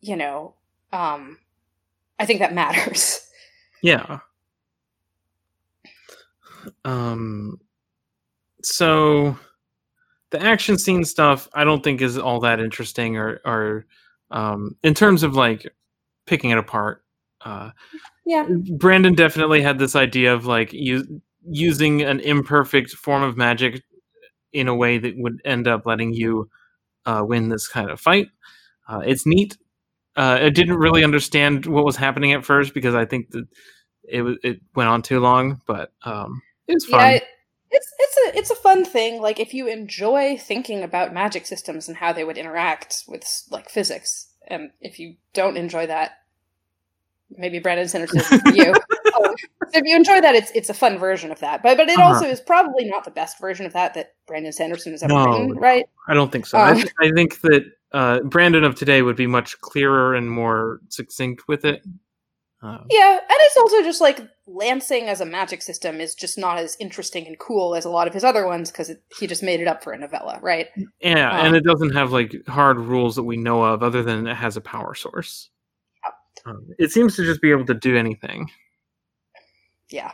you 0.00 0.16
know, 0.16 0.54
um 0.92 1.38
I 2.18 2.26
think 2.26 2.40
that 2.40 2.54
matters. 2.54 3.20
Yeah. 3.80 4.18
Um 6.84 7.60
so 8.64 9.38
the 10.30 10.42
action 10.42 10.76
scene 10.78 11.04
stuff 11.04 11.48
I 11.54 11.62
don't 11.62 11.84
think 11.84 12.00
is 12.00 12.18
all 12.18 12.40
that 12.40 12.58
interesting 12.58 13.16
or 13.16 13.40
or 13.44 13.86
um 14.32 14.74
in 14.82 14.94
terms 14.94 15.22
of 15.22 15.36
like 15.36 15.72
picking 16.26 16.50
it 16.50 16.58
apart. 16.58 17.04
Uh 17.40 17.70
Yeah. 18.26 18.48
Brandon 18.78 19.14
definitely 19.14 19.62
had 19.62 19.78
this 19.78 19.94
idea 19.94 20.34
of 20.34 20.44
like 20.44 20.72
you 20.72 21.22
using 21.48 22.02
an 22.02 22.18
imperfect 22.18 22.90
form 22.90 23.22
of 23.22 23.36
magic 23.36 23.84
in 24.52 24.66
a 24.66 24.74
way 24.74 24.98
that 24.98 25.14
would 25.16 25.40
end 25.44 25.68
up 25.68 25.86
letting 25.86 26.12
you 26.12 26.50
uh, 27.08 27.24
win 27.24 27.48
this 27.48 27.66
kind 27.66 27.90
of 27.90 27.98
fight. 27.98 28.28
Uh, 28.86 29.00
it's 29.04 29.26
neat. 29.26 29.56
Uh, 30.16 30.38
I 30.42 30.50
didn't 30.50 30.76
really 30.76 31.04
understand 31.04 31.64
what 31.66 31.84
was 31.84 31.96
happening 31.96 32.32
at 32.32 32.44
first 32.44 32.74
because 32.74 32.94
I 32.94 33.06
think 33.06 33.30
that 33.30 33.46
it 34.08 34.22
was 34.22 34.36
it 34.42 34.60
went 34.74 34.90
on 34.90 35.02
too 35.02 35.20
long, 35.20 35.60
but 35.66 35.92
um, 36.02 36.42
it 36.66 36.74
was 36.74 36.84
fun. 36.84 37.00
Yeah, 37.00 37.20
it's 37.70 37.92
it's 37.98 38.16
a 38.16 38.38
it's 38.38 38.50
a 38.50 38.56
fun 38.56 38.84
thing. 38.84 39.22
Like 39.22 39.40
if 39.40 39.54
you 39.54 39.68
enjoy 39.68 40.36
thinking 40.36 40.82
about 40.82 41.14
magic 41.14 41.46
systems 41.46 41.88
and 41.88 41.96
how 41.96 42.12
they 42.12 42.24
would 42.24 42.36
interact 42.36 43.04
with 43.08 43.24
like 43.50 43.70
physics, 43.70 44.28
and 44.46 44.70
if 44.80 44.98
you 44.98 45.14
don't 45.32 45.56
enjoy 45.56 45.86
that, 45.86 46.18
maybe 47.30 47.58
Brandon 47.58 47.88
Sanderson 47.88 48.20
for 48.40 48.50
you. 48.50 48.74
Um, 49.16 49.34
so 49.72 49.78
if 49.78 49.84
you 49.84 49.96
enjoy 49.96 50.20
that, 50.20 50.34
it's 50.34 50.50
it's 50.54 50.68
a 50.70 50.74
fun 50.74 50.98
version 50.98 51.30
of 51.30 51.40
that. 51.40 51.62
But 51.62 51.76
but 51.76 51.88
it 51.88 51.98
Uh-huh. 51.98 52.08
also 52.08 52.26
is 52.26 52.40
probably 52.40 52.84
not 52.84 53.04
the 53.04 53.10
best 53.10 53.40
version 53.40 53.66
of 53.66 53.72
that 53.72 53.94
that 53.94 54.14
Brandon 54.26 54.52
Sanderson 54.52 54.92
has 54.92 55.02
ever 55.02 55.12
No. 55.14 55.24
written, 55.24 55.56
right? 55.58 55.86
I 56.08 56.14
don't 56.14 56.30
think 56.32 56.46
so. 56.46 56.58
I, 56.58 56.70
Um, 56.70 56.76
th- 56.76 56.92
I 57.00 57.10
think 57.12 57.40
that 57.42 57.64
uh, 57.92 58.20
Brandon 58.20 58.64
of 58.64 58.74
today 58.74 59.02
would 59.02 59.16
be 59.16 59.26
much 59.26 59.60
clearer 59.60 60.14
and 60.14 60.30
more 60.30 60.80
succinct 60.88 61.48
with 61.48 61.64
it. 61.64 61.82
Uh, 62.62 62.78
Yeah, 62.90 63.12
and 63.12 63.22
it's 63.30 63.56
also 63.56 63.82
just 63.82 64.00
like 64.00 64.20
Lancing 64.46 65.04
as 65.08 65.20
a 65.20 65.24
magic 65.26 65.62
system 65.62 66.00
is 66.00 66.14
just 66.14 66.36
not 66.38 66.58
as 66.58 66.76
interesting 66.80 67.26
and 67.26 67.38
cool 67.38 67.74
as 67.74 67.84
a 67.84 67.90
lot 67.90 68.08
of 68.08 68.14
his 68.14 68.24
other 68.24 68.46
ones 68.46 68.70
because 68.70 68.90
he 69.18 69.26
just 69.26 69.42
made 69.42 69.60
it 69.60 69.68
up 69.68 69.84
for 69.84 69.92
a 69.92 69.98
novella, 69.98 70.38
right? 70.42 70.68
Yeah, 71.00 71.30
Um, 71.30 71.46
and 71.46 71.56
it 71.56 71.64
doesn't 71.64 71.94
have 71.94 72.12
like 72.12 72.34
hard 72.48 72.78
rules 72.78 73.14
that 73.16 73.22
we 73.24 73.36
know 73.36 73.62
of, 73.62 73.82
other 73.82 74.02
than 74.02 74.26
it 74.26 74.34
has 74.34 74.56
a 74.56 74.60
power 74.60 74.94
source. 74.94 75.50
Um, 76.46 76.66
it 76.78 76.90
seems 76.92 77.14
to 77.16 77.24
just 77.24 77.40
be 77.42 77.50
able 77.50 77.66
to 77.66 77.74
do 77.74 77.96
anything. 77.96 78.50
Yeah. 79.90 80.12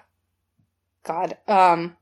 God 1.02 1.36
um 1.48 1.96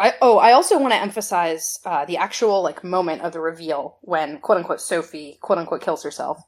i 0.00 0.12
oh 0.20 0.38
i 0.38 0.52
also 0.52 0.78
want 0.78 0.92
to 0.92 1.00
emphasize 1.00 1.78
uh 1.84 2.04
the 2.04 2.16
actual 2.16 2.62
like 2.62 2.82
moment 2.82 3.22
of 3.22 3.32
the 3.32 3.40
reveal 3.40 3.96
when 4.02 4.38
quote 4.38 4.58
unquote 4.58 4.80
sophie 4.80 5.38
quote 5.40 5.58
unquote 5.58 5.82
kills 5.82 6.02
herself. 6.02 6.42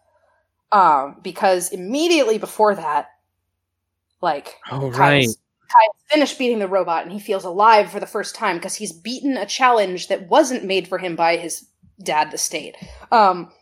Um 0.72 1.16
because 1.22 1.70
immediately 1.70 2.38
before 2.38 2.74
that 2.74 3.08
like 4.20 4.56
Oh 4.70 4.90
Kai's- 4.90 4.98
right, 4.98 5.28
Kai's 5.28 6.02
finished 6.10 6.38
beating 6.38 6.58
the 6.58 6.66
robot 6.68 7.04
and 7.04 7.12
he 7.12 7.20
feels 7.20 7.44
alive 7.44 7.90
for 7.92 8.00
the 8.00 8.06
first 8.06 8.34
time 8.34 8.56
because 8.56 8.74
he's 8.74 8.92
beaten 8.92 9.36
a 9.36 9.46
challenge 9.46 10.08
that 10.08 10.28
wasn't 10.28 10.64
made 10.64 10.88
for 10.88 10.98
him 10.98 11.14
by 11.14 11.36
his 11.36 11.68
dad, 12.02 12.30
the 12.30 12.38
state. 12.38 12.74
Um, 13.12 13.52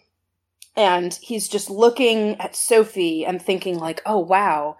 and 0.76 1.12
he's 1.22 1.48
just 1.48 1.68
looking 1.70 2.40
at 2.40 2.55
Sophie 2.56 3.24
and 3.24 3.40
thinking 3.40 3.78
like, 3.78 4.02
"Oh 4.06 4.18
wow, 4.18 4.76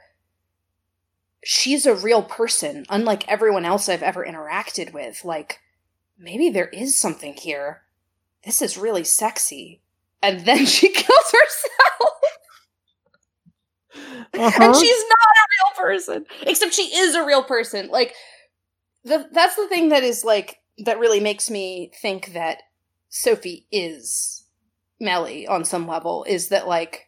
she's 1.47 1.87
a 1.87 1.95
real 1.95 2.25
person, 2.25 2.85
unlike 2.89 3.27
everyone 3.29 3.65
else 3.65 3.89
I've 3.89 4.03
ever 4.03 4.27
interacted 4.27 4.93
with. 4.93 5.25
Like, 5.25 5.61
maybe 6.19 6.51
there 6.51 6.69
is 6.69 6.97
something 6.97 7.35
here. 7.35 7.83
This 8.45 8.61
is 8.61 8.77
really 8.77 9.05
sexy." 9.05 9.81
And 10.21 10.41
then 10.41 10.67
she 10.67 10.89
kills 10.89 11.33
herself. 11.33 12.13
Uh-huh. 14.35 14.65
and 14.65 14.77
she's 14.77 15.05
not 15.09 15.31
a 15.33 15.47
real 15.55 15.87
person 15.87 16.27
except 16.43 16.75
she 16.75 16.95
is 16.95 17.15
a 17.15 17.25
real 17.25 17.43
person 17.43 17.89
like 17.89 18.13
the 19.05 19.27
that's 19.33 19.57
the 19.57 19.67
thing 19.69 19.89
that 19.89 20.03
is 20.03 20.23
like 20.23 20.59
that 20.79 20.99
really 20.99 21.21
makes 21.21 21.49
me 21.49 21.91
think 22.03 22.35
that 22.35 22.59
sophie 23.09 23.67
is 23.73 24.45
melhi 25.01 25.49
on 25.49 25.65
some 25.65 25.89
level 25.89 26.25
is 26.29 26.49
that 26.49 26.69
like 26.69 27.06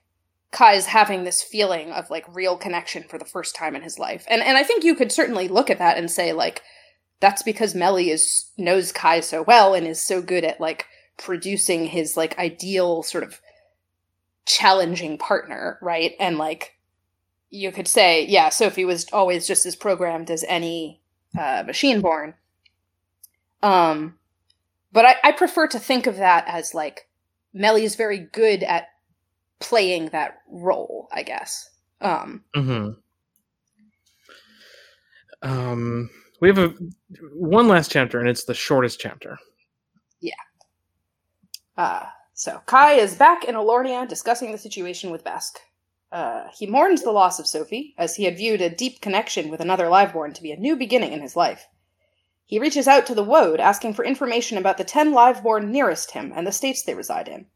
kai's 0.51 0.87
having 0.87 1.25
this 1.25 1.43
feeling 1.43 1.91
of 1.93 2.11
like 2.11 2.25
real 2.35 2.57
connection 2.57 3.03
for 3.03 3.19
the 3.19 3.25
first 3.25 3.55
time 3.55 3.77
in 3.77 3.83
his 3.83 3.99
life 3.99 4.25
and 4.29 4.43
and 4.43 4.57
i 4.57 4.63
think 4.63 4.85
you 4.85 4.95
could 4.95 5.13
certainly 5.13 5.49
look 5.49 5.71
at 5.71 5.79
that 5.79 5.99
and 5.99 6.11
say 6.11 6.33
like 6.33 6.63
that's 7.21 7.43
because 7.43 7.75
melhi 7.75 8.09
is 8.09 8.51
knows 8.57 8.93
kai 8.93 9.21
so 9.21 9.43
well 9.43 9.75
and 9.75 9.87
is 9.87 10.01
so 10.01 10.23
good 10.23 10.45
at 10.45 10.61
like 10.61 10.87
producing 11.17 11.87
his 11.87 12.17
like 12.17 12.39
ideal 12.39 13.03
sort 13.03 13.25
of 13.25 13.41
challenging 14.47 15.19
partner 15.19 15.79
right 15.83 16.15
and 16.19 16.39
like 16.39 16.79
you 17.51 17.73
could 17.73 17.89
say, 17.89 18.27
yeah, 18.27 18.49
Sophie 18.49 18.85
was 18.85 19.07
always 19.13 19.47
just 19.47 19.67
as 19.67 19.77
programmed 19.77 20.31
as 20.31 20.45
any 20.49 21.01
uh, 21.39 21.63
machine 21.67 22.01
born. 22.01 22.35
Um, 23.63 24.19
but 24.93 25.05
I, 25.05 25.17
I 25.25 25.33
prefer 25.33 25.67
to 25.69 25.79
think 25.79 26.07
of 26.07 26.17
that 26.17 26.45
as 26.47 26.75
like 26.75 27.09
Melhi 27.55 27.83
is 27.83 27.97
very 27.97 28.19
good 28.19 28.63
at 28.63 28.89
playing 29.61 30.09
that 30.11 30.39
role, 30.49 31.09
I 31.13 31.23
guess. 31.23 31.71
Um, 32.01 32.45
hmm 32.55 32.91
Um, 35.43 36.11
we 36.41 36.49
have 36.49 36.59
a 36.59 36.75
one 37.35 37.69
last 37.69 37.91
chapter, 37.91 38.21
and 38.21 38.29
it's 38.29 38.45
the 38.45 38.55
shortest 38.55 39.01
chapter. 39.01 39.39
Yeah. 40.21 40.35
Uh, 41.77 42.07
so 42.35 42.61
Kai 42.67 42.95
is 42.95 43.17
back 43.17 43.45
in 43.45 43.55
Alornia 43.55 44.09
discussing 44.09 44.53
the 44.53 44.59
situation 44.59 45.11
with 45.11 45.25
Besk. 45.25 45.59
Uh, 46.11 46.49
he 46.57 46.67
mourns 46.67 47.03
the 47.03 47.13
loss 47.13 47.39
of 47.39 47.47
Sophie, 47.47 47.95
as 47.99 48.17
he 48.17 48.25
had 48.25 48.37
viewed 48.37 48.61
a 48.61 48.71
deep 48.71 49.01
connection 49.01 49.51
with 49.51 49.61
another 49.61 49.87
liveborn 49.87 50.33
to 50.35 50.43
be 50.43 50.53
a 50.53 50.57
new 50.57 50.75
beginning 50.75 51.13
in 51.13 51.21
his 51.21 51.37
life. 51.37 51.67
He 52.47 52.59
reaches 52.59 52.89
out 52.89 53.05
to 53.07 53.15
the 53.15 53.23
Wode, 53.23 53.61
asking 53.61 53.93
for 53.95 54.05
information 54.05 54.57
about 54.57 54.79
the 54.79 54.85
ten 54.85 55.13
liveborn 55.13 55.71
nearest 55.71 56.13
him 56.13 56.33
and 56.35 56.47
the 56.47 56.53
states 56.53 56.83
they 56.83 56.95
reside 56.95 57.29
in. 57.29 57.47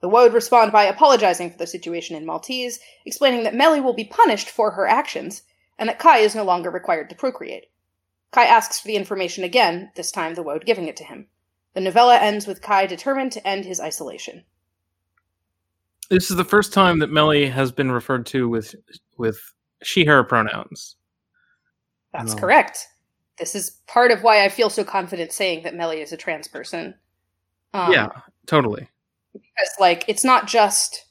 The 0.00 0.08
Wode 0.08 0.34
respond 0.34 0.72
by 0.72 0.84
apologizing 0.84 1.50
for 1.50 1.58
the 1.58 1.66
situation 1.66 2.16
in 2.16 2.26
Maltese, 2.26 2.80
explaining 3.04 3.44
that 3.44 3.54
Melhi 3.54 3.82
will 3.82 3.94
be 3.94 4.04
punished 4.04 4.50
for 4.50 4.72
her 4.72 4.86
actions, 4.86 5.42
and 5.78 5.88
that 5.88 5.98
Kai 5.98 6.18
is 6.18 6.34
no 6.34 6.44
longer 6.44 6.70
required 6.70 7.08
to 7.10 7.16
procreate. 7.16 7.66
Kai 8.32 8.44
asks 8.44 8.80
for 8.80 8.88
the 8.88 8.96
information 8.96 9.44
again, 9.44 9.90
this 9.96 10.10
time 10.10 10.34
the 10.34 10.42
Wode 10.42 10.66
giving 10.66 10.88
it 10.88 10.96
to 10.98 11.04
him. 11.04 11.28
The 11.74 11.80
novella 11.80 12.18
ends 12.18 12.46
with 12.46 12.62
Kai 12.62 12.86
determined 12.86 13.32
to 13.32 13.46
end 13.46 13.64
his 13.64 13.80
isolation. 13.80 14.44
This 16.08 16.30
is 16.30 16.36
the 16.36 16.44
first 16.44 16.72
time 16.72 16.98
that 17.00 17.10
Melhi 17.10 17.50
has 17.50 17.72
been 17.72 17.90
referred 17.90 18.26
to 18.26 18.48
with 18.48 18.74
with 19.16 19.38
she/her 19.82 20.24
pronouns. 20.24 20.96
That's 22.12 22.34
No. 22.34 22.40
correct. 22.40 22.86
This 23.38 23.54
is 23.54 23.78
part 23.86 24.10
of 24.10 24.22
why 24.22 24.44
I 24.44 24.48
feel 24.48 24.70
so 24.70 24.84
confident 24.84 25.32
saying 25.32 25.64
that 25.64 25.74
Melhi 25.74 26.02
is 26.02 26.12
a 26.12 26.16
trans 26.16 26.48
person. 26.48 26.94
Um, 27.74 27.92
yeah, 27.92 28.08
totally. 28.46 28.88
Because 29.38 29.70
like 29.78 30.04
it's 30.08 30.24
not 30.24 30.46
just 30.46 31.04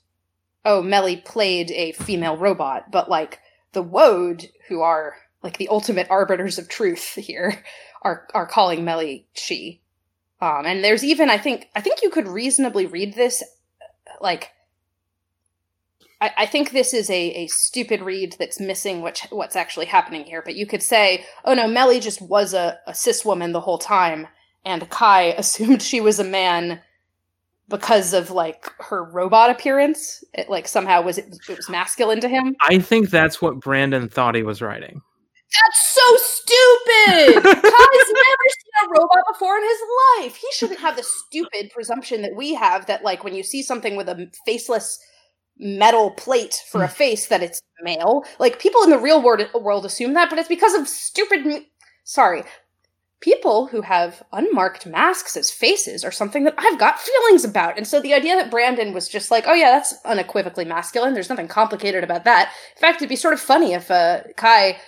oh 0.64 0.81
Melhi 0.81 1.23
played 1.23 1.72
a 1.72 1.93
female 1.93 2.38
robot, 2.38 2.91
but 2.91 3.10
like 3.10 3.39
the 3.73 3.84
Wode, 3.84 4.49
who 4.68 4.81
are 4.81 5.15
like 5.43 5.57
the 5.57 5.68
ultimate 5.68 6.07
arbiters 6.10 6.57
of 6.57 6.69
truth 6.69 7.15
here, 7.15 7.64
are 8.02 8.27
are 8.34 8.47
calling 8.47 8.84
Melhi 8.84 9.26
she. 9.34 9.81
Um, 10.41 10.65
and 10.65 10.84
there's 10.84 11.03
even 11.03 11.30
I 11.30 11.38
think 11.38 11.69
I 11.76 11.81
think 11.81 12.02
you 12.02 12.10
could 12.10 12.27
reasonably 12.27 12.85
read 12.85 13.15
this 13.15 13.43
like 14.22 14.52
I, 16.22 16.31
I 16.38 16.45
think 16.45 16.72
this 16.72 16.93
is 16.93 17.10
a, 17.10 17.31
a 17.31 17.47
stupid 17.47 18.02
read 18.02 18.35
that's 18.39 18.60
missing 18.60 19.02
what, 19.02 19.26
what's 19.30 19.56
actually 19.56 19.85
happening 19.85 20.23
here, 20.23 20.41
but 20.41 20.56
you 20.56 20.65
could 20.65 20.84
say, 20.84 21.26
oh 21.43 21.53
no, 21.53 21.68
Melly 21.68 21.99
just 21.99 22.22
was 22.22 22.53
a, 22.53 22.80
a 22.88 22.93
cis 22.93 23.26
woman 23.26 23.52
the 23.52 23.61
whole 23.61 23.77
time, 23.77 24.27
and 24.64 24.89
Kai 24.89 25.23
assumed 25.38 25.81
she 25.81 26.02
was 26.02 26.19
a 26.19 26.23
man 26.23 26.81
because 27.70 28.14
of 28.14 28.32
like 28.32 28.72
her 28.80 29.04
robot 29.04 29.50
appearance. 29.50 30.24
It 30.34 30.50
like 30.50 30.68
somehow 30.68 31.02
was 31.02 31.18
it, 31.18 31.36
it 31.50 31.58
was 31.58 31.70
masculine 31.70 32.22
to 32.22 32.30
him. 32.30 32.56
I 32.68 32.80
think 32.80 33.10
that's 33.10 33.42
what 33.42 33.60
Brandon 33.60 34.10
thought 34.10 34.36
he 34.36 34.44
was 34.44 34.62
writing. 34.62 35.02
That's 35.64 35.94
so 35.94 36.16
stupid. 36.18 37.44
Kai's 37.44 37.54
never 37.54 38.46
seen 38.52 38.76
a 38.84 38.90
robot 38.90 39.24
before 39.32 39.58
in 39.58 39.64
his 39.64 39.80
life. 40.20 40.36
He 40.36 40.48
shouldn't 40.54 40.80
have 40.80 40.98
the 40.98 41.04
stupid 41.04 41.72
presumption 41.72 42.22
that 42.24 42.36
we 42.36 42.54
have 42.56 42.88
that 42.88 43.04
like 43.04 43.24
when 43.24 43.36
you 43.36 43.44
see 43.44 43.62
something 43.62 43.96
with 43.96 44.10
a 44.10 44.30
faceless 44.46 45.00
metal 45.58 46.12
plate 46.12 46.62
for 46.70 46.84
a 46.84 46.88
face 47.04 47.28
that 47.28 47.44
it's 47.44 47.62
male. 47.82 48.26
Like 48.40 48.60
people 48.60 48.84
in 48.84 48.90
the 48.90 48.98
real 48.98 49.22
world 49.22 49.48
world 49.54 49.86
assume 49.86 50.14
that, 50.14 50.30
but 50.30 50.40
it's 50.40 50.50
because 50.50 50.74
of 50.74 50.88
stupid 50.88 51.46
m- 51.46 51.66
sorry. 52.04 52.44
People 53.22 53.68
who 53.68 53.82
have 53.82 54.22
unmarked 54.34 54.86
masks 54.86 55.36
as 55.38 55.50
faces 55.50 56.04
are 56.04 56.12
something 56.12 56.44
that 56.44 56.56
I've 56.58 56.78
got 56.78 57.00
feelings 57.00 57.44
about. 57.44 57.78
And 57.78 57.88
so 57.88 58.00
the 58.00 58.14
idea 58.14 58.36
that 58.36 58.52
Brandon 58.52 58.94
was 58.94 59.08
just 59.08 59.32
like, 59.32 59.46
oh 59.48 59.54
yeah, 59.54 59.72
that's 59.72 59.96
unequivocally 60.06 60.66
masculine. 60.66 61.14
There's 61.14 61.30
nothing 61.30 61.48
complicated 61.48 62.04
about 62.04 62.26
that. 62.26 62.52
In 62.76 62.82
fact, 62.82 62.98
it'd 62.98 63.10
be 63.10 63.16
sort 63.16 63.34
of 63.34 63.40
funny 63.40 63.74
if 63.74 63.90
uh, 63.90 64.22
Kai 64.36 64.80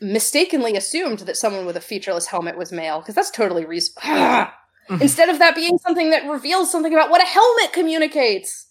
mistakenly 0.00 0.76
assumed 0.76 1.20
that 1.20 1.36
someone 1.36 1.66
with 1.66 1.76
a 1.76 1.80
featureless 1.80 2.26
helmet 2.26 2.58
was 2.58 2.72
male, 2.72 3.00
because 3.00 3.14
that's 3.14 3.30
totally 3.30 3.64
reasonable. 3.64 4.50
Instead 5.00 5.28
of 5.28 5.38
that 5.38 5.54
being 5.54 5.78
something 5.78 6.10
that 6.10 6.28
reveals 6.30 6.70
something 6.70 6.92
about 6.92 7.10
what 7.10 7.22
a 7.22 7.26
helmet 7.26 7.72
communicates. 7.72 8.66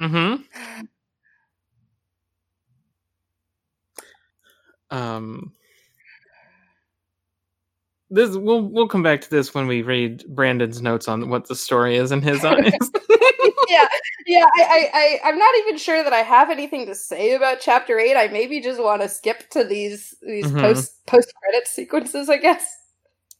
Mm-hmm. 0.00 0.42
Um 4.92 5.52
this 8.10 8.36
we'll 8.36 8.62
we'll 8.62 8.88
come 8.88 9.02
back 9.02 9.20
to 9.22 9.30
this 9.30 9.54
when 9.54 9.66
we 9.66 9.82
read 9.82 10.24
Brandon's 10.28 10.82
notes 10.82 11.08
on 11.08 11.28
what 11.28 11.46
the 11.48 11.54
story 11.56 11.96
is 11.96 12.10
in 12.12 12.20
his 12.22 12.44
eyes. 12.44 12.72
yeah, 13.68 13.88
yeah. 14.26 14.44
I, 14.58 14.62
I, 14.62 14.90
I, 14.94 15.20
I'm 15.24 15.38
not 15.38 15.54
even 15.60 15.76
sure 15.78 16.02
that 16.02 16.12
I 16.12 16.18
have 16.22 16.50
anything 16.50 16.86
to 16.86 16.94
say 16.94 17.34
about 17.34 17.60
chapter 17.60 17.98
eight. 17.98 18.16
I 18.16 18.28
maybe 18.28 18.60
just 18.60 18.82
want 18.82 19.02
to 19.02 19.08
skip 19.08 19.48
to 19.50 19.64
these 19.64 20.14
these 20.22 20.46
Mhm. 20.46 20.60
post 20.60 21.06
post 21.06 21.32
credit 21.42 21.68
sequences. 21.68 22.28
I 22.28 22.36
guess. 22.38 22.64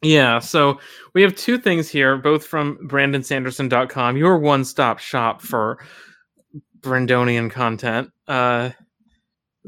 yeah, 0.03 0.39
so 0.39 0.79
we 1.15 1.23
have 1.23 1.35
two 1.35 1.59
things 1.59 1.89
here, 1.91 2.17
both 2.17 2.47
from 2.47 2.79
BrandonSanderson.com, 2.89 4.17
your 4.17 4.39
one-stop 4.39 4.99
shop 4.99 5.43
for 5.43 5.79
Brandonian 6.81 7.51
content. 7.51 8.11
Uh 8.29 8.71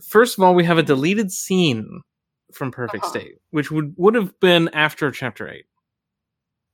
first 0.08 0.38
of 0.38 0.44
all, 0.44 0.54
we 0.54 0.64
have 0.64 0.78
a 0.78 0.82
deleted 0.82 1.30
scene 1.30 2.00
from 2.54 2.70
Perfect 2.70 3.04
Uh-huh. 3.04 3.10
State, 3.12 3.38
which 3.50 3.70
would 3.70 3.94
would 3.96 4.14
have 4.14 4.38
been 4.40 4.68
after 4.72 5.10
chapter 5.10 5.48
eight. 5.48 5.66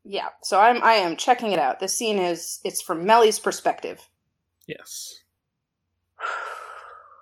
Yeah. 0.04 0.28
So 0.42 0.58
I'm 0.60 0.82
I 0.82 0.94
am 0.94 1.16
checking 1.16 1.52
it 1.52 1.58
out. 1.58 1.80
This 1.80 1.96
scene 1.96 2.18
is 2.18 2.60
it's 2.64 2.80
from 2.82 3.04
Melhi's 3.04 3.38
perspective. 3.38 4.00
Yes. 4.66 5.22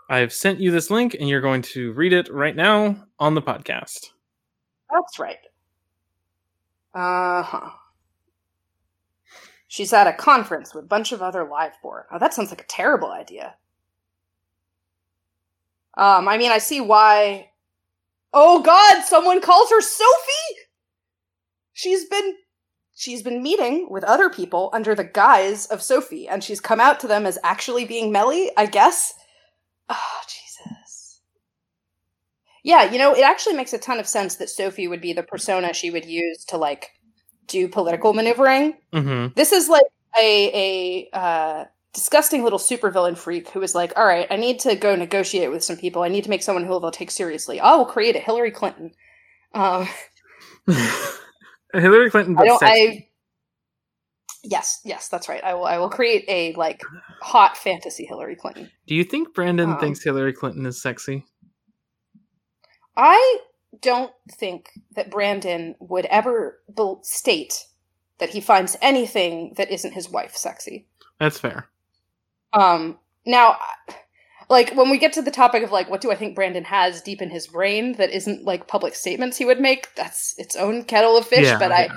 I've 0.08 0.32
sent 0.32 0.60
you 0.60 0.70
this 0.70 0.90
link 0.90 1.16
and 1.18 1.28
you're 1.28 1.40
going 1.40 1.62
to 1.62 1.92
read 1.92 2.12
it 2.12 2.32
right 2.32 2.54
now 2.54 3.04
on 3.18 3.34
the 3.34 3.42
podcast. 3.42 4.06
That's 4.90 5.18
right. 5.18 5.38
Uh 6.94 7.42
huh. 7.42 7.70
She's 9.68 9.92
at 9.92 10.06
a 10.06 10.12
conference 10.12 10.72
with 10.74 10.84
a 10.84 10.88
bunch 10.88 11.10
of 11.12 11.22
other 11.22 11.44
liveborn. 11.44 12.04
Oh, 12.12 12.18
that 12.20 12.32
sounds 12.32 12.50
like 12.50 12.60
a 12.62 12.66
terrible 12.66 13.10
idea. 13.10 13.56
Um, 15.98 16.28
I 16.28 16.38
mean, 16.38 16.52
I 16.52 16.58
see 16.58 16.80
why. 16.80 17.50
Oh 18.32 18.62
God! 18.62 19.04
Someone 19.04 19.40
calls 19.40 19.70
her 19.70 19.80
Sophie. 19.80 20.56
She's 21.72 22.06
been 22.06 22.34
she's 22.94 23.22
been 23.22 23.42
meeting 23.42 23.88
with 23.90 24.04
other 24.04 24.30
people 24.30 24.70
under 24.72 24.94
the 24.94 25.04
guise 25.04 25.66
of 25.66 25.82
Sophie, 25.82 26.28
and 26.28 26.42
she's 26.42 26.60
come 26.60 26.80
out 26.80 27.00
to 27.00 27.06
them 27.06 27.26
as 27.26 27.38
actually 27.42 27.84
being 27.84 28.12
Melhi. 28.12 28.48
I 28.56 28.66
guess. 28.66 29.14
Oh 29.88 30.20
Jesus. 30.26 31.20
Yeah, 32.64 32.90
you 32.90 32.98
know, 32.98 33.14
it 33.14 33.22
actually 33.22 33.54
makes 33.54 33.72
a 33.72 33.78
ton 33.78 34.00
of 34.00 34.08
sense 34.08 34.36
that 34.36 34.50
Sophie 34.50 34.88
would 34.88 35.00
be 35.00 35.12
the 35.12 35.22
persona 35.22 35.72
she 35.72 35.90
would 35.90 36.04
use 36.04 36.44
to 36.46 36.56
like 36.56 36.90
do 37.46 37.68
political 37.68 38.12
maneuvering. 38.12 38.74
Mm-hmm. 38.92 39.34
This 39.36 39.52
is 39.52 39.68
like 39.68 39.84
a 40.18 41.08
a 41.12 41.16
uh, 41.16 41.64
disgusting 41.97 42.44
little 42.44 42.59
supervillain 42.59 43.16
freak 43.16 43.48
who 43.48 43.62
is 43.62 43.74
like, 43.74 43.90
all 43.97 44.05
right, 44.05 44.27
I 44.31 44.36
need 44.36 44.60
to 44.60 44.77
go 44.77 44.94
negotiate 44.94 45.51
with 45.51 45.64
some 45.64 45.78
people. 45.78 46.02
I 46.02 46.09
need 46.09 46.24
to 46.24 46.31
make 46.31 46.43
someone 46.43 46.64
who 46.64 46.78
they'll 46.78 46.90
take 46.90 47.10
seriously. 47.10 47.59
I 47.59 47.74
will 47.74 47.86
create 47.86 48.14
a 48.14 48.18
Hillary 48.18 48.51
Clinton. 48.51 48.93
Um, 49.55 49.89
Hillary 51.73 52.10
Clinton, 52.10 52.36
I. 52.39 52.59
I 52.60 53.09
yes, 54.44 54.81
yes, 54.85 55.09
that's 55.09 55.27
right. 55.27 55.43
I 55.43 55.55
will. 55.55 55.64
I 55.64 55.78
will 55.78 55.89
create 55.89 56.27
a 56.28 56.52
like 56.52 56.82
hot 57.23 57.56
fantasy 57.56 58.05
Hillary 58.05 58.36
Clinton. 58.36 58.70
Do 58.86 58.94
you 58.94 59.02
think 59.02 59.35
Brandon 59.35 59.70
Um, 59.70 59.78
thinks 59.78 60.05
Hillary 60.05 60.35
Clinton 60.35 60.66
is 60.66 60.81
sexy? 60.81 61.24
I 62.94 63.39
don't 63.81 64.12
think 64.32 64.70
that 64.97 65.10
Brandon 65.10 65.77
would 65.81 66.05
ever 66.06 66.60
state 67.02 67.64
that 68.18 68.28
he 68.31 68.43
finds 68.43 68.77
anything 68.82 69.55
that 69.56 69.70
isn't 69.70 69.93
his 69.93 70.10
wife 70.10 70.36
sexy. 70.36 70.86
That's 71.18 71.39
fair. 71.39 71.70
Um, 72.56 72.98
now, 73.26 73.56
like 74.48 74.74
when 74.74 74.90
we 74.90 74.98
get 74.98 75.12
to 75.14 75.22
the 75.22 75.30
topic 75.30 75.62
of 75.62 75.70
like 75.70 75.90
what 75.90 76.00
do 76.00 76.10
I 76.10 76.16
think 76.16 76.34
Brandon 76.34 76.64
has 76.64 77.02
deep 77.02 77.20
in 77.20 77.30
his 77.30 77.46
brain 77.46 77.92
that 77.94 78.10
isn't 78.10 78.44
like 78.44 78.66
public 78.66 78.94
statements 78.94 79.36
he 79.36 79.44
would 79.44 79.60
make, 79.60 79.94
that's 79.94 80.34
its 80.38 80.56
own 80.56 80.84
kettle 80.84 81.16
of 81.16 81.26
fish. 81.26 81.44
yeah, 81.44 81.58
but 81.58 81.70
yeah, 81.70 81.88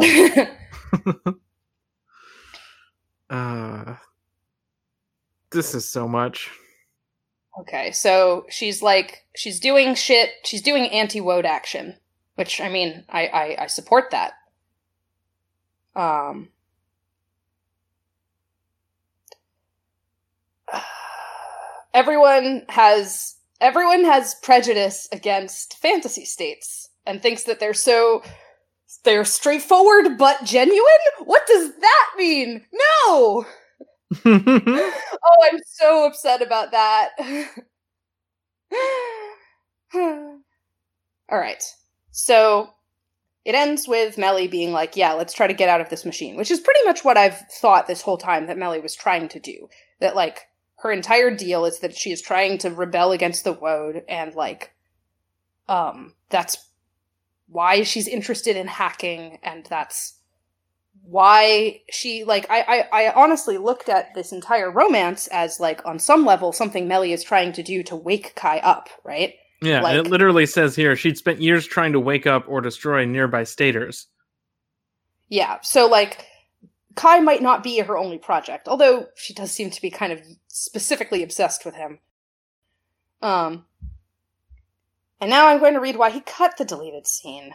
I, 0.00 0.46
yeah. 1.04 1.32
Uh, 3.30 3.96
this 5.52 5.74
is 5.74 5.88
so 5.88 6.06
much. 6.06 6.50
okay, 7.60 7.90
so 7.90 8.44
she's 8.50 8.82
like 8.82 9.24
she's 9.34 9.58
doing 9.58 9.94
shit. 9.94 10.28
She's 10.44 10.60
doing 10.60 10.86
anti-wode 10.90 11.46
action, 11.46 11.96
which 12.34 12.60
I 12.60 12.68
mean, 12.68 13.04
I 13.08 13.26
I, 13.28 13.56
I 13.62 13.66
support 13.68 14.10
that. 14.10 14.34
Um. 15.96 16.50
Everyone 21.94 22.62
has 22.68 23.36
everyone 23.60 24.04
has 24.04 24.34
prejudice 24.42 25.08
against 25.12 25.78
fantasy 25.78 26.24
states 26.24 26.88
and 27.06 27.22
thinks 27.22 27.44
that 27.44 27.60
they're 27.60 27.74
so 27.74 28.22
they're 29.04 29.24
straightforward 29.24 30.18
but 30.18 30.44
genuine. 30.44 30.82
What 31.24 31.46
does 31.46 31.72
that 31.80 32.10
mean? 32.16 32.64
No. 32.72 33.46
Oh, 35.24 35.36
I'm 35.44 35.60
so 35.66 36.06
upset 36.06 36.42
about 36.42 36.72
that. 36.72 37.10
All 39.94 41.38
right. 41.38 41.62
So 42.10 42.70
it 43.44 43.54
ends 43.54 43.88
with 43.88 44.16
Melhi 44.16 44.50
being 44.50 44.72
like, 44.72 44.96
yeah, 44.96 45.12
let's 45.14 45.34
try 45.34 45.46
to 45.46 45.54
get 45.54 45.68
out 45.68 45.80
of 45.80 45.88
this 45.88 46.04
machine, 46.04 46.36
which 46.36 46.50
is 46.50 46.60
pretty 46.60 46.80
much 46.84 47.04
what 47.04 47.16
I've 47.16 47.38
thought 47.50 47.86
this 47.86 48.02
whole 48.02 48.18
time 48.18 48.46
that 48.46 48.56
Melhi 48.56 48.82
was 48.82 48.94
trying 48.94 49.28
to 49.28 49.40
do. 49.40 49.68
That, 50.00 50.14
like, 50.16 50.42
her 50.82 50.92
entire 50.92 51.30
deal 51.34 51.64
is 51.64 51.78
that 51.80 51.96
she 51.96 52.10
is 52.12 52.20
trying 52.20 52.58
to 52.58 52.70
rebel 52.70 53.12
against 53.12 53.44
the 53.44 53.52
Wode, 53.52 54.04
and, 54.08 54.34
like, 54.34 54.74
um, 55.68 56.14
that's 56.28 56.56
why 57.48 57.82
she's 57.82 58.08
interested 58.08 58.56
in 58.56 58.66
hacking, 58.66 59.38
and 59.42 59.64
that's 59.66 60.18
why 61.04 61.80
she 61.90 62.22
like 62.24 62.46
I, 62.48 62.86
I 62.92 63.06
I 63.06 63.12
honestly 63.12 63.58
looked 63.58 63.88
at 63.88 64.14
this 64.14 64.30
entire 64.32 64.70
romance 64.70 65.26
as 65.28 65.58
like 65.58 65.84
on 65.84 65.98
some 65.98 66.24
level 66.24 66.52
something 66.52 66.88
Melhi 66.88 67.12
is 67.12 67.24
trying 67.24 67.52
to 67.54 67.62
do 67.62 67.82
to 67.84 67.96
wake 67.96 68.34
Kai 68.36 68.58
up, 68.58 68.88
right? 69.02 69.34
Yeah, 69.60 69.82
Like- 69.82 69.96
it 69.96 70.06
literally 70.08 70.46
says 70.46 70.76
here 70.76 70.94
she'd 70.94 71.18
spent 71.18 71.40
years 71.40 71.66
trying 71.66 71.92
to 71.92 72.00
wake 72.00 72.26
up 72.26 72.44
or 72.48 72.60
destroy 72.60 73.04
nearby 73.04 73.44
staters. 73.44 74.06
Yeah. 75.28 75.58
So 75.62 75.86
like 75.86 76.24
Kai 76.94 77.20
might 77.20 77.42
not 77.42 77.62
be 77.62 77.78
her 77.78 77.96
only 77.96 78.18
project, 78.18 78.68
although 78.68 79.06
she 79.16 79.32
does 79.34 79.50
seem 79.50 79.70
to 79.70 79.82
be 79.82 79.90
kind 79.90 80.12
of 80.12 80.20
specifically 80.48 81.22
obsessed 81.22 81.64
with 81.64 81.74
him. 81.74 81.98
Um 83.20 83.64
and 85.20 85.30
now 85.30 85.46
I'm 85.46 85.60
going 85.60 85.74
to 85.74 85.80
read 85.80 85.96
why 85.96 86.10
he 86.10 86.20
cut 86.20 86.56
the 86.58 86.64
deleted 86.64 87.06
scene. 87.06 87.54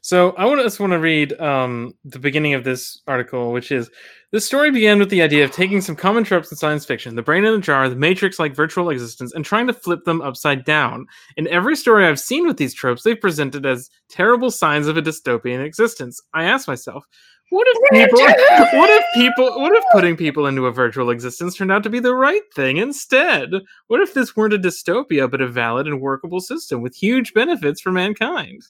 So 0.00 0.30
I 0.38 0.46
want 0.46 0.60
to 0.60 0.64
just 0.64 0.80
want 0.80 0.92
to 0.92 1.00
read 1.00 1.38
um, 1.40 1.94
the 2.04 2.20
beginning 2.20 2.54
of 2.54 2.62
this 2.62 3.02
article, 3.08 3.52
which 3.52 3.70
is 3.72 3.90
this 4.30 4.46
story 4.46 4.70
began 4.70 4.98
with 4.98 5.10
the 5.10 5.20
idea 5.20 5.44
of 5.44 5.50
taking 5.50 5.80
some 5.80 5.96
common 5.96 6.24
tropes 6.24 6.50
in 6.50 6.56
science 6.56 6.84
fiction, 6.84 7.16
the 7.16 7.22
brain 7.22 7.44
in 7.44 7.54
a 7.54 7.60
jar, 7.60 7.88
the 7.88 7.96
matrix-like 7.96 8.54
virtual 8.54 8.90
existence, 8.90 9.34
and 9.34 9.44
trying 9.44 9.66
to 9.66 9.72
flip 9.72 10.04
them 10.04 10.22
upside 10.22 10.64
down. 10.64 11.06
In 11.36 11.48
every 11.48 11.76
story 11.76 12.06
I've 12.06 12.20
seen 12.20 12.46
with 12.46 12.56
these 12.56 12.72
tropes, 12.72 13.02
they've 13.02 13.20
presented 13.20 13.66
as 13.66 13.90
terrible 14.08 14.50
signs 14.50 14.86
of 14.86 14.96
a 14.96 15.02
dystopian 15.02 15.64
existence. 15.64 16.20
I 16.34 16.44
ask 16.44 16.68
myself, 16.68 17.04
what 17.50 17.66
if 17.68 17.90
people, 17.92 18.20
what 18.78 18.90
if 18.90 19.04
people, 19.14 19.60
what 19.60 19.76
if 19.76 19.84
putting 19.92 20.16
people 20.16 20.46
into 20.46 20.66
a 20.66 20.72
virtual 20.72 21.10
existence 21.10 21.56
turned 21.56 21.72
out 21.72 21.82
to 21.84 21.90
be 21.90 22.00
the 22.00 22.14
right 22.14 22.42
thing 22.54 22.76
instead? 22.76 23.50
What 23.86 24.00
if 24.00 24.14
this 24.14 24.36
weren't 24.36 24.54
a 24.54 24.58
dystopia, 24.58 25.30
but 25.30 25.40
a 25.40 25.48
valid 25.48 25.86
and 25.86 26.00
workable 26.00 26.40
system 26.40 26.82
with 26.82 26.94
huge 26.94 27.34
benefits 27.34 27.80
for 27.80 27.92
mankind? 27.92 28.62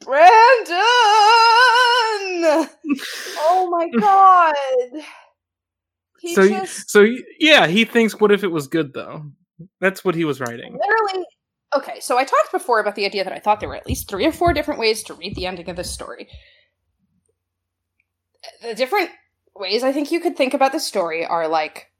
Brandon! 0.00 0.26
oh 3.38 3.68
my 3.70 3.88
god. 4.00 4.54
He 6.20 6.34
So, 6.34 6.48
just 6.48 6.90
so 6.90 7.06
yeah, 7.38 7.66
he 7.66 7.84
thinks, 7.84 8.18
"What 8.20 8.32
if 8.32 8.44
it 8.44 8.50
was 8.50 8.66
good, 8.66 8.92
though?" 8.94 9.24
That's 9.80 10.04
what 10.04 10.14
he 10.14 10.24
was 10.24 10.40
writing. 10.40 10.72
literally 10.72 11.26
Okay, 11.74 12.00
so 12.00 12.16
I 12.16 12.24
talked 12.24 12.52
before 12.52 12.80
about 12.80 12.94
the 12.94 13.04
idea 13.04 13.24
that 13.24 13.32
I 13.32 13.38
thought 13.38 13.60
there 13.60 13.68
were 13.68 13.76
at 13.76 13.86
least 13.86 14.08
3 14.08 14.24
or 14.24 14.32
4 14.32 14.52
different 14.54 14.80
ways 14.80 15.02
to 15.04 15.14
read 15.14 15.34
the 15.34 15.46
ending 15.46 15.68
of 15.68 15.76
this 15.76 15.90
story. 15.90 16.28
The 18.62 18.74
different 18.74 19.10
ways 19.54 19.82
I 19.82 19.92
think 19.92 20.10
you 20.10 20.20
could 20.20 20.36
think 20.36 20.54
about 20.54 20.72
the 20.72 20.80
story 20.80 21.24
are 21.24 21.48
like 21.48 21.90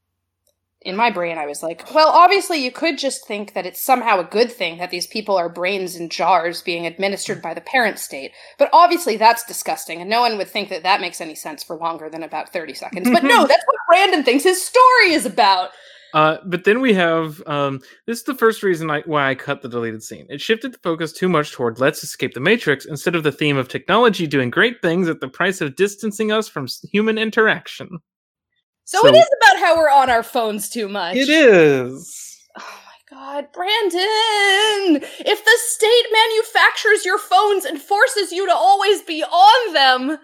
in 0.83 0.95
my 0.95 1.11
brain 1.11 1.37
I 1.37 1.47
was 1.47 1.63
like, 1.63 1.93
well, 1.93 2.09
obviously 2.09 2.63
you 2.63 2.71
could 2.71 2.97
just 2.97 3.27
think 3.27 3.55
that 3.55 3.67
it's 3.67 3.83
somehow 3.83 4.21
a 4.21 4.25
good 4.25 4.53
thing 4.53 4.79
that 4.79 4.91
these 4.91 5.07
people 5.07 5.37
are 5.37 5.49
brains 5.49 5.97
in 5.97 6.09
jars 6.09 6.63
being 6.63 6.87
administered 6.87 7.43
by 7.43 7.55
the 7.55 7.61
parent 7.61 7.99
state. 7.99 8.33
But 8.57 8.71
obviously 8.73 9.17
that's 9.17 9.45
disgusting 9.45 10.01
and 10.01 10.09
no 10.09 10.21
one 10.21 10.39
would 10.39 10.49
think 10.49 10.69
that 10.69 10.85
that 10.85 11.01
makes 11.01 11.21
any 11.21 11.35
sense 11.35 11.65
for 11.65 11.77
longer 11.77 12.09
than 12.09 12.23
about 12.23 12.53
30 12.53 12.75
seconds. 12.75 13.11
But 13.11 13.25
no, 13.25 13.47
that's 13.49 13.65
what 13.67 13.77
Brandon 13.89 14.23
thinks 14.23 14.45
his 14.45 14.65
story 14.65 15.13
is 15.13 15.27
about. 15.27 15.71
Uh, 16.15 16.39
but 16.47 16.65
then 16.65 16.81
we 16.81 16.95
have 16.95 17.43
um, 17.47 17.81
this 18.07 18.19
is 18.19 18.25
the 18.25 18.35
first 18.35 18.63
reason 18.63 18.91
I, 18.91 19.03
why 19.03 19.29
I 19.31 19.35
cut 19.35 19.63
the 19.63 19.69
deleted 19.69 20.03
scene. 20.03 20.27
It 20.29 20.41
shifted 20.41 20.73
the 20.73 20.79
focus 20.79 21.13
too 21.13 21.29
much 21.29 21.53
toward 21.53 21.81
"Let's 21.81 22.03
escape 22.03 22.35
the 22.35 22.41
Matrix" 22.41 22.87
instead 22.87 23.15
of 23.15 23.23
the 23.23 23.33
theme 23.33 23.57
of 23.57 23.69
technology 23.69 24.27
doing 24.27 24.51
great 24.51 24.81
things 24.83 25.09
at 25.09 25.21
the 25.21 25.29
price 25.29 25.61
of 25.61 25.77
distancing 25.77 26.33
us 26.33 26.49
from 26.49 26.67
human 26.91 27.19
interaction. 27.19 27.99
So, 28.85 29.01
So- 29.03 29.09
it 29.09 29.17
is 29.17 29.29
about 29.43 29.61
how 29.61 29.77
we're 29.77 29.91
on 29.91 30.11
our 30.11 30.23
phones 30.23 30.69
too 30.69 30.89
much. 30.89 31.17
It 31.17 31.29
is. 31.29 32.39
Oh 32.59 32.81
my 32.87 33.17
god, 33.17 33.49
Brandon! 33.53 35.03
If 35.19 35.45
the 35.45 35.59
state 35.59 36.07
manufactures 36.13 37.05
your 37.05 37.19
phones 37.19 37.65
and 37.65 37.81
forces 37.81 38.33
you 38.33 38.47
to 38.47 38.55
always 38.55 39.03
be 39.03 39.23
on 39.25 39.73
them, 39.75 40.19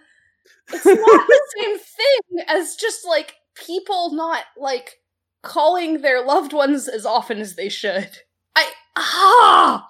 it's 0.73 0.87
not 0.87 0.97
the 0.97 1.41
same 1.59 1.79
thing 1.79 2.45
as 2.49 2.77
just 2.77 3.07
like 3.07 3.35
people 3.55 4.15
not 4.15 4.45
like 4.57 4.95
calling 5.43 6.01
their 6.01 6.25
loved 6.25 6.53
ones 6.53 6.89
as 6.89 7.05
often 7.05 7.39
as 7.39 7.55
they 7.57 7.69
should. 7.69 8.11
I 8.57 8.71
ah. 8.97 9.89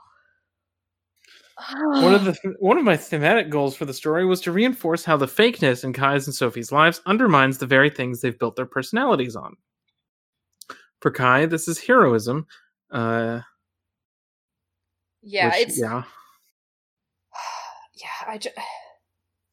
One 1.75 2.15
of 2.15 2.25
the 2.25 2.35
one 2.59 2.79
of 2.79 2.85
my 2.85 2.97
thematic 2.97 3.49
goals 3.51 3.77
for 3.77 3.85
the 3.85 3.95
story 3.95 4.25
was 4.27 4.41
to 4.43 4.53
reinforce 4.53 5.05
how 5.05 5.17
the 5.17 5.27
fakeness 5.27 5.85
in 5.85 5.93
Kai's 5.93 6.27
and 6.27 6.35
Sophie's 6.35 6.73
lives 6.73 7.01
undermines 7.07 7.59
the 7.59 7.67
very 7.67 7.91
things 7.91 8.21
they've 8.21 8.39
built 8.39 8.57
their 8.57 8.67
personalities 8.67 9.37
on. 9.37 9.57
For 11.01 11.11
Kai, 11.11 11.47
this 11.47 11.69
is 11.69 11.79
heroism. 11.79 12.47
Uh, 12.91 13.41
yeah, 15.23 15.51
which- 15.51 15.69
it's 15.69 15.81
yeah. 15.81 16.03
yeah. 17.95 18.29
I 18.29 18.39
just 18.39 18.57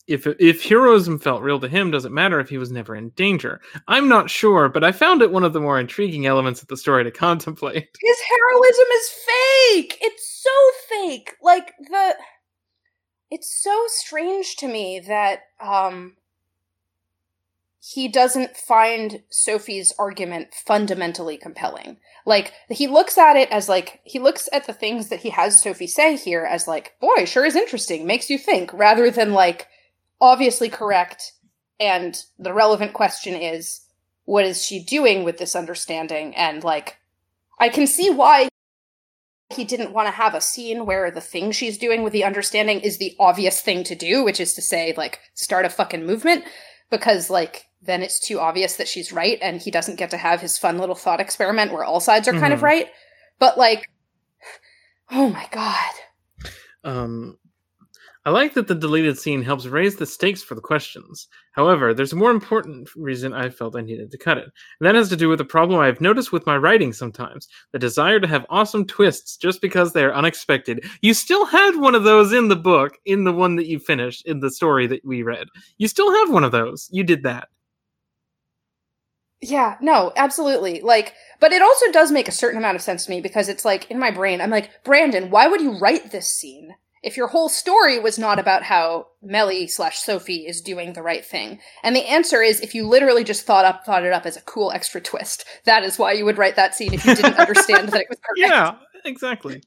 if 0.09 0.25
if 0.39 0.63
heroism 0.63 1.19
felt 1.19 1.43
real 1.43 1.59
to 1.59 1.67
him, 1.67 1.91
does 1.91 2.03
it 2.03 2.11
matter 2.11 2.39
if 2.39 2.49
he 2.49 2.57
was 2.57 2.71
never 2.71 2.95
in 2.95 3.09
danger? 3.09 3.61
I'm 3.87 4.09
not 4.09 4.29
sure, 4.29 4.67
but 4.67 4.83
I 4.83 4.91
found 4.91 5.21
it 5.21 5.31
one 5.31 5.43
of 5.43 5.53
the 5.53 5.61
more 5.61 5.79
intriguing 5.79 6.25
elements 6.25 6.61
of 6.61 6.67
the 6.67 6.77
story 6.77 7.03
to 7.03 7.11
contemplate. 7.27 7.87
his 8.01 8.17
heroism 8.19 8.85
is 8.93 9.09
fake. 9.09 9.97
It's 10.01 10.43
so 10.43 10.95
fake. 10.95 11.35
Like 11.41 11.73
the 11.77 12.15
it's 13.29 13.61
so 13.63 13.83
strange 13.87 14.55
to 14.57 14.67
me 14.67 14.99
that 15.07 15.41
um 15.61 16.15
he 17.81 18.07
doesn't 18.07 18.57
find 18.57 19.21
Sophie's 19.29 19.93
argument 19.97 20.53
fundamentally 20.53 21.37
compelling. 21.37 21.97
Like 22.25 22.53
he 22.69 22.87
looks 22.87 23.17
at 23.17 23.37
it 23.37 23.49
as 23.51 23.69
like 23.69 24.01
he 24.03 24.19
looks 24.19 24.49
at 24.51 24.67
the 24.67 24.73
things 24.73 25.09
that 25.09 25.21
he 25.21 25.29
has 25.29 25.61
Sophie 25.61 25.87
say 25.87 26.17
here 26.17 26.43
as 26.43 26.67
like, 26.67 26.95
boy, 26.99 27.25
sure 27.25 27.45
is 27.45 27.55
interesting, 27.55 28.05
makes 28.05 28.29
you 28.29 28.37
think, 28.37 28.73
rather 28.73 29.09
than 29.09 29.33
like 29.33 29.67
obviously 30.21 30.69
correct 30.69 31.33
and 31.79 32.23
the 32.37 32.53
relevant 32.53 32.93
question 32.93 33.35
is 33.35 33.81
what 34.25 34.45
is 34.45 34.65
she 34.65 34.83
doing 34.83 35.23
with 35.23 35.37
this 35.37 35.55
understanding 35.55 36.35
and 36.35 36.63
like 36.63 36.97
I 37.59 37.69
can 37.69 37.87
see 37.87 38.09
why 38.09 38.49
he 39.51 39.63
didn't 39.63 39.93
want 39.93 40.07
to 40.07 40.11
have 40.11 40.35
a 40.35 40.41
scene 40.41 40.85
where 40.85 41.09
the 41.09 41.21
thing 41.21 41.51
she's 41.51 41.77
doing 41.77 42.03
with 42.03 42.13
the 42.13 42.23
understanding 42.23 42.79
is 42.81 42.97
the 42.97 43.15
obvious 43.19 43.61
thing 43.61 43.83
to 43.85 43.95
do, 43.95 44.23
which 44.23 44.39
is 44.39 44.53
to 44.53 44.61
say, 44.61 44.93
like, 44.95 45.19
start 45.33 45.65
a 45.65 45.69
fucking 45.69 46.05
movement, 46.05 46.43
because, 46.91 47.31
like, 47.31 47.65
then 47.81 48.03
it's 48.03 48.19
too 48.19 48.39
obvious 48.39 48.75
that 48.75 48.87
she's 48.87 49.11
right, 49.11 49.39
and 49.41 49.59
he 49.61 49.71
doesn't 49.71 49.95
get 49.97 50.11
to 50.11 50.17
have 50.17 50.39
his 50.39 50.57
fun 50.57 50.77
little 50.77 50.95
thought 50.95 51.19
experiment 51.19 51.71
where 51.73 51.83
all 51.83 51.99
sides 51.99 52.27
are 52.27 52.33
kind 52.33 52.53
of 52.53 52.59
Mhm. 52.59 52.63
right. 52.63 52.91
But, 53.39 53.57
like, 53.57 53.89
oh 55.11 55.29
my 55.29 55.47
god. 55.51 55.91
Um, 56.83 57.38
I 58.25 58.31
like 58.31 58.53
that 58.55 58.67
the 58.67 58.75
deleted 58.75 59.17
scene 59.17 59.41
helps 59.41 59.65
raise 59.65 59.95
the 59.95 60.05
stakes 60.05 60.43
for 60.43 60.53
the 60.53 60.61
questions. 60.61 61.27
However, 61.53 61.93
there's 61.93 62.11
a 62.11 62.17
more 62.17 62.31
important 62.31 62.89
reason 62.95 63.33
I 63.33 63.49
felt 63.49 63.77
I 63.77 63.81
needed 63.81 64.11
to 64.11 64.17
cut 64.17 64.37
it. 64.37 64.43
And 64.43 64.87
that 64.87 64.95
has 64.95 65.07
to 65.09 65.15
do 65.15 65.29
with 65.29 65.39
a 65.39 65.45
problem 65.45 65.79
I've 65.79 66.01
noticed 66.01 66.33
with 66.33 66.45
my 66.45 66.57
writing 66.57 66.91
sometimes 66.91 67.47
the 67.71 67.79
desire 67.79 68.19
to 68.19 68.27
have 68.27 68.45
awesome 68.49 68.85
twists 68.85 69.37
just 69.37 69.61
because 69.61 69.93
they 69.93 70.03
are 70.03 70.13
unexpected. 70.13 70.85
You 71.01 71.13
still 71.13 71.45
had 71.45 71.77
one 71.77 71.95
of 71.95 72.03
those 72.03 72.33
in 72.33 72.49
the 72.49 72.57
book, 72.57 72.97
in 73.05 73.23
the 73.23 73.31
one 73.31 73.55
that 73.55 73.67
you 73.67 73.79
finished, 73.79 74.27
in 74.27 74.41
the 74.41 74.51
story 74.51 74.85
that 74.87 75.05
we 75.05 75.23
read. 75.23 75.47
You 75.77 75.87
still 75.87 76.13
have 76.13 76.29
one 76.29 76.43
of 76.43 76.51
those. 76.51 76.89
You 76.91 77.05
did 77.05 77.23
that. 77.23 77.47
Yeah, 79.41 79.77
no, 79.79 80.11
absolutely. 80.17 80.81
Like, 80.81 81.13
but 81.39 81.53
it 81.53 81.61
also 81.61 81.89
does 81.93 82.11
make 82.11 82.27
a 82.27 82.33
certain 82.33 82.57
amount 82.57 82.75
of 82.75 82.81
sense 82.81 83.05
to 83.05 83.11
me 83.11 83.21
because 83.21 83.47
it's 83.47 83.63
like 83.63 83.89
in 83.89 83.97
my 83.97 84.11
brain, 84.11 84.41
I'm 84.41 84.49
like, 84.49 84.83
Brandon, 84.83 85.29
why 85.29 85.47
would 85.47 85.61
you 85.61 85.79
write 85.79 86.11
this 86.11 86.29
scene 86.29 86.75
if 87.01 87.15
your 87.15 87.27
whole 87.27 87.49
story 87.49 87.99
was 87.99 88.19
not 88.19 88.39
about 88.39 88.63
how 88.63 89.07
Melhi 89.23 89.69
slash 89.69 89.99
Sophie 89.99 90.45
is 90.45 90.61
doing 90.61 90.93
the 90.93 91.01
right 91.01 91.25
thing? 91.25 91.59
And 91.83 91.95
the 91.95 92.09
answer 92.09 92.41
is, 92.41 92.59
if 92.59 92.75
you 92.75 92.87
literally 92.87 93.23
just 93.23 93.45
thought 93.45 93.65
up 93.65 93.85
thought 93.85 94.03
it 94.03 94.13
up 94.13 94.25
as 94.25 94.37
a 94.37 94.41
cool 94.41 94.71
extra 94.71 94.99
twist, 95.01 95.45
that 95.65 95.83
is 95.83 95.97
why 95.97 96.13
you 96.13 96.25
would 96.25 96.37
write 96.37 96.55
that 96.55 96.75
scene 96.75 96.93
if 96.93 97.05
you 97.05 97.15
didn't 97.15 97.39
understand 97.39 97.89
that 97.89 98.01
it 98.01 98.09
was 98.09 98.19
correct. 98.23 98.51
Yeah, 98.51 98.75
exactly. 99.05 99.61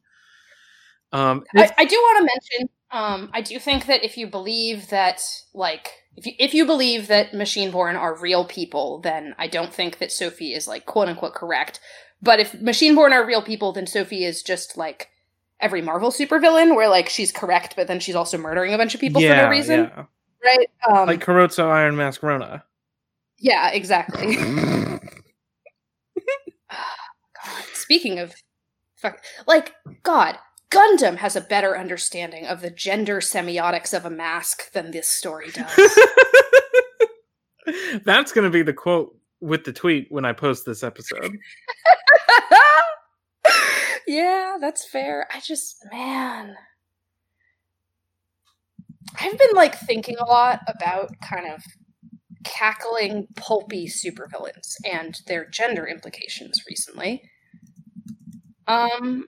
Um, 1.12 1.44
I, 1.54 1.70
I 1.76 1.84
do 1.84 1.96
want 1.96 2.18
to 2.18 2.24
mention, 2.34 2.68
um, 2.90 3.30
I 3.34 3.42
do 3.42 3.58
think 3.58 3.86
that 3.86 4.02
if 4.02 4.16
you 4.16 4.26
believe 4.26 4.88
that, 4.88 5.20
like, 5.52 5.90
if 6.16 6.26
you 6.26 6.32
if 6.38 6.54
you 6.54 6.66
believe 6.66 7.08
that 7.08 7.34
Machine-Born 7.34 7.96
are 7.96 8.18
real 8.18 8.44
people, 8.44 9.00
then 9.00 9.34
I 9.38 9.46
don't 9.46 9.72
think 9.72 9.98
that 9.98 10.12
Sophie 10.12 10.52
is 10.52 10.68
like 10.68 10.84
quote 10.86 11.08
unquote 11.08 11.34
correct. 11.34 11.80
But 12.20 12.38
if 12.38 12.60
Machine-Born 12.60 13.12
are 13.12 13.26
real 13.26 13.42
people, 13.42 13.72
then 13.72 13.86
Sophie 13.86 14.24
is 14.24 14.42
just 14.42 14.76
like 14.76 15.08
every 15.62 15.80
Marvel 15.80 16.10
supervillain, 16.10 16.74
where 16.76 16.88
like 16.88 17.08
she's 17.08 17.32
correct, 17.32 17.74
but 17.76 17.86
then 17.86 18.00
she's 18.00 18.14
also 18.14 18.36
murdering 18.36 18.74
a 18.74 18.78
bunch 18.78 18.94
of 18.94 19.00
people 19.00 19.22
for 19.22 19.28
no 19.28 19.48
reason, 19.48 19.80
yeah. 19.80 20.04
right? 20.44 20.70
Um, 20.90 21.06
Like 21.06 21.24
Carozzo 21.24 21.70
Iron 21.70 21.96
Mask 21.96 22.20
Ronah. 22.20 22.62
yeah, 23.38 23.70
exactly. 23.70 24.36
God, 27.44 27.64
speaking 27.74 28.18
of 28.18 28.34
fuck 28.96 29.18
like 29.48 29.74
god 30.04 30.38
gundam 30.70 31.16
has 31.16 31.34
a 31.34 31.40
better 31.40 31.76
understanding 31.76 32.46
of 32.46 32.60
the 32.60 32.70
gender 32.70 33.18
semiotics 33.18 33.92
of 33.92 34.06
a 34.06 34.10
mask 34.10 34.70
than 34.72 34.92
this 34.92 35.08
story 35.08 35.50
does 35.50 35.98
That's 38.04 38.32
going 38.32 38.44
to 38.44 38.50
be 38.50 38.62
the 38.62 38.72
quote 38.72 39.16
with 39.40 39.64
the 39.64 39.72
tweet 39.72 40.10
when 40.10 40.24
I 40.24 40.32
post 40.32 40.64
this 40.64 40.82
episode. 40.82 41.36
yeah 44.12 44.56
that's 44.60 44.88
fair 44.88 45.26
i 45.32 45.40
just 45.40 45.76
man 45.90 46.54
I've 49.20 49.38
been 49.38 49.54
like 49.54 49.76
thinking 49.76 50.16
a 50.18 50.24
lot 50.24 50.60
about 50.66 51.10
kind 51.20 51.46
of 51.46 51.62
cackling 52.44 53.28
pulpy 53.36 53.86
supervillains 53.86 54.74
and 54.90 55.20
their 55.26 55.48
gender 55.48 55.86
implications 55.86 56.62
recently. 56.68 57.22
Um 58.66 59.26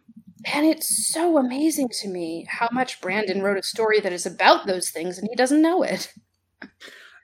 and 0.53 0.67
it's 0.67 1.09
so 1.09 1.39
amazing 1.39 1.89
to 2.01 2.09
me 2.09 2.47
how 2.51 2.69
much 2.71 3.01
Brandon 3.01 3.43
wrote 3.43 3.57
a 3.57 3.63
story 3.63 4.01
that 4.01 4.13
is 4.13 4.27
about 4.27 4.67
those 4.67 4.91
things 4.91 5.19
and 5.19 5.27
he 5.29 5.37
doesn't 5.37 5.63
know 5.63 5.83
it. 5.83 6.13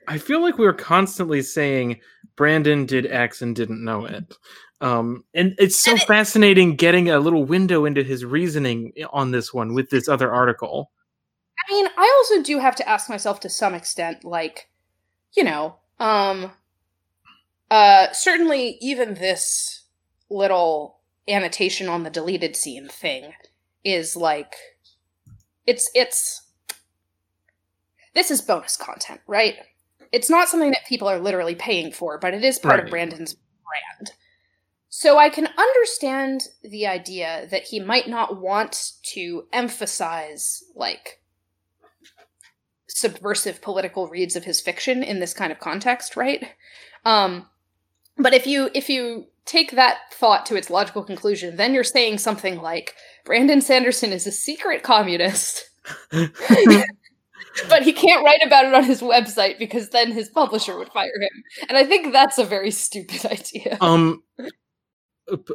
I 0.07 0.17
feel 0.17 0.41
like 0.41 0.57
we're 0.57 0.73
constantly 0.73 1.43
saying 1.43 1.99
Brandon 2.35 2.85
did 2.85 3.05
X 3.05 3.41
and 3.41 3.55
didn't 3.55 3.83
know 3.83 4.05
it. 4.05 4.33
Um, 4.81 5.23
and 5.35 5.53
it's 5.59 5.75
so 5.75 5.91
and 5.91 6.01
it, 6.01 6.07
fascinating 6.07 6.75
getting 6.75 7.09
a 7.09 7.19
little 7.19 7.45
window 7.45 7.85
into 7.85 8.03
his 8.03 8.25
reasoning 8.25 8.93
on 9.13 9.29
this 9.29 9.53
one 9.53 9.75
with 9.75 9.91
this 9.91 10.09
other 10.09 10.31
article. 10.31 10.91
I 11.67 11.71
mean, 11.71 11.87
I 11.95 12.15
also 12.17 12.43
do 12.43 12.57
have 12.57 12.75
to 12.77 12.89
ask 12.89 13.07
myself 13.07 13.39
to 13.41 13.49
some 13.49 13.75
extent, 13.75 14.23
like, 14.23 14.69
you 15.37 15.43
know, 15.43 15.75
um, 15.99 16.51
uh, 17.69 18.11
certainly 18.11 18.79
even 18.81 19.13
this 19.13 19.83
little 20.31 20.97
annotation 21.27 21.87
on 21.87 22.01
the 22.01 22.09
deleted 22.09 22.55
scene 22.55 22.87
thing 22.87 23.33
is 23.83 24.15
like, 24.15 24.55
it's, 25.67 25.91
it's, 25.93 26.41
this 28.15 28.31
is 28.31 28.41
bonus 28.41 28.75
content, 28.75 29.21
right? 29.27 29.57
It's 30.11 30.29
not 30.29 30.49
something 30.49 30.71
that 30.71 30.87
people 30.87 31.07
are 31.07 31.19
literally 31.19 31.55
paying 31.55 31.91
for, 31.91 32.17
but 32.17 32.33
it 32.33 32.43
is 32.43 32.57
part 32.57 32.77
right. 32.77 32.83
of 32.85 32.89
Brandon's 32.89 33.35
brand. 33.35 34.13
So 34.93 35.17
I 35.17 35.29
can 35.29 35.47
understand 35.57 36.49
the 36.63 36.85
idea 36.85 37.47
that 37.49 37.63
he 37.63 37.79
might 37.79 38.09
not 38.09 38.41
want 38.41 38.91
to 39.13 39.45
emphasize 39.53 40.65
like 40.75 41.21
subversive 42.89 43.61
political 43.61 44.09
reads 44.09 44.35
of 44.35 44.43
his 44.43 44.59
fiction 44.59 45.01
in 45.01 45.21
this 45.21 45.33
kind 45.33 45.49
of 45.49 45.61
context, 45.61 46.17
right? 46.17 46.45
Um, 47.05 47.47
but 48.17 48.33
if 48.33 48.45
you 48.45 48.69
if 48.73 48.89
you 48.89 49.27
take 49.45 49.71
that 49.71 49.99
thought 50.11 50.45
to 50.47 50.57
its 50.57 50.69
logical 50.69 51.05
conclusion, 51.05 51.55
then 51.55 51.73
you're 51.73 51.85
saying 51.85 52.17
something 52.17 52.61
like 52.61 52.93
Brandon 53.23 53.61
Sanderson 53.61 54.11
is 54.11 54.27
a 54.27 54.31
secret 54.31 54.83
communist. 54.83 55.69
but 56.11 57.83
he 57.83 57.93
can't 57.93 58.25
write 58.25 58.45
about 58.45 58.65
it 58.65 58.73
on 58.73 58.83
his 58.83 58.99
website 58.99 59.57
because 59.57 59.89
then 59.91 60.11
his 60.11 60.27
publisher 60.27 60.77
would 60.77 60.89
fire 60.89 61.21
him. 61.21 61.43
And 61.69 61.77
I 61.77 61.85
think 61.85 62.11
that's 62.11 62.37
a 62.37 62.43
very 62.43 62.71
stupid 62.71 63.25
idea. 63.31 63.77
Um 63.79 64.21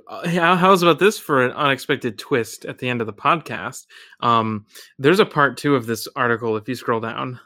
how's 0.08 0.82
about 0.82 0.98
this 0.98 1.18
for 1.18 1.44
an 1.44 1.52
unexpected 1.52 2.18
twist 2.18 2.64
at 2.64 2.78
the 2.78 2.88
end 2.88 3.00
of 3.00 3.06
the 3.06 3.12
podcast? 3.12 3.86
Um, 4.20 4.66
there's 4.98 5.20
a 5.20 5.26
part 5.26 5.56
two 5.56 5.74
of 5.74 5.86
this 5.86 6.08
article 6.16 6.56
if 6.56 6.68
you 6.68 6.74
scroll 6.74 7.00
down. 7.00 7.40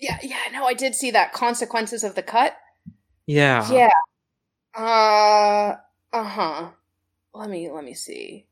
Yeah, 0.00 0.18
yeah, 0.22 0.36
no, 0.52 0.66
I 0.66 0.74
did 0.74 0.94
see 0.94 1.10
that. 1.12 1.32
Consequences 1.32 2.04
of 2.04 2.14
the 2.14 2.22
cut. 2.22 2.56
Yeah. 3.26 3.70
Yeah. 3.72 3.90
Uh. 4.74 5.76
Uh 6.12 6.24
huh. 6.24 6.70
Let 7.34 7.50
me 7.50 7.70
let 7.70 7.84
me 7.84 7.94
see. 7.94 8.46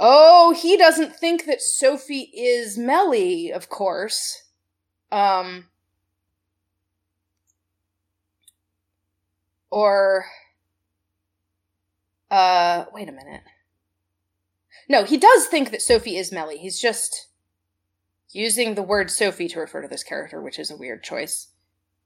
Oh, 0.00 0.52
he 0.52 0.76
doesn't 0.76 1.14
think 1.14 1.46
that 1.46 1.62
Sophie 1.62 2.30
is 2.34 2.76
Melhi, 2.78 3.52
of 3.52 3.68
course. 3.68 4.42
Um. 5.10 5.66
Or 9.72 10.26
uh 12.30 12.84
wait 12.92 13.08
a 13.08 13.12
minute. 13.12 13.40
No, 14.88 15.04
he 15.04 15.16
does 15.16 15.46
think 15.46 15.70
that 15.70 15.80
Sophie 15.80 16.18
is 16.18 16.30
Melhi. 16.30 16.58
He's 16.58 16.80
just 16.80 17.28
using 18.30 18.74
the 18.74 18.82
word 18.82 19.10
Sophie 19.10 19.48
to 19.48 19.60
refer 19.60 19.80
to 19.80 19.88
this 19.88 20.04
character, 20.04 20.40
which 20.42 20.58
is 20.58 20.70
a 20.70 20.76
weird 20.76 21.02
choice 21.02 21.48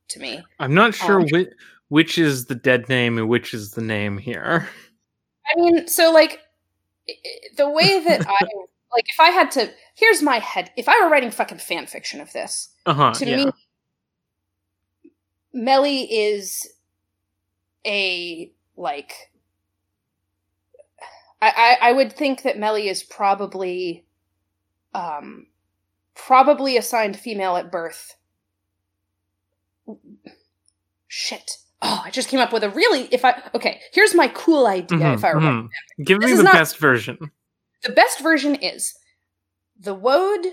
to 0.09 0.21
me. 0.21 0.45
I'm 0.61 0.75
not 0.75 0.95
sure 0.95 1.21
um, 1.21 1.27
which, 1.33 1.49
which 1.89 2.19
is 2.19 2.47
the 2.47 2.55
dead 2.55 2.89
name 2.89 3.19
and 3.19 3.29
which 3.29 3.53
is 3.53 3.73
the 3.73 3.83
name 3.83 4.17
here. 4.17 4.69
I 5.51 5.61
mean, 5.61 5.89
so 5.89 6.13
like 6.13 6.41
the 7.57 7.69
way 7.69 7.99
that 8.07 8.25
I 8.29 8.47
like 8.95 9.09
if 9.09 9.19
I 9.19 9.31
had 9.31 9.51
to 9.53 9.71
here's 9.97 10.23
my 10.23 10.39
head 10.39 10.71
if 10.77 10.89
I 10.89 11.03
were 11.03 11.11
writing 11.11 11.33
fucking 11.33 11.59
fan 11.59 11.87
fiction 11.87 12.21
of 12.21 12.33
this, 12.33 12.69
uh-huh, 12.87 13.15
to 13.15 13.27
yeah. 13.27 13.37
me 13.47 13.53
Melhi 15.57 16.07
is 16.11 16.69
a 17.87 18.53
like 18.77 19.13
I, 21.41 21.77
I, 21.81 21.91
I 21.91 21.93
would 21.93 22.13
think 22.13 22.43
that 22.43 22.57
Melhi 22.57 22.91
is 22.91 23.03
probably 23.03 24.05
um 24.95 25.47
probably 26.15 26.77
assigned 26.77 27.19
female 27.19 27.57
at 27.57 27.71
birth. 27.71 28.17
Shit. 31.07 31.59
Oh, 31.83 32.03
I 32.05 32.11
just 32.11 32.29
came 32.29 32.41
up 32.41 32.53
with 32.53 32.65
a 32.65 32.71
really 32.71 33.03
if 33.13 33.25
I 33.25 33.43
okay, 33.55 33.81
here's 33.93 34.15
my 34.15 34.29
cool 34.29 34.67
idea 34.67 34.99
mm-hmm, 34.99 35.15
if 35.15 35.25
I 35.25 35.31
remember. 35.31 35.69
Mm-hmm. 35.69 36.03
Give 36.05 36.21
this 36.21 36.31
me 36.31 36.37
the 36.39 36.43
not, 36.43 36.55
best 36.55 36.79
version. 36.79 37.31
The 37.83 37.93
best 37.93 38.21
version 38.21 38.57
is 38.57 38.95
the 39.79 39.95
Wode 39.95 40.47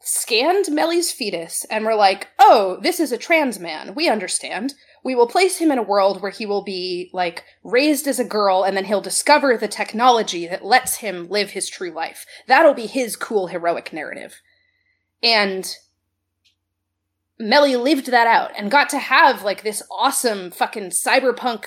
scanned 0.00 0.66
Melhi's 0.66 1.12
fetus 1.12 1.64
and 1.70 1.84
were 1.84 1.94
like, 1.94 2.28
"Oh, 2.38 2.78
this 2.82 3.00
is 3.00 3.12
a 3.12 3.18
trans 3.18 3.58
man. 3.58 3.94
We 3.94 4.08
understand 4.08 4.74
we 5.04 5.14
will 5.14 5.26
place 5.26 5.58
him 5.58 5.70
in 5.70 5.78
a 5.78 5.82
world 5.82 6.20
where 6.20 6.30
he 6.30 6.46
will 6.46 6.62
be 6.62 7.10
like 7.12 7.44
raised 7.62 8.06
as 8.06 8.18
a 8.18 8.24
girl 8.24 8.62
and 8.62 8.76
then 8.76 8.84
he'll 8.84 9.00
discover 9.00 9.56
the 9.56 9.68
technology 9.68 10.46
that 10.46 10.64
lets 10.64 10.96
him 10.96 11.28
live 11.28 11.50
his 11.50 11.68
true 11.68 11.90
life. 11.90 12.26
That'll 12.46 12.74
be 12.74 12.86
his 12.86 13.16
cool 13.16 13.48
heroic 13.48 13.92
narrative. 13.92 14.40
And 15.22 15.68
Melhi 17.40 17.80
lived 17.80 18.06
that 18.06 18.26
out 18.26 18.52
and 18.56 18.70
got 18.70 18.88
to 18.90 18.98
have 18.98 19.42
like 19.42 19.62
this 19.62 19.82
awesome 19.90 20.50
fucking 20.50 20.90
cyberpunk 20.90 21.66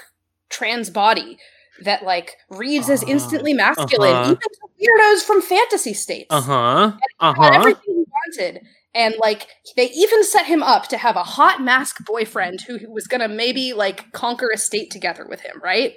trans 0.50 0.90
body 0.90 1.38
that 1.84 2.04
like 2.04 2.38
reads 2.50 2.90
uh, 2.90 2.94
as 2.94 3.04
uh-huh. 3.04 3.12
instantly 3.12 3.54
masculine, 3.54 4.12
uh-huh. 4.12 4.32
even 4.32 4.38
to 4.38 4.68
weirdos 4.80 5.24
from 5.24 5.42
fantasy 5.42 5.94
states. 5.94 6.28
Uh 6.30 6.42
huh. 6.42 6.92
Uh 7.20 7.34
huh. 7.34 7.52
Everything 7.54 7.84
he 7.86 8.06
wanted 8.38 8.62
and 8.94 9.16
like 9.20 9.48
they 9.76 9.90
even 9.92 10.24
set 10.24 10.46
him 10.46 10.62
up 10.62 10.88
to 10.90 10.98
have 10.98 11.16
a 11.16 11.24
hot 11.24 11.62
mask 11.62 12.06
boyfriend 12.06 12.62
who, 12.62 12.78
who 12.78 12.92
was 12.92 13.08
gonna 13.08 13.28
maybe 13.28 13.74
like 13.74 14.12
conquer 14.12 14.50
a 14.54 14.58
state 14.58 14.92
together 14.92 15.26
with 15.28 15.42
him, 15.42 15.62
right? 15.64 15.94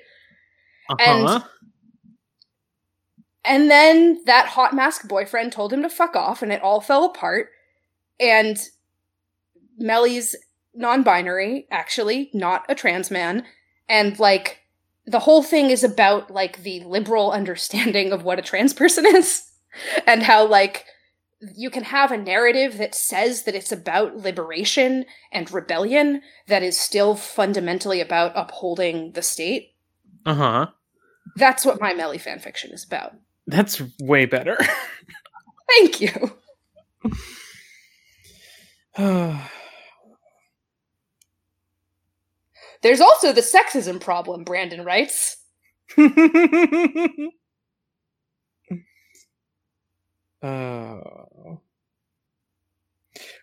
Uh-huh. 0.89 0.97
And 1.07 1.45
and 3.45 3.71
then 3.71 4.23
that 4.25 4.47
hot 4.47 4.75
mask 4.75 5.07
boyfriend 5.07 5.53
told 5.53 5.73
him 5.73 5.83
to 5.83 5.89
fuck 5.89 6.17
off, 6.17 6.43
and 6.43 6.51
it 6.51 6.63
all 6.63 6.81
fell 6.81 7.05
apart. 7.05 7.49
And 8.19 8.59
melhi's 9.77 10.35
non-binary, 10.75 11.67
actually, 11.71 12.31
not 12.33 12.65
a 12.69 12.75
trans 12.75 13.11
man, 13.11 13.45
and 13.89 14.19
like 14.19 14.61
the 15.07 15.19
whole 15.19 15.43
thing 15.43 15.71
is 15.71 15.85
about 15.85 16.31
like 16.31 16.63
the 16.63 16.81
liberal 16.85 17.33
understanding 17.33 18.13
of 18.13 18.25
what 18.25 18.39
a 18.39 18.43
trans 18.43 18.73
person 18.73 19.05
is, 19.07 19.51
and 20.07 20.23
how 20.23 20.47
like 20.47 20.87
you 21.55 21.71
can 21.71 21.85
have 21.85 22.11
a 22.13 22.17
narrative 22.17 22.79
that 22.79 22.95
says 22.95 23.43
that 23.45 23.55
it's 23.55 23.73
about 23.73 24.17
liberation 24.17 25.05
and 25.33 25.53
rebellion 25.53 26.23
that 26.47 26.63
is 26.63 26.79
still 26.79 27.15
fundamentally 27.15 28.01
about 28.01 28.33
upholding 28.35 29.13
the 29.13 29.23
state. 29.23 29.75
Uh 30.27 30.35
huh. 30.35 30.67
That's 31.37 31.65
what 31.65 31.81
my 31.81 31.93
Melhi 31.95 32.21
fanfiction 32.21 32.73
is 32.73 32.85
about. 32.85 33.15
That's 33.47 33.83
way 34.01 34.27
better. 34.27 34.57
Thank 35.69 36.01
you. 36.01 36.33
There's 42.83 43.01
also 43.01 43.33
the 43.33 43.41
sexism 43.41 44.01
problem, 44.01 44.45
Brandon 44.45 44.85
writes. 44.85 45.39
Uh, 50.45 51.01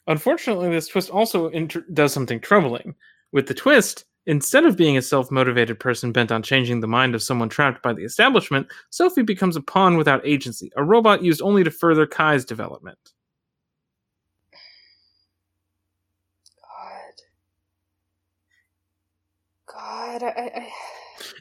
unfortunately, 0.05 0.69
this 0.69 0.87
twist 0.87 1.09
also 1.09 1.47
inter- 1.47 1.85
does 1.93 2.13
something 2.13 2.39
troubling. 2.39 2.93
With 3.31 3.47
the 3.47 3.55
twist, 3.55 4.05
instead 4.27 4.65
of 4.65 4.77
being 4.77 4.97
a 4.97 5.01
self 5.01 5.31
motivated 5.31 5.79
person 5.79 6.11
bent 6.11 6.31
on 6.31 6.43
changing 6.43 6.79
the 6.79 6.87
mind 6.87 7.15
of 7.15 7.23
someone 7.23 7.49
trapped 7.49 7.81
by 7.81 7.93
the 7.93 8.03
establishment, 8.03 8.67
Sophie 8.91 9.23
becomes 9.23 9.55
a 9.55 9.61
pawn 9.61 9.97
without 9.97 10.25
agency, 10.25 10.71
a 10.75 10.83
robot 10.83 11.23
used 11.23 11.41
only 11.41 11.63
to 11.63 11.71
further 11.71 12.05
Kai's 12.05 12.45
development. 12.45 12.99
God. 16.61 17.13
God, 19.73 20.23
I, 20.23 20.27
I... 20.29 20.69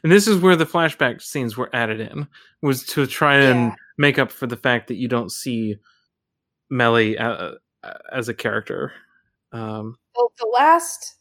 And 0.03 0.11
this 0.11 0.27
is 0.27 0.41
where 0.41 0.55
the 0.55 0.65
flashback 0.65 1.21
scenes 1.21 1.55
were 1.55 1.69
added 1.73 1.99
in, 1.99 2.27
was 2.63 2.83
to 2.87 3.05
try 3.05 3.35
and 3.35 3.69
yeah 3.69 3.75
make 4.01 4.19
up 4.19 4.31
for 4.31 4.47
the 4.47 4.57
fact 4.57 4.87
that 4.87 4.95
you 4.95 5.07
don't 5.07 5.31
see 5.31 5.77
Melhi 6.71 7.19
uh, 7.19 7.55
uh, 7.83 7.93
as 8.11 8.27
a 8.27 8.33
character. 8.33 8.91
Um, 9.53 9.95
well, 10.15 10.31
the 10.37 10.51
last 10.51 11.15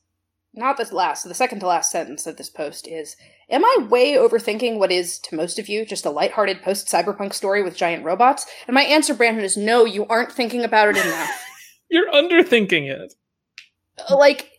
not 0.52 0.77
the 0.77 0.94
last, 0.94 1.28
the 1.28 1.35
second 1.35 1.61
to 1.61 1.66
last 1.66 1.93
sentence 1.93 2.27
of 2.27 2.36
this 2.36 2.51
post 2.51 2.89
is 2.89 3.16
Am 3.51 3.65
I 3.65 3.86
way 3.89 4.12
overthinking 4.12 4.78
what 4.78 4.93
is, 4.93 5.19
to 5.20 5.35
most 5.35 5.59
of 5.59 5.69
you, 5.69 5.85
just 5.85 6.07
a 6.07 6.11
lighthearted 6.11 6.62
post 6.62 6.86
cyberpunk 6.86 7.35
story 7.35 7.62
with 7.65 7.77
giant 7.77 8.05
robots? 8.05 8.47
And 8.69 8.74
my 8.74 8.82
answer, 8.82 9.12
Brandon, 9.12 9.44
is 9.44 9.57
no, 9.57 9.85
you 9.85 10.07
aren't 10.07 10.31
thinking 10.31 10.62
about 10.62 10.89
it 10.89 11.05
enough. 11.05 11.44
You're 11.90 12.12
underthinking 12.12 12.89
it. 12.89 13.15
like, 14.09 14.51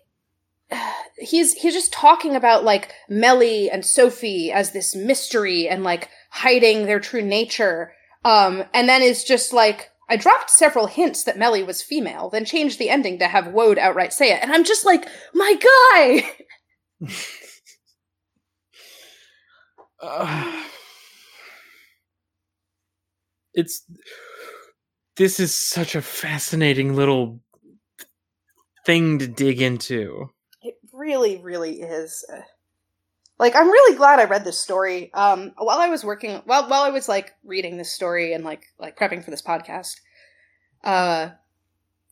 he's 1.18 1.53
he's 1.53 1.73
just 1.73 1.93
talking 1.93 2.35
about 2.35 2.65
like 2.65 2.93
Melhi 3.10 3.69
and 3.72 3.85
Sophie 3.85 4.52
as 4.52 4.72
this 4.72 4.93
mystery 4.93 5.69
and 5.69 5.84
like 5.84 6.10
hiding 6.30 6.85
their 6.85 6.99
true 6.99 7.22
nature. 7.22 7.93
Um, 8.23 8.64
and 8.73 8.88
then 8.88 9.02
is 9.02 9.23
just 9.23 9.53
like, 9.53 9.89
I 10.10 10.18
dropped 10.18 10.49
several 10.49 10.88
hints 10.88 11.23
that 11.23 11.38
Melhi 11.38 11.65
was 11.65 11.81
female, 11.81 12.30
then 12.30 12.45
changed 12.45 12.80
the 12.80 12.89
ending 12.89 13.19
to 13.19 13.27
have 13.27 13.48
Wode 13.48 13.80
outright 13.80 14.14
say 14.14 14.31
it. 14.31 14.39
And 14.41 14.52
I'm 14.52 14.64
just 14.64 14.85
like, 14.85 15.07
my 15.34 15.56
guy! 15.93 16.30
uh, 20.02 20.64
it's. 23.53 23.84
This 25.18 25.39
is 25.39 25.53
such 25.53 25.95
a 25.95 26.02
fascinating 26.02 26.95
little 26.95 27.41
thing 28.85 29.19
to 29.19 29.27
dig 29.27 29.61
into. 29.61 30.30
It 30.61 30.76
really, 30.93 31.38
really 31.38 31.81
is 31.81 32.26
like 33.41 33.55
i'm 33.55 33.69
really 33.69 33.97
glad 33.97 34.19
i 34.19 34.23
read 34.23 34.45
this 34.45 34.59
story 34.59 35.11
um 35.13 35.51
while 35.57 35.80
i 35.80 35.89
was 35.89 36.05
working 36.05 36.41
while 36.45 36.69
while 36.69 36.84
i 36.84 36.89
was 36.89 37.09
like 37.09 37.34
reading 37.43 37.76
this 37.76 37.91
story 37.91 38.34
and 38.34 38.45
like 38.45 38.68
like 38.80 38.97
prepping 38.97 39.23
for 39.23 39.31
this 39.31 39.41
podcast 39.41 39.95
uh 40.85 41.30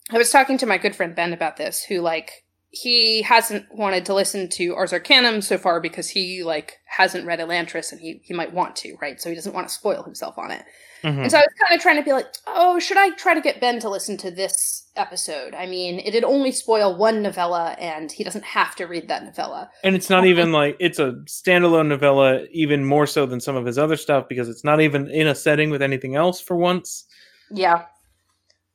i 0.10 0.18
was 0.18 0.32
talking 0.32 0.58
to 0.58 0.66
my 0.66 0.78
good 0.78 0.96
friend 0.96 1.16
ben 1.16 1.32
about 1.32 1.56
this 1.56 1.84
who 1.84 2.02
like 2.02 2.44
he 2.72 3.22
hasn't 3.24 3.66
wanted 3.72 4.06
to 4.06 4.14
listen 4.14 4.48
to 4.48 4.76
ars 4.76 4.94
arcanum 4.94 5.42
so 5.42 5.58
far 5.58 5.82
because 5.82 6.10
he 6.10 6.44
like 6.44 6.80
hasn't 6.86 7.26
read 7.26 7.40
elantris 7.40 7.92
and 7.92 8.00
he 8.00 8.22
he 8.24 8.34
might 8.34 8.54
want 8.54 8.76
to 8.76 8.96
right 9.02 9.20
so 9.20 9.30
he 9.30 9.36
doesn't 9.36 9.54
want 9.54 9.68
to 9.68 9.74
spoil 9.74 10.04
himself 10.04 10.38
on 10.38 10.52
it 10.52 10.64
mm-hmm. 11.04 11.22
and 11.22 11.32
so 11.32 11.38
i 11.38 11.42
was 11.42 11.68
kind 11.68 11.76
of 11.76 11.82
trying 11.82 11.96
to 11.98 12.04
be 12.04 12.14
like 12.14 12.28
oh 12.48 12.80
should 12.80 12.98
i 12.98 13.10
try 13.12 13.34
to 13.34 13.42
get 13.42 13.60
ben 13.60 13.80
to 13.80 13.90
listen 13.90 14.18
to 14.18 14.30
this 14.30 14.80
episode. 15.00 15.56
I 15.56 15.66
mean, 15.66 16.00
it'd 16.00 16.24
only 16.24 16.52
spoil 16.52 16.96
one 16.96 17.24
novella, 17.24 17.76
and 17.80 18.12
he 18.12 18.24
doesn't 18.24 18.44
have 18.44 18.76
to 18.76 18.86
read 18.86 19.08
that 19.08 19.24
novella. 19.24 19.72
And 19.84 19.96
it's 19.96 20.10
not 20.10 20.26
even 20.26 20.52
like 20.52 20.76
it's 20.80 21.00
a 21.00 21.14
standalone 21.26 21.88
novella, 21.88 22.46
even 22.52 22.86
more 22.86 23.08
so 23.08 23.26
than 23.26 23.40
some 23.40 23.56
of 23.56 23.66
his 23.66 23.78
other 23.78 23.96
stuff, 23.96 24.28
because 24.30 24.50
it's 24.50 24.64
not 24.64 24.82
even 24.82 25.10
in 25.10 25.26
a 25.26 25.34
setting 25.34 25.72
with 25.72 25.82
anything 25.82 26.16
else 26.16 26.40
for 26.40 26.56
once. 26.56 27.06
Yeah. 27.50 27.86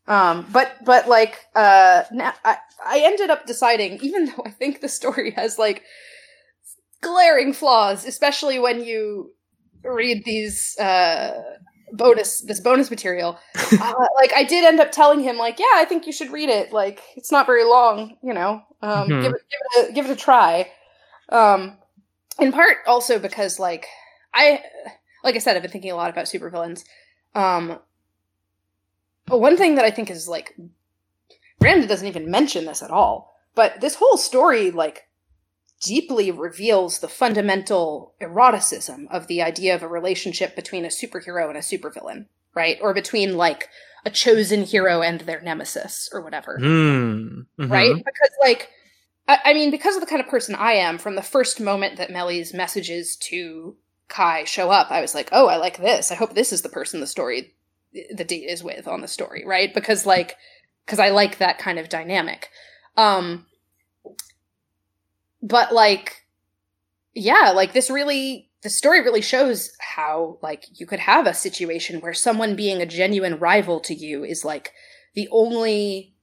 Um, 0.06 0.46
but 0.52 0.76
but 0.84 1.08
like 1.08 1.38
uh, 1.54 2.04
now 2.12 2.34
I 2.44 2.58
I 2.84 3.00
ended 3.04 3.30
up 3.30 3.46
deciding, 3.46 4.00
even 4.02 4.26
though 4.26 4.42
I 4.44 4.50
think 4.50 4.80
the 4.80 4.88
story 4.88 5.30
has 5.32 5.58
like 5.58 5.82
glaring 7.00 7.52
flaws, 7.52 8.04
especially 8.06 8.58
when 8.58 8.84
you 8.84 9.32
read 9.84 10.24
these 10.24 10.76
uh 10.78 11.42
bonus 11.92 12.40
this 12.40 12.60
bonus 12.60 12.90
material 12.90 13.38
uh, 13.80 13.94
like 14.16 14.32
i 14.34 14.42
did 14.42 14.64
end 14.64 14.80
up 14.80 14.90
telling 14.90 15.20
him 15.20 15.36
like 15.36 15.58
yeah 15.58 15.66
i 15.74 15.84
think 15.84 16.06
you 16.06 16.12
should 16.12 16.32
read 16.32 16.48
it. 16.48 16.72
Like 16.72 17.00
it's 17.16 17.30
not 17.30 17.46
very 17.46 17.64
long 17.64 18.16
you 18.22 18.34
know 18.34 18.62
um, 18.82 19.08
mm-hmm. 19.08 19.22
give, 19.22 19.32
it, 19.32 19.42
give, 19.50 19.60
it 19.60 19.90
a, 19.90 19.92
give 19.92 20.04
it 20.06 20.10
a 20.12 20.16
try. 20.16 20.70
Um 21.28 21.76
in 22.38 22.52
part 22.52 22.78
also 22.86 23.18
because 23.18 23.58
like 23.58 23.86
i 24.34 24.60
like 25.22 25.36
i 25.36 25.38
said 25.38 25.56
i've 25.56 25.62
been 25.62 25.70
thinking 25.70 25.92
a 25.92 25.96
lot 25.96 26.10
about 26.10 26.24
supervillains. 26.24 26.84
Um 27.34 27.78
but 29.26 29.40
one 29.40 29.56
thing 29.56 29.74
that 29.74 29.84
i 29.84 29.90
think 29.90 30.10
is 30.10 30.28
like 30.28 30.56
brandon 31.58 31.88
doesn't 31.88 32.08
even 32.08 32.30
mention 32.30 32.64
this 32.64 32.82
at 32.82 32.90
all 32.90 33.34
but 33.54 33.80
this 33.80 33.96
whole 33.96 34.16
story 34.16 34.70
like 34.70 35.08
deeply 35.84 36.30
reveals 36.30 36.98
the 36.98 37.08
fundamental 37.08 38.14
eroticism 38.20 39.06
of 39.10 39.26
the 39.26 39.42
idea 39.42 39.74
of 39.74 39.82
a 39.82 39.88
relationship 39.88 40.56
between 40.56 40.84
a 40.84 40.88
superhero 40.88 41.48
and 41.48 41.58
a 41.58 41.60
supervillain, 41.60 42.24
right? 42.54 42.78
Or 42.80 42.94
between 42.94 43.36
like 43.36 43.68
a 44.06 44.10
chosen 44.10 44.62
hero 44.62 45.02
and 45.02 45.20
their 45.20 45.42
nemesis 45.42 46.08
or 46.12 46.22
whatever. 46.22 46.58
Mm, 46.58 47.46
mm-hmm. 47.58 47.70
Right? 47.70 47.94
Because 47.94 48.30
like 48.40 48.70
I, 49.28 49.38
I, 49.44 49.54
mean, 49.54 49.70
because 49.70 49.94
of 49.94 50.00
the 50.00 50.06
kind 50.06 50.22
of 50.22 50.28
person 50.28 50.54
I 50.54 50.72
am, 50.72 50.96
from 50.96 51.16
the 51.16 51.22
first 51.22 51.60
moment 51.60 51.98
that 51.98 52.10
Melhi's 52.10 52.54
messages 52.54 53.16
to 53.16 53.76
Kai 54.08 54.44
show 54.44 54.70
up, 54.70 54.90
I 54.90 55.02
was 55.02 55.14
like, 55.14 55.28
oh, 55.32 55.48
I 55.48 55.56
like 55.56 55.78
this. 55.78 56.10
I 56.10 56.14
hope 56.14 56.34
this 56.34 56.52
is 56.52 56.62
the 56.62 56.68
person 56.68 57.00
the 57.00 57.06
story 57.06 57.54
the 58.14 58.24
date 58.24 58.48
is 58.48 58.62
with 58.62 58.88
on 58.88 59.00
the 59.00 59.08
story, 59.08 59.44
right? 59.46 59.72
Because 59.72 60.06
like 60.06 60.36
because 60.84 60.98
I 60.98 61.10
like 61.10 61.38
that 61.38 61.58
kind 61.58 61.78
of 61.78 61.88
dynamic. 61.88 62.50
Um 62.96 63.46
but 65.44 65.72
like 65.72 66.24
yeah 67.14 67.52
like 67.54 67.72
this 67.72 67.90
really 67.90 68.50
the 68.62 68.70
story 68.70 69.02
really 69.02 69.20
shows 69.20 69.70
how 69.78 70.38
like 70.42 70.64
you 70.80 70.86
could 70.86 70.98
have 70.98 71.26
a 71.26 71.34
situation 71.34 72.00
where 72.00 72.14
someone 72.14 72.56
being 72.56 72.80
a 72.80 72.86
genuine 72.86 73.38
rival 73.38 73.78
to 73.78 73.94
you 73.94 74.24
is 74.24 74.44
like 74.44 74.72
the 75.14 75.28
only 75.30 76.14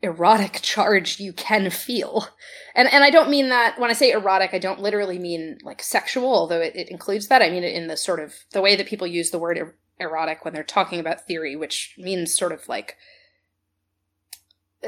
erotic 0.00 0.60
charge 0.62 1.20
you 1.20 1.32
can 1.32 1.68
feel 1.68 2.28
and 2.74 2.90
and 2.90 3.04
i 3.04 3.10
don't 3.10 3.28
mean 3.28 3.48
that 3.50 3.78
when 3.78 3.90
i 3.90 3.94
say 3.94 4.10
erotic 4.12 4.54
i 4.54 4.58
don't 4.58 4.80
literally 4.80 5.18
mean 5.18 5.58
like 5.64 5.82
sexual 5.82 6.32
although 6.32 6.60
it, 6.60 6.74
it 6.74 6.88
includes 6.88 7.28
that 7.28 7.42
i 7.42 7.50
mean 7.50 7.64
it 7.64 7.74
in 7.74 7.88
the 7.88 7.96
sort 7.96 8.20
of 8.20 8.34
the 8.52 8.62
way 8.62 8.76
that 8.76 8.86
people 8.86 9.06
use 9.06 9.30
the 9.30 9.38
word 9.38 9.58
erotic 9.98 10.44
when 10.44 10.54
they're 10.54 10.62
talking 10.62 11.00
about 11.00 11.26
theory 11.26 11.56
which 11.56 11.94
means 11.98 12.36
sort 12.36 12.52
of 12.52 12.68
like 12.68 12.96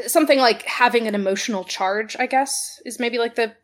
something 0.07 0.39
like 0.39 0.63
having 0.63 1.07
an 1.07 1.15
emotional 1.15 1.65
charge 1.65 2.17
i 2.19 2.27
guess 2.27 2.81
is 2.85 2.99
maybe 2.99 3.19
like 3.19 3.35
the 3.35 3.55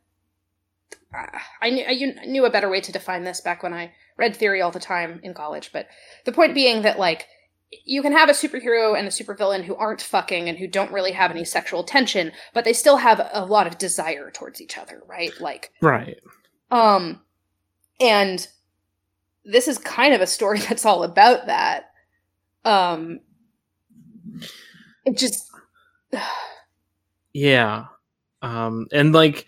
I 1.60 1.70
knew, 1.70 1.84
I 1.84 2.26
knew 2.26 2.44
a 2.44 2.50
better 2.50 2.70
way 2.70 2.80
to 2.80 2.92
define 2.92 3.24
this 3.24 3.40
back 3.40 3.62
when 3.62 3.74
I 3.74 3.92
read 4.16 4.36
theory 4.36 4.60
all 4.60 4.70
the 4.70 4.78
time 4.78 5.20
in 5.22 5.34
college, 5.34 5.70
but 5.72 5.88
the 6.24 6.32
point 6.32 6.54
being 6.54 6.82
that 6.82 6.98
like 6.98 7.26
you 7.84 8.02
can 8.02 8.12
have 8.12 8.28
a 8.28 8.32
superhero 8.32 8.98
and 8.98 9.06
a 9.06 9.10
supervillain 9.10 9.64
who 9.64 9.76
aren't 9.76 10.02
fucking 10.02 10.48
and 10.48 10.58
who 10.58 10.66
don't 10.66 10.92
really 10.92 11.12
have 11.12 11.30
any 11.30 11.44
sexual 11.44 11.84
tension, 11.84 12.32
but 12.52 12.64
they 12.64 12.72
still 12.72 12.96
have 12.96 13.20
a 13.32 13.44
lot 13.44 13.66
of 13.66 13.78
desire 13.78 14.30
towards 14.30 14.60
each 14.60 14.76
other, 14.76 15.02
right? 15.08 15.32
Like 15.40 15.72
Right. 15.80 16.20
Um 16.70 17.20
and 18.00 18.46
this 19.44 19.68
is 19.68 19.78
kind 19.78 20.14
of 20.14 20.20
a 20.20 20.26
story 20.26 20.58
that's 20.68 20.84
all 20.84 21.02
about 21.02 21.46
that. 21.46 21.90
Um 22.64 23.20
it 25.04 25.16
just 25.16 25.50
Yeah. 27.32 27.86
Um 28.42 28.86
and 28.92 29.12
like 29.12 29.46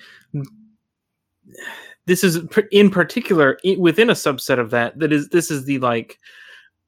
this 2.06 2.24
is 2.24 2.40
in 2.70 2.90
particular 2.90 3.59
within 3.78 4.10
a 4.10 4.14
subset 4.14 4.59
of 4.59 4.70
that 4.70 4.98
that 4.98 5.12
is 5.12 5.28
this 5.28 5.51
is 5.51 5.64
the 5.64 5.78
like 5.78 6.19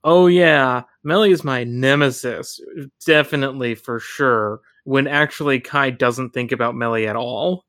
oh 0.03 0.27
yeah 0.27 0.83
melhi 1.05 1.31
is 1.31 1.45
my 1.45 1.65
nemesis 1.65 2.61
definitely 3.07 3.75
for 3.75 4.01
sure 4.01 4.61
when 4.85 5.07
actually 5.07 5.61
kai 5.61 5.91
doesn't 5.91 6.31
think 6.31 6.53
about 6.53 6.75
melhi 6.75 7.09
at 7.09 7.17
all 7.17 7.65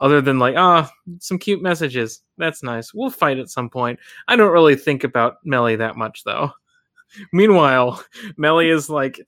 other 0.00 0.20
than 0.20 0.38
like 0.38 0.54
ah 0.56 0.90
oh, 0.90 1.12
some 1.18 1.38
cute 1.38 1.62
messages 1.62 2.22
that's 2.38 2.62
nice 2.62 2.92
we'll 2.94 3.10
fight 3.10 3.38
at 3.38 3.50
some 3.50 3.68
point 3.68 3.98
i 4.28 4.36
don't 4.36 4.52
really 4.52 4.76
think 4.76 5.04
about 5.04 5.36
melhi 5.46 5.76
that 5.76 5.96
much 5.96 6.24
though 6.24 6.50
meanwhile 7.32 8.02
melhi 8.38 8.72
is 8.72 8.88
like 8.88 9.20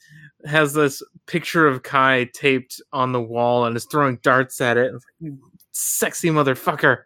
has 0.44 0.72
this 0.72 1.02
picture 1.26 1.66
of 1.66 1.82
kai 1.82 2.28
taped 2.34 2.80
on 2.92 3.12
the 3.12 3.20
wall 3.20 3.64
and 3.64 3.76
is 3.76 3.84
throwing 3.84 4.18
darts 4.22 4.60
at 4.60 4.76
it 4.76 4.92
sexy 5.72 6.28
motherfucker. 6.30 6.98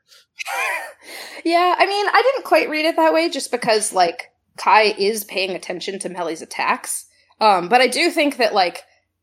yeah, 1.45 1.75
I 1.79 1.87
mean, 1.87 2.07
I 2.07 2.23
didn't 2.23 2.45
quite 2.45 2.69
read 2.69 2.85
it 2.85 2.97
that 2.97 3.15
way 3.15 3.31
just 3.31 3.51
because 3.51 3.93
like 3.93 4.31
Kai 4.59 4.95
is 4.99 5.25
paying 5.25 5.53
attention 5.53 5.99
to 6.01 6.11
Melhi's 6.11 6.43
attacks. 6.43 7.07
Um, 7.41 7.69
but 7.69 7.81
I 7.81 7.87
do 7.87 8.11
think 8.11 8.37
that 8.37 8.55
like 8.55 8.83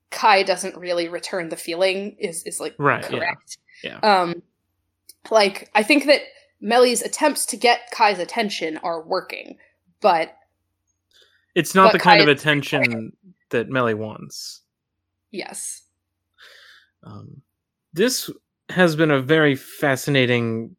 Kai 0.10 0.44
doesn't 0.44 0.78
really 0.78 1.08
return 1.08 1.50
the 1.50 1.56
feeling 1.56 2.16
is 2.20 2.44
is 2.44 2.60
like 2.60 2.76
right, 2.80 3.04
correct. 3.04 3.58
Yeah. 3.58 3.64
Yeah. 3.84 4.00
Um 4.00 4.42
like 5.30 5.70
I 5.76 5.84
think 5.84 6.06
that 6.06 6.22
Melhi's 6.62 7.02
attempts 7.02 7.46
to 7.48 7.58
get 7.58 7.92
Kai's 7.92 8.20
attention 8.20 8.78
are 8.78 9.02
working, 9.02 9.58
but 10.02 10.38
it's 11.56 11.76
not 11.76 11.92
but 11.92 11.94
the 11.94 12.00
kind 12.00 12.20
Kai 12.20 12.24
of 12.24 12.30
attention 12.30 13.14
that 13.50 13.70
Melhi 13.70 13.96
wants. 13.96 14.62
Yes. 15.32 15.84
Um, 17.04 17.42
this 17.94 18.30
has 18.70 18.96
been 18.96 19.12
a 19.12 19.22
very 19.22 19.56
fascinating 19.56 20.76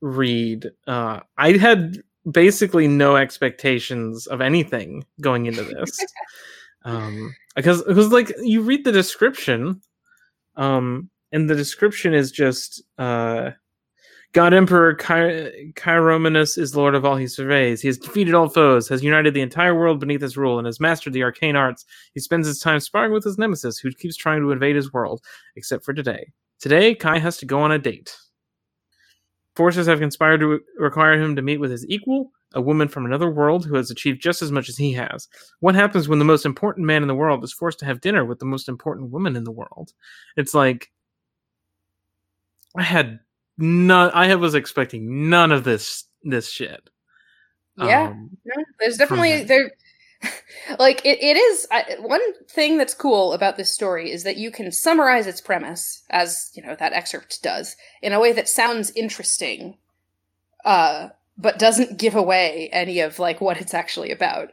read. 0.00 0.70
Uh, 0.86 1.20
I 1.36 1.52
had 1.52 2.02
basically 2.30 2.88
no 2.88 3.16
expectations 3.16 4.26
of 4.26 4.40
anything 4.40 5.04
going 5.20 5.46
into 5.46 5.62
this. 5.62 5.98
um, 6.84 7.34
because 7.54 7.82
because 7.82 8.08
like 8.08 8.32
you 8.42 8.62
read 8.62 8.84
the 8.84 8.92
description, 8.92 9.80
um, 10.56 11.10
and 11.34 11.50
the 11.50 11.56
description 11.56 12.14
is 12.14 12.30
just 12.30 12.80
uh, 12.96 13.50
God 14.32 14.54
Emperor 14.54 14.94
Ky- 14.94 15.72
Kairominas 15.74 16.56
is 16.56 16.76
lord 16.76 16.94
of 16.94 17.04
all 17.04 17.16
he 17.16 17.26
surveys. 17.26 17.82
He 17.82 17.88
has 17.88 17.98
defeated 17.98 18.34
all 18.34 18.48
foes, 18.48 18.88
has 18.88 19.02
united 19.02 19.34
the 19.34 19.40
entire 19.40 19.74
world 19.74 19.98
beneath 19.98 20.22
his 20.22 20.36
rule, 20.36 20.58
and 20.58 20.66
has 20.66 20.78
mastered 20.78 21.12
the 21.12 21.24
arcane 21.24 21.56
arts. 21.56 21.84
He 22.14 22.20
spends 22.20 22.46
his 22.46 22.60
time 22.60 22.78
sparring 22.78 23.12
with 23.12 23.24
his 23.24 23.36
nemesis, 23.36 23.78
who 23.78 23.90
keeps 23.90 24.16
trying 24.16 24.42
to 24.42 24.52
invade 24.52 24.76
his 24.76 24.92
world, 24.92 25.22
except 25.56 25.84
for 25.84 25.92
today. 25.92 26.32
Today, 26.60 26.94
Kai 26.94 27.18
has 27.18 27.36
to 27.38 27.46
go 27.46 27.60
on 27.60 27.72
a 27.72 27.78
date. 27.80 28.16
Forces 29.56 29.88
have 29.88 29.98
conspired 29.98 30.38
to 30.40 30.60
require 30.78 31.20
him 31.20 31.34
to 31.34 31.42
meet 31.42 31.58
with 31.58 31.72
his 31.72 31.86
equal, 31.88 32.30
a 32.54 32.60
woman 32.60 32.86
from 32.86 33.06
another 33.06 33.30
world 33.30 33.66
who 33.66 33.74
has 33.74 33.90
achieved 33.90 34.22
just 34.22 34.40
as 34.40 34.52
much 34.52 34.68
as 34.68 34.76
he 34.76 34.92
has. 34.92 35.28
What 35.58 35.74
happens 35.74 36.08
when 36.08 36.20
the 36.20 36.24
most 36.24 36.46
important 36.46 36.86
man 36.86 37.02
in 37.02 37.08
the 37.08 37.14
world 37.14 37.42
is 37.42 37.52
forced 37.52 37.80
to 37.80 37.86
have 37.86 38.00
dinner 38.00 38.24
with 38.24 38.38
the 38.38 38.46
most 38.46 38.68
important 38.68 39.10
woman 39.10 39.34
in 39.34 39.42
the 39.42 39.52
world? 39.52 39.92
It's 40.36 40.54
like 40.54 40.92
I 42.76 42.82
had 42.82 43.20
none. 43.58 44.10
I 44.12 44.34
was 44.34 44.54
expecting 44.54 45.28
none 45.28 45.52
of 45.52 45.64
this 45.64 46.04
this 46.22 46.50
shit. 46.50 46.90
Yeah, 47.76 48.08
um, 48.08 48.30
no, 48.44 48.64
there's 48.80 48.96
definitely 48.96 49.44
there. 49.44 49.70
like 50.78 51.04
it, 51.04 51.22
it 51.22 51.36
is 51.36 51.66
I, 51.70 51.96
one 52.00 52.20
thing 52.48 52.78
that's 52.78 52.94
cool 52.94 53.32
about 53.32 53.56
this 53.56 53.70
story 53.70 54.10
is 54.10 54.22
that 54.22 54.36
you 54.36 54.50
can 54.50 54.72
summarize 54.72 55.26
its 55.26 55.40
premise 55.40 56.02
as 56.10 56.50
you 56.54 56.62
know 56.62 56.74
that 56.76 56.92
excerpt 56.92 57.42
does 57.42 57.76
in 58.02 58.12
a 58.12 58.20
way 58.20 58.32
that 58.32 58.48
sounds 58.48 58.90
interesting 58.92 59.76
uh 60.64 61.08
but 61.36 61.58
doesn't 61.58 61.98
give 61.98 62.14
away 62.14 62.70
any 62.72 63.00
of 63.00 63.18
like 63.18 63.40
what 63.40 63.60
it's 63.60 63.74
actually 63.74 64.10
about 64.10 64.52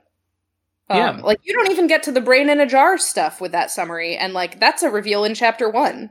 um, 0.90 0.98
yeah. 0.98 1.22
like 1.24 1.40
you 1.44 1.54
don't 1.54 1.72
even 1.72 1.88
get 1.88 2.04
to 2.04 2.12
the 2.12 2.22
brain 2.22 2.50
in 2.50 2.60
a 2.60 2.66
jar 2.66 2.98
stuff 2.98 3.40
with 3.40 3.52
that 3.54 3.72
summary 3.72 4.18
and 4.18 4.34
like 4.34 4.60
that's 4.60 4.84
a 4.84 4.90
reveal 4.90 5.24
in 5.24 5.34
chapter 5.34 5.70
one 5.70 6.10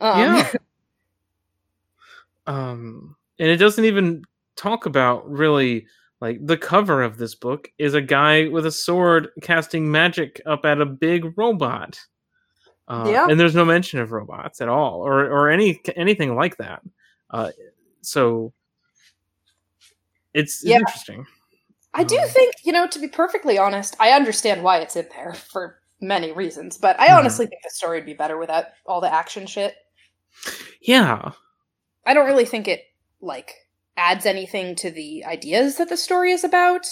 um, 0.00 0.20
yeah 0.20 0.52
um 2.50 3.16
and 3.38 3.48
it 3.48 3.56
doesn't 3.56 3.84
even 3.84 4.22
talk 4.56 4.86
about 4.86 5.28
really 5.30 5.86
like 6.20 6.38
the 6.44 6.56
cover 6.56 7.02
of 7.02 7.16
this 7.16 7.34
book 7.34 7.70
is 7.78 7.94
a 7.94 8.02
guy 8.02 8.48
with 8.48 8.66
a 8.66 8.72
sword 8.72 9.28
casting 9.42 9.90
magic 9.90 10.40
up 10.44 10.66
at 10.66 10.80
a 10.80 10.86
big 10.86 11.36
robot. 11.36 11.98
Uh, 12.86 13.08
yeah. 13.08 13.26
And 13.28 13.38
there's 13.38 13.54
no 13.54 13.64
mention 13.64 14.00
of 14.00 14.12
robots 14.12 14.60
at 14.60 14.68
all, 14.68 15.00
or 15.00 15.24
or 15.24 15.48
any 15.48 15.80
anything 15.96 16.34
like 16.34 16.56
that. 16.58 16.82
Uh, 17.30 17.50
so 18.02 18.52
it's, 20.34 20.62
yeah. 20.64 20.78
interesting. 20.78 21.26
I 21.94 22.04
do 22.04 22.18
um, 22.18 22.28
think, 22.28 22.54
you 22.64 22.72
know, 22.72 22.86
to 22.86 22.98
be 22.98 23.08
perfectly 23.08 23.58
honest, 23.58 23.96
I 23.98 24.10
understand 24.10 24.62
why 24.62 24.78
it's 24.78 24.96
in 24.96 25.08
there 25.14 25.34
for 25.34 25.80
many 26.00 26.32
reasons, 26.32 26.78
but 26.78 26.98
I 27.00 27.08
mm-hmm. 27.08 27.18
honestly 27.18 27.46
think 27.46 27.62
the 27.62 27.70
story 27.70 27.98
would 27.98 28.06
be 28.06 28.14
better 28.14 28.38
without 28.38 28.66
all 28.86 29.00
the 29.00 29.12
action 29.12 29.46
shit. 29.46 29.74
Yeah. 30.80 31.32
I 32.10 32.12
don't 32.12 32.26
really 32.26 32.44
think 32.44 32.66
it 32.66 32.86
like 33.20 33.68
adds 33.96 34.26
anything 34.26 34.74
to 34.74 34.90
the 34.90 35.24
ideas 35.24 35.76
that 35.76 35.88
the 35.88 35.96
story 35.96 36.32
is 36.32 36.42
about. 36.42 36.84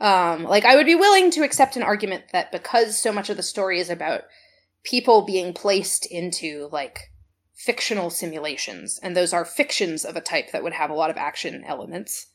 Um, 0.00 0.44
like, 0.44 0.66
I 0.66 0.76
would 0.76 0.84
be 0.84 0.94
willing 0.94 1.30
to 1.30 1.44
accept 1.44 1.76
an 1.76 1.82
argument 1.82 2.24
that 2.32 2.52
because 2.52 2.98
so 2.98 3.10
much 3.10 3.30
of 3.30 3.38
the 3.38 3.42
story 3.42 3.80
is 3.80 3.88
about 3.88 4.24
people 4.82 5.22
being 5.22 5.54
placed 5.54 6.04
into, 6.04 6.68
like, 6.70 7.10
fictional 7.54 8.10
simulations, 8.10 9.00
and 9.02 9.16
those 9.16 9.32
are 9.32 9.46
fictions 9.46 10.04
of 10.04 10.14
a 10.14 10.20
type 10.20 10.52
that 10.52 10.62
would 10.62 10.74
have 10.74 10.90
a 10.90 10.94
lot 10.94 11.08
of 11.08 11.16
action 11.16 11.64
elements, 11.64 12.26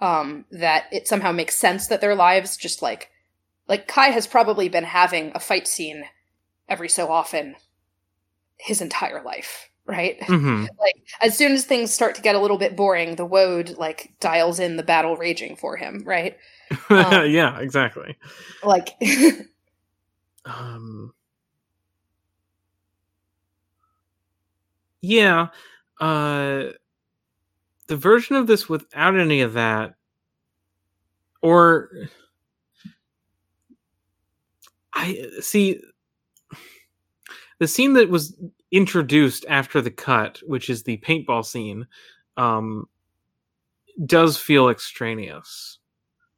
um, 0.00 0.44
that 0.52 0.84
it 0.92 1.08
somehow 1.08 1.32
makes 1.32 1.56
sense 1.56 1.88
that 1.88 2.00
their 2.00 2.14
lives 2.14 2.56
just, 2.56 2.82
like, 2.82 3.10
like, 3.66 3.88
Kai 3.88 4.10
has 4.10 4.28
probably 4.28 4.68
been 4.68 4.84
having 4.84 5.32
a 5.34 5.40
fight 5.40 5.66
scene 5.66 6.04
every 6.68 6.88
so 6.88 7.10
often 7.10 7.56
his 8.58 8.80
entire 8.80 9.20
life 9.24 9.67
right? 9.88 10.18
Mm-hmm. 10.28 10.66
like 10.78 10.94
as 11.22 11.36
soon 11.36 11.52
as 11.52 11.64
things 11.64 11.92
start 11.92 12.14
to 12.14 12.22
get 12.22 12.36
a 12.36 12.38
little 12.38 12.58
bit 12.58 12.76
boring, 12.76 13.16
the 13.16 13.24
wode 13.24 13.76
like 13.78 14.12
dials 14.20 14.60
in 14.60 14.76
the 14.76 14.82
battle 14.82 15.16
raging 15.16 15.56
for 15.56 15.76
him, 15.76 16.02
right? 16.04 16.36
Um, 16.90 17.30
yeah, 17.30 17.58
exactly. 17.60 18.14
Like, 18.62 18.90
um, 20.44 21.14
yeah, 25.00 25.48
uh, 25.98 26.64
the 27.86 27.96
version 27.96 28.36
of 28.36 28.46
this 28.46 28.68
without 28.68 29.18
any 29.18 29.40
of 29.40 29.54
that, 29.54 29.94
or 31.40 31.90
I 34.92 35.26
see 35.40 35.80
the 37.58 37.66
scene 37.68 37.94
that 37.94 38.10
was 38.10 38.36
introduced 38.70 39.44
after 39.48 39.80
the 39.80 39.90
cut, 39.90 40.40
which 40.46 40.68
is 40.70 40.82
the 40.82 40.98
paintball 40.98 41.44
scene, 41.44 41.86
um, 42.36 42.88
does 44.04 44.36
feel 44.36 44.68
extraneous. 44.68 45.78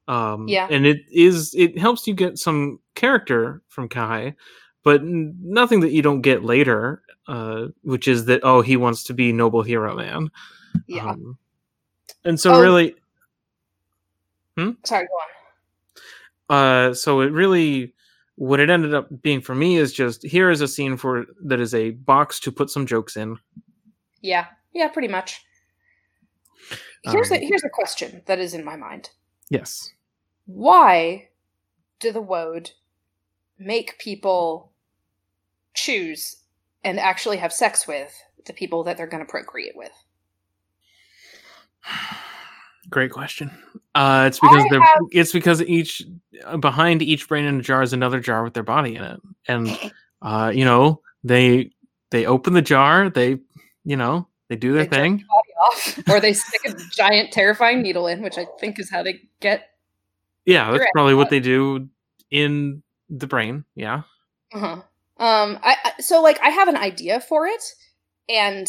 Um, 0.07 0.47
yeah, 0.47 0.67
and 0.69 0.85
it 0.85 1.01
is 1.11 1.53
it 1.55 1.77
helps 1.77 2.07
you 2.07 2.13
get 2.13 2.37
some 2.37 2.79
character 2.95 3.61
from 3.67 3.87
Kai, 3.87 4.35
but 4.83 5.03
nothing 5.03 5.79
that 5.81 5.91
you 5.91 6.01
don't 6.01 6.21
get 6.21 6.43
later. 6.43 7.03
Uh, 7.27 7.67
which 7.83 8.07
is 8.07 8.25
that 8.25 8.41
oh 8.43 8.61
he 8.61 8.75
wants 8.75 9.03
to 9.03 9.13
be 9.13 9.31
noble 9.31 9.61
hero 9.61 9.95
man. 9.95 10.29
Yeah, 10.87 11.11
um, 11.11 11.37
and 12.25 12.39
so 12.39 12.55
oh. 12.55 12.61
really, 12.61 12.95
hmm? 14.57 14.71
sorry, 14.83 15.07
go 15.07 15.13
on. 15.13 16.89
Uh, 16.89 16.93
so 16.93 17.21
it 17.21 17.31
really 17.31 17.93
what 18.41 18.59
it 18.59 18.71
ended 18.71 18.91
up 18.95 19.07
being 19.21 19.39
for 19.39 19.53
me 19.53 19.77
is 19.77 19.93
just 19.93 20.23
here 20.23 20.49
is 20.49 20.61
a 20.61 20.67
scene 20.67 20.97
for 20.97 21.27
that 21.43 21.59
is 21.59 21.75
a 21.75 21.91
box 21.91 22.39
to 22.39 22.51
put 22.51 22.71
some 22.71 22.87
jokes 22.87 23.15
in. 23.15 23.37
Yeah, 24.21 24.47
yeah, 24.73 24.87
pretty 24.87 25.09
much. 25.09 25.45
Here's 27.03 27.29
um, 27.29 27.37
a 27.37 27.45
here's 27.45 27.63
a 27.63 27.69
question 27.69 28.23
that 28.25 28.39
is 28.39 28.55
in 28.55 28.65
my 28.65 28.75
mind. 28.75 29.11
Yes. 29.51 29.91
Why 30.47 31.29
do 31.99 32.11
the 32.11 32.19
Wode 32.19 32.71
make 33.59 33.99
people 33.99 34.71
choose 35.75 36.37
and 36.83 36.99
actually 36.99 37.37
have 37.37 37.53
sex 37.53 37.87
with 37.87 38.11
the 38.47 38.53
people 38.53 38.83
that 38.85 38.97
they're 38.97 39.05
going 39.05 39.23
to 39.23 39.31
procreate 39.31 39.77
with? 39.77 39.93
Great 42.91 43.11
question. 43.11 43.49
Uh, 43.95 44.25
it's 44.27 44.39
because 44.39 44.65
they're 44.69 44.81
have... 44.81 44.99
it's 45.11 45.31
because 45.31 45.61
each 45.63 46.03
uh, 46.45 46.57
behind 46.57 47.01
each 47.01 47.27
brain 47.27 47.45
in 47.45 47.59
a 47.59 47.63
jar 47.63 47.81
is 47.81 47.93
another 47.93 48.19
jar 48.19 48.43
with 48.43 48.53
their 48.53 48.63
body 48.63 48.95
in 48.95 49.03
it, 49.03 49.21
and 49.47 49.91
uh, 50.21 50.51
you 50.53 50.65
know 50.65 51.01
they 51.23 51.71
they 52.11 52.25
open 52.25 52.53
the 52.53 52.61
jar, 52.61 53.09
they 53.09 53.39
you 53.85 53.95
know 53.95 54.27
they 54.49 54.57
do 54.57 54.73
their 54.73 54.83
they 54.83 54.97
thing, 54.97 55.25
or 56.09 56.19
they 56.19 56.33
stick 56.33 56.61
a 56.65 56.73
giant 56.91 57.31
terrifying 57.31 57.81
needle 57.81 58.07
in, 58.07 58.21
which 58.21 58.37
I 58.37 58.45
think 58.59 58.77
is 58.77 58.91
how 58.91 59.03
they 59.03 59.21
get. 59.39 59.69
Yeah, 60.45 60.69
that's 60.71 60.91
probably 60.91 61.15
what 61.15 61.29
they 61.29 61.39
do 61.39 61.87
in 62.29 62.83
the 63.09 63.27
brain. 63.27 63.63
Yeah. 63.73 64.01
Uh 64.53 64.59
huh. 64.59 64.81
Um. 65.17 65.59
I, 65.63 65.77
I 65.81 66.01
so 66.01 66.21
like 66.21 66.41
I 66.41 66.49
have 66.49 66.67
an 66.67 66.77
idea 66.77 67.21
for 67.21 67.47
it, 67.47 67.63
and 68.27 68.67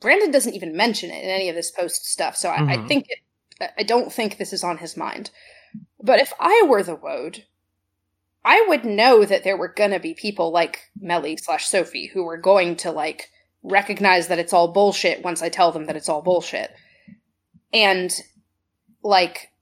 Brandon 0.00 0.32
doesn't 0.32 0.54
even 0.54 0.76
mention 0.76 1.10
it 1.10 1.22
in 1.22 1.30
any 1.30 1.48
of 1.48 1.54
this 1.54 1.70
post 1.70 2.10
stuff. 2.10 2.36
So 2.36 2.50
I, 2.50 2.58
mm-hmm. 2.58 2.68
I 2.68 2.88
think 2.88 3.06
it 3.08 3.18
I 3.76 3.82
don't 3.82 4.12
think 4.12 4.36
this 4.36 4.52
is 4.52 4.64
on 4.64 4.78
his 4.78 4.96
mind. 4.96 5.30
But 6.02 6.20
if 6.20 6.32
I 6.38 6.64
were 6.68 6.82
the 6.82 6.94
Wode, 6.94 7.44
I 8.44 8.64
would 8.68 8.84
know 8.84 9.24
that 9.24 9.44
there 9.44 9.56
were 9.56 9.72
gonna 9.72 10.00
be 10.00 10.14
people 10.14 10.50
like 10.50 10.90
Melhi 11.00 11.38
slash 11.38 11.66
Sophie 11.66 12.10
who 12.12 12.24
were 12.24 12.36
going 12.36 12.76
to 12.76 12.90
like 12.90 13.30
recognize 13.62 14.28
that 14.28 14.38
it's 14.38 14.52
all 14.52 14.68
bullshit 14.68 15.22
once 15.22 15.42
I 15.42 15.48
tell 15.48 15.72
them 15.72 15.86
that 15.86 15.96
it's 15.96 16.08
all 16.08 16.22
bullshit. 16.22 16.74
And 17.72 18.12
like 19.02 19.52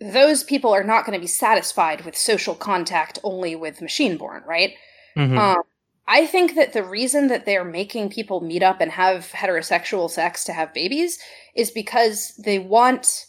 those 0.00 0.44
people 0.44 0.72
are 0.72 0.84
not 0.84 1.04
going 1.04 1.16
to 1.16 1.20
be 1.20 1.26
satisfied 1.26 2.04
with 2.04 2.16
social 2.16 2.54
contact 2.54 3.18
only 3.24 3.56
with 3.56 3.82
machine 3.82 4.16
born, 4.16 4.42
right? 4.46 4.74
Mm-hmm. 5.16 5.38
Um, 5.38 5.62
I 6.06 6.26
think 6.26 6.54
that 6.54 6.72
the 6.72 6.84
reason 6.84 7.26
that 7.28 7.44
they're 7.44 7.64
making 7.64 8.10
people 8.10 8.40
meet 8.40 8.62
up 8.62 8.80
and 8.80 8.92
have 8.92 9.30
heterosexual 9.32 10.10
sex 10.10 10.44
to 10.44 10.52
have 10.52 10.72
babies 10.72 11.18
is 11.54 11.70
because 11.70 12.34
they 12.36 12.58
want 12.58 13.26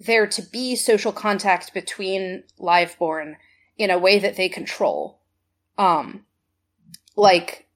there 0.00 0.26
to 0.26 0.42
be 0.42 0.74
social 0.74 1.12
contact 1.12 1.74
between 1.74 2.42
liveborn 2.58 3.36
in 3.76 3.90
a 3.90 3.98
way 3.98 4.18
that 4.18 4.36
they 4.36 4.48
control. 4.48 5.20
Um, 5.76 6.24
like, 7.16 7.68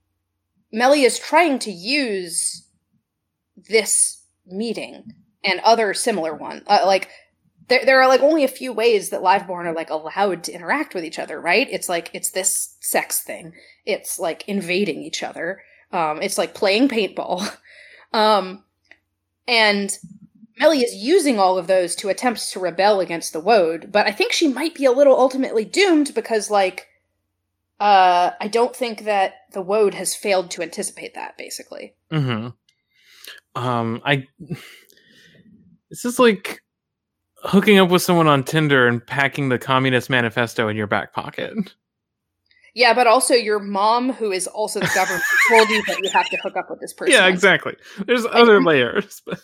Melly 0.72 1.02
is 1.02 1.18
trying 1.18 1.58
to 1.60 1.70
use 1.70 2.66
this 3.68 4.22
meeting 4.46 5.14
and 5.44 5.60
other 5.60 5.92
similar 5.92 6.34
ones. 6.34 6.62
Uh, 6.66 6.82
like, 6.86 7.10
there, 7.68 7.84
there 7.84 8.02
are 8.02 8.08
like 8.08 8.22
only 8.22 8.44
a 8.44 8.48
few 8.48 8.72
ways 8.72 9.10
that 9.10 9.22
liveborn 9.22 9.66
are 9.66 9.74
like 9.74 9.90
allowed 9.90 10.44
to 10.44 10.52
interact 10.52 10.94
with 10.94 11.04
each 11.04 11.18
other, 11.18 11.40
right? 11.40 11.68
It's 11.70 11.88
like, 11.88 12.10
it's 12.14 12.30
this 12.30 12.76
sex 12.80 13.22
thing. 13.22 13.52
It's 13.84 14.18
like 14.18 14.48
invading 14.48 15.02
each 15.02 15.22
other. 15.22 15.62
Um, 15.92 16.20
it's 16.22 16.38
like 16.38 16.54
playing 16.54 16.88
paintball. 16.88 17.54
um, 18.12 18.64
and 19.46 19.96
Melhi 20.60 20.82
is 20.82 20.94
using 20.94 21.38
all 21.38 21.58
of 21.58 21.66
those 21.66 21.94
to 21.96 22.08
attempt 22.08 22.50
to 22.52 22.60
rebel 22.60 23.00
against 23.00 23.32
the 23.32 23.40
Wode, 23.40 23.90
but 23.90 24.06
I 24.06 24.12
think 24.12 24.32
she 24.32 24.48
might 24.48 24.74
be 24.74 24.84
a 24.84 24.92
little 24.92 25.18
ultimately 25.18 25.64
doomed 25.64 26.14
because, 26.14 26.50
like, 26.50 26.88
uh, 27.80 28.30
I 28.40 28.48
don't 28.48 28.74
think 28.74 29.04
that 29.04 29.34
the 29.52 29.62
Wode 29.62 29.94
has 29.94 30.14
failed 30.14 30.50
to 30.52 30.62
anticipate 30.62 31.14
that, 31.14 31.36
basically. 31.36 31.94
Hmm. 32.10 32.48
Um. 33.54 34.02
I. 34.04 34.26
This 35.90 36.04
is 36.06 36.18
like 36.18 36.60
hooking 37.44 37.78
up 37.78 37.88
with 37.88 38.02
someone 38.02 38.26
on 38.26 38.42
Tinder 38.42 38.88
and 38.88 39.06
packing 39.06 39.48
the 39.48 39.60
Communist 39.60 40.10
Manifesto 40.10 40.66
in 40.66 40.76
your 40.76 40.88
back 40.88 41.12
pocket. 41.12 41.52
Yeah, 42.74 42.92
but 42.92 43.06
also 43.06 43.34
your 43.34 43.60
mom, 43.60 44.12
who 44.12 44.32
is 44.32 44.48
also 44.48 44.80
the 44.80 44.90
government, 44.92 45.22
told 45.48 45.68
you 45.68 45.84
that 45.86 46.00
you 46.02 46.10
have 46.10 46.28
to 46.30 46.36
hook 46.38 46.56
up 46.56 46.68
with 46.68 46.80
this 46.80 46.92
person. 46.96 47.12
Yeah, 47.12 47.28
exactly. 47.28 47.76
There's 48.04 48.26
other 48.26 48.60
layers. 48.64 49.22
But... 49.24 49.40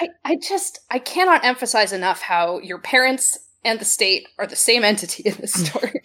I, 0.00 0.08
I 0.24 0.36
just 0.36 0.80
I 0.90 0.98
cannot 0.98 1.44
emphasize 1.44 1.92
enough 1.92 2.20
how 2.20 2.58
your 2.58 2.78
parents 2.78 3.38
and 3.64 3.78
the 3.78 3.84
state 3.84 4.28
are 4.38 4.46
the 4.46 4.56
same 4.56 4.84
entity 4.84 5.22
in 5.24 5.34
this 5.36 5.52
story. 5.52 6.00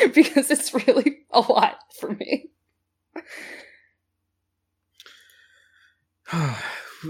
because 0.14 0.50
it's 0.50 0.74
really 0.74 1.20
a 1.30 1.40
lot 1.40 1.78
for 1.98 2.12
me. 2.12 2.50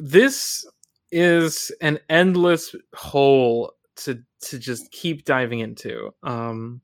this 0.03 0.67
is 1.13 1.73
an 1.81 1.99
endless 2.09 2.75
hole 2.95 3.73
to 3.97 4.23
to 4.41 4.59
just 4.59 4.91
keep 4.93 5.25
diving 5.25 5.61
into. 5.61 6.15
Um 6.23 6.81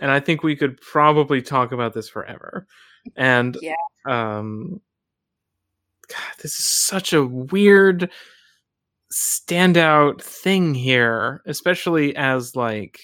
and 0.00 0.10
I 0.10 0.20
think 0.20 0.42
we 0.42 0.54
could 0.54 0.80
probably 0.80 1.42
talk 1.42 1.72
about 1.72 1.92
this 1.92 2.08
forever. 2.08 2.66
And 3.16 3.56
yeah. 3.60 3.74
um 4.06 4.80
God, 6.08 6.42
this 6.42 6.58
is 6.58 6.66
such 6.66 7.12
a 7.12 7.24
weird 7.24 8.10
standout 9.12 10.22
thing 10.22 10.74
here, 10.74 11.42
especially 11.46 12.14
as 12.16 12.56
like 12.56 13.00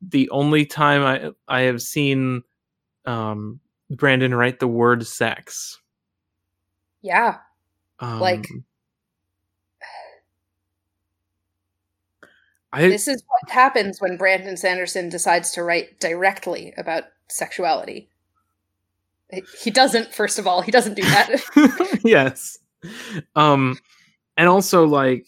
the 0.00 0.28
only 0.30 0.66
time 0.66 1.02
I 1.02 1.30
I 1.48 1.62
have 1.62 1.82
seen 1.82 2.42
um 3.06 3.60
Brandon 3.90 4.34
write 4.34 4.60
the 4.60 4.68
word 4.68 5.06
sex. 5.06 5.78
Yeah. 7.02 7.38
Um, 8.00 8.20
Like- 8.20 8.48
I 12.72 12.88
This 12.88 13.06
is 13.06 13.22
what 13.28 13.52
happens 13.52 14.00
when 14.00 14.16
Brandon 14.16 14.56
Sanderson 14.56 15.08
decides 15.08 15.52
to 15.52 15.62
write 15.62 16.00
directly 16.00 16.74
about 16.76 17.04
sexuality. 17.28 18.08
He 19.62 19.70
doesn't, 19.70 20.14
first 20.14 20.38
of 20.38 20.46
all, 20.46 20.60
he 20.60 20.70
doesn't 20.70 20.94
do 20.94 21.02
that. 21.02 21.98
yes. 22.04 22.58
Um 23.34 23.78
and 24.36 24.48
also 24.48 24.84
like 24.86 25.26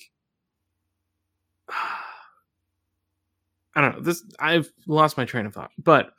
I 3.75 3.81
don't 3.81 3.97
know. 3.97 4.03
This 4.03 4.25
I've 4.39 4.71
lost 4.87 5.17
my 5.17 5.25
train 5.25 5.47
of 5.47 5.55
thought. 5.55 5.71
But 5.79 6.13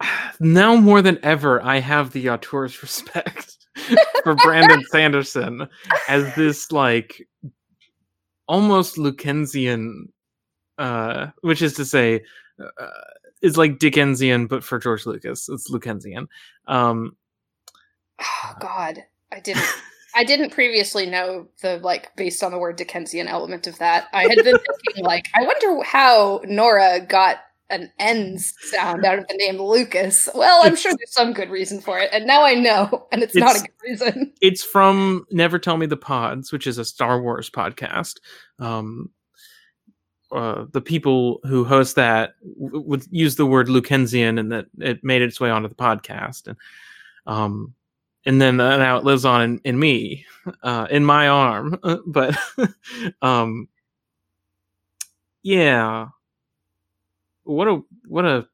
now 0.40 0.76
more 0.76 1.02
than 1.02 1.18
ever 1.22 1.62
I 1.62 1.78
have 1.80 2.12
the 2.12 2.30
auteur's 2.30 2.82
respect 2.82 3.56
for 4.22 4.34
Brandon 4.36 4.82
Sanderson 4.90 5.68
as 6.08 6.34
this 6.34 6.72
like 6.72 7.26
almost 8.46 8.98
Luckensian 8.98 10.08
uh 10.78 11.28
which 11.42 11.62
is 11.62 11.74
to 11.74 11.84
say 11.84 12.22
uh, 12.60 12.86
is 13.42 13.56
like 13.56 13.78
Dickensian 13.78 14.46
but 14.46 14.64
for 14.64 14.78
George 14.78 15.06
Lucas. 15.06 15.48
It's 15.48 15.70
Lucensian. 15.70 16.26
Um 16.66 17.16
oh 18.20 18.54
God, 18.60 19.04
I 19.32 19.40
didn't. 19.40 19.68
I 20.14 20.24
didn't 20.24 20.50
previously 20.50 21.06
know 21.06 21.48
the 21.62 21.78
like 21.78 22.14
based 22.16 22.42
on 22.42 22.52
the 22.52 22.58
word 22.58 22.76
Dickensian 22.76 23.28
element 23.28 23.66
of 23.66 23.78
that. 23.78 24.08
I 24.12 24.22
had 24.24 24.44
been 24.44 24.58
thinking 24.84 25.04
like, 25.04 25.28
I 25.34 25.42
wonder 25.42 25.82
how 25.84 26.42
Nora 26.44 27.00
got 27.00 27.38
an 27.70 27.90
ends 27.98 28.54
sound 28.60 29.04
out 29.04 29.18
of 29.18 29.26
the 29.28 29.34
name 29.34 29.60
Lucas. 29.60 30.28
Well, 30.34 30.60
I'm 30.62 30.76
sure 30.76 30.92
there's 30.92 31.14
some 31.14 31.32
good 31.32 31.50
reason 31.50 31.80
for 31.80 31.98
it, 31.98 32.10
and 32.12 32.26
now 32.26 32.44
I 32.44 32.54
know, 32.54 33.06
and 33.10 33.22
it's, 33.22 33.34
not 33.34 33.56
a 33.56 33.60
good 33.60 33.70
reason. 33.82 34.32
it's 34.42 34.62
from 34.62 35.24
Never 35.30 35.58
Tell 35.58 35.78
Me 35.78 35.86
the 35.86 35.96
Pods, 35.96 36.52
which 36.52 36.66
is 36.66 36.76
a 36.76 36.84
Star 36.84 37.20
Wars 37.20 37.48
podcast. 37.48 38.20
Um, 38.58 39.08
uh, 40.32 40.66
the 40.72 40.80
people 40.80 41.40
who 41.44 41.64
host 41.64 41.96
that 41.96 42.34
w- 42.60 42.84
would 42.86 43.04
use 43.10 43.36
the 43.36 43.46
word 43.46 43.68
Luckensian, 43.68 44.38
and 44.38 44.50
that 44.52 44.66
it 44.78 45.04
made 45.04 45.22
its 45.22 45.40
way 45.40 45.50
onto 45.50 45.68
the 45.68 45.74
podcast, 45.74 46.46
and 46.46 46.56
um, 47.26 47.74
and 48.24 48.40
then 48.40 48.60
uh, 48.60 48.76
now 48.76 48.96
it 48.96 49.04
lives 49.04 49.24
on 49.24 49.42
in, 49.42 49.60
in 49.64 49.78
me, 49.78 50.24
uh, 50.62 50.86
in 50.90 51.04
my 51.04 51.28
arm. 51.28 51.78
but 52.06 52.36
um, 53.22 53.68
yeah, 55.42 56.08
what 57.44 57.68
a 57.68 57.80
what 58.06 58.24
a 58.24 58.46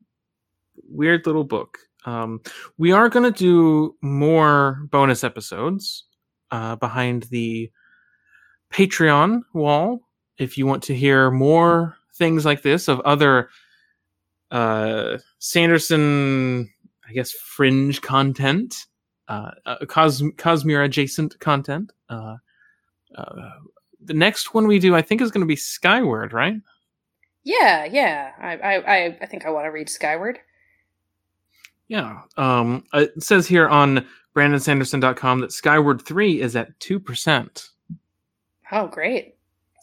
weird 0.89 1.26
little 1.26 1.44
book. 1.44 1.78
Um, 2.05 2.40
we 2.78 2.92
are 2.92 3.08
going 3.08 3.31
to 3.31 3.39
do 3.39 3.97
more 4.00 4.86
bonus 4.90 5.24
episodes 5.24 6.05
uh, 6.50 6.76
behind 6.76 7.24
the 7.24 7.70
Patreon 8.70 9.42
wall. 9.52 10.07
If 10.39 10.57
you 10.57 10.67
want 10.67 10.83
to 10.84 10.94
hear 10.94 11.31
more 11.31 11.97
things 12.15 12.44
like 12.44 12.62
this 12.62 12.89
of 12.89 13.00
other 13.00 13.50
uh, 14.50 15.18
Sanderson, 15.39 16.70
I 17.08 17.12
guess, 17.12 17.33
fringe 17.33 18.00
content, 18.02 18.86
uh, 19.28 19.50
uh, 19.67 19.84
Cos- 19.86 20.23
Cosmere 20.23 20.84
adjacent 20.84 21.39
content. 21.41 21.92
Uh, 22.08 22.36
uh, 23.17 23.50
the 24.00 24.15
next 24.15 24.55
one 24.55 24.67
we 24.67 24.78
do, 24.78 24.94
I 24.94 25.02
think, 25.02 25.20
is 25.20 25.31
going 25.31 25.42
to 25.42 25.47
be 25.47 25.57
Skyward, 25.57 26.33
right? 26.33 26.57
Yeah, 27.44 27.84
yeah. 27.84 28.33
I, 28.39 28.57
I, 28.57 29.18
I, 29.23 29.26
think 29.26 29.47
I 29.47 29.50
want 29.50 29.65
to 29.67 29.70
read 29.70 29.89
Skyward. 29.89 30.39
Yeah. 31.89 32.20
Um, 32.36 32.84
it 32.92 33.23
says 33.23 33.47
here 33.47 33.68
on 33.68 34.07
brandonsanderson.com 34.36 35.41
that 35.41 35.52
Skyward 35.52 36.02
3 36.02 36.41
is 36.41 36.57
at 36.57 36.78
2%. 36.81 37.68
Oh, 38.70 38.86
great! 38.86 39.38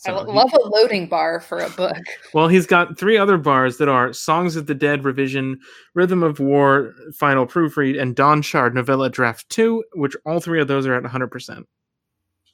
I 0.05 0.09
So 0.11 0.25
he- 0.25 0.31
love 0.31 0.51
a 0.53 0.67
loading 0.67 1.07
bar 1.07 1.39
for 1.39 1.59
a 1.59 1.69
book. 1.69 1.95
Well, 2.33 2.47
he's 2.49 2.65
got 2.67 2.97
three 2.99 3.17
other 3.17 3.37
bars 3.37 3.77
that 3.77 3.87
are 3.87 4.11
Songs 4.11 4.55
of 4.57 4.65
the 4.67 4.75
Dead 4.75 5.05
Revision, 5.05 5.57
Rhythm 5.93 6.21
of 6.21 6.39
War 6.41 6.93
Final 7.17 7.47
Proofread, 7.47 7.99
and 8.01 8.13
Dawnshard 8.15 8.75
Novella 8.75 9.09
Draft 9.09 9.47
2, 9.49 9.83
which 9.93 10.15
all 10.25 10.39
three 10.41 10.59
of 10.61 10.67
those 10.67 10.85
are 10.85 10.95
at 10.95 11.03
100%. 11.03 11.63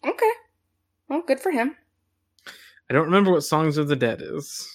Okay. 0.06 0.32
Well, 1.10 1.24
good 1.26 1.40
for 1.40 1.52
him. 1.52 1.76
I 2.90 2.94
don't 2.94 3.06
remember 3.06 3.32
what 3.32 3.44
Songs 3.44 3.78
of 3.78 3.88
the 3.88 3.95
Dead 3.95 4.22
is. 4.22 4.68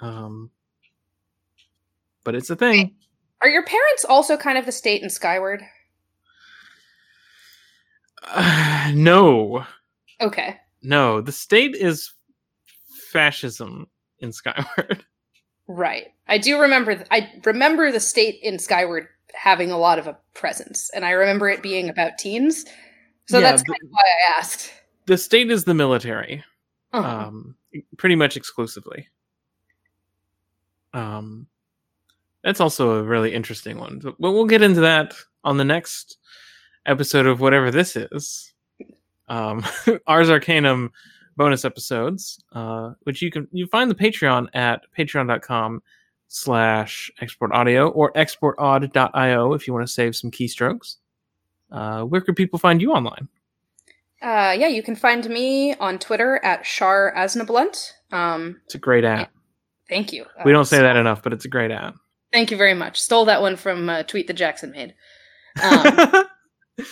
Um, 0.00 0.50
but 2.24 2.34
it's 2.34 2.50
a 2.50 2.56
thing. 2.56 2.94
Are 3.40 3.48
your 3.48 3.64
parents 3.64 4.04
also 4.06 4.36
kind 4.36 4.58
of 4.58 4.66
the 4.66 4.72
state 4.72 5.02
in 5.02 5.08
Skyward? 5.08 5.62
Uh, 8.24 8.90
no. 8.94 9.64
Okay. 10.20 10.56
No. 10.82 11.20
The 11.20 11.32
state 11.32 11.74
is 11.74 12.12
fascism 13.10 13.88
in 14.20 14.32
Skyward. 14.32 15.04
Right. 15.70 16.06
I 16.26 16.38
do 16.38 16.58
remember. 16.58 16.94
Th- 16.94 17.06
I 17.10 17.30
remember 17.44 17.92
the 17.92 18.00
state 18.00 18.38
in 18.42 18.58
Skyward 18.58 19.06
having 19.34 19.70
a 19.70 19.76
lot 19.76 19.98
of 19.98 20.06
a 20.06 20.16
presence, 20.32 20.88
and 20.94 21.04
I 21.04 21.10
remember 21.10 21.46
it 21.50 21.62
being 21.62 21.90
about 21.90 22.16
teens. 22.16 22.64
So 23.28 23.38
Yeah, 23.38 23.50
that's 23.50 23.62
the- 23.64 23.72
of 23.74 23.88
why 23.90 24.00
I 24.00 24.38
asked. 24.38 24.72
The 25.04 25.18
state 25.18 25.50
is 25.50 25.64
the 25.64 25.74
military. 25.74 26.42
Uh-huh. 26.94 27.06
um, 27.26 27.54
pretty 27.98 28.14
much 28.14 28.34
exclusively. 28.38 29.08
Um, 30.94 31.46
that's 32.42 32.60
also 32.60 32.92
a 32.92 33.02
really 33.02 33.34
interesting 33.34 33.76
one, 33.78 33.98
but 34.02 34.18
we'll 34.18 34.46
get 34.46 34.62
into 34.62 34.80
that 34.80 35.14
on 35.44 35.58
the 35.58 35.64
next 35.66 36.16
episode 36.86 37.26
of 37.26 37.40
whatever 37.40 37.70
this 37.70 37.94
is. 37.94 38.47
Um, 39.28 39.64
Ars 40.06 40.30
Arcanum 40.30 40.92
bonus 41.36 41.64
episodes, 41.64 42.42
uh, 42.52 42.92
which 43.04 43.22
you 43.22 43.30
can 43.30 43.46
you 43.52 43.66
find 43.66 43.90
the 43.90 43.94
Patreon 43.94 44.48
at 44.54 44.82
patreon.com 44.98 45.82
slash 46.26 47.10
export 47.20 47.52
audio 47.52 47.88
or 47.88 48.12
exportaud.io 48.12 49.52
if 49.54 49.66
you 49.66 49.72
want 49.72 49.86
to 49.86 49.92
save 49.92 50.14
some 50.16 50.30
keystrokes. 50.30 50.96
Uh, 51.70 52.02
where 52.02 52.20
could 52.20 52.36
people 52.36 52.58
find 52.58 52.80
you 52.82 52.92
online? 52.92 53.28
Uh, 54.20 54.54
yeah, 54.58 54.66
you 54.66 54.82
can 54.82 54.96
find 54.96 55.28
me 55.28 55.74
on 55.76 55.98
Twitter 55.98 56.40
at 56.42 56.66
Shar 56.66 57.12
Asnablunt. 57.16 57.92
Um, 58.10 58.60
It's 58.64 58.74
a 58.74 58.78
great 58.78 59.04
app. 59.04 59.30
thank 59.88 60.12
you. 60.12 60.24
We 60.44 60.50
Uh, 60.50 60.54
don't 60.56 60.64
say 60.64 60.78
so- 60.78 60.82
that 60.82 60.96
enough, 60.96 61.22
but 61.22 61.32
it's 61.32 61.44
a 61.44 61.48
great 61.48 61.70
app. 61.70 61.94
Thank 62.32 62.50
you 62.50 62.56
very 62.56 62.74
much. 62.74 63.00
Stole 63.00 63.24
that 63.26 63.40
one 63.40 63.56
from 63.56 63.88
a 63.88 64.02
tweet 64.04 64.26
that 64.26 64.34
Jackson 64.34 64.72
made. 64.72 64.94
Um, 65.62 66.24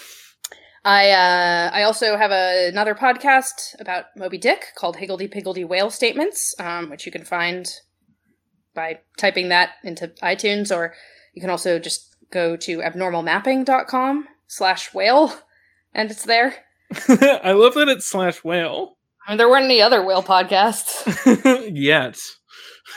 I 0.86 1.10
uh, 1.10 1.70
I 1.74 1.82
also 1.82 2.16
have 2.16 2.31
a, 2.31 2.68
another 2.68 2.94
podcast 2.94 3.74
about 3.81 4.05
Moby 4.16 4.39
Dick 4.39 4.66
called 4.76 4.97
Higgledy 4.97 5.26
Piggledy 5.26 5.65
Whale 5.65 5.90
Statements, 5.90 6.55
um, 6.60 6.90
which 6.90 7.05
you 7.05 7.10
can 7.10 7.24
find 7.24 7.68
by 8.73 9.00
typing 9.18 9.48
that 9.48 9.70
into 9.82 10.06
iTunes, 10.23 10.74
or 10.74 10.94
you 11.34 11.40
can 11.40 11.50
also 11.50 11.81
just 11.81 12.15
go 12.31 12.56
to 12.58 12.78
abnormalmapping.com 12.78 14.28
slash 14.47 14.94
whale, 14.94 15.36
and 15.92 16.08
it's 16.08 16.24
there. 16.24 16.55
I 17.08 17.50
love 17.50 17.74
that 17.74 17.89
it's 17.89 18.06
slash 18.06 18.44
whale. 18.44 18.97
I 19.26 19.32
mean, 19.32 19.39
there 19.39 19.48
weren't 19.48 19.65
any 19.65 19.82
other 19.82 20.05
whale 20.05 20.23
podcasts. 20.23 21.02
Yet. 21.74 22.16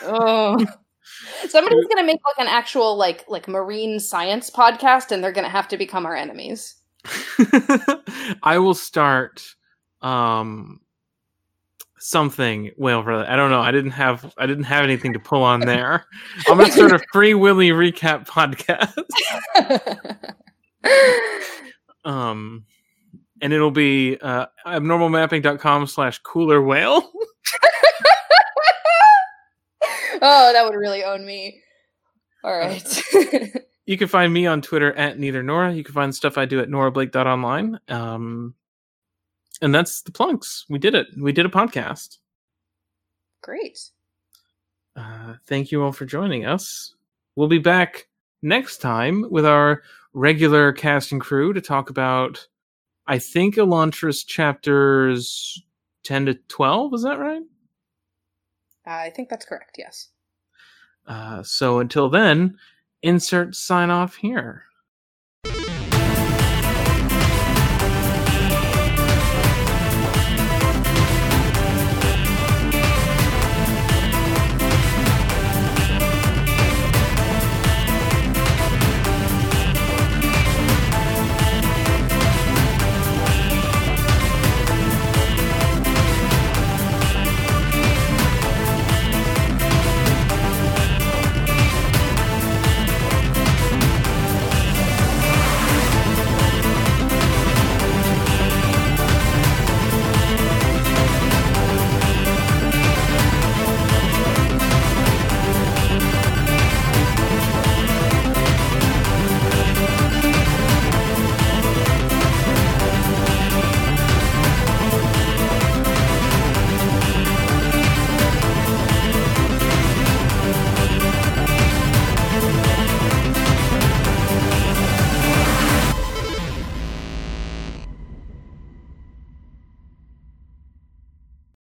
oh. 0.04 0.64
Somebody's 1.48 1.86
gonna 1.88 2.06
make 2.06 2.20
like 2.24 2.46
an 2.46 2.54
actual 2.54 2.96
like 2.96 3.26
like 3.28 3.48
marine 3.48 4.00
science 4.00 4.52
podcast, 4.52 5.12
and 5.12 5.24
they're 5.24 5.32
gonna 5.32 5.50
have 5.50 5.68
to 5.70 5.78
become 5.78 6.06
our 6.06 6.16
enemies. 6.16 6.76
I 8.44 8.58
will 8.58 8.74
start 8.74 9.44
um 10.02 10.80
something 12.00 12.72
whale 12.78 13.04
for 13.04 13.18
that. 13.18 13.30
I 13.30 13.36
don't 13.36 13.52
know. 13.52 13.62
I 13.62 13.72
didn't 13.72 13.92
have 13.92 14.34
I 14.38 14.46
didn't 14.48 14.64
have 14.66 14.84
anything 14.84 15.14
to 15.14 15.20
pull 15.20 15.44
on 15.44 15.62
there. 15.62 16.06
I'm 16.48 16.58
gonna 16.58 16.72
start 16.72 16.92
a 16.94 17.00
free 17.14 17.34
Willy 17.34 17.70
recap 17.70 18.28
podcast. 18.28 18.96
um 22.06 22.66
and 23.42 23.54
it'll 23.54 23.72
be 23.72 24.18
uh 24.22 24.48
abnormalmapping.com 24.66 25.88
slash 25.88 26.20
cooler 26.20 26.62
whale. 26.62 27.12
oh, 30.22 30.54
that 30.54 30.64
would 30.66 30.76
really 30.76 31.04
own 31.04 31.26
me. 31.26 31.62
All 32.44 32.58
right. 32.58 33.66
You 33.90 33.98
can 33.98 34.08
find 34.08 34.32
me 34.32 34.46
on 34.46 34.62
Twitter 34.62 34.94
at 34.94 35.18
neither 35.18 35.42
Nora. 35.42 35.74
You 35.74 35.84
can 35.84 35.96
find 35.96 36.14
stuff 36.14 36.38
I 36.38 36.46
do 36.46 36.60
at 36.60 36.70
norablake.online. 36.70 37.80
Um 37.88 38.54
and 39.64 39.74
that's 39.74 40.04
the 40.04 40.12
plunks. 40.12 40.64
We 40.70 40.78
did 40.78 40.94
it. 40.94 41.08
We 41.18 41.32
did 41.32 41.48
a 41.48 41.50
podcast. 41.50 42.20
Great. 43.42 43.80
Uh, 44.96 45.34
thank 45.48 45.72
you 45.72 45.82
all 45.82 45.92
for 45.92 46.06
joining 46.06 46.46
us. 46.46 46.94
We'll 47.36 47.48
be 47.48 47.58
back 47.58 48.08
next 48.44 48.78
time 48.78 49.26
with 49.32 49.44
our 49.48 49.82
regular 50.14 50.72
cast 50.72 51.12
and 51.12 51.20
crew 51.20 51.52
to 51.54 51.60
talk 51.60 51.90
about, 51.90 52.48
I 53.08 53.18
think, 53.18 53.56
Elantris 53.56 54.24
chapters 54.24 55.64
10 56.04 56.28
to 56.28 56.36
12. 56.48 56.94
Is 56.94 57.04
that 57.04 57.18
right? 57.18 57.42
I 58.86 59.10
think 59.10 59.30
that's 59.30 59.46
correct, 59.46 59.78
yes. 59.80 60.10
Uh, 61.08 61.42
so 61.42 61.80
until 61.80 62.08
then, 62.08 62.56
insert 63.04 63.56
sign 63.56 63.90
off 63.90 64.16
here. 64.16 64.64